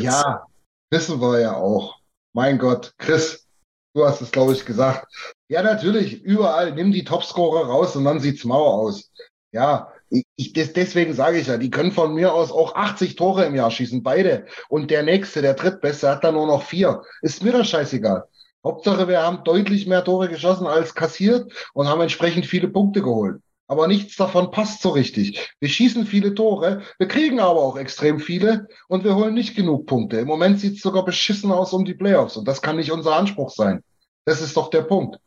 Ja, 0.00 0.46
wissen 0.90 1.20
wir 1.20 1.40
ja 1.40 1.56
auch. 1.56 2.00
Mein 2.32 2.58
Gott, 2.58 2.94
Chris, 2.96 3.46
du 3.94 4.06
hast 4.06 4.22
es, 4.22 4.32
glaube 4.32 4.54
ich, 4.54 4.64
gesagt. 4.64 5.12
Ja, 5.48 5.62
natürlich, 5.62 6.22
überall, 6.22 6.72
nimm 6.72 6.90
die 6.90 7.04
Topscorer 7.04 7.66
raus 7.66 7.94
und 7.96 8.06
dann 8.06 8.20
sieht's 8.20 8.44
mau 8.44 8.64
aus. 8.64 9.12
Ja, 9.52 9.92
ich, 10.36 10.52
deswegen 10.52 11.14
sage 11.14 11.38
ich 11.38 11.48
ja, 11.48 11.56
die 11.56 11.70
können 11.70 11.92
von 11.92 12.14
mir 12.14 12.32
aus 12.32 12.52
auch 12.52 12.74
80 12.74 13.16
Tore 13.16 13.44
im 13.44 13.54
Jahr 13.54 13.70
schießen, 13.70 14.02
beide. 14.02 14.46
Und 14.68 14.90
der 14.90 15.02
nächste, 15.02 15.42
der 15.42 15.54
drittbeste, 15.54 16.08
hat 16.08 16.24
dann 16.24 16.34
nur 16.34 16.46
noch 16.46 16.62
vier. 16.62 17.02
Ist 17.22 17.42
mir 17.42 17.52
das 17.52 17.68
scheißegal. 17.68 18.24
Hauptsache, 18.64 19.08
wir 19.08 19.22
haben 19.22 19.44
deutlich 19.44 19.86
mehr 19.86 20.04
Tore 20.04 20.28
geschossen 20.28 20.66
als 20.66 20.94
kassiert 20.94 21.52
und 21.74 21.88
haben 21.88 22.00
entsprechend 22.00 22.46
viele 22.46 22.68
Punkte 22.68 23.02
geholt. 23.02 23.40
Aber 23.66 23.88
nichts 23.88 24.16
davon 24.16 24.50
passt 24.50 24.82
so 24.82 24.90
richtig. 24.90 25.52
Wir 25.58 25.68
schießen 25.68 26.06
viele 26.06 26.34
Tore, 26.34 26.82
wir 26.98 27.08
kriegen 27.08 27.40
aber 27.40 27.60
auch 27.60 27.76
extrem 27.76 28.20
viele 28.20 28.68
und 28.88 29.04
wir 29.04 29.16
holen 29.16 29.34
nicht 29.34 29.56
genug 29.56 29.86
Punkte. 29.86 30.18
Im 30.18 30.28
Moment 30.28 30.60
sieht 30.60 30.76
es 30.76 30.82
sogar 30.82 31.04
beschissen 31.04 31.50
aus 31.50 31.72
um 31.72 31.84
die 31.84 31.94
Playoffs 31.94 32.36
und 32.36 32.46
das 32.46 32.62
kann 32.62 32.76
nicht 32.76 32.92
unser 32.92 33.16
Anspruch 33.16 33.50
sein. 33.50 33.82
Das 34.26 34.40
ist 34.40 34.56
doch 34.56 34.70
der 34.70 34.82
Punkt. 34.82 35.18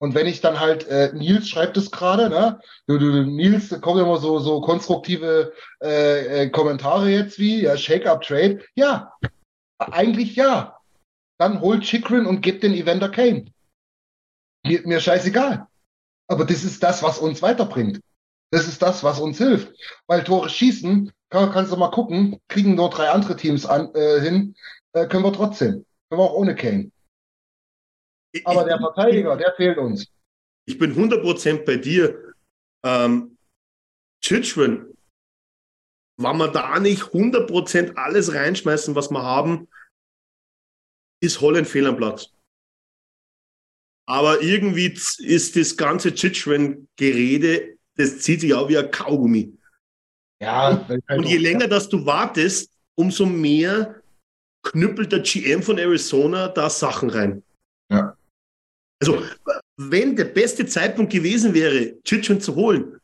Und 0.00 0.14
wenn 0.14 0.26
ich 0.26 0.40
dann 0.40 0.60
halt, 0.60 0.86
äh, 0.86 1.12
Nils 1.12 1.48
schreibt 1.48 1.76
es 1.76 1.90
gerade, 1.90 2.28
ne? 2.28 2.60
Du, 2.86 2.98
du, 2.98 3.24
Nils, 3.24 3.68
da 3.68 3.78
kommen 3.78 4.00
immer 4.00 4.18
so, 4.18 4.38
so 4.38 4.60
konstruktive 4.60 5.52
äh, 5.82 6.44
äh, 6.44 6.50
Kommentare 6.50 7.10
jetzt 7.10 7.38
wie, 7.38 7.62
ja, 7.62 7.76
Shake-up-Trade. 7.76 8.64
Ja, 8.76 9.12
eigentlich 9.78 10.36
ja. 10.36 10.78
Dann 11.38 11.60
holt 11.60 11.82
Chikrin 11.82 12.26
und 12.26 12.42
gibt 12.42 12.62
den 12.62 12.74
Evander 12.74 13.08
Kane. 13.08 13.46
Mir, 14.64 14.82
mir 14.86 15.00
scheißegal. 15.00 15.66
Aber 16.28 16.44
das 16.44 16.62
ist 16.62 16.82
das, 16.82 17.02
was 17.02 17.18
uns 17.18 17.42
weiterbringt. 17.42 18.00
Das 18.50 18.66
ist 18.68 18.82
das, 18.82 19.02
was 19.02 19.20
uns 19.20 19.38
hilft. 19.38 19.72
Weil 20.06 20.24
Tore 20.24 20.48
schießen, 20.48 21.12
kann, 21.30 21.52
kannst 21.52 21.72
du 21.72 21.76
mal 21.76 21.90
gucken, 21.90 22.40
kriegen 22.48 22.74
nur 22.74 22.90
drei 22.90 23.10
andere 23.10 23.36
Teams 23.36 23.66
an, 23.66 23.94
äh, 23.94 24.20
hin, 24.20 24.54
äh, 24.92 25.06
können 25.06 25.24
wir 25.24 25.32
trotzdem. 25.32 25.84
Können 26.08 26.20
wir 26.20 26.24
auch 26.24 26.34
ohne 26.34 26.54
Kane. 26.54 26.90
Aber 28.44 28.64
der 28.64 28.78
Verteidiger, 28.78 29.36
der 29.36 29.54
fehlt 29.54 29.78
uns. 29.78 30.06
Ich 30.66 30.78
bin 30.78 30.94
100% 30.94 31.64
bei 31.64 31.76
dir. 31.76 32.34
Ähm, 32.84 33.38
Chitschwin, 34.22 34.94
wenn 36.20 36.36
wir 36.36 36.48
da 36.48 36.78
nicht 36.78 37.02
100% 37.02 37.94
alles 37.96 38.34
reinschmeißen, 38.34 38.94
was 38.94 39.10
wir 39.10 39.22
haben, 39.22 39.68
ist 41.22 41.40
Holland 41.40 41.66
fehl 41.66 41.86
am 41.86 41.96
Platz. 41.96 42.32
Aber 44.06 44.42
irgendwie 44.42 44.86
ist 45.18 45.56
das 45.56 45.76
ganze 45.76 46.14
Chitschwin-Gerede, 46.14 47.76
das 47.96 48.20
zieht 48.20 48.40
sich 48.40 48.54
auch 48.54 48.68
wie 48.68 48.78
ein 48.78 48.90
Kaugummi. 48.90 49.56
Ja, 50.40 50.86
und 51.08 51.24
je 51.24 51.36
länger, 51.36 51.66
dass 51.66 51.88
du 51.88 52.06
wartest, 52.06 52.72
umso 52.94 53.26
mehr 53.26 54.00
knüppelt 54.62 55.12
der 55.12 55.20
GM 55.20 55.62
von 55.62 55.78
Arizona 55.78 56.48
da 56.48 56.70
Sachen 56.70 57.10
rein. 57.10 57.42
Ja. 57.90 58.16
Also, 59.00 59.22
wenn 59.76 60.16
der 60.16 60.24
beste 60.24 60.66
Zeitpunkt 60.66 61.12
gewesen 61.12 61.54
wäre, 61.54 61.94
Chitschun 62.02 62.40
zu 62.40 62.54
holen, 62.54 62.98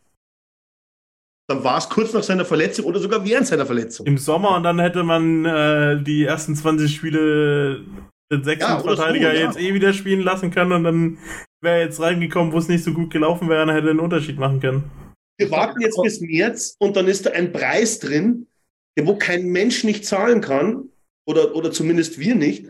dann 1.49 1.63
war 1.63 1.79
es 1.79 1.89
kurz 1.89 2.13
nach 2.13 2.23
seiner 2.23 2.45
Verletzung 2.45 2.87
oder 2.87 2.99
sogar 2.99 3.25
während 3.25 3.47
seiner 3.47 3.67
Verletzung. 3.67 4.07
Im 4.07 4.19
Sommer 4.19 4.57
und 4.57 4.63
dann 4.63 4.79
hätte 4.79 5.03
man 5.05 5.45
äh, 5.45 6.03
die 6.03 6.25
ersten 6.25 6.57
20 6.57 6.95
Spiele 6.95 7.85
den 8.33 8.45
sechsten 8.45 8.73
ja, 8.73 8.81
Verteidiger 8.81 9.31
so, 9.31 9.37
ja. 9.37 9.47
jetzt 9.47 9.61
eh 9.61 9.75
wieder 9.75 9.93
spielen 9.93 10.23
lassen 10.23 10.51
können 10.51 10.73
und 10.73 10.85
dann 10.85 11.19
wäre 11.61 11.81
jetzt 11.81 12.01
reingekommen, 12.01 12.53
wo 12.53 12.59
es 12.59 12.69
nicht 12.69 12.83
so 12.83 12.93
gut 12.93 13.13
gelaufen 13.13 13.49
wäre, 13.49 13.67
dann 13.67 13.75
hätte 13.75 13.89
er 13.89 13.91
einen 13.91 14.01
Unterschied 14.01 14.39
machen 14.39 14.61
können. 14.61 14.91
Wir 15.39 15.51
warten 15.51 15.81
jetzt 15.81 16.01
bis 16.03 16.21
März 16.21 16.77
und 16.79 16.97
dann 16.97 17.09
ist 17.09 17.27
da 17.27 17.31
ein 17.31 17.53
Preis 17.53 17.99
drin, 17.99 18.47
wo 18.99 19.17
kein 19.17 19.47
Mensch 19.47 19.85
nicht 19.85 20.07
zahlen 20.07 20.41
kann 20.41 20.89
oder, 21.27 21.55
oder 21.55 21.71
zumindest 21.73 22.19
wir 22.19 22.35
nicht 22.35 22.67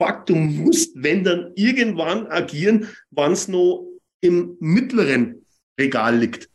fuck, 0.00 0.26
du 0.26 0.34
musst, 0.34 0.92
wenn 0.94 1.24
dann 1.24 1.52
irgendwann 1.54 2.26
agieren, 2.28 2.88
wann 3.10 3.32
es 3.32 3.48
noch 3.48 3.86
im 4.20 4.56
mittleren 4.60 5.46
Regal 5.78 6.16
liegt. 6.16 6.48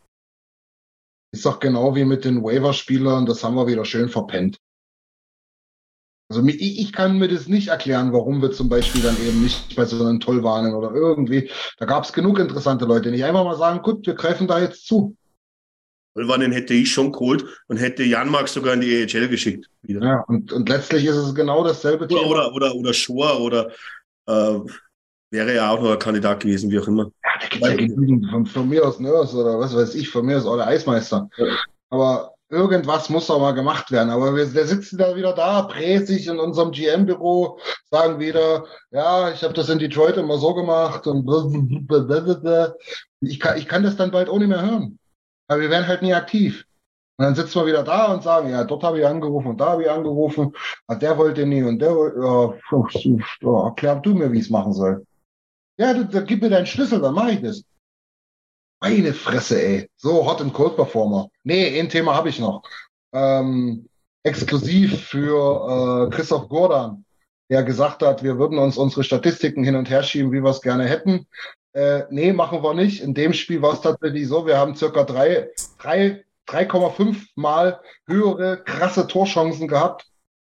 Ist 1.32 1.46
doch 1.46 1.60
genau 1.60 1.96
wie 1.96 2.06
mit 2.06 2.26
den 2.26 2.44
Waiver-Spielern, 2.44 3.26
das 3.26 3.44
haben 3.44 3.56
wir 3.56 3.68
wieder 3.68 3.86
schön 3.86 4.10
verpennt. 4.10 4.58
Also 6.30 6.44
ich, 6.48 6.80
ich 6.80 6.92
kann 6.92 7.20
mir 7.20 7.28
das 7.28 7.48
nicht 7.48 7.68
erklären, 7.68 8.12
warum 8.12 8.42
wir 8.42 8.52
zum 8.52 8.68
Beispiel 8.68 9.02
dann 9.02 9.16
eben 9.22 9.44
nicht 9.44 9.76
bei 9.76 9.86
so 9.86 10.04
einem 10.04 10.20
Tollwarnen 10.20 10.74
oder 10.74 10.92
irgendwie. 10.92 11.52
Da 11.78 11.86
gab 11.86 12.04
es 12.04 12.14
genug 12.14 12.40
interessante 12.40 12.86
Leute, 12.86 13.12
die 13.12 13.24
einfach 13.24 13.44
mal 13.44 13.58
sagen, 13.58 13.84
gut, 13.84 14.08
wir 14.08 14.16
greifen 14.16 14.48
da 14.48 14.60
jetzt 14.60 14.88
zu. 14.88 15.16
Tollwarnen 16.16 16.54
hätte 16.54 16.74
ich 16.74 16.94
schon 16.94 17.12
geholt 17.12 17.46
und 17.68 17.78
hätte 17.78 18.04
Jan 18.04 18.30
Marx 18.30 18.54
sogar 18.54 18.74
in 18.74 18.82
die 18.82 18.94
EHL 18.94 19.28
geschickt. 19.28 19.70
Wieder. 19.82 20.02
Ja, 20.02 20.24
und, 20.28 20.52
und 20.54 20.70
letztlich 20.70 21.06
ist 21.06 21.18
es 21.18 21.36
genau 21.36 21.64
dasselbe 21.64 22.08
Thema. 22.08 22.26
Oder, 22.26 22.54
oder, 22.54 22.74
oder 22.74 22.94
Schor 22.94 23.42
oder 23.42 23.70
äh, 24.26 24.60
wäre 25.30 25.56
ja 25.56 25.72
auch 25.72 25.82
noch 25.82 25.92
ein 25.92 26.00
Kandidat 26.00 26.40
gewesen, 26.40 26.72
wie 26.72 26.80
auch 26.80 26.88
immer. 26.88 27.04
Ja, 27.04 27.30
da 27.42 27.48
gibt 27.48 27.66
ja 27.66 27.76
genügend 27.76 28.30
von, 28.32 28.46
von, 28.46 28.70
mir 28.70 28.88
aus 28.88 29.00
Nörs 29.00 29.36
oder 29.36 29.60
was 29.60 29.76
weiß 29.76 29.94
ich, 29.96 30.10
von 30.10 30.26
mir 30.26 30.38
aus 30.38 30.46
auch 30.46 30.56
der 30.56 30.68
Eismeister. 30.68 31.30
Ja. 31.36 31.46
Aber 31.90 32.34
irgendwas 32.50 33.10
muss 33.10 33.30
auch 33.30 33.42
mal 33.42 33.52
gemacht 33.52 33.92
werden. 33.92 34.10
Aber 34.10 34.34
wir, 34.34 34.54
wir 34.54 34.66
sitzen 34.66 34.98
da 34.98 35.18
wieder 35.18 35.34
da, 35.34 35.64
präsig 35.64 36.28
in 36.28 36.40
unserem 36.40 36.72
GM-Büro, 36.72 37.60
sagen 37.92 38.20
wieder, 38.20 38.66
ja, 38.92 39.32
ich 39.32 39.44
habe 39.44 39.54
das 39.54 39.68
in 39.68 39.80
Detroit 39.80 40.16
immer 40.16 40.38
so 40.38 40.54
gemacht 40.54 41.08
und 41.08 41.28
ich 43.20 43.40
kann, 43.42 43.58
ich 43.58 43.68
kann 43.68 43.84
das 43.84 43.98
dann 43.98 44.12
bald 44.12 44.32
nicht 44.32 44.48
mehr 44.48 44.62
hören. 44.62 44.98
Aber 45.48 45.62
wir 45.62 45.70
werden 45.70 45.88
halt 45.88 46.02
nie 46.02 46.14
aktiv. 46.14 46.66
Und 47.18 47.26
dann 47.26 47.36
sitzen 47.36 47.62
wir 47.62 47.68
wieder 47.68 47.84
da 47.84 48.14
und 48.14 48.24
sagen, 48.24 48.50
ja, 48.50 48.64
dort 48.66 48.84
habe 48.84 49.00
ich 49.00 49.06
angerufen 49.06 49.50
und 49.50 49.62
da 49.62 49.68
habe 49.68 49.84
ich 49.84 49.90
angerufen, 49.90 50.54
und 50.88 51.02
der 51.02 51.18
wollte 51.18 51.46
nie 51.46 51.64
und 51.64 51.80
der 51.80 51.96
wollte, 51.96 52.58
ja, 53.42 53.66
erklär 53.66 53.96
du 53.96 54.14
mir, 54.14 54.32
wie 54.32 54.40
ich 54.40 54.46
es 54.46 54.50
machen 54.50 54.74
soll. 54.74 55.06
Ja, 55.78 55.94
du, 55.94 56.06
du, 56.06 56.24
gib 56.26 56.42
mir 56.42 56.50
deinen 56.50 56.66
Schlüssel, 56.66 57.00
dann 57.02 57.14
mache 57.14 57.32
ich 57.32 57.42
das. 57.42 57.64
Meine 58.82 59.14
Fresse, 59.14 59.62
ey. 59.62 59.90
So 59.96 60.26
Hot 60.26 60.42
and 60.42 60.54
Cold 60.54 60.76
Performer. 60.76 61.30
Nee, 61.44 61.80
ein 61.80 61.90
Thema 61.90 62.16
habe 62.16 62.30
ich 62.30 62.40
noch. 62.40 62.64
Ähm, 63.14 63.88
exklusiv 64.24 65.08
für 65.08 66.08
äh, 66.08 66.16
Christoph 66.16 66.50
Gordan, 66.50 67.05
der 67.50 67.64
gesagt 67.64 68.02
hat, 68.02 68.24
wir 68.24 68.38
würden 68.38 68.58
uns 68.58 68.78
unsere 68.78 69.04
Statistiken 69.04 69.64
hin 69.64 69.76
und 69.76 69.90
her 69.90 70.04
schieben, 70.04 70.32
wie 70.32 70.44
wir 70.44 70.50
es 70.50 70.62
gerne 70.62 70.86
hätten. 70.86 71.28
Äh, 71.74 72.04
nee, 72.10 72.34
machen 72.34 72.64
wir 72.64 72.74
nicht. 72.74 73.02
In 73.02 73.14
dem 73.14 73.34
Spiel 73.34 73.62
war 73.62 73.74
es 73.74 73.82
tatsächlich 73.82 74.28
so, 74.28 74.48
wir 74.48 74.58
haben 74.58 74.76
circa 74.76 75.04
drei, 75.04 75.50
drei 75.78 76.26
3,5 76.48 77.28
mal 77.36 77.80
höhere 78.08 78.64
krasse 78.64 79.08
Torchancen 79.08 79.68
gehabt 79.68 80.06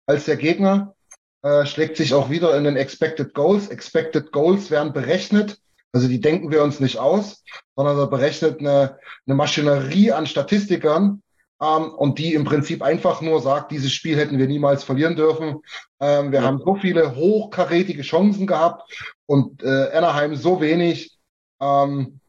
als 0.05 0.25
der 0.25 0.37
Gegner. 0.37 0.95
Äh, 1.41 1.65
schlägt 1.65 1.97
sich 1.97 2.13
auch 2.13 2.29
wieder 2.29 2.55
in 2.57 2.63
den 2.63 2.75
Expected 2.75 3.33
Goals. 3.33 3.69
Expected 3.69 4.31
Goals 4.31 4.71
werden 4.71 4.93
berechnet. 4.93 5.59
Also 5.91 6.07
die 6.07 6.21
denken 6.21 6.51
wir 6.51 6.63
uns 6.63 6.79
nicht 6.79 6.99
aus, 6.99 7.43
sondern 7.75 7.97
da 7.97 8.05
berechnet 8.05 8.59
eine, 8.59 8.99
eine 9.25 9.35
Maschinerie 9.35 10.11
an 10.11 10.27
Statistikern 10.27 11.23
ähm, 11.61 11.93
und 11.93 12.19
die 12.19 12.33
im 12.33 12.45
Prinzip 12.45 12.81
einfach 12.81 13.21
nur 13.21 13.41
sagt, 13.41 13.71
dieses 13.71 13.91
Spiel 13.91 14.17
hätten 14.17 14.37
wir 14.37 14.47
niemals 14.47 14.83
verlieren 14.83 15.15
dürfen. 15.15 15.61
Ähm, 15.99 16.31
wir 16.31 16.39
ja. 16.39 16.45
haben 16.45 16.59
so 16.59 16.75
viele 16.75 17.15
hochkarätige 17.15 18.01
Chancen 18.01 18.47
gehabt 18.47 19.17
und 19.25 19.63
äh, 19.63 19.91
Anaheim 19.91 20.35
so 20.35 20.61
wenig. 20.61 21.17
Ähm, 21.61 22.19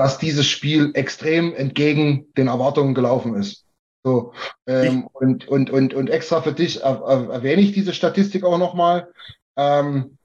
dass 0.00 0.16
dieses 0.16 0.46
Spiel 0.46 0.92
extrem 0.94 1.54
entgegen 1.54 2.32
den 2.32 2.46
Erwartungen 2.46 2.94
gelaufen 2.94 3.34
ist. 3.34 3.66
So, 4.02 4.32
ähm, 4.66 5.06
und, 5.12 5.46
und, 5.46 5.68
und, 5.68 5.92
und 5.92 6.08
extra 6.08 6.40
für 6.40 6.54
dich 6.54 6.82
er, 6.82 7.02
er, 7.02 7.28
erwähne 7.28 7.60
ich 7.60 7.72
diese 7.72 7.92
Statistik 7.92 8.42
auch 8.42 8.56
nochmal. 8.56 9.12
Ähm, 9.58 10.16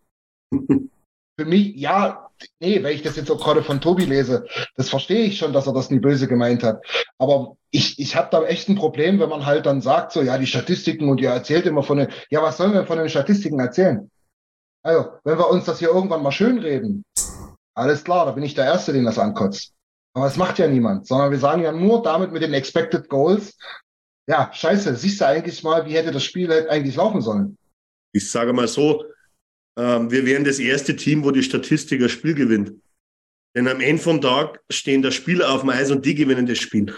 für 0.54 1.46
mich, 1.46 1.76
ja, 1.76 2.25
nee, 2.60 2.84
weil 2.84 2.96
ich 2.96 3.02
das 3.02 3.16
jetzt 3.16 3.32
auch 3.32 3.44
gerade 3.44 3.64
von 3.64 3.82
Tobi 3.82 4.06
lese, 4.06 4.46
das 4.76 4.90
verstehe 4.90 5.26
ich 5.26 5.38
schon, 5.38 5.54
dass 5.54 5.68
er 5.68 5.74
das 5.74 5.90
nie 5.90 6.00
böse 6.00 6.28
gemeint 6.28 6.64
hat. 6.64 6.84
Aber 7.18 7.58
ich, 7.72 8.00
ich 8.00 8.16
habe 8.16 8.30
da 8.32 8.44
echt 8.44 8.70
ein 8.70 8.76
Problem, 8.76 9.20
wenn 9.20 9.30
man 9.30 9.46
halt 9.46 9.66
dann 9.66 9.82
sagt, 9.82 10.12
so, 10.12 10.22
ja, 10.22 10.38
die 10.38 10.48
Statistiken 10.48 11.10
und 11.10 11.22
ihr 11.22 11.30
erzählt 11.30 11.66
immer 11.66 11.84
von 11.84 11.98
den, 11.98 12.08
ja, 12.30 12.42
was 12.42 12.58
sollen 12.58 12.74
wir 12.74 12.86
von 12.86 12.98
den 12.98 13.10
Statistiken 13.10 13.60
erzählen? 13.60 14.10
Also, 14.84 15.10
wenn 15.24 15.38
wir 15.38 15.50
uns 15.50 15.66
das 15.66 15.80
hier 15.80 15.90
irgendwann 15.90 16.24
mal 16.24 16.32
schön 16.32 16.60
reden, 16.60 17.04
alles 17.76 18.04
klar, 18.04 18.26
da 18.26 18.32
bin 18.32 18.44
ich 18.44 18.54
der 18.54 18.66
Erste, 18.66 18.94
den 18.94 19.06
das 19.06 19.20
ankotzt. 19.20 19.74
Aber 20.14 20.28
es 20.28 20.38
macht 20.38 20.60
ja 20.60 20.68
niemand, 20.68 21.08
sondern 21.08 21.32
wir 21.32 21.40
sagen 21.40 21.62
ja 21.62 21.72
nur 21.72 22.02
damit 22.02 22.32
mit 22.32 22.42
den 22.42 22.54
Expected 22.54 23.10
Goals, 23.10 23.58
ja, 24.28 24.50
scheiße, 24.52 24.96
siehst 24.96 25.22
du 25.22 25.28
eigentlich 25.28 25.62
mal, 25.64 25.86
wie 25.86 25.94
hätte 25.94 26.12
das 26.12 26.24
Spiel 26.24 26.52
eigentlich 26.70 26.96
laufen 26.96 27.22
sollen? 27.22 27.58
Ich 28.14 28.32
sage 28.32 28.54
mal 28.54 28.68
so, 28.68 29.04
wir 29.76 30.26
wären 30.26 30.44
das 30.46 30.60
erste 30.60 30.96
Team, 30.96 31.24
wo 31.24 31.32
die 31.32 31.44
Statistik 31.44 32.00
das 32.00 32.12
Spiel 32.12 32.34
gewinnt. 32.34 32.74
Denn 33.56 33.68
am 33.68 33.80
Ende 33.80 34.02
vom 34.02 34.22
Tag 34.22 34.62
stehen 34.70 35.02
da 35.02 35.12
Spieler 35.12 35.52
auf 35.52 35.62
dem 35.62 35.70
Eis 35.70 35.92
und 35.92 36.06
die 36.06 36.16
gewinnen 36.16 36.46
das 36.46 36.60
Spiel. 36.60 36.94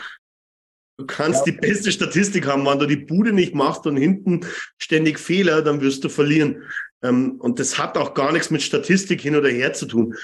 Du 1.00 1.06
kannst 1.06 1.46
ja. 1.46 1.54
die 1.54 1.60
beste 1.60 1.92
Statistik 1.92 2.48
haben, 2.48 2.66
wenn 2.66 2.80
du 2.80 2.88
die 2.88 2.96
Bude 2.96 3.32
nicht 3.32 3.54
machst 3.54 3.86
und 3.86 3.98
hinten 3.98 4.42
ständig 4.80 5.20
Fehler, 5.20 5.62
dann 5.62 5.82
wirst 5.82 6.04
du 6.04 6.10
verlieren. 6.10 6.64
Ähm, 7.04 7.40
und 7.40 7.60
das 7.60 7.78
hat 7.78 7.98
auch 7.98 8.16
gar 8.16 8.32
nichts 8.32 8.50
mit 8.50 8.64
Statistik 8.64 9.22
hin 9.22 9.36
oder 9.36 9.50
her 9.50 9.74
zu 9.74 9.86
tun. 9.86 10.16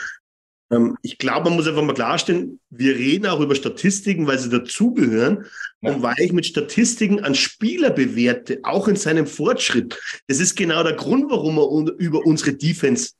Ähm, 0.71 0.97
ich 1.01 1.17
glaube, 1.17 1.49
man 1.49 1.57
muss 1.57 1.67
einfach 1.67 1.83
mal 1.83 1.93
klarstellen, 1.93 2.59
wir 2.69 2.95
reden 2.95 3.27
auch 3.27 3.39
über 3.39 3.55
Statistiken, 3.55 4.27
weil 4.27 4.39
sie 4.39 4.49
dazugehören 4.49 5.45
ja. 5.81 5.91
und 5.91 6.01
weil 6.01 6.19
ich 6.19 6.33
mit 6.33 6.45
Statistiken 6.45 7.23
einen 7.23 7.35
Spieler 7.35 7.89
bewerte, 7.89 8.59
auch 8.63 8.87
in 8.87 8.95
seinem 8.95 9.27
Fortschritt. 9.27 9.99
Das 10.27 10.39
ist 10.39 10.55
genau 10.55 10.83
der 10.83 10.93
Grund, 10.93 11.29
warum 11.29 11.57
wir 11.57 11.93
über 11.97 12.25
unsere 12.25 12.53
Defense 12.53 13.11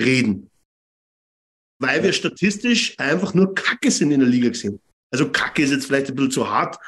reden. 0.00 0.50
Weil 1.80 2.02
wir 2.02 2.12
statistisch 2.12 2.94
einfach 2.98 3.34
nur 3.34 3.54
Kacke 3.54 3.90
sind 3.90 4.12
in 4.12 4.20
der 4.20 4.28
Liga 4.28 4.50
gesehen. 4.50 4.80
Also 5.10 5.30
Kacke 5.30 5.62
ist 5.62 5.72
jetzt 5.72 5.86
vielleicht 5.86 6.08
ein 6.08 6.14
bisschen 6.14 6.30
zu 6.30 6.48
hart, 6.48 6.78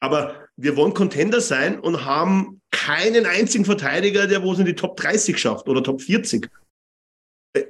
aber 0.00 0.48
wir 0.56 0.76
wollen 0.76 0.94
Contender 0.94 1.40
sein 1.40 1.78
und 1.78 2.04
haben 2.04 2.60
keinen 2.70 3.26
einzigen 3.26 3.64
Verteidiger, 3.64 4.26
der 4.26 4.42
wo 4.42 4.52
es 4.52 4.58
in 4.58 4.66
die 4.66 4.74
Top 4.74 4.96
30 4.96 5.38
schafft 5.38 5.68
oder 5.68 5.82
Top 5.82 6.00
40. 6.00 6.48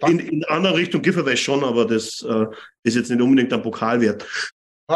In, 0.06 0.18
in 0.18 0.44
andere 0.44 0.76
Richtung 0.76 1.02
Giveaway 1.02 1.36
schon, 1.36 1.62
aber 1.64 1.86
das 1.86 2.22
äh, 2.28 2.46
ist 2.82 2.96
jetzt 2.96 3.10
nicht 3.10 3.20
unbedingt 3.20 3.52
ein 3.52 3.62
Pokalwert. 3.62 4.26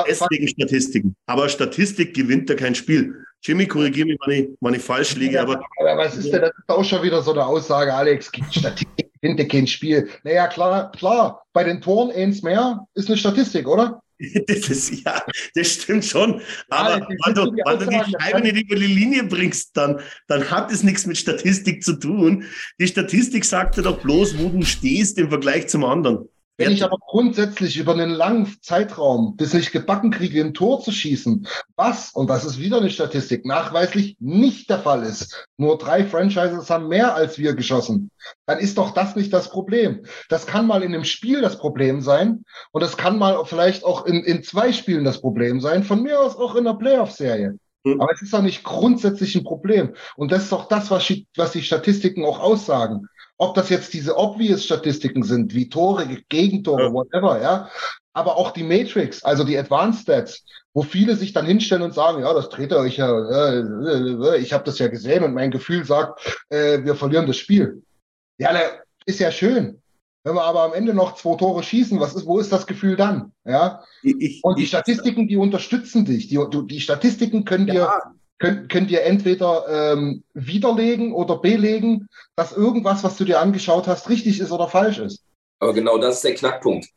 Deswegen 0.09 0.49
Statistiken. 0.49 1.15
Aber 1.27 1.49
Statistik 1.49 2.15
gewinnt 2.15 2.49
da 2.49 2.55
kein 2.55 2.75
Spiel. 2.75 3.15
Jimmy, 3.43 3.67
korrigiere 3.67 4.07
mich, 4.07 4.19
wenn 4.25 4.45
ich, 4.45 4.49
wenn 4.61 4.75
ich 4.75 4.83
falsch 4.83 5.17
liege. 5.17 5.35
Ja, 5.35 5.43
aber, 5.43 5.63
aber 5.79 5.97
was 5.99 6.17
ist 6.17 6.33
denn 6.33 6.41
das 6.41 6.51
ist 6.51 6.69
auch 6.69 6.85
schon 6.85 7.03
wieder 7.03 7.21
so 7.23 7.33
eine 7.33 7.45
Aussage, 7.45 7.93
Alex? 7.93 8.31
Statistik 8.51 9.11
gewinnt 9.21 9.51
kein 9.51 9.67
Spiel. 9.67 10.09
Naja, 10.25 10.47
klar, 10.47 10.91
klar. 10.93 11.45
Bei 11.53 11.65
den 11.65 11.81
Toren 11.81 12.11
eins 12.11 12.43
mehr 12.43 12.87
ist 12.95 13.09
eine 13.09 13.19
Statistik, 13.19 13.69
oder? 13.69 14.02
Das 14.47 14.69
ist, 14.69 15.05
ja, 15.05 15.23
das 15.55 15.73
stimmt 15.73 16.05
schon. 16.05 16.41
Aber 16.69 16.99
ja, 16.99 17.09
wenn, 17.25 17.35
du, 17.35 17.43
wenn 17.43 17.79
du 17.79 17.87
die 17.87 18.13
Scheibe 18.13 18.41
nicht 18.41 18.57
über 18.57 18.77
die 18.77 18.87
Linie 18.87 19.25
bringst, 19.25 19.77
dann, 19.77 20.01
dann 20.29 20.51
hat 20.51 20.71
es 20.71 20.83
nichts 20.83 21.07
mit 21.07 21.19
Statistik 21.19 21.83
zu 21.83 21.95
tun. 21.95 22.45
Die 22.79 22.87
Statistik 22.87 23.45
sagt 23.45 23.77
dir 23.77 23.83
doch 23.83 24.01
bloß, 24.01 24.39
wo 24.39 24.49
du 24.49 24.63
stehst 24.65 25.19
im 25.19 25.29
Vergleich 25.29 25.69
zum 25.69 25.85
anderen. 25.85 26.29
Wenn 26.67 26.73
ich 26.73 26.85
aber 26.85 26.99
grundsätzlich 26.99 27.77
über 27.77 27.93
einen 27.93 28.11
langen 28.11 28.57
Zeitraum 28.61 29.35
das 29.37 29.53
nicht 29.53 29.73
gebacken 29.73 30.11
kriege, 30.11 30.41
ein 30.41 30.55
Tor 30.55 30.81
zu 30.81 30.93
schießen, 30.93 31.47
was, 31.77 32.11
und 32.13 32.29
das 32.29 32.45
ist 32.45 32.59
wieder 32.59 32.79
eine 32.79 32.91
Statistik, 32.91 33.45
nachweislich 33.45 34.17
nicht 34.21 34.71
der 34.71 34.79
Fall 34.79 35.03
ist, 35.03 35.47
nur 35.57 35.79
drei 35.79 36.05
Franchises 36.05 36.71
haben 36.71 36.89
mehr 36.89 37.15
als 37.15 37.39
wir 37.39 37.55
geschossen, 37.55 38.11
dann 38.47 38.59
ist 38.59 38.79
doch 38.79 38.93
das 38.93 39.17
nicht 39.17 39.33
das 39.33 39.51
Problem. 39.51 40.05
Das 40.29 40.47
kann 40.47 40.67
mal 40.67 40.83
in 40.83 40.95
einem 40.95 41.05
Spiel 41.05 41.41
das 41.41 41.59
Problem 41.59 42.01
sein 42.01 42.45
und 42.71 42.83
das 42.83 42.97
kann 42.97 43.19
mal 43.19 43.45
vielleicht 43.45 43.85
auch 43.85 44.07
in, 44.07 44.25
in 44.25 44.43
zwei 44.43 44.73
Spielen 44.73 45.05
das 45.05 45.21
Problem 45.21 45.61
sein, 45.61 45.83
von 45.85 46.03
mir 46.03 46.21
aus 46.21 46.37
auch 46.37 46.55
in 46.55 46.65
der 46.65 46.75
Playoff-Serie. 46.75 47.59
Hm. 47.85 48.01
Aber 48.01 48.13
es 48.13 48.23
ist 48.23 48.33
doch 48.33 48.43
nicht 48.43 48.63
grundsätzlich 48.63 49.35
ein 49.35 49.45
Problem. 49.45 49.95
Und 50.17 50.31
das 50.33 50.45
ist 50.45 50.53
doch 50.53 50.69
das, 50.69 50.91
was, 50.91 51.13
was 51.37 51.53
die 51.53 51.63
Statistiken 51.63 52.25
auch 52.25 52.39
aussagen. 52.39 53.09
Ob 53.39 53.55
das 53.55 53.69
jetzt 53.71 53.93
diese 53.93 54.17
obvious 54.17 54.65
Statistiken 54.65 55.23
sind, 55.23 55.55
wie 55.55 55.69
Tore, 55.69 56.07
Gegentore, 56.29 56.85
ja. 56.85 56.93
whatever, 56.93 57.41
ja. 57.41 57.69
Aber 58.13 58.37
auch 58.37 58.51
die 58.51 58.63
Matrix, 58.63 59.25
also 59.25 59.43
die 59.43 59.59
Advanced 59.59 60.03
Stats, 60.03 60.45
wo 60.75 60.83
viele 60.83 61.17
sich 61.17 61.33
dann 61.33 61.47
hinstellen 61.47 61.83
und 61.83 61.95
sagen, 61.95 62.23
ja, 62.23 62.33
das 62.35 62.51
dreht 62.51 62.73
euch 62.73 62.99
ja, 62.99 63.09
äh, 63.09 63.59
äh, 63.59 64.39
ich 64.39 64.53
habe 64.53 64.65
das 64.65 64.79
ja 64.79 64.89
gesehen 64.89 65.25
und 65.25 65.35
mein 65.35 65.51
Gefühl 65.51 65.85
sagt, 65.85 66.45
äh, 66.51 66.85
wir 66.85 66.95
verlieren 66.95 67.27
das 67.27 67.39
Spiel. 67.39 67.83
Ja, 68.39 68.51
ist 69.07 69.21
ja 69.21 69.31
schön. 69.31 69.83
Wenn 70.25 70.35
wir 70.35 70.45
aber 70.45 70.63
am 70.63 70.73
Ende 70.73 70.95
noch 70.95 71.17
zwei 71.17 71.37
Tore 71.37 71.63
schießen, 71.63 71.99
was 71.99 72.15
ist, 72.15 72.27
wo 72.27 72.39
ist 72.39 72.53
das 72.53 72.67
Gefühl 72.67 72.97
dann? 72.97 73.33
Ja. 73.45 73.83
Ich, 74.03 74.41
und 74.45 74.59
die 74.59 74.67
Statistiken, 74.67 75.27
die 75.27 75.37
unterstützen 75.37 76.05
dich. 76.05 76.29
Die, 76.29 76.39
die 76.67 76.81
Statistiken 76.81 77.45
können 77.45 77.67
dir 77.67 77.75
ja 77.75 78.03
könnt, 78.43 78.69
könnt 78.69 78.91
ihr 78.91 79.05
entweder 79.05 79.67
ähm, 79.69 80.25
widerlegen 80.35 81.13
oder 81.13 81.39
belegen, 81.39 82.09
dass 82.37 82.53
irgendwas, 82.53 83.05
was 83.05 83.17
du 83.17 83.25
dir 83.25 83.41
angeschaut 83.41 83.87
hast, 83.87 84.09
richtig 84.09 84.41
ist 84.41 84.51
oder 84.51 84.69
falsch 84.69 84.99
ist. 84.99 85.25
Aber 85.61 85.73
genau 85.73 85.97
das 85.99 86.17
ist 86.17 86.25
der 86.25 86.35
Knackpunkt. 86.35 86.89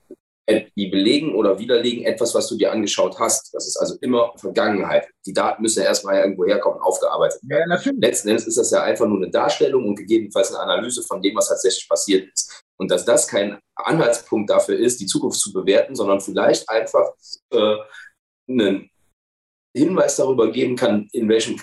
Die 0.48 0.88
belegen 0.88 1.34
oder 1.34 1.58
widerlegen 1.58 2.06
etwas, 2.06 2.36
was 2.36 2.48
du 2.48 2.56
dir 2.56 2.72
angeschaut 2.72 3.20
hast. 3.20 3.52
Das 3.54 3.68
ist 3.68 3.78
also 3.78 3.96
immer 4.02 4.32
Vergangenheit. 4.38 5.08
Die 5.26 5.34
Daten 5.34 5.64
müssen 5.64 5.80
ja 5.80 5.86
erstmal 5.86 6.20
irgendwo 6.20 6.46
herkommen, 6.46 6.80
aufgearbeitet 6.82 7.42
werden. 7.44 7.70
Ja, 7.70 7.76
natürlich. 7.76 8.00
Letzten 8.00 8.30
Endes 8.30 8.46
ist 8.46 8.58
das 8.58 8.70
ja 8.70 8.84
einfach 8.84 9.08
nur 9.08 9.18
eine 9.18 9.32
Darstellung 9.32 9.88
und 9.88 9.96
gegebenenfalls 9.96 10.54
eine 10.54 10.60
Analyse 10.60 11.02
von 11.02 11.22
dem, 11.22 11.36
was 11.36 11.50
tatsächlich 11.50 11.90
passiert 11.90 12.32
ist. 12.32 12.64
Und 12.78 12.92
dass 12.92 13.06
das 13.06 13.28
kein 13.28 13.58
Anhaltspunkt 13.76 14.52
dafür 14.52 14.78
ist, 14.78 15.00
die 15.00 15.08
Zukunft 15.08 15.40
zu 15.40 15.52
bewerten, 15.52 15.96
sondern 15.96 16.22
vielleicht 16.22 16.70
einfach 16.70 17.10
äh, 17.52 17.78
einen 18.48 18.92
Hinweis 19.76 20.16
darüber 20.16 20.52
geben 20.52 20.76
kann, 20.76 21.08
in 21.12 21.28
welchem 21.28 21.60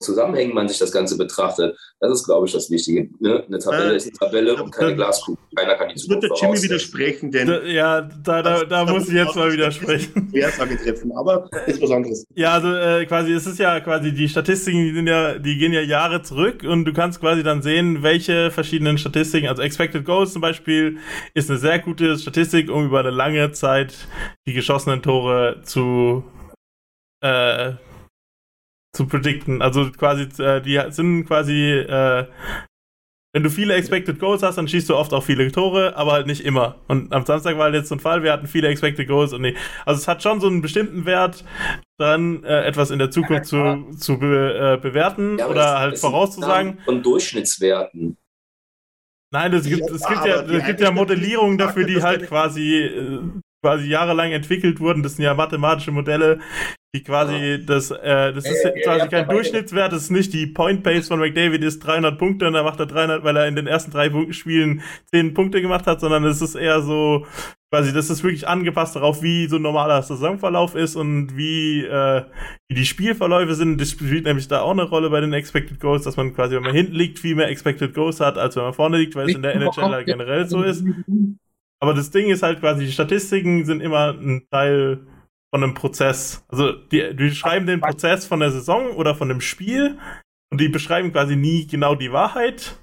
Zusammenhängen 0.00 0.54
man 0.54 0.68
sich 0.68 0.78
das 0.78 0.92
Ganze 0.92 1.16
betrachtet. 1.16 1.76
Das 2.00 2.12
ist, 2.12 2.24
glaube 2.24 2.46
ich, 2.46 2.52
das 2.52 2.70
Wichtige. 2.70 3.08
Ne? 3.18 3.44
Eine 3.46 3.58
Tabelle 3.58 3.92
äh, 3.92 3.96
ist 3.96 4.06
eine 4.06 4.12
Tabelle 4.12 4.62
und 4.62 4.70
keine 4.70 4.94
Glaskugel. 4.94 5.42
Keiner 5.56 5.74
kann 5.74 5.88
die 5.88 5.94
Zukunft 5.96 6.22
Wird 6.22 6.40
der 6.40 6.48
Jimmy 6.48 6.62
widersprechen, 6.62 7.30
denn... 7.30 7.46
Da, 7.48 7.62
ja, 7.62 8.02
da, 8.02 8.42
da, 8.42 8.64
da 8.64 8.84
muss 8.84 9.08
ich 9.08 9.14
jetzt 9.14 9.34
mal 9.34 9.50
widersprechen. 9.50 10.30
Treffen, 10.32 11.12
aber 11.16 11.48
ist 11.66 11.80
was 11.80 11.90
anderes. 11.90 12.24
Ja, 12.34 12.52
also 12.52 12.74
äh, 12.74 13.06
quasi, 13.06 13.32
es 13.32 13.46
ist 13.46 13.58
ja 13.58 13.80
quasi, 13.80 14.12
die 14.12 14.28
Statistiken, 14.28 14.84
die, 14.84 14.94
sind 14.94 15.06
ja, 15.06 15.38
die 15.38 15.56
gehen 15.56 15.72
ja 15.72 15.80
Jahre 15.80 16.22
zurück 16.22 16.62
und 16.62 16.84
du 16.84 16.92
kannst 16.92 17.20
quasi 17.20 17.42
dann 17.42 17.62
sehen, 17.62 18.02
welche 18.02 18.50
verschiedenen 18.50 18.98
Statistiken, 18.98 19.48
also 19.48 19.62
Expected 19.62 20.04
Goals 20.04 20.32
zum 20.32 20.42
Beispiel, 20.42 20.98
ist 21.34 21.50
eine 21.50 21.58
sehr 21.58 21.78
gute 21.78 22.18
Statistik, 22.18 22.70
um 22.70 22.86
über 22.86 23.00
eine 23.00 23.10
lange 23.10 23.52
Zeit 23.52 23.94
die 24.46 24.52
geschossenen 24.52 25.02
Tore 25.02 25.62
zu 25.64 26.24
äh, 27.26 27.76
zu 28.96 29.06
predikten. 29.06 29.62
Also 29.62 29.90
quasi, 29.90 30.42
äh, 30.42 30.60
die 30.60 30.80
sind 30.90 31.26
quasi, 31.26 31.72
äh, 31.72 32.26
wenn 33.34 33.42
du 33.42 33.50
viele 33.50 33.74
Expected 33.74 34.18
Goals 34.18 34.42
hast, 34.42 34.56
dann 34.56 34.66
schießt 34.66 34.88
du 34.88 34.96
oft 34.96 35.12
auch 35.12 35.22
viele 35.22 35.52
Tore, 35.52 35.94
aber 35.96 36.12
halt 36.12 36.26
nicht 36.26 36.42
immer. 36.42 36.76
Und 36.88 37.12
am 37.12 37.26
Samstag 37.26 37.58
war 37.58 37.64
halt 37.64 37.74
jetzt 37.74 37.88
so 37.88 37.94
ein 37.94 38.00
Fall, 38.00 38.22
wir 38.22 38.32
hatten 38.32 38.46
viele 38.46 38.68
Expected 38.68 39.06
Goals 39.06 39.34
und 39.34 39.42
nee. 39.42 39.54
Also 39.84 40.00
es 40.00 40.08
hat 40.08 40.22
schon 40.22 40.40
so 40.40 40.46
einen 40.46 40.62
bestimmten 40.62 41.04
Wert, 41.04 41.44
dann 41.98 42.42
äh, 42.44 42.64
etwas 42.64 42.90
in 42.90 42.98
der 42.98 43.10
Zukunft 43.10 43.52
ja, 43.52 43.82
zu, 43.88 43.96
zu 43.98 44.18
be, 44.18 44.76
äh, 44.78 44.80
bewerten 44.80 45.38
ja, 45.38 45.46
oder 45.48 45.54
das, 45.56 45.78
halt 45.78 45.92
das 45.92 46.00
vorauszusagen. 46.00 46.78
Von 46.84 47.02
Durchschnittswerten. 47.02 48.16
Nein, 49.32 49.52
es 49.52 49.66
gibt, 49.66 49.90
es 49.90 50.06
gibt 50.06 50.24
ja, 50.24 50.40
es 50.42 50.64
gibt 50.64 50.80
ja 50.80 50.90
Modellierungen 50.90 51.58
dafür, 51.58 51.84
die 51.84 52.02
halt 52.02 52.26
quasi 52.28 52.84
äh, 52.84 53.20
quasi 53.62 53.88
jahrelang 53.88 54.32
entwickelt 54.32 54.80
wurden. 54.80 55.02
Das 55.02 55.16
sind 55.16 55.24
ja 55.24 55.34
mathematische 55.34 55.90
Modelle, 55.90 56.40
die 56.94 57.02
quasi 57.02 57.64
das, 57.64 57.90
äh, 57.90 58.32
das 58.32 58.46
ist 58.46 58.64
äh, 58.64 58.80
quasi 58.82 59.08
kein 59.08 59.28
Durchschnittswert, 59.28 59.92
das 59.92 60.04
ist 60.04 60.10
nicht 60.10 60.32
die 60.32 60.46
Point 60.46 60.82
Pace 60.82 61.08
von 61.08 61.20
McDavid 61.20 61.62
ist 61.62 61.80
300 61.80 62.18
Punkte 62.18 62.46
und 62.46 62.54
dann 62.54 62.64
macht 62.64 62.80
er 62.80 62.86
300, 62.86 63.24
weil 63.24 63.36
er 63.36 63.48
in 63.48 63.56
den 63.56 63.66
ersten 63.66 63.90
drei 63.90 64.10
Spielen 64.32 64.82
10 65.10 65.34
Punkte 65.34 65.60
gemacht 65.60 65.86
hat, 65.86 66.00
sondern 66.00 66.24
es 66.24 66.40
ist 66.40 66.54
eher 66.54 66.80
so, 66.82 67.26
quasi, 67.70 67.92
das 67.92 68.10
ist 68.10 68.22
wirklich 68.22 68.48
angepasst 68.48 68.96
darauf, 68.96 69.22
wie 69.22 69.46
so 69.48 69.56
ein 69.56 69.62
normaler 69.62 70.02
Saisonverlauf 70.02 70.74
ist 70.74 70.96
und 70.96 71.36
wie, 71.36 71.84
äh, 71.84 72.24
wie 72.68 72.74
die 72.74 72.86
Spielverläufe 72.86 73.54
sind. 73.54 73.80
Das 73.80 73.90
spielt 73.90 74.24
nämlich 74.24 74.48
da 74.48 74.62
auch 74.62 74.70
eine 74.70 74.84
Rolle 74.84 75.10
bei 75.10 75.20
den 75.20 75.32
Expected 75.32 75.80
Goals, 75.80 76.04
dass 76.04 76.16
man 76.16 76.34
quasi, 76.34 76.56
wenn 76.56 76.62
man 76.62 76.74
hinten 76.74 76.94
liegt, 76.94 77.18
viel 77.18 77.34
mehr 77.34 77.48
Expected 77.48 77.94
Goals 77.94 78.20
hat, 78.20 78.38
als 78.38 78.56
wenn 78.56 78.64
man 78.64 78.72
vorne 78.72 78.98
liegt, 78.98 79.14
weil 79.14 79.28
es 79.28 79.34
in 79.34 79.42
der 79.42 79.54
NHL 79.56 80.04
generell 80.04 80.46
so 80.46 80.62
ist. 80.62 80.84
Aber 81.80 81.92
das 81.92 82.10
Ding 82.10 82.30
ist 82.30 82.42
halt 82.42 82.60
quasi, 82.60 82.86
die 82.86 82.92
Statistiken 82.92 83.66
sind 83.66 83.82
immer 83.82 84.14
ein 84.14 84.46
Teil 84.50 85.06
von 85.56 85.64
einem 85.64 85.74
Prozess. 85.74 86.44
Also 86.48 86.72
die, 86.72 87.16
die 87.16 87.30
schreiben 87.30 87.66
den 87.66 87.80
Prozess 87.80 88.26
von 88.26 88.40
der 88.40 88.50
Saison 88.50 88.90
oder 88.90 89.14
von 89.14 89.30
dem 89.30 89.40
Spiel 89.40 89.98
und 90.52 90.60
die 90.60 90.68
beschreiben 90.68 91.12
quasi 91.12 91.34
nie 91.34 91.66
genau 91.66 91.94
die 91.94 92.12
Wahrheit, 92.12 92.76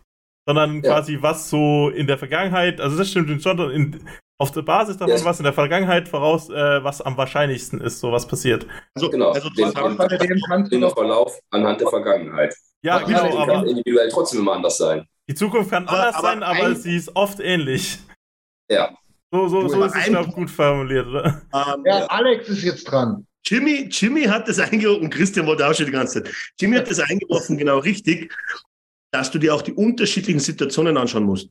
sondern 0.47 0.81
ja. 0.81 0.91
quasi 0.91 1.19
was 1.21 1.51
so 1.51 1.89
in 1.89 2.07
der 2.07 2.17
Vergangenheit, 2.17 2.81
also 2.81 2.97
das 2.97 3.11
stimmt 3.11 3.43
schon 3.43 3.69
in, 3.69 4.03
auf 4.39 4.49
der 4.49 4.63
Basis 4.63 4.97
davon, 4.97 5.15
ja. 5.15 5.23
was 5.23 5.39
in 5.39 5.43
der 5.43 5.53
Vergangenheit 5.53 6.07
voraus, 6.07 6.49
äh, 6.49 6.83
was 6.83 6.99
am 6.99 7.15
wahrscheinlichsten 7.15 7.79
ist, 7.79 7.99
so 7.99 8.11
was 8.11 8.27
passiert. 8.27 8.65
Also 8.95 9.11
genau, 9.11 9.29
also, 9.29 9.49
den, 9.51 9.71
den, 9.71 10.69
den 10.81 10.89
Verlauf 10.89 11.39
anhand 11.51 11.79
der 11.79 11.89
Vergangenheit. 11.89 12.55
Ja, 12.81 12.95
aber 12.95 13.05
genau, 13.05 13.37
aber 13.37 13.53
kann 13.53 13.67
individuell 13.67 14.09
trotzdem 14.09 14.39
immer 14.39 14.53
anders 14.53 14.77
sein. 14.77 15.07
Die 15.29 15.35
Zukunft 15.35 15.69
kann 15.69 15.87
anders 15.87 16.15
aber, 16.15 16.27
sein, 16.27 16.41
aber 16.41 16.73
sie 16.73 16.95
ist 16.95 17.15
oft 17.15 17.39
ähnlich. 17.39 17.99
Ja. 18.67 18.97
So, 19.33 19.47
so, 19.47 19.67
so 19.67 19.83
ist 19.83 19.95
es, 19.95 20.05
glaube 20.05 20.31
gut 20.31 20.51
formuliert, 20.51 21.07
oder? 21.07 21.41
Ähm, 21.55 21.83
ja, 21.85 22.05
Alex 22.05 22.49
ist 22.49 22.61
jetzt 22.61 22.83
dran. 22.83 23.25
Jimmy, 23.43 23.89
Jimmy 23.89 24.25
hat 24.25 24.47
das 24.47 24.59
eingeworfen, 24.59 25.09
Christian 25.09 25.47
wollte 25.47 25.67
auch 25.67 25.73
schon 25.73 25.87
die 25.87 25.91
ganze 25.91 26.21
Zeit. 26.21 26.35
Jimmy 26.59 26.75
hat 26.75 26.87
das 26.87 26.99
eingeworfen, 26.99 27.57
genau 27.57 27.79
richtig, 27.79 28.31
dass 29.11 29.31
du 29.31 29.39
dir 29.39 29.55
auch 29.55 29.63
die 29.63 29.73
unterschiedlichen 29.73 30.39
Situationen 30.39 30.97
anschauen 30.97 31.23
musst. 31.23 31.49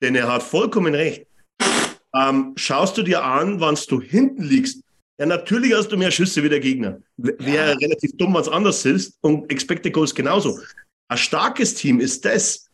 Denn 0.00 0.14
er 0.14 0.32
hat 0.32 0.44
vollkommen 0.44 0.94
recht. 0.94 1.26
Ähm, 2.14 2.52
schaust 2.54 2.96
du 2.98 3.02
dir 3.02 3.24
an, 3.24 3.58
wann 3.58 3.76
du 3.88 4.00
hinten 4.00 4.44
liegst, 4.44 4.84
ja, 5.18 5.26
natürlich 5.26 5.74
hast 5.74 5.88
du 5.88 5.96
mehr 5.96 6.12
Schüsse 6.12 6.40
wie 6.44 6.48
der 6.48 6.60
Gegner. 6.60 7.00
Wäre 7.16 7.72
ja. 7.72 7.76
relativ 7.78 8.16
dumm, 8.16 8.34
was 8.34 8.48
anders 8.48 8.84
ist 8.84 9.18
und 9.22 9.50
Expected 9.50 9.92
Goals 9.92 10.14
genauso. 10.14 10.60
Ein 11.08 11.18
starkes 11.18 11.74
Team 11.74 11.98
ist 11.98 12.24
das, 12.24 12.70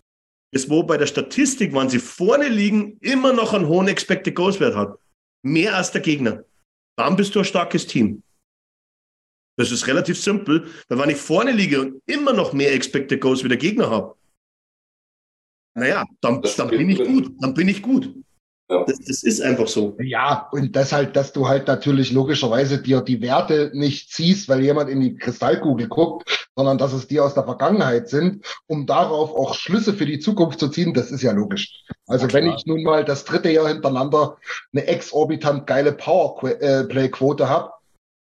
ist, 0.52 0.68
wo 0.68 0.82
bei 0.82 0.96
der 0.96 1.06
Statistik, 1.06 1.72
wenn 1.74 1.88
sie 1.88 1.98
vorne 1.98 2.48
liegen, 2.48 2.98
immer 3.00 3.32
noch 3.32 3.54
einen 3.54 3.68
hohen 3.68 3.88
Expected 3.88 4.34
Goals 4.34 4.60
Wert 4.60 4.74
hat. 4.74 4.98
Mehr 5.42 5.76
als 5.76 5.92
der 5.92 6.00
Gegner. 6.00 6.44
Dann 6.96 7.16
bist 7.16 7.34
du 7.34 7.38
ein 7.38 7.44
starkes 7.44 7.86
Team. 7.86 8.22
Das 9.56 9.70
ist 9.70 9.86
relativ 9.86 10.20
simpel, 10.20 10.66
weil 10.88 10.98
wenn 10.98 11.10
ich 11.10 11.16
vorne 11.16 11.52
liege 11.52 11.80
und 11.80 12.02
immer 12.06 12.32
noch 12.32 12.52
mehr 12.52 12.72
Expected 12.74 13.20
Goals 13.20 13.44
wie 13.44 13.48
der 13.48 13.58
Gegner 13.58 13.90
habe, 13.90 14.16
naja, 15.74 16.04
dann, 16.20 16.42
dann 16.42 16.68
bin 16.68 16.90
ich 16.90 16.98
gut, 16.98 17.32
dann 17.40 17.54
bin 17.54 17.68
ich 17.68 17.80
gut. 17.80 18.12
Ja. 18.70 18.84
Das, 18.86 19.00
das, 19.00 19.24
ist 19.24 19.42
einfach 19.42 19.66
so. 19.66 19.96
Ja, 20.00 20.48
und 20.52 20.76
das 20.76 20.92
halt, 20.92 21.16
dass 21.16 21.32
du 21.32 21.48
halt 21.48 21.66
natürlich 21.66 22.12
logischerweise 22.12 22.80
dir 22.80 23.00
die 23.00 23.20
Werte 23.20 23.72
nicht 23.74 24.12
ziehst, 24.12 24.48
weil 24.48 24.60
jemand 24.60 24.88
in 24.88 25.00
die 25.00 25.16
Kristallkugel 25.16 25.88
guckt, 25.88 26.48
sondern 26.54 26.78
dass 26.78 26.92
es 26.92 27.08
die 27.08 27.18
aus 27.18 27.34
der 27.34 27.42
Vergangenheit 27.42 28.08
sind, 28.08 28.46
um 28.68 28.86
darauf 28.86 29.34
auch 29.34 29.54
Schlüsse 29.54 29.92
für 29.92 30.06
die 30.06 30.20
Zukunft 30.20 30.60
zu 30.60 30.68
ziehen, 30.68 30.94
das 30.94 31.10
ist 31.10 31.22
ja 31.22 31.32
logisch. 31.32 31.84
Also 32.06 32.28
ja, 32.28 32.32
wenn 32.32 32.46
ich 32.46 32.64
nun 32.64 32.84
mal 32.84 33.04
das 33.04 33.24
dritte 33.24 33.50
Jahr 33.50 33.66
hintereinander 33.66 34.36
eine 34.72 34.86
exorbitant 34.86 35.66
geile 35.66 35.90
Powerplay-Quote 35.90 37.48
habe, 37.48 37.72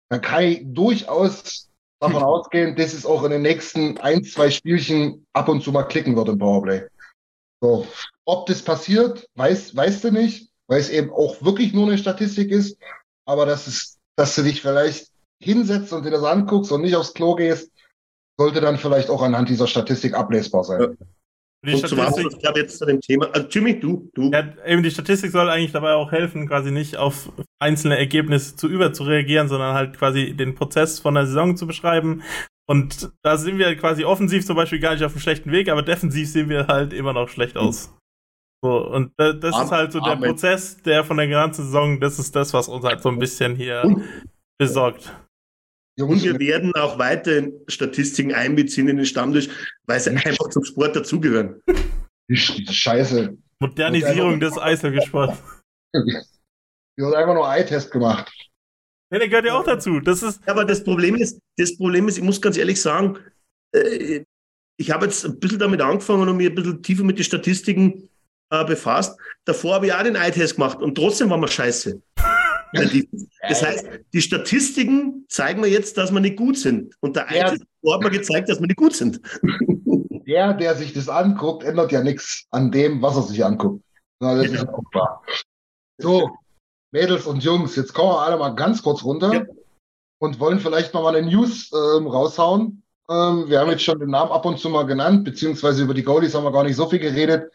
dann 0.09 0.21
kann 0.21 0.43
ich 0.43 0.61
durchaus 0.65 1.69
davon 2.01 2.21
ausgehen, 2.23 2.75
dass 2.75 2.93
es 2.93 3.05
auch 3.05 3.23
in 3.23 3.31
den 3.31 3.43
nächsten 3.43 3.97
ein, 3.99 4.25
zwei 4.25 4.49
Spielchen 4.51 5.25
ab 5.31 5.47
und 5.47 5.63
zu 5.63 5.71
mal 5.71 5.83
klicken 5.83 6.17
wird 6.17 6.27
im 6.27 6.37
Powerplay. 6.37 6.83
So. 7.63 7.87
Ob 8.25 8.45
das 8.47 8.61
passiert, 8.61 9.25
weiß, 9.35 9.73
weißt 9.73 10.03
du 10.03 10.11
nicht, 10.11 10.49
weil 10.67 10.81
es 10.81 10.89
eben 10.89 11.11
auch 11.11 11.41
wirklich 11.41 11.73
nur 11.73 11.87
eine 11.87 11.97
Statistik 11.97 12.51
ist. 12.51 12.77
Aber 13.25 13.45
das 13.45 13.69
ist, 13.69 13.99
dass 14.17 14.35
du 14.35 14.43
dich 14.43 14.61
vielleicht 14.61 15.07
hinsetzt 15.41 15.93
und 15.93 16.05
dir 16.05 16.11
das 16.11 16.25
anguckst 16.25 16.73
und 16.73 16.81
nicht 16.81 16.97
aufs 16.97 17.13
Klo 17.13 17.35
gehst, 17.35 17.71
sollte 18.37 18.59
dann 18.59 18.77
vielleicht 18.77 19.09
auch 19.09 19.21
anhand 19.21 19.47
dieser 19.47 19.67
Statistik 19.67 20.13
ablesbar 20.13 20.65
sein. 20.65 20.81
Ja. 20.81 20.87
Die 21.65 21.75
und 21.75 21.87
Statistik, 21.87 22.27
ich 22.33 22.39
glaube 22.39 22.59
jetzt 22.59 22.77
zu 22.77 22.85
dem 22.85 22.99
Thema, 22.99 23.29
also 23.33 23.47
Jimmy, 23.47 23.79
du, 23.79 24.09
du. 24.13 24.29
Ja, 24.31 24.43
eben 24.65 24.83
die 24.83 24.91
Statistik 24.91 25.31
soll 25.31 25.49
eigentlich 25.49 25.71
dabei 25.71 25.93
auch 25.93 26.11
helfen, 26.11 26.49
quasi 26.49 26.71
nicht 26.71 26.97
auf 26.97 27.31
einzelne 27.59 27.97
Ergebnisse 27.97 28.57
zu 28.57 28.67
über 28.67 28.91
zu 28.91 29.03
reagieren, 29.03 29.47
sondern 29.47 29.73
halt 29.73 29.97
quasi 29.97 30.33
den 30.33 30.55
Prozess 30.55 30.99
von 30.99 31.15
der 31.15 31.27
Saison 31.27 31.55
zu 31.55 31.65
beschreiben 31.65 32.23
und 32.67 33.11
da 33.23 33.37
sind 33.37 33.57
wir 33.57 33.75
quasi 33.75 34.05
offensiv 34.05 34.45
zum 34.45 34.55
Beispiel 34.55 34.79
gar 34.79 34.93
nicht 34.93 35.03
auf 35.03 35.11
einem 35.11 35.21
schlechten 35.21 35.51
Weg, 35.51 35.69
aber 35.69 35.81
defensiv 35.81 36.29
sehen 36.29 36.49
wir 36.49 36.67
halt 36.67 36.93
immer 36.93 37.13
noch 37.13 37.29
schlecht 37.29 37.57
aus. 37.57 37.93
So, 38.63 38.87
und 38.87 39.11
das, 39.17 39.39
das 39.41 39.61
ist 39.61 39.71
halt 39.71 39.91
so 39.91 39.99
der 39.99 40.13
Amen. 40.13 40.29
Prozess, 40.29 40.81
der 40.83 41.03
von 41.03 41.17
der 41.17 41.27
ganzen 41.27 41.65
Saison, 41.65 41.99
das 41.99 42.17
ist 42.17 42.33
das, 42.33 42.53
was 42.53 42.69
uns 42.69 42.85
halt 42.85 43.01
so 43.01 43.09
ein 43.09 43.19
bisschen 43.19 43.55
hier 43.55 43.81
und, 43.83 44.03
besorgt. 44.57 45.13
Und 45.99 46.23
wir 46.23 46.39
werden 46.39 46.73
auch 46.75 46.97
weiter 46.97 47.43
Statistiken 47.67 48.33
einbeziehen 48.33 48.87
in 48.87 48.97
den 48.97 49.05
Stammtisch, 49.05 49.49
weil 49.85 49.99
sie 49.99 50.11
einfach 50.11 50.49
zum 50.49 50.63
Sport 50.63 50.95
dazugehören. 50.95 51.61
Scheiße. 52.31 53.37
Modernisierung 53.59 54.39
des 54.39 54.57
Eishockeysports. 54.57 55.37
Hier 55.93 57.05
wird 57.07 57.15
einfach 57.15 57.33
nur 57.33 57.47
Eye-Test 57.47 57.91
gemacht. 57.91 58.31
Ja, 59.13 59.19
der 59.19 59.29
gehört 59.29 59.45
ja 59.45 59.53
auch 59.53 59.63
dazu. 59.63 59.99
Das 59.99 60.23
ist 60.23 60.41
aber 60.49 60.65
das 60.65 60.83
Problem 60.83 61.15
ist, 61.15 61.39
das 61.55 61.77
Problem 61.77 62.07
ist, 62.07 62.17
ich 62.17 62.23
muss 62.23 62.41
ganz 62.41 62.57
ehrlich 62.57 62.81
sagen, 62.81 63.19
äh, 63.71 64.23
ich 64.75 64.89
habe 64.89 65.05
jetzt 65.05 65.23
ein 65.23 65.39
bisschen 65.39 65.59
damit 65.59 65.81
angefangen 65.81 66.27
und 66.27 66.35
mich 66.35 66.49
ein 66.49 66.55
bisschen 66.55 66.81
tiefer 66.81 67.03
mit 67.03 67.19
den 67.19 67.23
Statistiken 67.23 68.09
äh, 68.49 68.65
befasst. 68.65 69.15
Davor 69.45 69.75
habe 69.75 69.85
ich 69.85 69.93
auch 69.93 70.01
den 70.01 70.15
Eye-Test 70.15 70.55
gemacht 70.55 70.81
und 70.81 70.95
trotzdem 70.95 71.29
war 71.29 71.37
man 71.37 71.47
scheiße. 71.47 72.01
das 72.73 73.63
heißt, 73.63 73.87
die 74.13 74.21
Statistiken 74.21 75.25
zeigen 75.29 75.61
mir 75.61 75.67
jetzt, 75.67 75.95
dass 75.95 76.11
wir 76.11 76.19
nicht 76.19 76.37
gut 76.37 76.57
sind. 76.57 76.95
Und 76.99 77.15
der 77.15 77.29
Eye-Test 77.29 77.65
hat 77.87 78.01
mir 78.01 78.09
gezeigt, 78.09 78.49
dass 78.49 78.59
wir 78.59 78.65
nicht 78.65 78.77
gut 78.77 78.95
sind. 78.95 79.21
Der, 80.25 80.53
der 80.53 80.73
sich 80.75 80.93
das 80.93 81.09
anguckt, 81.09 81.65
ändert 81.65 81.91
ja 81.91 82.01
nichts 82.01 82.47
an 82.49 82.71
dem, 82.71 83.01
was 83.01 83.17
er 83.17 83.23
sich 83.23 83.43
anguckt. 83.43 83.83
Na, 84.21 84.35
das 84.35 84.47
ja. 84.47 84.53
ist 84.53 84.69
auch 84.69 84.81
klar. 84.89 85.21
So, 85.97 86.31
Mädels 86.93 87.25
und 87.25 87.43
Jungs, 87.43 87.75
jetzt 87.75 87.93
kommen 87.93 88.11
wir 88.11 88.21
alle 88.21 88.37
mal 88.37 88.53
ganz 88.53 88.83
kurz 88.83 89.03
runter 89.03 89.33
ja. 89.33 89.45
und 90.19 90.39
wollen 90.39 90.59
vielleicht 90.59 90.93
noch 90.93 91.01
mal 91.01 91.15
eine 91.15 91.27
News 91.27 91.71
ähm, 91.73 92.05
raushauen. 92.05 92.83
Ähm, 93.09 93.49
wir 93.49 93.59
haben 93.59 93.71
jetzt 93.71 93.83
schon 93.83 93.99
den 93.99 94.11
Namen 94.11 94.31
ab 94.31 94.45
und 94.45 94.59
zu 94.59 94.69
mal 94.69 94.85
genannt, 94.85 95.23
beziehungsweise 95.23 95.81
über 95.81 95.95
die 95.95 96.03
Goalies 96.03 96.35
haben 96.35 96.43
wir 96.43 96.51
gar 96.51 96.63
nicht 96.63 96.75
so 96.75 96.87
viel 96.87 96.99
geredet. 96.99 97.51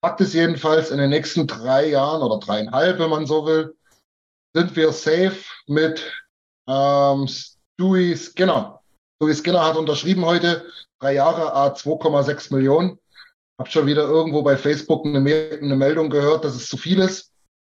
Fakt 0.00 0.20
ist 0.20 0.32
jedenfalls, 0.32 0.92
in 0.92 0.98
den 0.98 1.10
nächsten 1.10 1.48
drei 1.48 1.88
Jahren 1.88 2.22
oder 2.22 2.38
dreieinhalb, 2.38 3.00
wenn 3.00 3.10
man 3.10 3.26
so 3.26 3.44
will, 3.44 3.74
sind 4.54 4.76
wir 4.76 4.92
safe 4.92 5.38
mit 5.66 6.08
ähm, 6.68 7.26
Stewie 7.26 8.16
Skinner. 8.16 8.80
Stewie 9.16 9.34
Skinner 9.34 9.64
hat 9.64 9.76
unterschrieben 9.76 10.24
heute, 10.24 10.64
drei 11.00 11.14
Jahre, 11.14 11.52
A 11.52 11.74
2,6 11.74 12.54
Millionen. 12.54 13.00
Hab 13.58 13.72
schon 13.72 13.86
wieder 13.86 14.04
irgendwo 14.04 14.42
bei 14.42 14.56
Facebook 14.56 15.04
eine, 15.04 15.18
eine 15.18 15.74
Meldung 15.74 16.10
gehört, 16.10 16.44
dass 16.44 16.54
es 16.54 16.68
zu 16.68 16.76
viel 16.76 17.00
ist. 17.00 17.27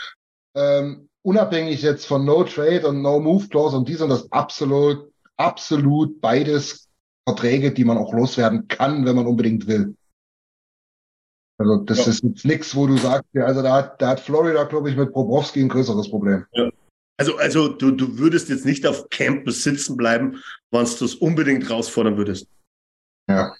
ähm, 0.55 1.09
unabhängig 1.22 1.80
jetzt 1.80 2.05
von 2.05 2.26
No 2.26 2.44
Trade 2.44 2.86
und 2.86 3.01
No 3.01 3.20
Move 3.20 3.48
Clause 3.48 3.74
und 3.74 3.88
dies 3.88 4.02
und 4.02 4.10
das 4.10 4.30
absolut, 4.32 5.10
absolut 5.38 6.20
beides 6.20 6.88
Verträge, 7.26 7.72
die 7.72 7.84
man 7.84 7.97
auch 7.97 8.12
loswerden 8.12 8.68
kann, 8.68 9.06
wenn 9.06 9.16
man 9.16 9.26
unbedingt 9.26 9.66
will. 9.66 9.97
Also 11.56 11.76
das 11.76 12.05
ja. 12.05 12.09
ist 12.09 12.22
jetzt 12.22 12.44
nichts, 12.44 12.76
wo 12.76 12.86
du 12.86 12.98
sagst, 12.98 13.34
also 13.34 13.62
da 13.62 13.76
hat, 13.76 14.02
da 14.02 14.09
hat 14.09 14.20
Florida, 14.20 14.64
glaube 14.64 14.90
ich, 14.90 14.97
mit 14.97 15.14
Bobrowski 15.14 15.60
ein 15.60 15.70
größeres 15.70 16.10
Problem. 16.10 16.44
Ja. 16.52 16.68
Also, 17.20 17.36
also 17.36 17.68
du, 17.68 17.90
du 17.90 18.16
würdest 18.16 18.48
jetzt 18.48 18.64
nicht 18.64 18.86
auf 18.86 19.10
Campus 19.10 19.62
sitzen 19.62 19.94
bleiben, 19.98 20.42
wenn 20.70 20.84
du 20.86 20.97
das 21.01 21.14
unbedingt 21.16 21.68
herausfordern 21.68 22.16
würdest. 22.16 22.48
Ja, 23.28 23.52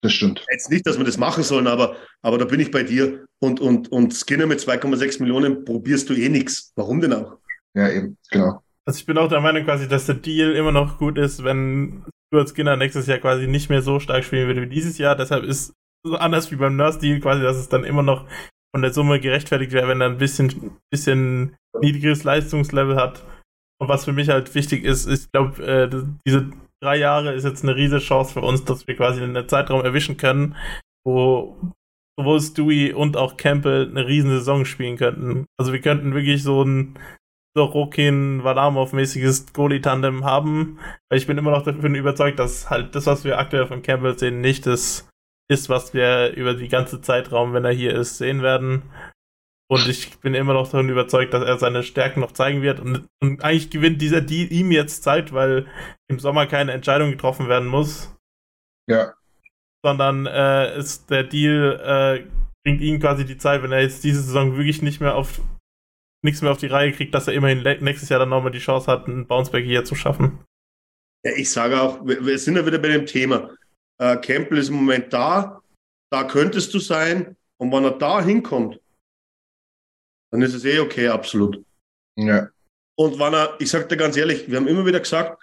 das 0.00 0.12
stimmt. 0.12 0.46
Jetzt 0.52 0.70
nicht, 0.70 0.86
dass 0.86 0.96
wir 0.96 1.04
das 1.04 1.18
machen 1.18 1.42
sollen, 1.42 1.66
aber, 1.66 1.96
aber 2.22 2.38
da 2.38 2.44
bin 2.44 2.60
ich 2.60 2.70
bei 2.70 2.84
dir. 2.84 3.26
Und, 3.40 3.58
und, 3.58 3.90
und 3.90 4.14
Skinner 4.14 4.46
mit 4.46 4.60
2,6 4.60 5.22
Millionen 5.22 5.64
probierst 5.64 6.08
du 6.08 6.14
eh 6.14 6.28
nichts. 6.28 6.72
Warum 6.76 7.00
denn 7.00 7.12
auch? 7.12 7.38
Ja, 7.74 7.90
eben, 7.90 8.16
genau. 8.30 8.62
Also 8.84 9.00
ich 9.00 9.06
bin 9.06 9.18
auch 9.18 9.28
der 9.28 9.40
Meinung 9.40 9.64
quasi, 9.64 9.88
dass 9.88 10.06
der 10.06 10.14
Deal 10.14 10.52
immer 10.52 10.70
noch 10.70 10.96
gut 10.98 11.18
ist, 11.18 11.42
wenn 11.42 12.04
Stuart 12.28 12.50
Skinner 12.50 12.76
nächstes 12.76 13.08
Jahr 13.08 13.18
quasi 13.18 13.48
nicht 13.48 13.70
mehr 13.70 13.82
so 13.82 13.98
stark 13.98 14.22
spielen 14.22 14.46
würde 14.46 14.62
wie 14.62 14.68
dieses 14.72 14.98
Jahr. 14.98 15.16
Deshalb 15.16 15.42
ist 15.42 15.74
so 16.04 16.14
anders 16.14 16.52
wie 16.52 16.56
beim 16.56 16.76
Nurse 16.76 17.00
Deal 17.00 17.18
quasi, 17.18 17.42
dass 17.42 17.56
es 17.56 17.68
dann 17.68 17.82
immer 17.82 18.04
noch 18.04 18.28
von 18.74 18.82
der 18.82 18.92
Summe 18.92 19.20
gerechtfertigt 19.20 19.72
wäre, 19.72 19.88
wenn 19.88 20.00
er 20.00 20.08
ein 20.08 20.18
bisschen, 20.18 20.78
bisschen 20.90 21.56
niedrigeres 21.80 22.24
Leistungslevel 22.24 22.96
hat. 22.96 23.24
Und 23.80 23.88
was 23.88 24.04
für 24.04 24.12
mich 24.12 24.28
halt 24.28 24.54
wichtig 24.54 24.84
ist, 24.84 25.06
ich 25.06 25.30
glaube, 25.32 25.62
äh, 25.64 25.88
diese 26.26 26.50
drei 26.82 26.96
Jahre 26.96 27.32
ist 27.32 27.44
jetzt 27.44 27.62
eine 27.62 27.76
riesige 27.76 28.00
Chance 28.00 28.34
für 28.34 28.40
uns, 28.42 28.64
dass 28.64 28.86
wir 28.86 28.96
quasi 28.96 29.22
einen 29.22 29.48
Zeitraum 29.48 29.84
erwischen 29.84 30.16
können, 30.16 30.56
wo 31.04 31.56
sowohl 32.18 32.40
Stewie 32.40 32.92
und 32.92 33.16
auch 33.16 33.36
Campbell 33.36 33.88
eine 33.88 34.06
riesen 34.06 34.30
Saison 34.30 34.64
spielen 34.64 34.96
könnten. 34.96 35.46
Also 35.58 35.72
wir 35.72 35.80
könnten 35.80 36.14
wirklich 36.14 36.42
so 36.42 36.62
ein 36.62 36.98
Sorokin, 37.56 38.42
Valamov-mäßiges 38.42 39.52
Goalie-Tandem 39.52 40.24
haben. 40.24 40.78
Weil 41.08 41.18
ich 41.18 41.26
bin 41.26 41.38
immer 41.38 41.50
noch 41.50 41.62
davon 41.62 41.94
überzeugt, 41.94 42.38
dass 42.38 42.70
halt 42.70 42.94
das, 42.94 43.06
was 43.06 43.24
wir 43.24 43.38
aktuell 43.38 43.66
von 43.66 43.82
Campbell 43.82 44.18
sehen, 44.18 44.40
nicht 44.40 44.66
das 44.66 45.09
ist, 45.50 45.68
was 45.68 45.92
wir 45.92 46.32
über 46.34 46.54
die 46.54 46.68
ganze 46.68 47.00
Zeitraum, 47.00 47.52
wenn 47.52 47.64
er 47.64 47.72
hier 47.72 47.94
ist, 47.94 48.18
sehen 48.18 48.40
werden. 48.40 48.82
Und 49.68 49.88
ich 49.88 50.18
bin 50.20 50.34
immer 50.34 50.52
noch 50.52 50.64
davon 50.64 50.88
überzeugt, 50.88 51.34
dass 51.34 51.44
er 51.44 51.58
seine 51.58 51.82
Stärken 51.82 52.20
noch 52.20 52.32
zeigen 52.32 52.62
wird. 52.62 52.80
Und, 52.80 53.08
und 53.20 53.42
eigentlich 53.42 53.70
gewinnt 53.70 54.00
dieser 54.00 54.20
Deal 54.20 54.50
ihm 54.52 54.70
jetzt 54.70 55.02
Zeit, 55.02 55.32
weil 55.32 55.66
im 56.08 56.18
Sommer 56.18 56.46
keine 56.46 56.72
Entscheidung 56.72 57.10
getroffen 57.10 57.48
werden 57.48 57.68
muss. 57.68 58.16
Ja. 58.88 59.14
Sondern 59.84 60.26
äh, 60.26 60.76
ist 60.78 61.10
der 61.10 61.24
Deal 61.24 61.80
äh, 62.26 62.30
bringt 62.64 62.80
ihm 62.80 63.00
quasi 63.00 63.24
die 63.24 63.38
Zeit, 63.38 63.62
wenn 63.62 63.72
er 63.72 63.82
jetzt 63.82 64.04
diese 64.04 64.22
Saison 64.22 64.56
wirklich 64.56 64.82
nicht 64.82 65.00
mehr 65.00 65.14
auf 65.14 65.40
nichts 66.22 66.42
mehr 66.42 66.52
auf 66.52 66.58
die 66.58 66.66
Reihe 66.66 66.92
kriegt, 66.92 67.14
dass 67.14 67.28
er 67.28 67.34
immerhin 67.34 67.62
nächstes 67.80 68.08
Jahr 68.08 68.20
dann 68.20 68.28
nochmal 68.28 68.52
die 68.52 68.58
Chance 68.58 68.90
hat, 68.90 69.06
einen 69.06 69.26
Bounceback 69.26 69.64
hier 69.64 69.84
zu 69.84 69.94
schaffen. 69.94 70.44
Ja, 71.24 71.32
ich 71.34 71.50
sage 71.50 71.80
auch, 71.80 72.04
wir 72.04 72.38
sind 72.38 72.56
ja 72.56 72.66
wieder 72.66 72.78
bei 72.78 72.88
dem 72.88 73.06
Thema. 73.06 73.50
Äh, 74.00 74.16
Campbell 74.16 74.58
ist 74.58 74.68
im 74.68 74.76
Moment 74.76 75.12
da, 75.12 75.62
da 76.10 76.24
könntest 76.24 76.72
du 76.72 76.78
sein. 76.78 77.36
Und 77.58 77.70
wenn 77.72 77.84
er 77.84 77.98
da 77.98 78.22
hinkommt, 78.22 78.80
dann 80.32 80.40
ist 80.40 80.54
es 80.54 80.64
eh 80.64 80.80
okay, 80.80 81.08
absolut. 81.08 81.62
Ja. 82.16 82.48
Und 82.96 83.18
wenn 83.18 83.34
er, 83.34 83.60
ich 83.60 83.70
sage 83.70 83.88
dir 83.88 83.96
ganz 83.96 84.16
ehrlich, 84.16 84.48
wir 84.48 84.56
haben 84.56 84.68
immer 84.68 84.86
wieder 84.86 85.00
gesagt, 85.00 85.42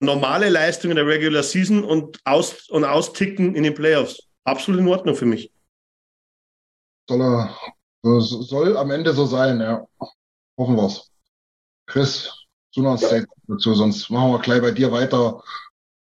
normale 0.00 0.50
Leistung 0.50 0.90
in 0.90 0.96
der 0.96 1.06
Regular 1.06 1.42
Season 1.42 1.82
und, 1.82 2.20
aus, 2.24 2.68
und 2.68 2.84
austicken 2.84 3.54
in 3.54 3.62
den 3.62 3.74
Playoffs. 3.74 4.22
Absolut 4.44 4.80
in 4.80 4.88
Ordnung 4.88 5.14
für 5.14 5.26
mich. 5.26 5.50
Soll 7.08 7.22
er, 7.22 7.56
soll 8.02 8.76
am 8.76 8.90
Ende 8.90 9.14
so 9.14 9.24
sein, 9.24 9.60
ja. 9.60 9.86
Hoffen 10.58 10.76
wir's. 10.76 11.10
Chris, 11.86 12.46
du 12.74 12.82
noch 12.82 12.92
ein. 12.92 12.98
Statement 12.98 13.32
dazu, 13.46 13.74
sonst 13.74 14.10
machen 14.10 14.32
wir 14.32 14.40
gleich 14.40 14.60
bei 14.60 14.72
dir 14.72 14.92
weiter. 14.92 15.42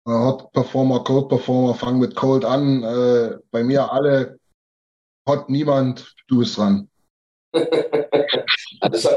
Hot 0.07 0.51
Performer, 0.53 1.03
Cold 1.03 1.27
Performer, 1.27 1.73
fang 1.75 1.99
mit 1.99 2.15
Cold 2.15 2.45
an. 2.45 2.83
Uh, 2.83 3.39
bei 3.51 3.63
mir 3.63 3.91
alle 3.91 4.39
Hot 5.27 5.49
niemand, 5.49 6.15
du 6.29 6.39
bist 6.39 6.57
dran. 6.57 6.89
also, 8.79 9.09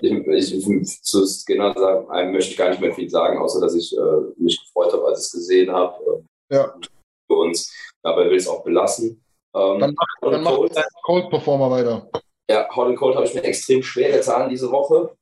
ich, 0.00 0.54
ich, 0.54 1.02
zu 1.02 1.26
genau 1.46 1.72
sagen, 1.72 2.32
möchte 2.32 2.52
ich 2.52 2.56
gar 2.56 2.70
nicht 2.70 2.80
mehr 2.80 2.94
viel 2.94 3.10
sagen, 3.10 3.38
außer 3.38 3.60
dass 3.60 3.74
ich 3.74 3.96
äh, 3.96 4.20
mich 4.36 4.60
gefreut 4.64 4.92
habe, 4.92 5.06
als 5.06 5.20
ich 5.20 5.26
es 5.26 5.32
gesehen 5.32 5.72
habe. 5.72 6.22
Äh, 6.50 6.54
ja. 6.54 6.74
Für 7.26 7.38
uns. 7.38 7.72
Dabei 8.02 8.26
will 8.26 8.36
ich 8.36 8.42
es 8.42 8.48
auch 8.48 8.62
belassen. 8.62 9.20
Ähm, 9.54 9.80
dann 9.80 9.94
mach, 9.96 10.30
dann 10.30 10.42
mach 10.44 10.54
Cold, 10.54 10.76
Cold 11.02 11.30
Performer 11.30 11.70
weiter. 11.70 12.08
Ja, 12.48 12.68
Hot 12.76 12.86
and 12.86 12.96
Cold 12.96 13.16
habe 13.16 13.26
ich 13.26 13.34
mir 13.34 13.42
extrem 13.42 13.82
schwer 13.82 14.12
getan 14.12 14.48
diese 14.48 14.70
Woche 14.70 15.16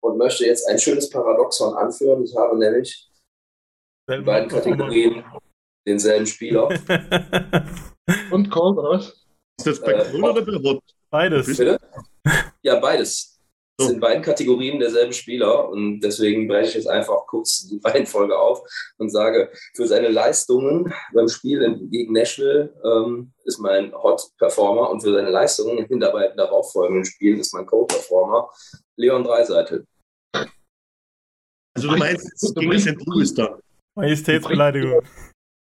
und 0.00 0.18
möchte 0.18 0.44
jetzt 0.44 0.68
ein 0.68 0.80
schönes 0.80 1.08
Paradoxon 1.08 1.74
anführen. 1.76 2.24
Ich 2.24 2.34
habe 2.34 2.58
nämlich 2.58 3.08
in 4.08 4.24
beiden 4.24 4.48
Kategorien 4.48 5.24
denselben 5.86 6.26
Spieler. 6.26 6.68
und 8.30 8.50
Cold, 8.50 8.76
was? 8.78 9.26
Ist 9.58 9.66
das 9.66 9.80
bei 9.80 9.92
äh, 9.92 10.10
Cold 10.10 10.24
oder 10.24 10.44
bei 10.44 10.68
Hot? 10.68 10.82
Beides. 11.10 11.46
Bitte? 11.46 11.78
Ja, 12.62 12.78
beides. 12.78 13.36
Das 13.78 13.88
sind 13.88 14.00
beiden 14.00 14.22
Kategorien 14.22 14.80
derselben 14.80 15.12
Spieler 15.12 15.68
und 15.68 16.00
deswegen 16.00 16.48
breche 16.48 16.68
ich 16.70 16.74
jetzt 16.76 16.88
einfach 16.88 17.26
kurz 17.26 17.68
die 17.68 17.78
Reihenfolge 17.84 18.38
auf 18.38 18.62
und 18.96 19.10
sage, 19.10 19.52
für 19.74 19.86
seine 19.86 20.08
Leistungen 20.08 20.92
beim 21.12 21.28
Spiel 21.28 21.78
gegen 21.90 22.14
Nashville 22.14 22.74
ähm, 22.82 23.32
ist 23.44 23.58
mein 23.58 23.92
Hot-Performer 23.92 24.88
und 24.88 25.02
für 25.02 25.12
seine 25.12 25.28
Leistungen 25.28 25.76
in 25.78 25.88
den 25.88 26.00
darauffolgenden 26.00 27.04
Spielen 27.04 27.38
ist 27.38 27.52
mein 27.52 27.66
Co-Performer 27.66 28.48
Leon 28.96 29.24
Dreiseitel. 29.24 29.86
Also 31.76 31.90
du 31.90 31.96
meinst, 31.98 32.32
es 32.32 32.54
ging 32.54 32.72
es 32.72 32.86
in 32.86 32.96
da. 33.34 33.58
Majestätsbeleidigung. 33.96 35.02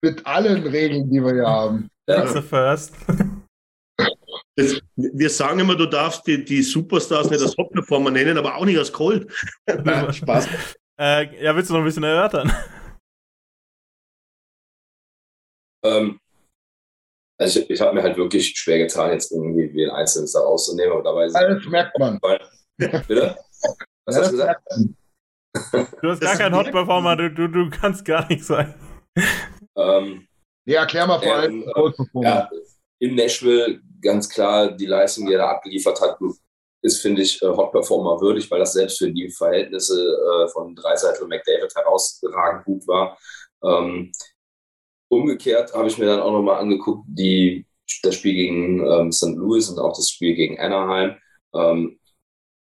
Mit 0.04 0.26
allen 0.26 0.68
Regeln, 0.68 1.10
die 1.10 1.20
wir 1.20 1.34
hier 1.34 1.48
haben. 1.48 1.90
That's 2.08 2.34
the 2.34 2.41
first. 2.41 2.94
Das, 4.60 4.82
wir 4.95 5.30
sagen 5.30 5.60
immer, 5.60 5.76
du 5.76 5.86
darfst 5.86 6.26
die, 6.26 6.44
die 6.44 6.64
Superstars 6.64 7.30
nicht 7.30 7.41
als 7.41 7.56
Hauptperformer 7.60 8.10
nennen, 8.10 8.40
aber 8.40 8.56
auch 8.56 8.66
nicht 8.66 8.80
als 8.80 8.91
Cold. 8.91 9.32
Nein, 9.84 10.12
Spaß. 10.12 10.48
Äh, 10.99 11.44
ja, 11.44 11.56
willst 11.56 11.70
du 11.70 11.76
noch 11.76 11.82
ein 11.82 11.86
bisschen 11.86 12.04
erörtern? 12.04 12.52
Ähm, 15.86 16.20
also 17.40 17.60
ich, 17.60 17.70
ich 17.70 17.82
habe 17.82 17.94
mir 17.94 18.02
halt 18.02 18.18
wirklich 18.18 18.58
schwer 18.58 18.80
getan, 18.80 19.12
jetzt 19.12 19.32
irgendwie 19.32 19.72
wie 19.74 19.86
ein 19.86 19.91
Einzelnes 19.91 20.34
da 20.34 20.40
rauszunehmen, 20.40 20.91
aber 20.91 21.04
dabei 21.04 21.28
Alles 21.34 21.68
merkt 21.68 21.98
man. 21.99 22.20
Bitte? 22.78 23.38
Was 24.06 24.16
ja, 24.16 24.22
hast 24.22 24.32
du 24.32 24.38
gesagt? 24.38 24.64
Du 26.01 26.09
hast 26.09 26.21
gar 26.21 26.35
keinen 26.38 26.55
Hot-Performer, 26.55 27.15
du, 27.15 27.31
du, 27.31 27.47
du 27.47 27.69
kannst 27.69 28.05
gar 28.05 28.27
nicht 28.27 28.43
sein. 28.43 28.73
Ähm, 29.75 30.27
ja, 30.65 30.81
erklär 30.81 31.07
mal 31.07 31.19
vor 31.19 31.35
allem. 31.35 31.63
Ähm, 31.75 31.93
ja, 32.23 32.49
in 32.99 33.15
Nashville 33.15 33.79
ganz 34.01 34.29
klar 34.29 34.71
die 34.71 34.85
Leistung, 34.85 35.25
die 35.27 35.34
er 35.34 35.39
da 35.39 35.49
abgeliefert 35.49 36.01
hat, 36.01 36.17
ist, 36.81 37.01
finde 37.01 37.21
ich, 37.21 37.41
äh, 37.41 37.47
Hot 37.47 37.71
Performer 37.71 38.19
würdig, 38.21 38.49
weil 38.49 38.59
das 38.59 38.73
selbst 38.73 38.99
für 38.99 39.11
die 39.11 39.29
Verhältnisse 39.29 39.95
äh, 39.95 40.47
von 40.49 40.75
Dreiseitel 40.75 41.23
und 41.23 41.29
McDavid 41.29 41.73
herausragend 41.75 42.65
gut 42.65 42.88
war. 42.88 43.17
Ähm, 43.63 44.11
umgekehrt 45.09 45.73
habe 45.73 45.88
ich 45.88 45.97
mir 45.97 46.05
dann 46.05 46.21
auch 46.21 46.31
nochmal 46.31 46.59
angeguckt, 46.59 47.05
die, 47.07 47.65
das 48.03 48.15
Spiel 48.15 48.34
gegen 48.34 48.85
ähm, 48.85 49.11
St. 49.11 49.35
Louis 49.35 49.69
und 49.69 49.79
auch 49.79 49.95
das 49.95 50.09
Spiel 50.09 50.35
gegen 50.35 50.59
Anaheim. 50.59 51.15
Ähm, 51.53 51.99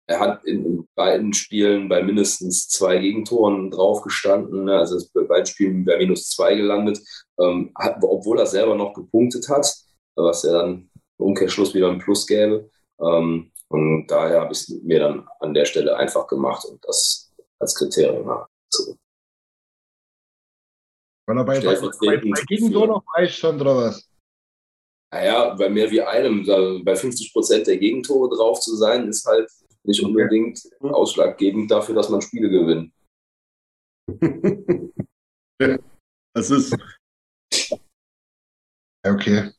er 0.08 0.20
hat 0.20 0.44
in 0.44 0.86
beiden 0.94 1.32
Spielen 1.32 1.88
bei 1.88 2.02
mindestens 2.02 2.68
zwei 2.68 2.98
Gegentoren 2.98 3.70
draufgestanden, 3.70 4.64
ne? 4.64 4.78
also 4.78 4.98
bei 5.14 5.22
beiden 5.22 5.46
Spielen 5.46 5.84
bei 5.84 5.96
minus 5.98 6.30
zwei 6.30 6.54
gelandet, 6.54 7.00
ähm, 7.40 7.72
hat, 7.76 7.96
obwohl 8.02 8.38
er 8.38 8.46
selber 8.46 8.74
noch 8.76 8.94
gepunktet 8.94 9.48
hat 9.48 9.66
was 10.16 10.42
ja 10.42 10.52
dann 10.52 10.90
im 11.18 11.26
Umkehrschluss 11.26 11.74
wieder 11.74 11.90
ein 11.90 11.98
Plus 11.98 12.26
gäbe. 12.26 12.70
Ähm, 13.00 13.52
und 13.68 14.06
daher 14.06 14.40
habe 14.40 14.52
ich 14.52 14.60
es 14.60 14.68
mir 14.82 15.00
dann 15.00 15.28
an 15.40 15.54
der 15.54 15.64
Stelle 15.64 15.96
einfach 15.96 16.26
gemacht 16.26 16.64
und 16.64 16.84
das 16.84 17.32
als 17.58 17.74
Kriterium 17.74 18.44
zu. 18.70 18.96
Weil 21.26 21.38
er 21.38 21.44
bei, 21.44 21.60
bei, 21.60 21.74
bei, 21.74 22.16
bei 22.18 22.42
Gegentor 22.46 22.86
noch 22.86 23.04
stand 23.26 23.60
oder 23.60 23.76
was? 23.76 24.08
Naja, 25.10 25.54
bei 25.54 25.68
mehr 25.68 25.90
wie 25.90 26.02
einem, 26.02 26.44
bei 26.84 26.94
50 26.94 27.32
Prozent 27.32 27.66
der 27.66 27.78
Gegentore 27.78 28.34
drauf 28.34 28.60
zu 28.60 28.76
sein, 28.76 29.08
ist 29.08 29.24
halt 29.24 29.50
nicht 29.86 30.02
unbedingt 30.02 30.60
okay. 30.80 30.92
ausschlaggebend 30.92 31.70
dafür, 31.70 31.94
dass 31.94 32.08
man 32.08 32.20
Spiele 32.20 32.48
gewinnt. 32.48 32.92
das 36.34 36.50
ist. 36.50 36.76
Okay. 39.04 39.50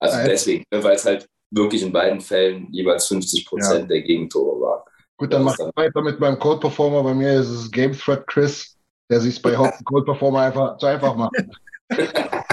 Also 0.00 0.16
Nein. 0.16 0.28
deswegen, 0.28 0.64
ne, 0.72 0.82
weil 0.82 0.96
es 0.96 1.04
halt 1.04 1.28
wirklich 1.50 1.82
in 1.82 1.92
beiden 1.92 2.20
Fällen 2.20 2.72
jeweils 2.72 3.06
50 3.08 3.46
Prozent 3.46 3.80
ja. 3.82 3.86
der 3.86 4.02
Gegentore 4.02 4.60
war. 4.60 4.84
Gut, 5.16 5.32
dann 5.32 5.42
mach 5.42 5.58
ich 5.58 5.66
weiter 5.74 6.00
mit 6.02 6.20
meinem 6.20 6.38
Code 6.38 6.60
Performer. 6.60 7.02
Bei 7.02 7.14
mir 7.14 7.40
ist 7.40 7.48
es 7.48 7.70
Game 7.70 7.92
Threat 7.92 8.26
Chris, 8.26 8.76
der 9.10 9.20
sich 9.20 9.42
bei 9.42 9.56
Hot 9.58 9.74
Code 9.84 10.04
Performer 10.04 10.42
einfach 10.42 10.76
zu 10.78 10.86
einfach 10.86 11.16
macht. 11.16 11.34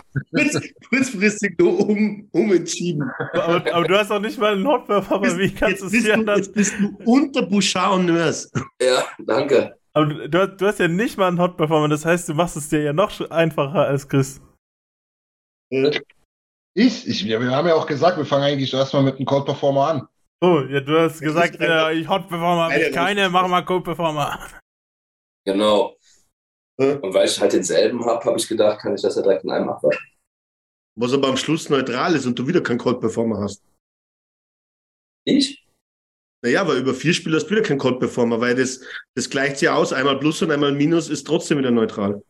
kurzfristig 0.90 1.58
nur 1.60 1.88
um, 1.88 2.28
umentschieden. 2.32 3.10
Aber, 3.34 3.74
aber, 3.74 3.88
du 3.88 3.98
hast 3.98 4.12
auch 4.12 4.20
nicht 4.20 4.38
mal 4.38 4.54
einen 4.54 4.68
Hot 4.68 4.88
Performer. 4.88 5.38
Wie 5.38 5.54
kannst 5.54 5.82
du 5.82 5.88
es 5.88 5.94
hier 5.94 6.14
anders? 6.14 6.40
Jetzt 6.40 6.54
bist 6.54 6.74
du 6.80 6.98
unter 7.06 7.42
Bouchard 7.44 7.96
und 7.96 8.06
Nurse. 8.08 8.50
Ja, 8.82 9.06
danke. 9.26 9.78
Aber 9.94 10.06
du, 10.08 10.48
du, 10.48 10.66
hast 10.68 10.80
ja 10.80 10.88
nicht 10.88 11.18
mal 11.18 11.28
einen 11.28 11.40
Hot 11.40 11.58
Performer. 11.58 11.88
Das 11.88 12.06
heißt, 12.06 12.28
du 12.30 12.34
machst 12.34 12.58
es 12.58 12.70
dir 12.70 12.82
ja 12.82 12.94
noch 12.94 13.18
einfacher 13.30 13.88
als 13.88 14.08
Chris. 14.08 14.42
Ich? 15.70 17.08
ich? 17.08 17.26
Wir 17.26 17.52
haben 17.52 17.68
ja 17.68 17.76
auch 17.76 17.88
gesagt, 17.88 18.18
wir 18.18 18.26
fangen 18.26 18.44
eigentlich 18.44 18.74
erstmal 18.74 19.04
mit 19.04 19.16
einem 19.16 19.26
Code 19.26 19.46
Performer 19.46 19.88
an. 19.88 20.08
Oh, 20.42 20.60
ja, 20.70 20.82
du 20.82 21.00
hast 21.00 21.22
gesagt, 21.22 21.60
äh, 21.60 21.94
ich 21.94 22.10
Hot 22.10 22.28
Performer 22.28 22.66
habe 22.66 22.80
ich 22.80 22.92
keine, 22.92 23.30
mach 23.30 23.48
mal 23.48 23.64
Code 23.64 23.84
Performer. 23.84 24.40
Genau. 25.46 25.96
Und 26.78 27.14
weil 27.14 27.26
ich 27.26 27.40
halt 27.40 27.54
denselben 27.54 28.06
habe, 28.06 28.26
habe 28.26 28.38
ich 28.38 28.48
gedacht, 28.48 28.82
kann 28.82 28.96
ich 28.96 29.02
das 29.02 29.16
ja 29.16 29.22
direkt 29.22 29.44
in 29.44 29.52
einem 29.52 29.70
abwaschen. 29.70 30.06
Was 30.98 31.14
aber 31.14 31.28
am 31.28 31.38
Schluss 31.38 31.70
neutral 31.70 32.16
ist 32.16 32.26
und 32.26 32.38
du 32.38 32.48
wieder 32.48 32.62
keinen 32.62 32.78
Code 32.78 33.00
Performer 33.00 33.40
hast. 33.40 33.64
Ich? 35.26 35.66
Naja, 36.44 36.68
weil 36.68 36.78
über 36.78 36.94
vier 36.94 37.14
Spiele 37.14 37.38
hast 37.38 37.48
du 37.48 37.52
wieder 37.52 37.64
keinen 37.64 37.80
Code 37.80 38.00
Performer, 38.00 38.40
weil 38.40 38.56
das, 38.56 38.82
das 39.16 39.30
gleicht 39.30 39.58
sich 39.58 39.70
aus. 39.70 39.94
Einmal 39.94 40.20
Plus 40.20 40.42
und 40.42 40.52
einmal 40.52 40.74
Minus 40.74 41.10
ist 41.10 41.26
trotzdem 41.26 41.58
wieder 41.58 41.72
neutral. 41.72 42.22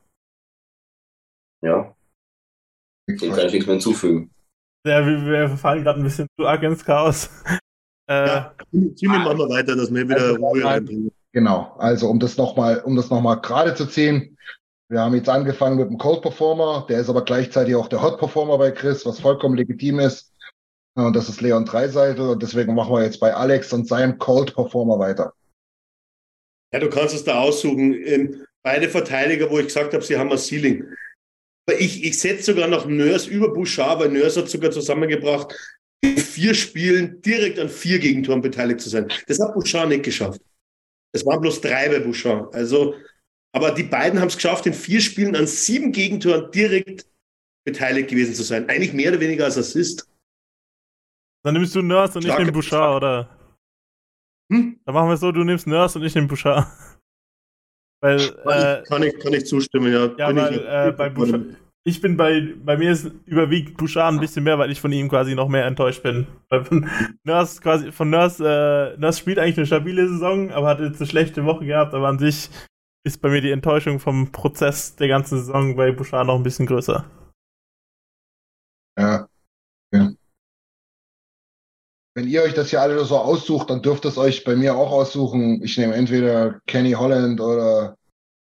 Ja. 1.63 1.95
Dem 3.09 3.17
kann 3.17 3.47
ich 3.47 3.53
nichts 3.53 3.67
mehr 3.67 3.75
hinzufügen. 3.75 4.31
Ja, 4.85 5.05
wir, 5.05 5.25
wir 5.25 5.57
fallen 5.57 5.83
gerade 5.83 5.99
ein 5.99 6.03
bisschen 6.03 6.27
zu 6.39 6.45
arg 6.45 6.63
ins 6.63 6.83
Chaos. 6.83 7.29
Äh, 8.07 8.27
ja, 8.27 8.55
ziehen 8.71 9.11
wir 9.11 9.17
mal 9.17 9.35
weiter, 9.49 9.75
dass 9.75 9.91
wir 9.91 10.07
wieder 10.07 10.21
also, 10.21 10.35
Ruhe 10.35 10.63
reinbringen. 10.63 11.11
Genau, 11.35 11.75
also 11.79 12.07
um 12.07 12.17
das 12.17 12.37
nochmal, 12.37 12.79
um 12.85 12.95
das 12.95 13.09
gerade 13.09 13.75
zu 13.75 13.85
ziehen, 13.87 14.37
wir 14.87 15.01
haben 15.01 15.15
jetzt 15.15 15.27
angefangen 15.27 15.75
mit 15.75 15.89
dem 15.89 15.97
Cold 15.97 16.21
Performer, 16.21 16.85
der 16.87 17.01
ist 17.01 17.09
aber 17.09 17.25
gleichzeitig 17.25 17.75
auch 17.75 17.89
der 17.89 18.01
Hot 18.01 18.19
Performer 18.19 18.57
bei 18.57 18.71
Chris, 18.71 19.05
was 19.05 19.19
vollkommen 19.19 19.57
legitim 19.57 19.99
ist. 19.99 20.31
Und 20.93 21.13
das 21.13 21.27
ist 21.27 21.41
Leon 21.41 21.65
Dreiseitel 21.65 22.29
und 22.29 22.41
deswegen 22.41 22.73
machen 22.73 22.93
wir 22.93 23.03
jetzt 23.03 23.19
bei 23.19 23.33
Alex 23.33 23.73
und 23.73 23.85
seinem 23.85 24.17
Cold 24.17 24.55
Performer 24.55 24.97
weiter. 24.97 25.33
Ja, 26.71 26.79
du 26.79 26.89
kannst 26.89 27.13
es 27.13 27.25
da 27.25 27.41
aussuchen. 27.41 27.93
Ähm, 28.05 28.45
beide 28.63 28.87
Verteidiger, 28.87 29.49
wo 29.49 29.59
ich 29.59 29.65
gesagt 29.65 29.93
habe, 29.93 30.05
sie 30.05 30.17
haben 30.17 30.31
ein 30.31 30.37
Ceiling. 30.37 30.85
Aber 31.67 31.77
ich, 31.77 32.05
ich 32.05 32.17
setze 32.17 32.53
sogar 32.53 32.69
noch 32.69 32.85
Nörs 32.85 33.27
über 33.27 33.51
Bouchard, 33.51 33.99
weil 33.99 34.09
Nörs 34.09 34.37
hat 34.37 34.47
sogar 34.47 34.71
zusammengebracht, 34.71 35.53
in 35.99 36.15
vier 36.15 36.53
Spielen 36.53 37.21
direkt 37.21 37.59
an 37.59 37.67
vier 37.67 37.99
Gegentoren 37.99 38.39
beteiligt 38.39 38.79
zu 38.79 38.87
sein. 38.87 39.11
Das 39.27 39.37
hat 39.41 39.53
Bouchard 39.53 39.89
nicht 39.89 40.03
geschafft. 40.03 40.39
Es 41.15 41.25
waren 41.25 41.39
bloß 41.39 41.61
drei 41.61 41.87
bei 41.87 41.99
Bouchard. 41.99 42.53
Also, 42.53 42.93
aber 43.53 43.71
die 43.71 43.83
beiden 43.83 44.19
haben 44.19 44.27
es 44.27 44.35
geschafft, 44.35 44.65
in 44.65 44.73
vier 44.73 44.99
Spielen 44.99 45.33
an 45.37 45.47
sieben 45.47 45.93
Gegentoren 45.93 46.51
direkt 46.51 47.07
beteiligt 47.65 48.09
gewesen 48.09 48.35
zu 48.35 48.43
sein. 48.43 48.67
Eigentlich 48.67 48.91
mehr 48.91 49.11
oder 49.11 49.21
weniger 49.21 49.45
als 49.45 49.57
Assist. 49.57 50.09
Dann 51.43 51.53
nimmst 51.53 51.73
du 51.73 51.81
Nurse 51.81 52.17
und 52.19 52.25
ich 52.25 52.37
nehme 52.37 52.51
Bouchard, 52.51 52.97
oder? 52.97 53.29
Hm? 54.51 54.77
Dann 54.83 54.93
machen 54.93 55.07
wir 55.07 55.13
es 55.13 55.21
so, 55.21 55.31
du 55.31 55.45
nimmst 55.45 55.67
Nurse 55.67 55.97
und 55.97 56.05
ich 56.05 56.13
nehme 56.13 56.27
Bouchard. 56.27 56.67
Weil, 58.01 58.19
äh, 58.19 58.83
kann, 58.83 59.03
ich, 59.03 59.17
kann 59.19 59.33
ich 59.33 59.45
zustimmen, 59.45 59.91
ja. 59.91 60.13
Ja, 60.17 60.35
weil, 60.35 60.53
ich, 60.53 60.61
äh, 60.61 60.93
bei 60.95 61.09
Bouchard, 61.09 61.55
ich 61.87 62.01
bin 62.01 62.17
bei, 62.17 62.55
bei 62.63 62.77
mir 62.77 62.91
ist 62.91 63.11
überwiegt 63.25 63.77
Bouchard 63.77 64.13
ein 64.13 64.19
bisschen 64.19 64.43
mehr, 64.43 64.57
weil 64.57 64.71
ich 64.71 64.81
von 64.81 64.91
ihm 64.91 65.07
quasi 65.07 65.35
noch 65.35 65.47
mehr 65.47 65.65
enttäuscht 65.65 66.01
bin. 66.01 66.25
Von 66.49 66.89
Nurse 67.23 67.61
quasi, 67.61 67.91
von 67.91 68.09
Nurse, 68.09 68.43
äh, 68.43 68.99
Nurse 68.99 69.19
spielt 69.19 69.37
eigentlich 69.37 69.57
eine 69.57 69.67
stabile 69.67 70.07
Saison, 70.07 70.51
aber 70.51 70.67
hat 70.67 70.79
jetzt 70.79 70.99
eine 70.99 71.07
schlechte 71.07 71.45
Woche 71.45 71.65
gehabt, 71.65 71.93
aber 71.93 72.07
an 72.07 72.17
sich 72.17 72.49
ist 73.05 73.21
bei 73.21 73.29
mir 73.29 73.41
die 73.41 73.51
Enttäuschung 73.51 73.99
vom 73.99 74.31
Prozess 74.31 74.95
der 74.95 75.07
ganzen 75.09 75.37
Saison 75.37 75.75
bei 75.75 75.91
Bouchard 75.91 76.25
noch 76.25 76.35
ein 76.35 76.43
bisschen 76.43 76.65
größer. 76.65 77.05
Ja. 78.97 79.27
ja. 79.93 80.11
Wenn 82.15 82.27
ihr 82.27 82.41
euch 82.41 82.55
das 82.55 82.71
hier 82.71 82.81
alle 82.81 83.05
so 83.05 83.17
aussucht, 83.17 83.69
dann 83.69 83.83
dürft 83.83 84.05
es 84.05 84.17
euch 84.17 84.43
bei 84.43 84.55
mir 84.55 84.75
auch 84.75 84.91
aussuchen. 84.91 85.61
Ich 85.61 85.77
nehme 85.77 85.93
entweder 85.93 86.61
Kenny 86.65 86.93
Holland 86.93 87.39
oder, 87.39 87.95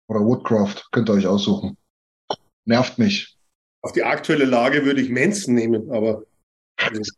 oder 0.09 0.19
Woodcroft. 0.19 0.89
Könnt 0.91 1.09
ihr 1.09 1.13
euch 1.13 1.27
aussuchen. 1.27 1.77
Nervt 2.65 2.97
mich. 2.97 3.37
Auf 3.83 3.93
die 3.93 4.03
aktuelle 4.03 4.45
Lage 4.45 4.85
würde 4.85 5.01
ich 5.01 5.09
Manson 5.09 5.55
nehmen, 5.55 5.91
aber. 5.91 6.23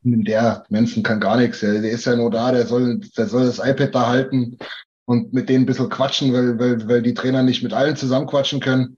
Der 0.04 0.66
Manson 0.70 1.04
kann 1.04 1.20
gar 1.22 1.38
nichts. 1.38 1.62
Der 1.62 1.76
ist 1.76 2.06
ja 2.06 2.16
nur 2.16 2.32
da, 2.32 2.52
der 2.52 2.66
soll, 2.66 3.00
der 3.18 3.28
soll 3.28 3.46
das 3.46 3.60
iPad 3.60 3.96
da 3.96 4.08
halten 4.08 4.58
und 5.06 5.34
mit 5.34 5.50
denen 5.50 5.64
ein 5.64 5.66
bisschen 5.66 5.90
quatschen, 5.90 6.34
weil, 6.34 6.60
weil, 6.60 6.88
weil 6.88 7.02
die 7.02 7.14
Trainer 7.14 7.44
nicht 7.44 7.64
mit 7.64 7.74
allen 7.74 7.96
zusammen 7.96 8.28
quatschen 8.28 8.60
können. 8.60 8.98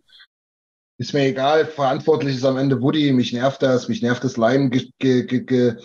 Ist 0.98 1.14
mir 1.14 1.26
egal, 1.26 1.66
verantwortlich 1.66 2.38
ist 2.38 2.46
am 2.46 2.58
Ende 2.58 2.82
Woody, 2.82 3.12
mich 3.12 3.34
nervt 3.34 3.62
das, 3.62 3.90
mich 3.90 4.02
nervt 4.02 4.24
das 4.24 4.38
Leinen-Gemäre 4.38 5.80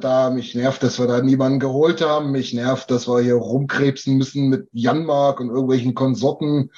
da, 0.00 0.30
mich 0.30 0.54
nervt, 0.54 0.82
dass 0.82 0.98
wir 0.98 1.06
da 1.06 1.20
niemanden 1.20 1.60
geholt 1.60 2.00
haben, 2.00 2.32
mich 2.32 2.54
nervt, 2.54 2.90
dass 2.90 3.06
wir 3.06 3.20
hier 3.20 3.34
rumkrebsen 3.34 4.16
müssen 4.16 4.48
mit 4.48 4.68
Janmark 4.72 5.38
und 5.40 5.50
irgendwelchen 5.50 5.94
Konsorten. 5.94 6.70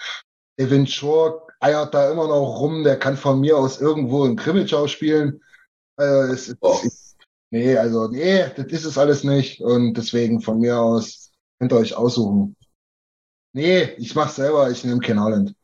Evan 0.56 0.88
Shore 0.88 1.47
eiert 1.60 1.94
da 1.94 2.10
immer 2.10 2.28
noch 2.28 2.60
rum, 2.60 2.84
der 2.84 2.98
kann 2.98 3.16
von 3.16 3.40
mir 3.40 3.56
aus 3.56 3.80
irgendwo 3.80 4.24
in 4.24 4.36
Krimitschau 4.36 4.86
spielen. 4.86 5.42
Äh, 5.98 6.32
es, 6.32 6.56
oh. 6.60 6.78
es, 6.84 7.16
nee, 7.50 7.76
also 7.76 8.08
nee, 8.08 8.44
das 8.56 8.66
ist 8.66 8.84
es 8.84 8.98
alles 8.98 9.24
nicht 9.24 9.60
und 9.60 9.94
deswegen 9.94 10.40
von 10.40 10.60
mir 10.60 10.78
aus 10.78 11.32
könnt 11.58 11.72
ihr 11.72 11.78
euch 11.78 11.96
aussuchen. 11.96 12.56
Nee, 13.52 13.94
ich 13.98 14.14
mach's 14.14 14.36
selber, 14.36 14.70
ich 14.70 14.84
nehme 14.84 15.00
Ken 15.00 15.20
Holland. 15.20 15.54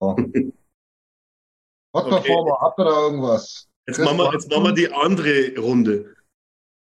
Oh. 0.00 0.16
Hot 1.94 2.04
okay. 2.04 2.10
Performer, 2.10 2.58
habt 2.60 2.78
ihr 2.78 2.84
da 2.84 3.02
irgendwas? 3.02 3.68
Jetzt 3.86 3.98
machen, 3.98 4.18
wir, 4.18 4.32
jetzt 4.32 4.48
machen 4.48 4.64
wir 4.64 4.72
die 4.72 4.92
andere 4.92 5.58
Runde. 5.58 6.14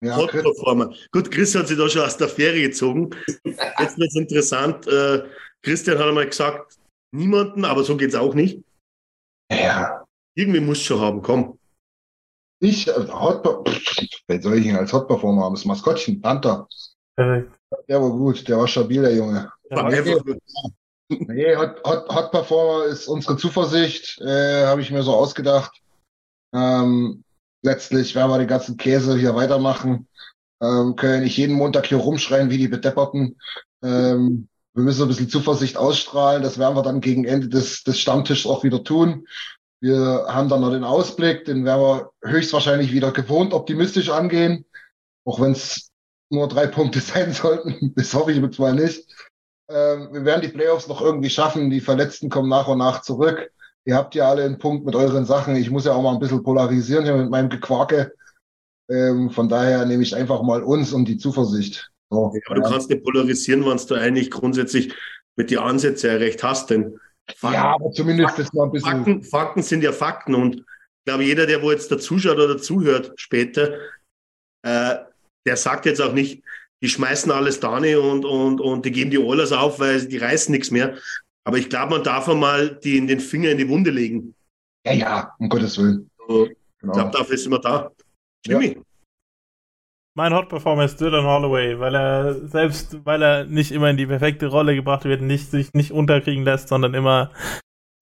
Ja, 0.02 0.16
Hot 0.16 0.30
Chris. 0.30 0.42
Performer. 0.42 0.94
Gut, 1.12 1.30
Chris 1.30 1.54
hat 1.54 1.68
sich 1.68 1.76
da 1.76 1.88
schon 1.88 2.02
aus 2.02 2.16
der 2.16 2.28
Ferie 2.28 2.62
gezogen. 2.62 3.10
Jetzt 3.44 3.98
wird 3.98 4.08
es 4.08 4.16
interessant. 4.16 4.86
Äh, 4.86 5.24
Christian 5.62 5.98
hat 5.98 6.06
einmal 6.06 6.26
gesagt, 6.26 6.75
niemanden, 7.16 7.64
aber 7.64 7.82
so 7.84 7.96
geht 7.96 8.10
es 8.10 8.14
auch 8.14 8.34
nicht. 8.34 8.62
Ja. 9.50 10.04
Irgendwie 10.34 10.60
muss 10.60 10.80
schon 10.80 11.00
haben, 11.00 11.22
komm. 11.22 11.58
Ich, 12.60 12.88
äh, 12.88 13.08
Hot, 13.08 13.44
wen 14.26 14.42
soll 14.42 14.58
ich 14.58 14.66
ihn 14.66 14.76
als 14.76 14.92
Hot 14.92 15.08
Performer 15.08 15.44
haben? 15.44 15.54
Das 15.54 15.64
Maskottchen, 15.64 16.20
Panther. 16.20 16.68
Perfekt. 17.16 17.52
Der 17.88 18.00
war 18.00 18.10
gut, 18.10 18.46
der 18.48 18.58
war 18.58 18.68
stabil, 18.68 19.02
der 19.02 19.14
Junge. 19.14 19.50
Ja, 19.70 20.00
gut. 20.02 20.38
Nee, 21.08 21.56
Hot, 21.56 21.82
Hot, 21.84 22.08
Hot 22.08 22.30
Performer 22.30 22.86
ist 22.86 23.06
unsere 23.06 23.36
Zuversicht, 23.36 24.20
äh, 24.20 24.66
habe 24.66 24.80
ich 24.80 24.90
mir 24.90 25.02
so 25.02 25.12
ausgedacht. 25.14 25.80
Ähm, 26.54 27.22
letztlich 27.62 28.14
werden 28.14 28.30
wir 28.30 28.38
den 28.38 28.48
ganzen 28.48 28.76
Käse 28.76 29.16
hier 29.16 29.34
weitermachen. 29.34 30.08
Ähm, 30.62 30.96
können 30.96 31.22
nicht 31.22 31.36
jeden 31.36 31.56
Montag 31.56 31.86
hier 31.86 31.98
rumschreien 31.98 32.50
wie 32.50 32.58
die 32.58 32.68
Bedepperten. 32.68 33.38
Ähm, 33.82 34.48
wir 34.76 34.82
müssen 34.82 35.02
ein 35.02 35.08
bisschen 35.08 35.30
Zuversicht 35.30 35.78
ausstrahlen. 35.78 36.42
Das 36.42 36.58
werden 36.58 36.76
wir 36.76 36.82
dann 36.82 37.00
gegen 37.00 37.24
Ende 37.24 37.48
des, 37.48 37.82
des 37.82 37.98
Stammtisches 37.98 38.44
auch 38.44 38.62
wieder 38.62 38.84
tun. 38.84 39.26
Wir 39.80 40.26
haben 40.28 40.50
dann 40.50 40.60
noch 40.60 40.70
den 40.70 40.84
Ausblick, 40.84 41.46
den 41.46 41.64
werden 41.64 41.80
wir 41.80 42.10
höchstwahrscheinlich 42.22 42.92
wieder 42.92 43.10
gewohnt 43.10 43.54
optimistisch 43.54 44.10
angehen. 44.10 44.66
Auch 45.24 45.40
wenn 45.40 45.52
es 45.52 45.90
nur 46.28 46.46
drei 46.46 46.66
Punkte 46.66 47.00
sein 47.00 47.32
sollten. 47.32 47.94
Das 47.96 48.12
hoffe 48.12 48.32
ich 48.32 48.38
jetzt 48.38 48.58
mal 48.58 48.74
nicht. 48.74 49.10
Ähm, 49.70 50.10
wir 50.12 50.26
werden 50.26 50.42
die 50.42 50.48
Playoffs 50.48 50.88
noch 50.88 51.00
irgendwie 51.00 51.30
schaffen. 51.30 51.70
Die 51.70 51.80
Verletzten 51.80 52.28
kommen 52.28 52.50
nach 52.50 52.68
und 52.68 52.78
nach 52.78 53.00
zurück. 53.00 53.50
Ihr 53.86 53.96
habt 53.96 54.14
ja 54.14 54.28
alle 54.28 54.44
einen 54.44 54.58
Punkt 54.58 54.84
mit 54.84 54.94
euren 54.94 55.24
Sachen. 55.24 55.56
Ich 55.56 55.70
muss 55.70 55.86
ja 55.86 55.94
auch 55.94 56.02
mal 56.02 56.12
ein 56.12 56.20
bisschen 56.20 56.42
polarisieren 56.42 57.04
hier 57.04 57.16
mit 57.16 57.30
meinem 57.30 57.48
Gequarke. 57.48 58.12
Ähm, 58.90 59.30
von 59.30 59.48
daher 59.48 59.86
nehme 59.86 60.02
ich 60.02 60.14
einfach 60.14 60.42
mal 60.42 60.62
uns 60.62 60.92
und 60.92 61.06
die 61.06 61.16
Zuversicht. 61.16 61.90
So, 62.10 62.32
ja, 62.34 62.40
aber 62.46 62.56
ja. 62.56 62.62
du 62.62 62.70
kannst 62.70 62.90
nicht 62.90 63.04
polarisieren, 63.04 63.64
wenn 63.66 63.76
du 63.76 63.94
eigentlich 63.94 64.30
grundsätzlich 64.30 64.94
mit 65.36 65.50
die 65.50 65.58
Ansätze 65.58 66.08
ja 66.08 66.14
recht 66.14 66.42
hast. 66.42 66.70
Denn 66.70 66.98
Fakten, 67.34 67.54
ja, 67.54 67.74
aber 67.74 67.90
zumindest 67.90 68.36
Fakten, 68.36 68.42
das 68.42 68.52
mal 68.52 68.64
ein 68.64 68.72
bisschen. 68.72 68.90
Fakten, 68.90 69.22
Fakten 69.22 69.62
sind 69.62 69.82
ja 69.82 69.92
Fakten 69.92 70.34
und 70.34 70.56
ich 70.56 71.04
glaube, 71.04 71.24
jeder, 71.24 71.46
der 71.46 71.62
wo 71.62 71.70
jetzt 71.70 71.90
dazuschaut 71.90 72.38
oder 72.38 72.58
zuhört 72.58 73.12
später, 73.16 73.78
äh, 74.62 74.96
der 75.46 75.56
sagt 75.56 75.86
jetzt 75.86 76.00
auch 76.00 76.12
nicht, 76.12 76.42
die 76.82 76.88
schmeißen 76.88 77.30
alles 77.32 77.60
da 77.60 77.76
und, 77.76 78.24
und, 78.24 78.60
und 78.60 78.84
die 78.84 78.90
geben 78.90 79.10
die 79.10 79.18
Oilers 79.18 79.52
auf, 79.52 79.78
weil 79.80 80.06
die 80.06 80.18
reißen 80.18 80.52
nichts 80.52 80.70
mehr. 80.70 80.96
Aber 81.44 81.58
ich 81.58 81.70
glaube, 81.70 81.94
man 81.94 82.04
darf 82.04 82.28
einmal 82.28 82.76
die, 82.82 83.04
den 83.06 83.20
Finger 83.20 83.50
in 83.50 83.58
die 83.58 83.68
Wunde 83.68 83.90
legen. 83.90 84.34
Ja, 84.84 84.92
ja, 84.92 85.34
um 85.38 85.48
Gottes 85.48 85.78
Willen. 85.78 86.10
So, 86.18 86.48
genau. 86.80 86.92
Ich 86.92 86.98
glaube, 86.98 87.10
dafür 87.16 87.34
ist 87.34 87.46
immer 87.46 87.60
da. 87.60 87.90
Jimmy. 88.44 88.74
Ja. 88.76 88.82
Mein 90.16 90.32
Hot 90.32 90.48
Performer 90.48 90.86
ist 90.86 90.98
Dylan 90.98 91.26
Holloway, 91.26 91.78
weil 91.78 91.94
er 91.94 92.48
selbst, 92.48 93.04
weil 93.04 93.20
er 93.20 93.44
nicht 93.44 93.70
immer 93.70 93.90
in 93.90 93.98
die 93.98 94.06
perfekte 94.06 94.46
Rolle 94.46 94.74
gebracht 94.74 95.04
wird, 95.04 95.20
nicht 95.20 95.50
sich 95.50 95.74
nicht 95.74 95.92
unterkriegen 95.92 96.42
lässt, 96.42 96.68
sondern 96.68 96.94
immer 96.94 97.30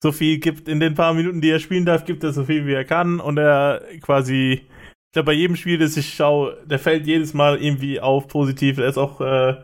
so 0.01 0.13
viel 0.13 0.39
gibt 0.39 0.69
in 0.69 0.79
den 0.79 0.95
paar 0.95 1.13
Minuten, 1.13 1.41
die 1.41 1.51
er 1.51 1.59
spielen 1.59 1.85
darf, 1.85 2.05
gibt 2.05 2.23
er 2.23 2.33
so 2.33 2.45
viel 2.45 2.67
wie 2.67 2.73
er 2.73 2.85
kann 2.85 3.19
und 3.19 3.37
er 3.37 3.83
quasi 4.01 4.63
ich 4.63 5.13
glaube, 5.13 5.27
bei 5.27 5.33
jedem 5.33 5.57
Spiel, 5.57 5.77
das 5.77 5.97
ich 5.97 6.15
schaue, 6.15 6.57
der 6.65 6.79
fällt 6.79 7.09
jedes 7.09 7.35
Mal 7.35 7.61
irgendwie 7.61 8.01
auf 8.01 8.29
positiv. 8.29 8.79
Er 8.79 8.89
ist 8.89 8.99
auch 8.99 9.21
äh, 9.21 9.57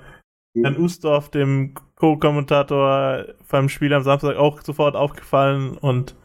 Herrn 0.61 0.77
Ustorf, 0.77 1.31
dem 1.31 1.75
Co-Kommentator 1.95 3.27
beim 3.49 3.69
Spiel 3.69 3.95
am 3.95 4.03
Samstag, 4.03 4.37
auch 4.37 4.61
sofort 4.63 4.97
aufgefallen 4.97 5.79
und 5.79 6.17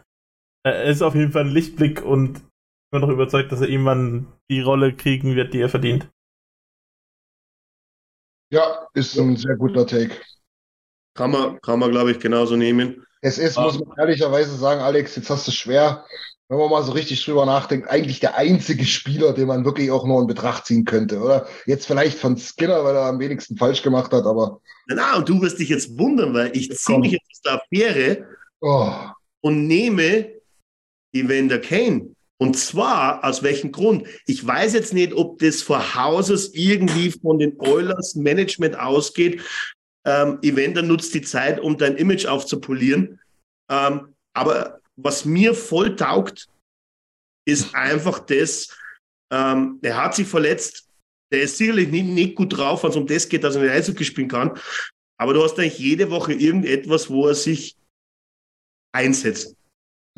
er 0.64 0.86
ist 0.86 1.04
auf 1.04 1.14
jeden 1.14 1.32
Fall 1.32 1.44
ein 1.44 1.52
Lichtblick 1.52 2.04
und 2.04 2.38
ich 2.38 2.92
bin 2.92 3.02
noch 3.02 3.10
überzeugt, 3.10 3.52
dass 3.52 3.62
er 3.62 3.70
irgendwann 3.70 4.26
die 4.50 4.62
Rolle 4.62 4.92
kriegen 4.92 5.36
wird, 5.36 5.54
die 5.54 5.60
er 5.60 5.70
verdient. 5.70 6.10
Ja, 8.56 8.88
ist 8.94 9.18
ein 9.18 9.36
sehr 9.36 9.56
guter 9.56 9.86
Take. 9.86 10.16
Kann 11.14 11.32
man, 11.32 11.60
kann 11.62 11.80
man 11.80 11.92
glaube 11.92 12.12
ich, 12.12 12.20
genauso 12.20 12.56
nehmen. 12.56 13.06
Es 13.22 13.38
ist, 13.38 13.58
muss 13.58 13.80
man 13.80 13.98
ehrlicherweise 13.98 14.56
sagen, 14.56 14.82
Alex, 14.82 15.16
jetzt 15.16 15.30
hast 15.30 15.48
du 15.48 15.52
es 15.52 15.56
schwer 15.56 16.06
wenn 16.48 16.60
man 16.60 16.70
mal 16.70 16.84
so 16.84 16.92
richtig 16.92 17.24
drüber 17.26 17.46
nachdenkt, 17.46 17.90
eigentlich 17.90 18.20
der 18.20 18.36
einzige 18.36 18.86
Spieler, 18.86 19.34
den 19.34 19.48
man 19.48 19.66
wirklich 19.66 19.90
auch 19.90 20.06
nur 20.06 20.22
in 20.22 20.28
Betracht 20.28 20.66
ziehen 20.66 20.86
könnte, 20.86 21.20
oder? 21.20 21.48
Jetzt 21.66 21.88
vielleicht 21.88 22.20
von 22.20 22.38
Skinner, 22.38 22.84
weil 22.84 22.96
er 22.96 23.06
am 23.06 23.20
wenigsten 23.20 23.58
falsch 23.58 23.82
gemacht 23.82 24.12
hat, 24.12 24.26
aber. 24.26 24.62
Na, 24.88 25.18
und 25.18 25.28
du 25.28 25.42
wirst 25.42 25.60
dich 25.60 25.70
jetzt 25.70 25.98
wundern, 25.98 26.34
weil 26.34 26.56
ich 26.56 26.70
ziehe 26.72 27.00
mich 27.00 27.14
jetzt 27.14 27.26
aus 27.32 27.42
der 27.42 27.54
Affäre 27.54 28.28
oh. 28.62 28.92
und 29.42 29.66
nehme 29.66 30.34
Evander 31.14 31.60
Kane. 31.60 32.15
Und 32.38 32.58
zwar 32.58 33.24
aus 33.24 33.44
welchem 33.44 33.72
Grund? 33.72 34.08
Ich 34.26 34.46
weiß 34.46 34.74
jetzt 34.74 34.94
nicht, 34.94 35.14
ob 35.14 35.40
das 35.40 35.62
vor 35.62 35.96
Hauses 35.96 36.54
irgendwie 36.54 37.12
von 37.12 37.40
den 37.40 37.58
Oilers 37.60 38.16
Management 38.16 38.78
ausgeht. 38.78 39.42
Ähm, 40.06 40.40
Evander 40.42 40.82
nutzt 40.82 41.14
die 41.14 41.22
Zeit, 41.22 41.60
um 41.60 41.78
dein 41.78 41.96
Image 41.96 42.26
aufzupolieren. 42.26 43.20
Ähm, 43.70 44.14
aber 44.34 44.82
was 44.98 45.26
mir 45.26 45.54
voll 45.54 45.96
taugt, 45.96 46.48
ist 47.48 47.74
einfach 47.74 48.20
das, 48.20 48.76
ähm, 49.32 49.80
er 49.82 50.04
hat 50.04 50.16
sich 50.16 50.28
verletzt, 50.28 50.90
der 51.32 51.42
ist 51.42 51.58
sicherlich 51.58 51.90
nicht, 51.90 52.06
nicht 52.06 52.36
gut 52.36 52.56
drauf, 52.56 52.84
wenn 52.84 52.92
es 52.92 52.96
um 52.96 53.08
das 53.08 53.30
geht, 53.30 53.44
dass 53.44 53.56
er 53.56 53.64
nicht 53.64 53.72
Eishockey 53.72 54.06
spielen 54.06 54.28
kann. 54.28 54.58
Aber 55.18 55.34
du 55.34 55.44
hast 55.44 55.58
eigentlich 55.58 55.80
jede 55.80 56.10
Woche 56.12 56.34
irgendetwas, 56.34 57.10
wo 57.10 57.28
er 57.28 57.36
sich 57.36 57.76
einsetzt. 58.94 59.56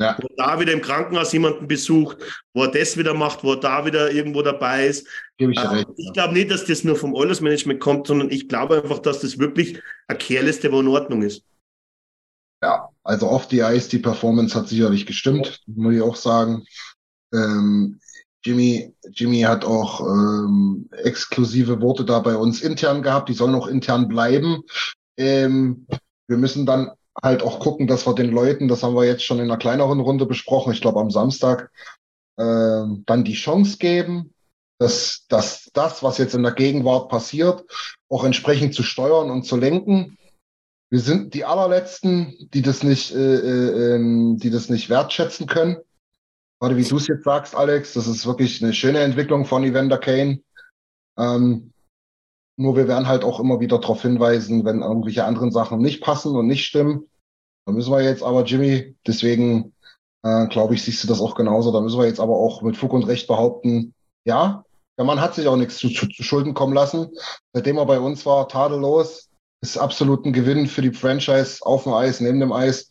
Ja. 0.00 0.16
Wo 0.20 0.28
er 0.28 0.36
da 0.36 0.60
wieder 0.60 0.72
im 0.72 0.80
Krankenhaus 0.80 1.32
jemanden 1.32 1.66
besucht, 1.66 2.18
wo 2.54 2.62
er 2.62 2.70
das 2.70 2.96
wieder 2.96 3.14
macht, 3.14 3.42
wo 3.42 3.52
er 3.52 3.60
da 3.60 3.84
wieder 3.84 4.12
irgendwo 4.12 4.42
dabei 4.42 4.86
ist. 4.86 5.06
Gebe 5.38 5.52
ich 5.52 5.58
äh, 5.58 5.84
ich 5.96 6.12
glaube 6.12 6.34
nicht, 6.34 6.50
dass 6.50 6.64
das 6.64 6.84
nur 6.84 6.96
vom 6.96 7.14
Oilers 7.14 7.40
Management 7.40 7.80
kommt, 7.80 8.06
sondern 8.06 8.30
ich 8.30 8.48
glaube 8.48 8.82
einfach, 8.82 9.00
dass 9.00 9.20
das 9.20 9.38
wirklich 9.38 9.82
eine 10.06 10.18
Kehrliste, 10.18 10.70
wo 10.70 10.80
in 10.80 10.88
Ordnung 10.88 11.22
ist. 11.22 11.42
Ja, 12.62 12.88
also 13.02 13.28
off 13.28 13.48
the 13.50 13.60
ice, 13.60 13.88
die 13.88 13.98
Performance 13.98 14.54
hat 14.56 14.68
sicherlich 14.68 15.06
gestimmt, 15.06 15.60
muss 15.66 15.94
ich 15.94 16.02
auch 16.02 16.16
sagen. 16.16 16.64
Ähm, 17.32 18.00
Jimmy, 18.44 18.94
Jimmy 19.10 19.40
hat 19.40 19.64
auch 19.64 20.00
ähm, 20.00 20.88
exklusive 20.92 21.80
Worte 21.80 22.04
da 22.04 22.20
bei 22.20 22.36
uns 22.36 22.62
intern 22.62 23.02
gehabt, 23.02 23.28
die 23.28 23.34
sollen 23.34 23.54
auch 23.54 23.66
intern 23.66 24.08
bleiben. 24.08 24.62
Ähm, 25.16 25.86
wir 26.28 26.36
müssen 26.36 26.66
dann 26.66 26.92
halt 27.22 27.42
auch 27.42 27.60
gucken, 27.60 27.86
dass 27.86 28.06
wir 28.06 28.14
den 28.14 28.30
Leuten, 28.30 28.68
das 28.68 28.82
haben 28.82 28.94
wir 28.94 29.04
jetzt 29.04 29.24
schon 29.24 29.38
in 29.38 29.44
einer 29.44 29.56
kleineren 29.56 30.00
Runde 30.00 30.26
besprochen, 30.26 30.72
ich 30.72 30.80
glaube 30.80 31.00
am 31.00 31.10
Samstag, 31.10 31.70
äh, 32.36 32.84
dann 33.06 33.24
die 33.24 33.34
Chance 33.34 33.78
geben, 33.78 34.34
dass, 34.78 35.26
dass 35.28 35.70
das, 35.72 36.02
was 36.02 36.18
jetzt 36.18 36.34
in 36.34 36.42
der 36.42 36.52
Gegenwart 36.52 37.08
passiert, 37.08 37.64
auch 38.08 38.24
entsprechend 38.24 38.74
zu 38.74 38.82
steuern 38.82 39.30
und 39.30 39.44
zu 39.44 39.56
lenken. 39.56 40.16
Wir 40.90 41.00
sind 41.00 41.34
die 41.34 41.44
allerletzten, 41.44 42.48
die 42.54 42.62
das 42.62 42.82
nicht, 42.82 43.14
äh, 43.14 43.34
äh, 43.34 43.94
ähm, 43.96 44.38
die 44.38 44.50
das 44.50 44.70
nicht 44.70 44.88
wertschätzen 44.88 45.46
können. 45.46 45.78
Gerade 46.60 46.76
wie 46.76 46.84
du 46.84 46.96
es 46.96 47.06
jetzt 47.06 47.24
sagst, 47.24 47.54
Alex, 47.54 47.92
das 47.92 48.06
ist 48.06 48.26
wirklich 48.26 48.62
eine 48.62 48.72
schöne 48.72 49.00
Entwicklung 49.00 49.44
von 49.44 49.64
Evander 49.64 49.98
Kane. 49.98 50.40
Ähm, 51.18 51.72
nur 52.58 52.76
wir 52.76 52.88
werden 52.88 53.06
halt 53.06 53.24
auch 53.24 53.38
immer 53.38 53.60
wieder 53.60 53.78
darauf 53.78 54.02
hinweisen, 54.02 54.64
wenn 54.64 54.82
irgendwelche 54.82 55.24
anderen 55.24 55.52
Sachen 55.52 55.78
nicht 55.78 56.02
passen 56.02 56.34
und 56.34 56.46
nicht 56.46 56.64
stimmen. 56.64 57.08
Da 57.64 57.72
müssen 57.72 57.92
wir 57.92 58.02
jetzt 58.02 58.22
aber, 58.22 58.44
Jimmy, 58.44 58.96
deswegen 59.06 59.74
äh, 60.24 60.46
glaube 60.48 60.74
ich, 60.74 60.82
siehst 60.82 61.04
du 61.04 61.08
das 61.08 61.20
auch 61.20 61.36
genauso. 61.36 61.70
Da 61.70 61.80
müssen 61.80 61.98
wir 61.98 62.06
jetzt 62.06 62.18
aber 62.18 62.34
auch 62.34 62.62
mit 62.62 62.76
Fug 62.76 62.92
und 62.92 63.04
Recht 63.04 63.28
behaupten, 63.28 63.94
ja, 64.24 64.64
der 64.98 65.04
Mann 65.04 65.20
hat 65.20 65.34
sich 65.34 65.46
auch 65.46 65.56
nichts 65.56 65.78
zu, 65.78 65.88
zu, 65.88 66.08
zu 66.08 66.22
Schulden 66.24 66.54
kommen 66.54 66.74
lassen. 66.74 67.10
Seitdem 67.52 67.78
er 67.78 67.86
bei 67.86 68.00
uns 68.00 68.26
war, 68.26 68.48
tadellos. 68.48 69.30
Ist 69.60 69.78
absolut 69.78 70.24
ein 70.24 70.32
Gewinn 70.32 70.66
für 70.66 70.82
die 70.82 70.92
Franchise 70.92 71.64
auf 71.64 71.84
dem 71.84 71.92
Eis, 71.92 72.20
neben 72.20 72.40
dem 72.40 72.52
Eis. 72.52 72.90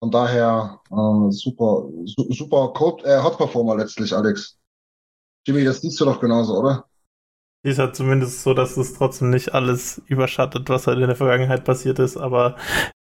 Von 0.00 0.10
daher 0.10 0.80
äh, 0.90 1.30
super, 1.30 1.88
su 2.04 2.32
super 2.32 2.72
Code, 2.74 3.04
äh, 3.04 3.22
Hot 3.22 3.36
Performer 3.36 3.76
letztlich, 3.76 4.14
Alex. 4.14 4.58
Jimmy, 5.46 5.64
das 5.64 5.80
siehst 5.82 6.00
du 6.00 6.06
doch 6.06 6.20
genauso, 6.20 6.58
oder? 6.58 6.85
Ist 7.66 7.78
halt 7.78 7.96
zumindest 7.96 8.42
so, 8.42 8.54
dass 8.54 8.76
es 8.76 8.94
trotzdem 8.94 9.30
nicht 9.30 9.54
alles 9.54 10.00
überschattet, 10.06 10.68
was 10.68 10.86
halt 10.86 10.98
in 10.98 11.06
der 11.06 11.16
Vergangenheit 11.16 11.64
passiert 11.64 11.98
ist, 11.98 12.16
aber 12.16 12.56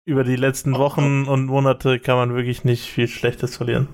über 0.05 0.23
die 0.23 0.35
letzten 0.35 0.73
Wochen 0.77 1.25
und 1.25 1.45
Monate 1.45 1.99
kann 1.99 2.17
man 2.17 2.35
wirklich 2.35 2.63
nicht 2.63 2.89
viel 2.89 3.07
Schlechtes 3.07 3.57
verlieren. 3.57 3.87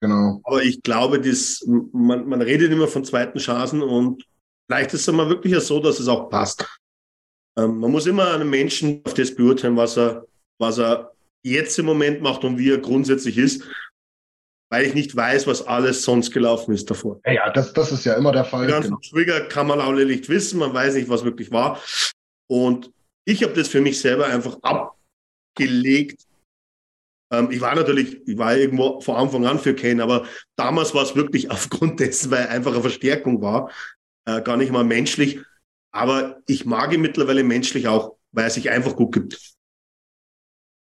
Genau. 0.00 0.40
Aber 0.44 0.62
ich 0.62 0.82
glaube, 0.82 1.20
das, 1.20 1.64
man, 1.92 2.28
man 2.28 2.42
redet 2.42 2.72
immer 2.72 2.88
von 2.88 3.04
zweiten 3.04 3.38
Chancen 3.38 3.82
und 3.82 4.24
vielleicht 4.68 4.94
ist 4.94 5.06
es 5.06 5.14
mal 5.14 5.28
wirklich 5.28 5.58
so, 5.60 5.78
dass 5.80 6.00
es 6.00 6.08
auch 6.08 6.28
passt. 6.28 6.66
Ähm, 7.56 7.78
man 7.78 7.92
muss 7.92 8.06
immer 8.06 8.32
einen 8.32 8.50
Menschen 8.50 9.02
auf 9.04 9.14
das 9.14 9.34
beurteilen, 9.34 9.76
was 9.76 9.96
er, 9.96 10.26
was 10.58 10.78
er 10.78 11.12
jetzt 11.44 11.78
im 11.78 11.86
Moment 11.86 12.22
macht 12.22 12.44
und 12.44 12.58
wie 12.58 12.70
er 12.70 12.78
grundsätzlich 12.78 13.38
ist 13.38 13.64
weil 14.72 14.86
ich 14.86 14.94
nicht 14.94 15.14
weiß, 15.14 15.46
was 15.46 15.66
alles 15.66 16.02
sonst 16.02 16.30
gelaufen 16.30 16.72
ist 16.72 16.90
davor. 16.90 17.20
Ja, 17.26 17.50
das, 17.50 17.74
das 17.74 17.92
ist 17.92 18.06
ja 18.06 18.14
immer 18.14 18.32
der 18.32 18.46
Fall. 18.46 18.62
Den 18.62 18.70
ganzen 18.70 18.96
genau. 18.96 19.00
Trigger 19.10 19.42
kann 19.42 19.66
man 19.66 19.82
auch 19.82 19.92
nicht 19.92 20.30
wissen, 20.30 20.60
man 20.60 20.72
weiß 20.72 20.94
nicht, 20.94 21.10
was 21.10 21.24
wirklich 21.24 21.52
war. 21.52 21.78
Und 22.48 22.90
ich 23.26 23.42
habe 23.42 23.52
das 23.52 23.68
für 23.68 23.82
mich 23.82 24.00
selber 24.00 24.28
einfach 24.28 24.56
abgelegt. 24.62 26.22
Ähm, 27.30 27.50
ich 27.50 27.60
war 27.60 27.74
natürlich, 27.74 28.26
ich 28.26 28.38
war 28.38 28.56
irgendwo 28.56 28.98
vor 29.02 29.18
Anfang 29.18 29.44
an 29.44 29.58
für 29.58 29.74
Kane, 29.74 30.02
aber 30.02 30.26
damals 30.56 30.94
war 30.94 31.02
es 31.02 31.14
wirklich 31.14 31.50
aufgrund 31.50 32.00
dessen, 32.00 32.30
weil 32.30 32.46
einfach 32.46 32.72
eine 32.72 32.80
Verstärkung 32.80 33.42
war, 33.42 33.70
äh, 34.24 34.40
gar 34.40 34.56
nicht 34.56 34.72
mal 34.72 34.84
menschlich. 34.84 35.38
Aber 35.90 36.40
ich 36.46 36.64
mag 36.64 36.94
ihn 36.94 37.02
mittlerweile 37.02 37.44
menschlich 37.44 37.88
auch, 37.88 38.16
weil 38.30 38.44
er 38.44 38.50
sich 38.50 38.70
einfach 38.70 38.96
gut 38.96 39.12
gibt. 39.12 39.34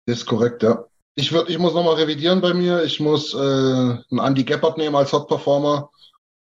Das 0.06 0.20
ist 0.20 0.24
korrekt, 0.24 0.62
ja. 0.62 0.88
Ich, 1.18 1.32
würd, 1.32 1.48
ich 1.48 1.58
muss 1.58 1.72
nochmal 1.72 1.94
revidieren 1.94 2.42
bei 2.42 2.52
mir. 2.52 2.84
Ich 2.84 3.00
muss 3.00 3.32
äh, 3.32 3.38
einen 3.38 4.20
Andy 4.20 4.44
Geppert 4.44 4.76
nehmen 4.76 4.94
als 4.94 5.14
Hot 5.14 5.28
Performer, 5.28 5.88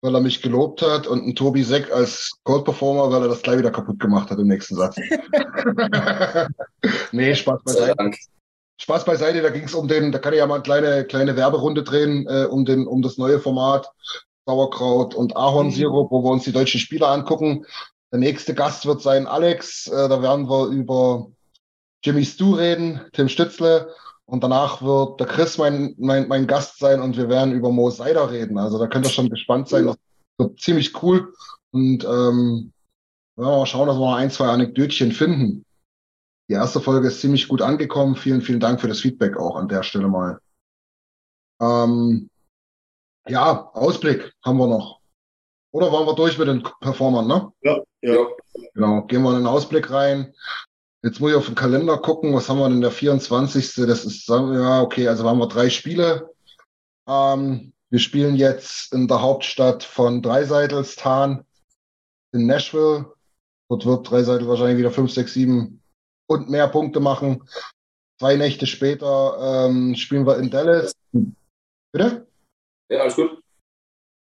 weil 0.02 0.16
er 0.16 0.22
mich 0.22 0.42
gelobt 0.42 0.82
hat, 0.82 1.08
und 1.08 1.24
einen 1.24 1.36
Tobi 1.36 1.62
Seck 1.62 1.92
als 1.92 2.32
Cold 2.46 2.64
Performer, 2.64 3.12
weil 3.12 3.24
er 3.24 3.28
das 3.28 3.42
gleich 3.42 3.58
wieder 3.58 3.72
kaputt 3.72 4.00
gemacht 4.00 4.32
hat 4.32 4.40
im 4.40 4.48
nächsten 4.48 4.76
Satz. 4.76 4.96
nee, 7.12 7.36
Spaß 7.36 7.62
beiseite. 7.66 8.12
Spaß 8.78 9.04
beiseite, 9.04 9.42
da 9.42 9.50
ging 9.50 9.66
es 9.66 9.76
um 9.76 9.90
den, 9.90 10.14
da 10.14 10.20
kann 10.20 10.32
ich 10.32 10.40
ja 10.40 10.48
mal 10.48 10.56
eine 10.56 10.64
kleine, 10.64 11.06
kleine 11.06 11.36
Werberunde 11.36 11.84
drehen, 11.84 12.26
äh, 12.28 12.46
um, 12.46 12.64
den, 12.64 12.88
um 12.88 13.02
das 13.02 13.18
neue 13.18 13.42
Format 13.42 13.92
Sauerkraut 14.46 15.14
und 15.14 15.36
Ahornsirup, 15.36 16.12
wo 16.12 16.24
wir 16.24 16.32
uns 16.32 16.46
die 16.46 16.54
deutschen 16.54 16.80
Spieler 16.80 17.10
angucken. 17.10 17.66
Der 18.12 18.20
nächste 18.20 18.54
Gast 18.54 18.86
wird 18.86 19.02
sein 19.02 19.28
Alex. 19.28 19.88
Äh, 19.88 20.08
da 20.08 20.22
werden 20.22 20.50
wir 20.50 20.68
über 20.68 21.28
Jimmy 22.04 22.24
Stu 22.24 22.56
reden, 22.56 23.02
Tim 23.12 23.28
Stützle 23.28 23.94
und 24.32 24.46
danach 24.46 24.82
wird 24.82 25.20
der 25.20 25.28
Chris 25.28 25.58
mein, 25.58 25.94
mein, 25.98 26.30
mein 26.30 26.48
Gast 26.48 26.80
sein 26.80 27.02
und 27.02 27.18
wir 27.18 27.28
werden 27.28 27.52
über 27.52 27.70
Mo 27.70 27.90
Seider 27.90 28.32
reden. 28.32 28.58
Also 28.58 28.80
da 28.80 28.88
könnt 28.88 29.06
ihr 29.06 29.12
schon 29.12 29.30
gespannt 29.30 29.68
sein. 29.68 29.88
Das 29.88 29.98
wird 30.38 30.58
ziemlich 30.58 31.04
cool. 31.04 31.34
Und 31.72 32.06
ähm, 32.06 32.72
wir 33.36 33.46
mal 33.46 33.66
schauen, 33.66 33.88
dass 33.88 33.98
wir 33.98 34.06
noch 34.06 34.16
ein, 34.16 34.32
zwei 34.32 34.48
Anekdötchen 34.48 35.12
finden. 35.12 35.66
Die 36.48 36.54
erste 36.54 36.80
Folge 36.80 37.10
ist 37.10 37.20
ziemlich 37.20 37.50
gut 37.50 37.62
angekommen. 37.62 38.16
Vielen, 38.16 38.42
vielen 38.42 38.62
Dank 38.62 38.80
für 38.80 38.88
das 38.88 39.02
Feedback 39.02 39.36
auch 39.36 39.58
an 39.58 39.68
der 39.68 39.84
Stelle 39.84 40.08
mal. 40.08 40.40
Ähm, 41.60 42.30
ja, 43.28 43.70
Ausblick 43.74 44.32
haben 44.46 44.60
wir 44.60 44.68
noch. 44.68 45.02
Oder 45.74 45.92
waren 45.92 46.06
wir 46.06 46.16
durch 46.16 46.38
mit 46.38 46.48
den 46.48 46.64
Performern, 46.80 47.28
ne? 47.28 47.52
Ja, 47.64 47.82
ja. 48.02 48.28
Genau, 48.74 49.02
gehen 49.02 49.24
wir 49.24 49.32
in 49.32 49.40
den 49.40 49.48
Ausblick 49.48 49.92
rein. 49.92 50.34
Jetzt 51.04 51.20
muss 51.20 51.32
ich 51.32 51.38
auf 51.38 51.48
den 51.48 51.56
Kalender 51.56 51.98
gucken, 51.98 52.34
was 52.34 52.48
haben 52.48 52.60
wir 52.60 52.70
denn 52.70 52.82
der 52.82 52.92
24. 52.92 53.74
Das 53.88 54.06
ist, 54.06 54.28
ja, 54.30 54.82
okay, 54.82 55.08
also 55.08 55.28
haben 55.28 55.40
wir 55.40 55.48
drei 55.48 55.70
Spiele. 55.70 56.30
Ähm, 57.08 57.74
wir 57.90 58.00
spielen 58.00 58.36
jetzt 58.36 58.94
in 58.94 59.08
der 59.08 59.22
Hauptstadt 59.22 59.84
von 59.84 60.22
Dreiseitelstan 60.22 61.46
in 62.34 62.46
Nashville. 62.46 63.14
Dort 63.70 63.86
wird 63.86 64.10
Dreiseitel 64.10 64.48
wahrscheinlich 64.48 64.78
wieder 64.78 64.92
5, 64.92 65.12
6, 65.12 65.34
7 65.34 65.82
und 66.28 66.50
mehr 66.50 66.68
Punkte 66.68 67.00
machen. 67.00 67.48
Zwei 68.20 68.36
Nächte 68.36 68.68
später 68.68 69.68
ähm, 69.68 69.96
spielen 69.96 70.28
wir 70.28 70.38
in 70.38 70.52
Dallas. 70.52 70.94
Bitte? 71.92 72.28
Ja, 72.90 73.00
alles 73.02 73.16
gut. 73.16 73.42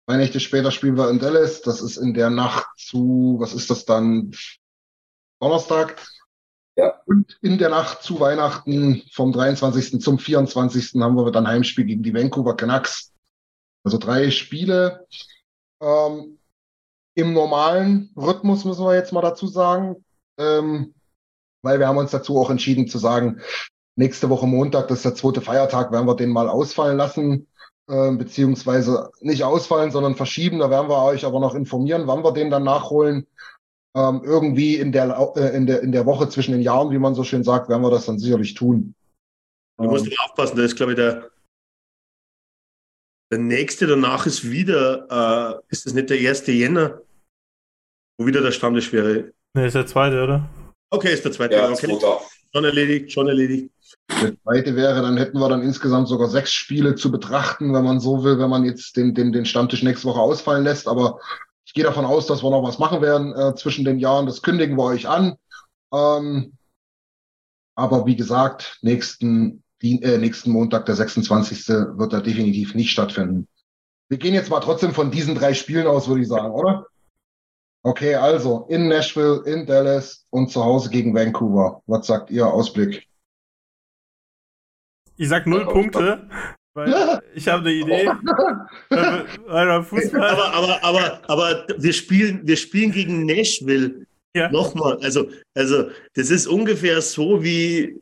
Zwei 0.07 0.17
Nächte 0.17 0.39
später 0.39 0.71
spielen 0.71 0.97
wir 0.97 1.09
in 1.09 1.19
Dallas. 1.19 1.61
Das 1.61 1.81
ist 1.81 1.97
in 1.97 2.13
der 2.13 2.29
Nacht 2.29 2.67
zu, 2.77 3.37
was 3.39 3.53
ist 3.53 3.69
das 3.69 3.85
dann? 3.85 4.35
Donnerstag. 5.41 6.05
Ja. 6.79 6.93
Und 7.05 7.37
in 7.41 7.57
der 7.57 7.67
Nacht 7.67 8.03
zu 8.03 8.21
Weihnachten 8.21 9.03
vom 9.11 9.33
23. 9.33 9.99
zum 10.01 10.17
24. 10.17 10.93
haben 11.01 11.15
wir 11.15 11.29
dann 11.29 11.45
Heimspiel 11.45 11.83
gegen 11.83 12.03
die 12.03 12.13
Vancouver 12.13 12.55
Canucks. 12.55 13.11
Also 13.83 13.97
drei 13.97 14.31
Spiele. 14.31 15.05
Ähm, 15.81 16.39
Im 17.15 17.33
normalen 17.33 18.13
Rhythmus 18.15 18.63
müssen 18.63 18.85
wir 18.85 18.95
jetzt 18.95 19.11
mal 19.11 19.21
dazu 19.21 19.47
sagen, 19.47 20.05
ähm, 20.37 20.93
weil 21.63 21.79
wir 21.79 21.87
haben 21.89 21.97
uns 21.97 22.11
dazu 22.11 22.39
auch 22.39 22.49
entschieden 22.49 22.87
zu 22.87 22.97
sagen, 22.97 23.41
nächste 23.97 24.29
Woche 24.29 24.47
Montag, 24.47 24.87
das 24.87 24.99
ist 24.99 25.05
der 25.05 25.15
zweite 25.15 25.41
Feiertag, 25.41 25.91
werden 25.91 26.07
wir 26.07 26.15
den 26.15 26.29
mal 26.29 26.47
ausfallen 26.47 26.95
lassen, 26.95 27.47
äh, 27.89 28.11
beziehungsweise 28.11 29.11
nicht 29.19 29.43
ausfallen, 29.43 29.91
sondern 29.91 30.15
verschieben. 30.15 30.59
Da 30.59 30.69
werden 30.69 30.89
wir 30.89 31.03
euch 31.03 31.25
aber 31.25 31.41
noch 31.41 31.55
informieren, 31.55 32.07
wann 32.07 32.23
wir 32.23 32.31
den 32.31 32.49
dann 32.49 32.63
nachholen 32.63 33.27
ähm, 33.99 34.21
irgendwie 34.23 34.75
in 34.77 34.91
der, 34.91 35.09
äh, 35.35 35.55
in, 35.55 35.67
der, 35.67 35.81
in 35.81 35.91
der 35.91 36.05
Woche 36.05 36.29
zwischen 36.29 36.53
den 36.53 36.61
Jahren, 36.61 36.91
wie 36.91 36.99
man 36.99 37.15
so 37.15 37.23
schön 37.23 37.43
sagt, 37.43 37.69
werden 37.69 37.81
wir 37.81 37.91
das 37.91 38.05
dann 38.05 38.19
sicherlich 38.19 38.53
tun. 38.53 38.95
Du 39.77 39.85
musst 39.85 40.07
ähm, 40.07 40.13
aufpassen, 40.25 40.57
da 40.57 40.63
ist, 40.63 40.75
glaube 40.75 40.93
ich, 40.93 40.95
der, 40.97 41.29
der 43.31 43.39
nächste 43.39 43.87
danach 43.87 44.25
ist 44.25 44.49
wieder, 44.49 45.59
äh, 45.59 45.61
ist 45.69 45.85
das 45.85 45.93
nicht 45.93 46.09
der 46.09 46.19
erste 46.19 46.51
Jänner, 46.51 47.01
wo 48.17 48.25
wieder 48.25 48.41
der 48.41 48.51
Stammtisch 48.51 48.91
wäre? 48.93 49.31
Ne, 49.55 49.65
ist 49.65 49.75
der 49.75 49.85
zweite, 49.85 50.23
oder? 50.23 50.49
Okay, 50.91 51.13
ist 51.13 51.25
der 51.25 51.31
zweite. 51.31 51.55
Ja, 51.55 51.69
okay. 51.69 51.97
Schon 52.51 52.65
erledigt, 52.65 53.11
schon 53.11 53.27
erledigt. 53.27 53.71
Der 54.21 54.35
zweite 54.41 54.75
wäre, 54.75 55.01
dann 55.01 55.17
hätten 55.17 55.37
wir 55.37 55.49
dann 55.49 55.61
insgesamt 55.61 56.07
sogar 56.07 56.29
sechs 56.29 56.51
Spiele 56.51 56.95
zu 56.95 57.11
betrachten, 57.11 57.73
wenn 57.73 57.83
man 57.83 57.99
so 57.99 58.23
will, 58.23 58.39
wenn 58.39 58.49
man 58.49 58.65
jetzt 58.65 58.97
den, 58.97 59.13
den, 59.13 59.31
den 59.31 59.45
Stammtisch 59.45 59.83
nächste 59.83 60.07
Woche 60.07 60.19
ausfallen 60.19 60.63
lässt. 60.63 60.87
Aber 60.87 61.19
ich 61.69 61.75
gehe 61.75 61.83
davon 61.83 62.05
aus, 62.05 62.25
dass 62.25 62.41
wir 62.41 62.49
noch 62.49 62.63
was 62.63 62.79
machen 62.79 62.99
werden 62.99 63.31
äh, 63.31 63.53
zwischen 63.53 63.85
den 63.85 63.99
Jahren. 63.99 64.25
Das 64.25 64.41
kündigen 64.41 64.75
wir 64.75 64.85
euch 64.85 65.07
an. 65.07 65.35
Ähm, 65.93 66.57
aber 67.75 68.07
wie 68.07 68.15
gesagt, 68.15 68.79
nächsten, 68.81 69.63
äh, 69.79 70.17
nächsten 70.17 70.49
Montag, 70.49 70.87
der 70.87 70.95
26. 70.95 71.67
wird 71.69 72.11
er 72.11 72.21
definitiv 72.21 72.73
nicht 72.73 72.89
stattfinden. 72.89 73.47
Wir 74.09 74.17
gehen 74.17 74.33
jetzt 74.33 74.49
mal 74.49 74.61
trotzdem 74.61 74.95
von 74.95 75.11
diesen 75.11 75.35
drei 75.35 75.53
Spielen 75.53 75.85
aus, 75.85 76.07
würde 76.07 76.23
ich 76.23 76.27
sagen, 76.27 76.49
oder? 76.49 76.87
Okay, 77.83 78.15
also 78.15 78.65
in 78.67 78.87
Nashville, 78.87 79.43
in 79.45 79.67
Dallas 79.67 80.25
und 80.31 80.49
zu 80.49 80.63
Hause 80.65 80.89
gegen 80.89 81.13
Vancouver. 81.13 81.83
Was 81.85 82.07
sagt 82.07 82.31
ihr? 82.31 82.47
Ausblick? 82.47 83.07
Ich 85.17 85.29
sag 85.29 85.45
null 85.45 85.67
Punkte, 85.67 86.27
Weil 86.79 87.21
ich 87.35 87.47
habe 87.47 87.67
eine 87.67 87.73
Idee. 87.73 88.09
Fußball. 89.83 90.29
Aber, 90.29 90.53
aber, 90.53 90.83
aber, 90.83 91.21
aber 91.29 91.67
wir 91.77 91.93
spielen, 91.93 92.47
wir 92.47 92.55
spielen 92.55 92.91
gegen 92.91 93.25
Nashville. 93.25 94.05
Ja. 94.35 94.49
Nochmal. 94.49 94.97
Also, 95.01 95.29
also, 95.55 95.89
das 96.13 96.29
ist 96.29 96.47
ungefähr 96.47 97.01
so 97.01 97.43
wie, 97.43 97.99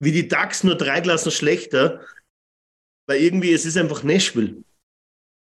wie 0.00 0.12
die 0.12 0.28
DAX 0.28 0.64
nur 0.64 0.74
drei 0.74 1.00
Klassen 1.00 1.30
schlechter. 1.30 2.00
Weil 3.08 3.20
irgendwie, 3.20 3.52
es 3.52 3.64
ist 3.64 3.76
einfach 3.76 4.02
Nashville. 4.02 4.64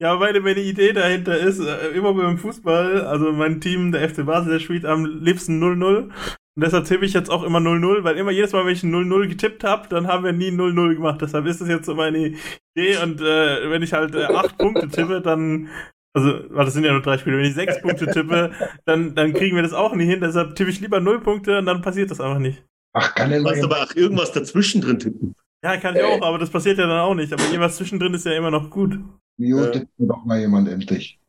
Ja, 0.02 0.16
meine, 0.16 0.40
meine 0.40 0.62
Idee 0.62 0.94
dahinter 0.94 1.38
ist, 1.38 1.60
äh, 1.60 1.90
immer 1.90 2.14
beim 2.14 2.38
Fußball, 2.38 3.02
also 3.02 3.32
mein 3.34 3.60
Team, 3.62 3.92
der 3.92 4.10
FC 4.10 4.26
Basel, 4.26 4.54
der 4.54 4.60
spielt 4.60 4.86
am 4.86 5.06
liebsten 5.06 5.62
0-0. 5.62 6.12
Und 6.56 6.64
deshalb 6.66 6.86
tippe 6.86 7.06
ich 7.06 7.14
jetzt 7.14 7.30
auch 7.30 7.44
immer 7.44 7.60
0-0, 7.60 8.04
weil 8.04 8.18
immer 8.18 8.32
jedes 8.32 8.52
Mal, 8.52 8.66
wenn 8.66 8.74
ich 8.74 8.84
ein 8.84 8.94
0-0 8.94 9.30
getippt 9.30 9.64
habe, 9.64 9.88
dann 9.88 10.08
haben 10.08 10.26
wir 10.26 10.34
nie 10.34 10.50
0-0 10.50 10.96
gemacht. 10.96 11.22
Deshalb 11.22 11.46
ist 11.46 11.62
das 11.62 11.70
jetzt 11.70 11.86
so 11.86 11.96
meine 11.96 12.18
Idee. 12.18 12.98
Und 13.02 13.22
äh, 13.22 13.70
wenn 13.70 13.84
ich 13.84 13.94
halt 13.94 14.16
äh, 14.16 14.26
acht 14.26 14.58
Punkte 14.58 14.90
tippe, 14.90 15.22
dann, 15.22 15.70
also, 16.14 16.44
weil 16.50 16.66
das 16.66 16.74
sind 16.74 16.84
ja 16.84 16.92
nur 16.92 17.02
drei 17.02 17.18
Spiele, 17.18 17.38
wenn 17.38 17.46
ich 17.46 17.54
sechs 17.54 17.82
Punkte 17.82 18.08
tippe, 18.08 18.52
dann, 18.86 19.16
dann 19.16 19.34
kriegen 19.34 19.56
wir 19.56 19.64
das 19.64 19.74
auch 19.74 19.96
nie 19.96 20.06
hin. 20.06 20.20
Deshalb 20.20 20.56
tippe 20.56 20.70
ich 20.70 20.82
lieber 20.82 21.00
0 21.00 21.22
Punkte 21.22 21.58
und 21.60 21.66
dann 21.66 21.82
passiert 21.82 22.12
das 22.12 22.20
einfach 22.20 22.40
nicht. 22.40 22.66
Ach, 22.94 23.16
kann 23.16 23.30
Du 23.30 23.36
denn 23.36 23.46
kannst 23.46 23.64
aber 23.64 23.84
auch 23.84 23.96
irgendwas 23.96 24.34
dazwischen 24.34 24.82
drin 24.82 25.00
tippen. 25.00 25.36
Ja, 25.64 25.78
kann 25.78 25.96
ich 25.96 26.02
auch, 26.02 26.22
aber 26.22 26.38
das 26.38 26.50
passiert 26.50 26.80
ja 26.80 26.88
dann 26.88 27.00
auch 27.00 27.14
nicht. 27.14 27.32
Aber 27.32 27.44
irgendwas 27.44 27.78
zwischendrin 27.78 28.14
ist 28.14 28.26
ja 28.26 28.34
immer 28.34 28.52
noch 28.52 28.70
gut. 28.70 29.00
Mute 29.38 29.80
äh. 29.80 29.86
doch 30.00 30.26
mal 30.26 30.40
jemand 30.40 30.68
endlich. 30.68 31.20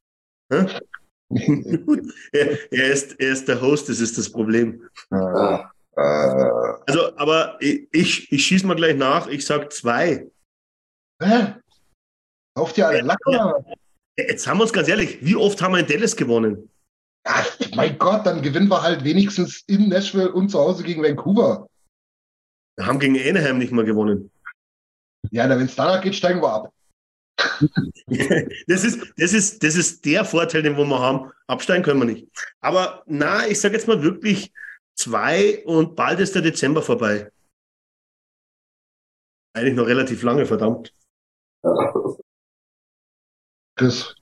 Hä? 0.51 0.67
er, 2.33 2.73
er, 2.73 2.93
ist, 2.93 3.19
er 3.21 3.33
ist 3.33 3.49
der 3.49 3.61
Host, 3.61 3.89
das 3.89 4.01
ist 4.01 4.19
das 4.19 4.31
Problem. 4.31 4.89
Äh, 5.11 5.59
äh, 5.97 6.75
Also, 6.87 7.17
aber 7.17 7.57
ich, 7.61 8.31
ich 8.31 8.47
schieße 8.47 8.67
mal 8.67 8.77
gleich 8.77 8.97
nach. 8.97 9.27
Ich 9.29 9.45
sag 9.47 9.73
zwei. 9.73 10.27
hä? 11.23 11.55
Kauft 12.55 12.77
ihr 12.79 12.87
alle 12.87 13.01
Lack 13.01 13.27
oder? 13.27 13.65
Jetzt 14.17 14.47
haben 14.47 14.59
wir 14.59 14.65
uns 14.65 14.73
ganz 14.73 14.89
ehrlich, 14.89 15.19
wie 15.25 15.37
oft 15.37 15.61
haben 15.63 15.73
wir 15.73 15.81
in 15.81 15.87
Dallas 15.87 16.15
gewonnen? 16.15 16.69
Ja, 17.27 17.47
mein 17.75 17.99
Gott, 17.99 18.27
dann 18.27 18.43
gewinnen 18.43 18.69
wir 18.69 18.83
halt 18.83 19.05
wenigstens 19.05 19.63
in 19.69 19.89
Nashville 19.89 20.33
und 20.33 20.51
zu 20.51 20.59
Hause 20.59 20.83
gegen 20.83 21.03
Vancouver. 21.03 21.67
Wir 22.77 22.87
haben 22.87 22.99
gegen 22.99 23.17
Anaheim 23.17 23.59
nicht 23.59 23.73
mal 23.73 23.85
gewonnen. 23.85 24.31
Ja, 25.31 25.49
wenn 25.49 25.63
es 25.63 25.75
danach 25.75 26.03
geht, 26.03 26.15
steigen 26.15 26.43
wir 26.43 26.53
ab. 26.53 26.73
Das 28.67 28.85
ist, 28.85 29.13
das, 29.17 29.33
ist, 29.33 29.63
das 29.63 29.77
ist 29.77 30.05
der 30.05 30.25
Vorteil, 30.25 30.63
den 30.63 30.77
wir 30.77 31.01
haben. 31.01 31.33
Absteigen 31.47 31.83
können 31.83 32.01
wir 32.01 32.07
nicht. 32.07 32.29
Aber 32.61 33.03
na, 33.07 33.47
ich 33.47 33.61
sage 33.61 33.75
jetzt 33.75 33.89
mal 33.89 34.03
wirklich 34.03 34.53
zwei 34.95 35.65
und 35.65 35.97
bald 35.97 36.21
ist 36.21 36.35
der 36.35 36.43
Dezember 36.43 36.83
vorbei. 36.83 37.31
Eigentlich 39.55 39.75
noch 39.75 39.87
relativ 39.87 40.23
lange, 40.23 40.47
verdammt. 40.47 40.95
Chris, 43.77 44.15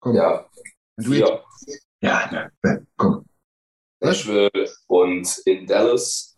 komm. 0.00 0.14
Ja, 0.14 0.48
du 0.96 1.14
ja, 2.00 2.50
ne, 2.62 2.86
komm. 2.96 3.24
Nashville 4.00 4.50
und 4.86 5.38
in 5.46 5.66
Dallas. 5.66 6.36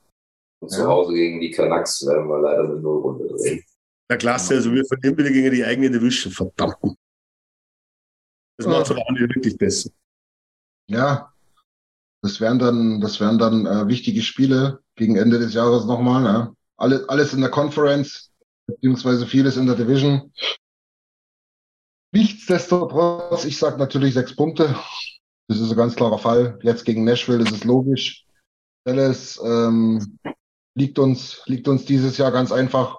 Und 0.60 0.70
zu 0.70 0.80
Ja. 0.80 0.86
Hause 0.86 1.14
gegen 1.14 1.40
die 1.40 1.51
Canucks 1.51 2.06
werden 2.06 2.28
wir 2.28 2.40
leider 2.40 2.64
eine 2.64 2.80
Nullrunde 2.80 3.28
drehen. 3.28 3.62
Na 4.09 4.16
klasse, 4.16 4.55
also 4.55 4.73
wir 4.73 4.85
verlieren 4.85 5.19
wieder 5.19 5.31
gegen 5.31 5.51
die 5.51 5.65
eigene 5.65 5.91
Division, 5.91 6.33
verdammt. 6.33 6.97
Das 8.59 8.66
macht 8.66 8.85
es 8.85 8.91
aber 8.91 9.03
auch 9.03 9.11
nicht 9.11 9.35
wirklich 9.35 9.59
besser. 9.59 9.91
Ja, 10.89 11.33
das 12.23 12.41
wären 12.41 12.59
dann, 12.59 13.01
das 13.01 13.20
wären 13.20 13.39
dann 13.39 13.66
äh, 13.66 13.89
wichtige 13.89 14.23
Spiele 14.23 14.81
gegen 14.95 15.16
Ende 15.16 15.39
des 15.39 15.55
Jahres 15.55 15.85
nochmal. 15.85 16.23
Ne? 16.23 16.57
Alle, 16.77 17.05
alles 17.09 17.35
in 17.35 17.41
der 17.41 17.51
Conference, 17.51 18.33
beziehungsweise 18.66 19.27
vieles 19.27 19.57
in 19.57 19.66
der 19.66 19.77
Division. 19.77 20.33
Nichtsdestotrotz, 22.12 23.45
ich 23.45 23.59
sage 23.59 23.78
natürlich 23.78 24.15
sechs 24.15 24.35
Punkte. 24.35 24.74
Das 25.49 25.61
ist 25.61 25.70
ein 25.70 25.77
ganz 25.77 25.95
klarer 25.95 26.19
Fall. 26.19 26.59
Jetzt 26.62 26.85
gegen 26.85 27.05
Nashville 27.05 27.45
ist 27.45 27.53
es 27.53 27.65
logisch. 27.65 28.24
Dallas 28.85 29.41
ähm, 29.45 30.19
liegt 30.74 30.99
uns, 30.99 31.43
liegt 31.47 31.69
uns 31.69 31.85
dieses 31.85 32.16
Jahr 32.16 32.33
ganz 32.33 32.53
einfach. 32.53 32.99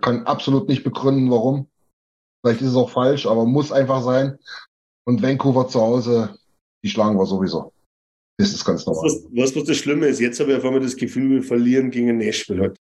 Kann 0.00 0.24
absolut 0.26 0.68
nicht 0.68 0.84
begründen, 0.84 1.30
warum. 1.30 1.68
Vielleicht 2.44 2.60
ist 2.62 2.68
es 2.68 2.76
auch 2.76 2.90
falsch, 2.90 3.26
aber 3.26 3.44
muss 3.44 3.72
einfach 3.72 4.02
sein. 4.02 4.38
Und 5.06 5.22
Vancouver 5.22 5.66
zu 5.68 5.80
Hause, 5.80 6.38
die 6.84 6.88
schlagen 6.90 7.18
wir 7.18 7.26
sowieso. 7.26 7.72
Das 8.38 8.52
ist 8.52 8.64
ganz 8.64 8.86
normal. 8.86 9.04
Was, 9.04 9.24
was, 9.32 9.56
was 9.56 9.64
das 9.64 9.76
Schlimme 9.78 10.06
ist, 10.06 10.20
jetzt 10.20 10.38
habe 10.38 10.52
ich 10.52 10.58
auf 10.58 10.64
einmal 10.64 10.80
das 10.80 10.94
Gefühl, 10.96 11.30
wir 11.30 11.42
verlieren 11.42 11.90
gegen 11.90 12.18
Nashville 12.18 12.60
heute. 12.62 12.80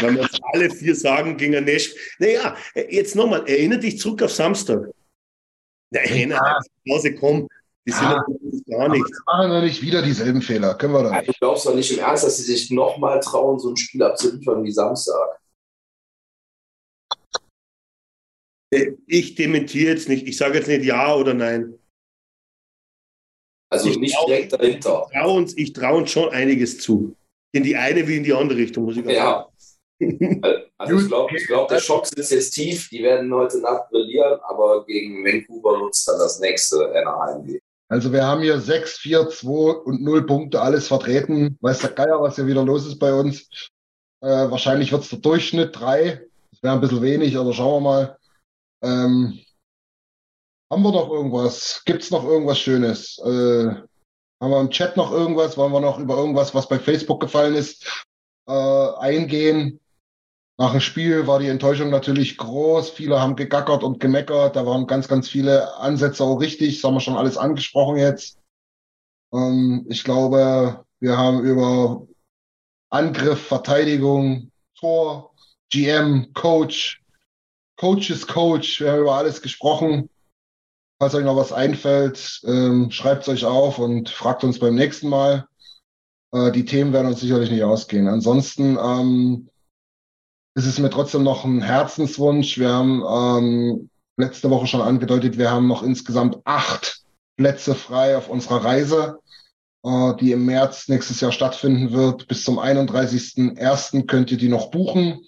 Wenn 0.00 0.16
wir 0.16 0.22
jetzt 0.24 0.38
alle 0.52 0.68
vier 0.70 0.94
sagen 0.94 1.36
gegen 1.38 1.64
Nashville. 1.64 1.98
Naja, 2.18 2.56
jetzt 2.90 3.16
nochmal, 3.16 3.46
erinnere 3.48 3.78
dich 3.78 3.98
zurück 3.98 4.22
auf 4.22 4.32
Samstag. 4.32 4.90
Na, 5.90 6.00
erinnere 6.00 6.60
dich, 6.84 6.92
Hause, 6.94 7.14
komm. 7.14 7.48
Die 7.86 7.92
sind 7.92 8.02
Ja. 8.02 8.22
doch 8.26 8.64
gar 8.68 8.80
Aber 8.84 8.94
nichts. 8.94 9.10
wir 9.10 9.22
machen 9.24 9.50
wir 9.50 9.62
nicht 9.62 9.80
wieder 9.80 10.02
dieselben 10.02 10.42
Fehler. 10.42 10.74
Können 10.74 10.92
wir 10.92 11.04
doch 11.04 11.12
nicht. 11.12 11.30
Ich 11.30 11.40
glaube 11.40 11.58
doch 11.64 11.74
nicht 11.74 11.90
im 11.90 12.00
Ernst, 12.00 12.24
dass 12.24 12.36
sie 12.36 12.42
sich 12.42 12.70
nochmal 12.70 13.20
trauen, 13.20 13.58
so 13.58 13.70
ein 13.70 13.76
Spiel 13.78 14.02
abzuliefern 14.02 14.62
wie 14.62 14.72
Samstag. 14.72 15.38
Ich 19.06 19.34
dementiere 19.34 19.92
jetzt 19.92 20.08
nicht. 20.08 20.26
Ich 20.26 20.36
sage 20.36 20.58
jetzt 20.58 20.68
nicht 20.68 20.84
ja 20.84 21.14
oder 21.14 21.34
nein. 21.34 21.74
Also 23.70 23.88
Ich 23.88 23.98
nicht 23.98 24.14
glaub- 24.14 24.26
direkt 24.26 24.52
dahinter. 24.52 25.06
Ich 25.10 25.18
traue 25.18 25.32
uns, 25.36 25.56
ich 25.56 25.72
traue 25.72 25.98
uns 25.98 26.10
schon 26.10 26.30
einiges 26.30 26.78
zu. 26.80 27.14
In 27.52 27.62
die 27.62 27.76
eine 27.76 28.06
wie 28.06 28.16
in 28.18 28.24
die 28.24 28.32
andere 28.32 28.58
Richtung, 28.58 28.84
muss 28.84 28.96
ich 28.96 29.06
auch 29.06 29.10
Ja. 29.10 29.48
Also 30.78 30.96
ich 30.98 31.08
glaube, 31.08 31.36
ich 31.36 31.46
glaub, 31.46 31.68
der 31.68 31.80
Schock 31.80 32.06
ist 32.16 32.30
jetzt 32.30 32.50
tief. 32.52 32.88
Die 32.90 33.02
werden 33.02 33.32
heute 33.34 33.58
Nacht 33.60 33.90
brillieren, 33.90 34.38
aber 34.48 34.84
gegen 34.86 35.24
Vancouver 35.24 35.78
nutzt 35.78 36.06
dann 36.06 36.18
das 36.18 36.38
nächste 36.38 36.76
Anaheim. 36.94 37.58
Also 37.90 38.12
wir 38.12 38.22
haben 38.24 38.42
hier 38.42 38.60
6, 38.60 38.98
4, 38.98 39.28
2 39.28 39.48
und 39.84 40.02
0 40.02 40.24
Punkte, 40.26 40.60
alles 40.60 40.86
vertreten. 40.88 41.56
Weiß 41.62 41.80
der 41.80 41.90
Geier, 41.90 42.20
was 42.20 42.36
hier 42.36 42.46
wieder 42.46 42.64
los 42.64 42.86
ist 42.86 42.98
bei 42.98 43.12
uns. 43.12 43.48
Äh, 44.20 44.28
wahrscheinlich 44.50 44.92
wird 44.92 45.02
es 45.02 45.08
der 45.10 45.18
Durchschnitt 45.18 45.74
3. 45.74 46.20
Das 46.52 46.62
wäre 46.62 46.74
ein 46.74 46.80
bisschen 46.80 47.02
wenig, 47.02 47.36
aber 47.36 47.52
schauen 47.52 47.82
wir 47.82 47.90
mal. 47.90 48.17
Ähm, 48.82 49.40
haben 50.70 50.82
wir 50.82 50.92
noch 50.92 51.10
irgendwas? 51.10 51.82
Gibt 51.84 52.02
es 52.02 52.10
noch 52.10 52.24
irgendwas 52.24 52.58
Schönes? 52.58 53.18
Äh, 53.24 53.74
haben 54.40 54.50
wir 54.50 54.60
im 54.60 54.70
Chat 54.70 54.96
noch 54.96 55.10
irgendwas? 55.10 55.56
Wollen 55.56 55.72
wir 55.72 55.80
noch 55.80 55.98
über 55.98 56.16
irgendwas, 56.16 56.54
was 56.54 56.68
bei 56.68 56.78
Facebook 56.78 57.20
gefallen 57.20 57.54
ist, 57.54 58.06
äh, 58.46 58.52
eingehen? 58.52 59.80
Nach 60.60 60.72
dem 60.72 60.80
Spiel 60.80 61.26
war 61.26 61.38
die 61.38 61.48
Enttäuschung 61.48 61.90
natürlich 61.90 62.36
groß. 62.36 62.90
Viele 62.90 63.20
haben 63.20 63.36
gegackert 63.36 63.84
und 63.84 64.00
gemeckert. 64.00 64.56
Da 64.56 64.66
waren 64.66 64.86
ganz, 64.86 65.06
ganz 65.06 65.28
viele 65.28 65.74
Ansätze 65.76 66.24
auch 66.24 66.40
richtig. 66.40 66.76
Das 66.76 66.84
haben 66.84 66.94
wir 66.94 67.00
schon 67.00 67.16
alles 67.16 67.36
angesprochen 67.36 67.96
jetzt. 67.96 68.38
Ähm, 69.32 69.86
ich 69.88 70.04
glaube, 70.04 70.84
wir 71.00 71.16
haben 71.16 71.44
über 71.44 72.06
Angriff, 72.90 73.46
Verteidigung, 73.46 74.50
Tor, 74.78 75.32
GM, 75.70 76.32
Coach, 76.34 77.02
Coaches 77.78 78.26
Coach. 78.26 78.80
Wir 78.80 78.92
haben 78.92 79.00
über 79.02 79.14
alles 79.14 79.40
gesprochen. 79.40 80.10
Falls 81.00 81.14
euch 81.14 81.24
noch 81.24 81.36
was 81.36 81.52
einfällt, 81.52 82.40
ähm, 82.44 82.90
schreibt 82.90 83.22
es 83.22 83.28
euch 83.28 83.44
auf 83.44 83.78
und 83.78 84.08
fragt 84.08 84.42
uns 84.42 84.58
beim 84.58 84.74
nächsten 84.74 85.08
Mal. 85.08 85.46
Äh, 86.32 86.50
die 86.50 86.64
Themen 86.64 86.92
werden 86.92 87.06
uns 87.06 87.20
sicherlich 87.20 87.50
nicht 87.50 87.62
ausgehen. 87.62 88.08
Ansonsten 88.08 88.76
ähm, 88.76 89.48
ist 90.56 90.66
es 90.66 90.80
mir 90.80 90.90
trotzdem 90.90 91.22
noch 91.22 91.44
ein 91.44 91.62
Herzenswunsch. 91.62 92.58
Wir 92.58 92.70
haben 92.70 93.04
ähm, 93.08 93.90
letzte 94.16 94.50
Woche 94.50 94.66
schon 94.66 94.80
angedeutet, 94.80 95.38
wir 95.38 95.52
haben 95.52 95.68
noch 95.68 95.84
insgesamt 95.84 96.38
acht 96.44 97.04
Plätze 97.36 97.76
frei 97.76 98.16
auf 98.16 98.28
unserer 98.28 98.64
Reise, 98.64 99.20
äh, 99.84 100.16
die 100.16 100.32
im 100.32 100.44
März 100.44 100.88
nächstes 100.88 101.20
Jahr 101.20 101.30
stattfinden 101.30 101.92
wird. 101.92 102.26
Bis 102.26 102.42
zum 102.42 102.58
31.01. 102.58 104.06
könnt 104.06 104.32
ihr 104.32 104.38
die 104.38 104.48
noch 104.48 104.72
buchen. 104.72 105.20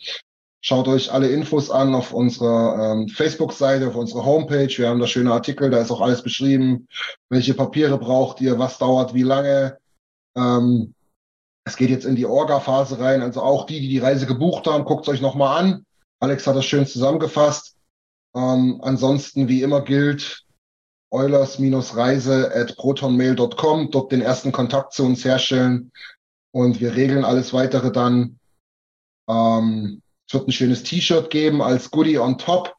Schaut 0.62 0.88
euch 0.88 1.10
alle 1.10 1.28
Infos 1.28 1.70
an 1.70 1.94
auf 1.94 2.12
unserer 2.12 2.92
ähm, 2.92 3.08
Facebook-Seite, 3.08 3.88
auf 3.88 3.96
unserer 3.96 4.26
Homepage. 4.26 4.68
Wir 4.68 4.88
haben 4.88 5.00
da 5.00 5.06
schöne 5.06 5.32
Artikel, 5.32 5.70
da 5.70 5.78
ist 5.78 5.90
auch 5.90 6.02
alles 6.02 6.22
beschrieben. 6.22 6.86
Welche 7.30 7.54
Papiere 7.54 7.96
braucht 7.96 8.40
ihr, 8.42 8.58
was 8.58 8.76
dauert 8.76 9.14
wie 9.14 9.22
lange. 9.22 9.78
Ähm, 10.36 10.94
es 11.64 11.76
geht 11.76 11.88
jetzt 11.88 12.04
in 12.04 12.14
die 12.14 12.26
Orga-Phase 12.26 12.98
rein. 12.98 13.22
Also 13.22 13.40
auch 13.40 13.64
die, 13.64 13.80
die 13.80 13.88
die 13.88 13.98
Reise 13.98 14.26
gebucht 14.26 14.66
haben, 14.66 14.84
guckt 14.84 15.06
es 15.06 15.14
euch 15.14 15.20
nochmal 15.22 15.58
an. 15.58 15.86
Alex 16.18 16.46
hat 16.46 16.56
das 16.56 16.66
schön 16.66 16.86
zusammengefasst. 16.86 17.76
Ähm, 18.34 18.80
ansonsten, 18.82 19.48
wie 19.48 19.62
immer 19.62 19.80
gilt, 19.80 20.44
Eulers-Reise 21.10 22.54
at 22.54 22.76
protonmail.com, 22.76 23.90
dort 23.90 24.12
den 24.12 24.20
ersten 24.20 24.52
Kontakt 24.52 24.92
zu 24.92 25.04
uns 25.04 25.24
herstellen 25.24 25.90
und 26.52 26.80
wir 26.80 26.94
regeln 26.94 27.24
alles 27.24 27.52
weitere 27.52 27.90
dann. 27.90 28.38
Ähm, 29.28 30.02
es 30.30 30.34
wird 30.34 30.46
ein 30.46 30.52
schönes 30.52 30.84
T-Shirt 30.84 31.28
geben 31.28 31.60
als 31.60 31.90
Goodie 31.90 32.20
on 32.20 32.38
top. 32.38 32.76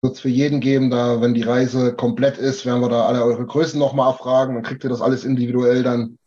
Wird 0.00 0.14
es 0.14 0.20
für 0.20 0.30
jeden 0.30 0.60
geben, 0.60 0.88
da 0.88 1.20
wenn 1.20 1.34
die 1.34 1.42
Reise 1.42 1.94
komplett 1.94 2.38
ist, 2.38 2.64
werden 2.64 2.80
wir 2.80 2.88
da 2.88 3.04
alle 3.04 3.22
eure 3.22 3.44
Größen 3.44 3.78
nochmal 3.78 4.12
erfragen, 4.12 4.54
dann 4.54 4.62
kriegt 4.62 4.82
ihr 4.82 4.88
das 4.88 5.02
alles 5.02 5.26
individuell 5.26 5.82
dann. 5.82 6.18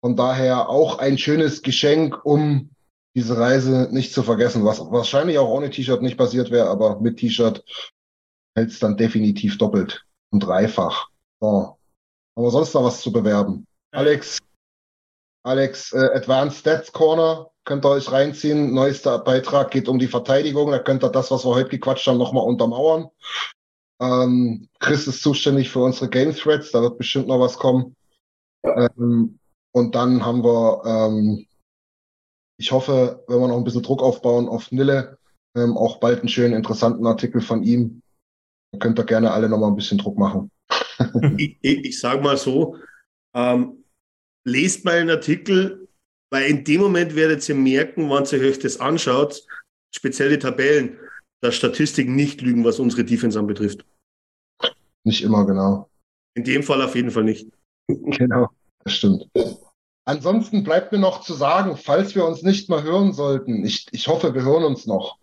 Von 0.00 0.16
daher 0.16 0.68
auch 0.68 0.98
ein 0.98 1.18
schönes 1.18 1.62
Geschenk, 1.62 2.24
um 2.24 2.70
diese 3.14 3.38
Reise 3.38 3.88
nicht 3.92 4.12
zu 4.12 4.24
vergessen, 4.24 4.64
was 4.64 4.80
wahrscheinlich 4.80 5.38
auch 5.38 5.48
ohne 5.48 5.70
T-Shirt 5.70 6.02
nicht 6.02 6.18
passiert 6.18 6.50
wäre, 6.50 6.68
aber 6.68 6.98
mit 6.98 7.18
T-Shirt 7.18 7.64
hält 8.56 8.70
es 8.70 8.80
dann 8.80 8.96
definitiv 8.96 9.56
doppelt 9.56 10.04
und 10.32 10.40
dreifach. 10.40 11.10
So. 11.40 11.78
Haben 12.36 12.44
wir 12.44 12.50
sonst 12.50 12.74
noch 12.74 12.82
was 12.82 13.02
zu 13.02 13.12
bewerben? 13.12 13.68
Alex, 13.92 14.40
Alex, 15.44 15.92
äh, 15.92 16.10
Advanced 16.12 16.58
Stats 16.58 16.90
Corner, 16.90 17.52
könnt 17.66 17.84
ihr 17.84 17.90
euch 17.90 18.10
reinziehen. 18.10 18.72
Neuester 18.72 19.18
Beitrag 19.18 19.70
geht 19.70 19.88
um 19.88 19.98
die 19.98 20.06
Verteidigung. 20.06 20.70
Da 20.70 20.78
könnt 20.78 21.04
ihr 21.04 21.10
das, 21.10 21.30
was 21.30 21.44
wir 21.44 21.54
heute 21.54 21.68
gequatscht 21.68 22.06
haben, 22.06 22.16
nochmal 22.16 22.44
untermauern. 22.44 23.08
Ähm, 24.00 24.68
Chris 24.78 25.06
ist 25.06 25.22
zuständig 25.22 25.70
für 25.70 25.80
unsere 25.80 26.08
Game 26.08 26.34
Threads, 26.34 26.70
da 26.70 26.82
wird 26.82 26.98
bestimmt 26.98 27.28
noch 27.28 27.40
was 27.40 27.58
kommen. 27.58 27.96
Ähm, 28.64 29.38
und 29.72 29.94
dann 29.94 30.24
haben 30.24 30.44
wir, 30.44 30.82
ähm, 30.84 31.46
ich 32.58 32.72
hoffe, 32.72 33.24
wenn 33.26 33.40
wir 33.40 33.48
noch 33.48 33.56
ein 33.56 33.64
bisschen 33.64 33.82
Druck 33.82 34.02
aufbauen 34.02 34.48
auf 34.48 34.70
Nille, 34.70 35.18
ähm, 35.56 35.76
auch 35.76 35.98
bald 35.98 36.20
einen 36.20 36.28
schönen, 36.28 36.54
interessanten 36.54 37.06
Artikel 37.06 37.40
von 37.40 37.62
ihm. 37.62 38.02
Da 38.72 38.78
könnt 38.78 38.98
ihr 38.98 39.04
gerne 39.04 39.32
alle 39.32 39.48
nochmal 39.48 39.70
ein 39.70 39.76
bisschen 39.76 39.98
Druck 39.98 40.18
machen. 40.18 40.50
ich, 41.38 41.58
ich, 41.62 41.84
ich 41.84 42.00
sage 42.00 42.22
mal 42.22 42.36
so, 42.36 42.76
ähm, 43.34 43.84
lest 44.44 44.84
mal 44.84 44.98
einen 44.98 45.10
Artikel, 45.10 45.85
weil 46.30 46.50
in 46.50 46.64
dem 46.64 46.80
Moment 46.80 47.14
werdet 47.14 47.48
ihr 47.48 47.54
merken, 47.54 48.10
wenn 48.10 48.40
ihr 48.40 48.48
euch 48.48 48.58
das 48.58 48.80
anschaut, 48.80 49.42
speziell 49.94 50.30
die 50.30 50.38
Tabellen, 50.38 50.98
dass 51.40 51.54
Statistiken 51.54 52.14
nicht 52.14 52.40
lügen, 52.40 52.64
was 52.64 52.78
unsere 52.78 53.04
Defense 53.04 53.38
anbetrifft. 53.38 53.84
Nicht 55.04 55.22
immer, 55.22 55.46
genau. 55.46 55.88
In 56.34 56.44
dem 56.44 56.62
Fall 56.62 56.82
auf 56.82 56.94
jeden 56.94 57.10
Fall 57.10 57.24
nicht. 57.24 57.48
Genau, 57.88 58.48
das 58.82 58.94
stimmt. 58.94 59.28
Ansonsten 60.04 60.64
bleibt 60.64 60.90
mir 60.90 60.98
noch 60.98 61.20
zu 61.20 61.34
sagen, 61.34 61.76
falls 61.76 62.16
wir 62.16 62.24
uns 62.24 62.42
nicht 62.42 62.68
mehr 62.68 62.82
hören 62.82 63.12
sollten, 63.12 63.64
ich, 63.64 63.86
ich 63.92 64.08
hoffe, 64.08 64.34
wir 64.34 64.42
hören 64.42 64.64
uns 64.64 64.86
noch. 64.86 65.18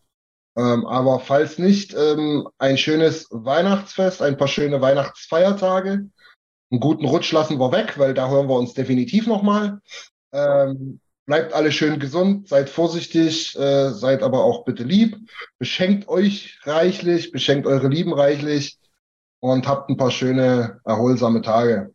Ähm, 0.55 0.85
aber 0.85 1.19
falls 1.19 1.57
nicht, 1.57 1.93
ähm, 1.93 2.47
ein 2.57 2.77
schönes 2.77 3.27
Weihnachtsfest, 3.31 4.21
ein 4.21 4.37
paar 4.37 4.47
schöne 4.47 4.81
Weihnachtsfeiertage. 4.81 6.09
Einen 6.71 6.79
guten 6.79 7.05
Rutsch 7.05 7.31
lassen 7.31 7.59
wir 7.59 7.71
weg, 7.71 7.97
weil 7.97 8.13
da 8.13 8.29
hören 8.29 8.47
wir 8.47 8.55
uns 8.55 8.73
definitiv 8.73 9.27
nochmal. 9.27 9.81
Ähm, 10.33 10.99
bleibt 11.25 11.53
alle 11.53 11.71
schön 11.71 11.99
gesund, 11.99 12.49
seid 12.49 12.69
vorsichtig, 12.69 13.57
äh, 13.57 13.91
seid 13.91 14.23
aber 14.23 14.43
auch 14.43 14.65
bitte 14.65 14.83
lieb. 14.83 15.17
Beschenkt 15.59 16.07
euch 16.09 16.59
reichlich, 16.63 17.31
beschenkt 17.31 17.67
eure 17.67 17.87
Lieben 17.87 18.13
reichlich 18.13 18.77
und 19.39 19.67
habt 19.67 19.89
ein 19.89 19.97
paar 19.97 20.11
schöne, 20.11 20.81
erholsame 20.83 21.41
Tage. 21.41 21.93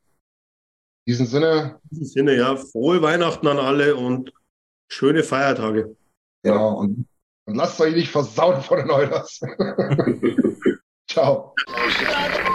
In 1.04 1.12
diesem 1.12 1.26
Sinne. 1.26 1.78
In 1.90 1.98
diesem 1.98 2.06
Sinne, 2.06 2.36
ja, 2.36 2.56
frohe 2.56 3.02
Weihnachten 3.02 3.46
an 3.46 3.58
alle 3.58 3.96
und 3.96 4.32
schöne 4.88 5.22
Feiertage. 5.22 5.96
Ja, 6.44 6.56
und 6.56 7.06
und 7.48 7.54
lasst 7.54 7.80
euch 7.80 7.94
nicht 7.94 8.10
versauen 8.10 8.60
von 8.60 8.76
den 8.76 8.90
Oilers. 8.90 9.40
Ciao. 11.10 11.54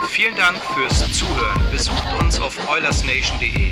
Vielen 0.10 0.36
Dank 0.36 0.56
fürs 0.58 1.12
Zuhören. 1.18 1.60
Besucht 1.72 2.04
uns 2.22 2.40
auf 2.40 2.56
oilersnation.de. 2.70 3.72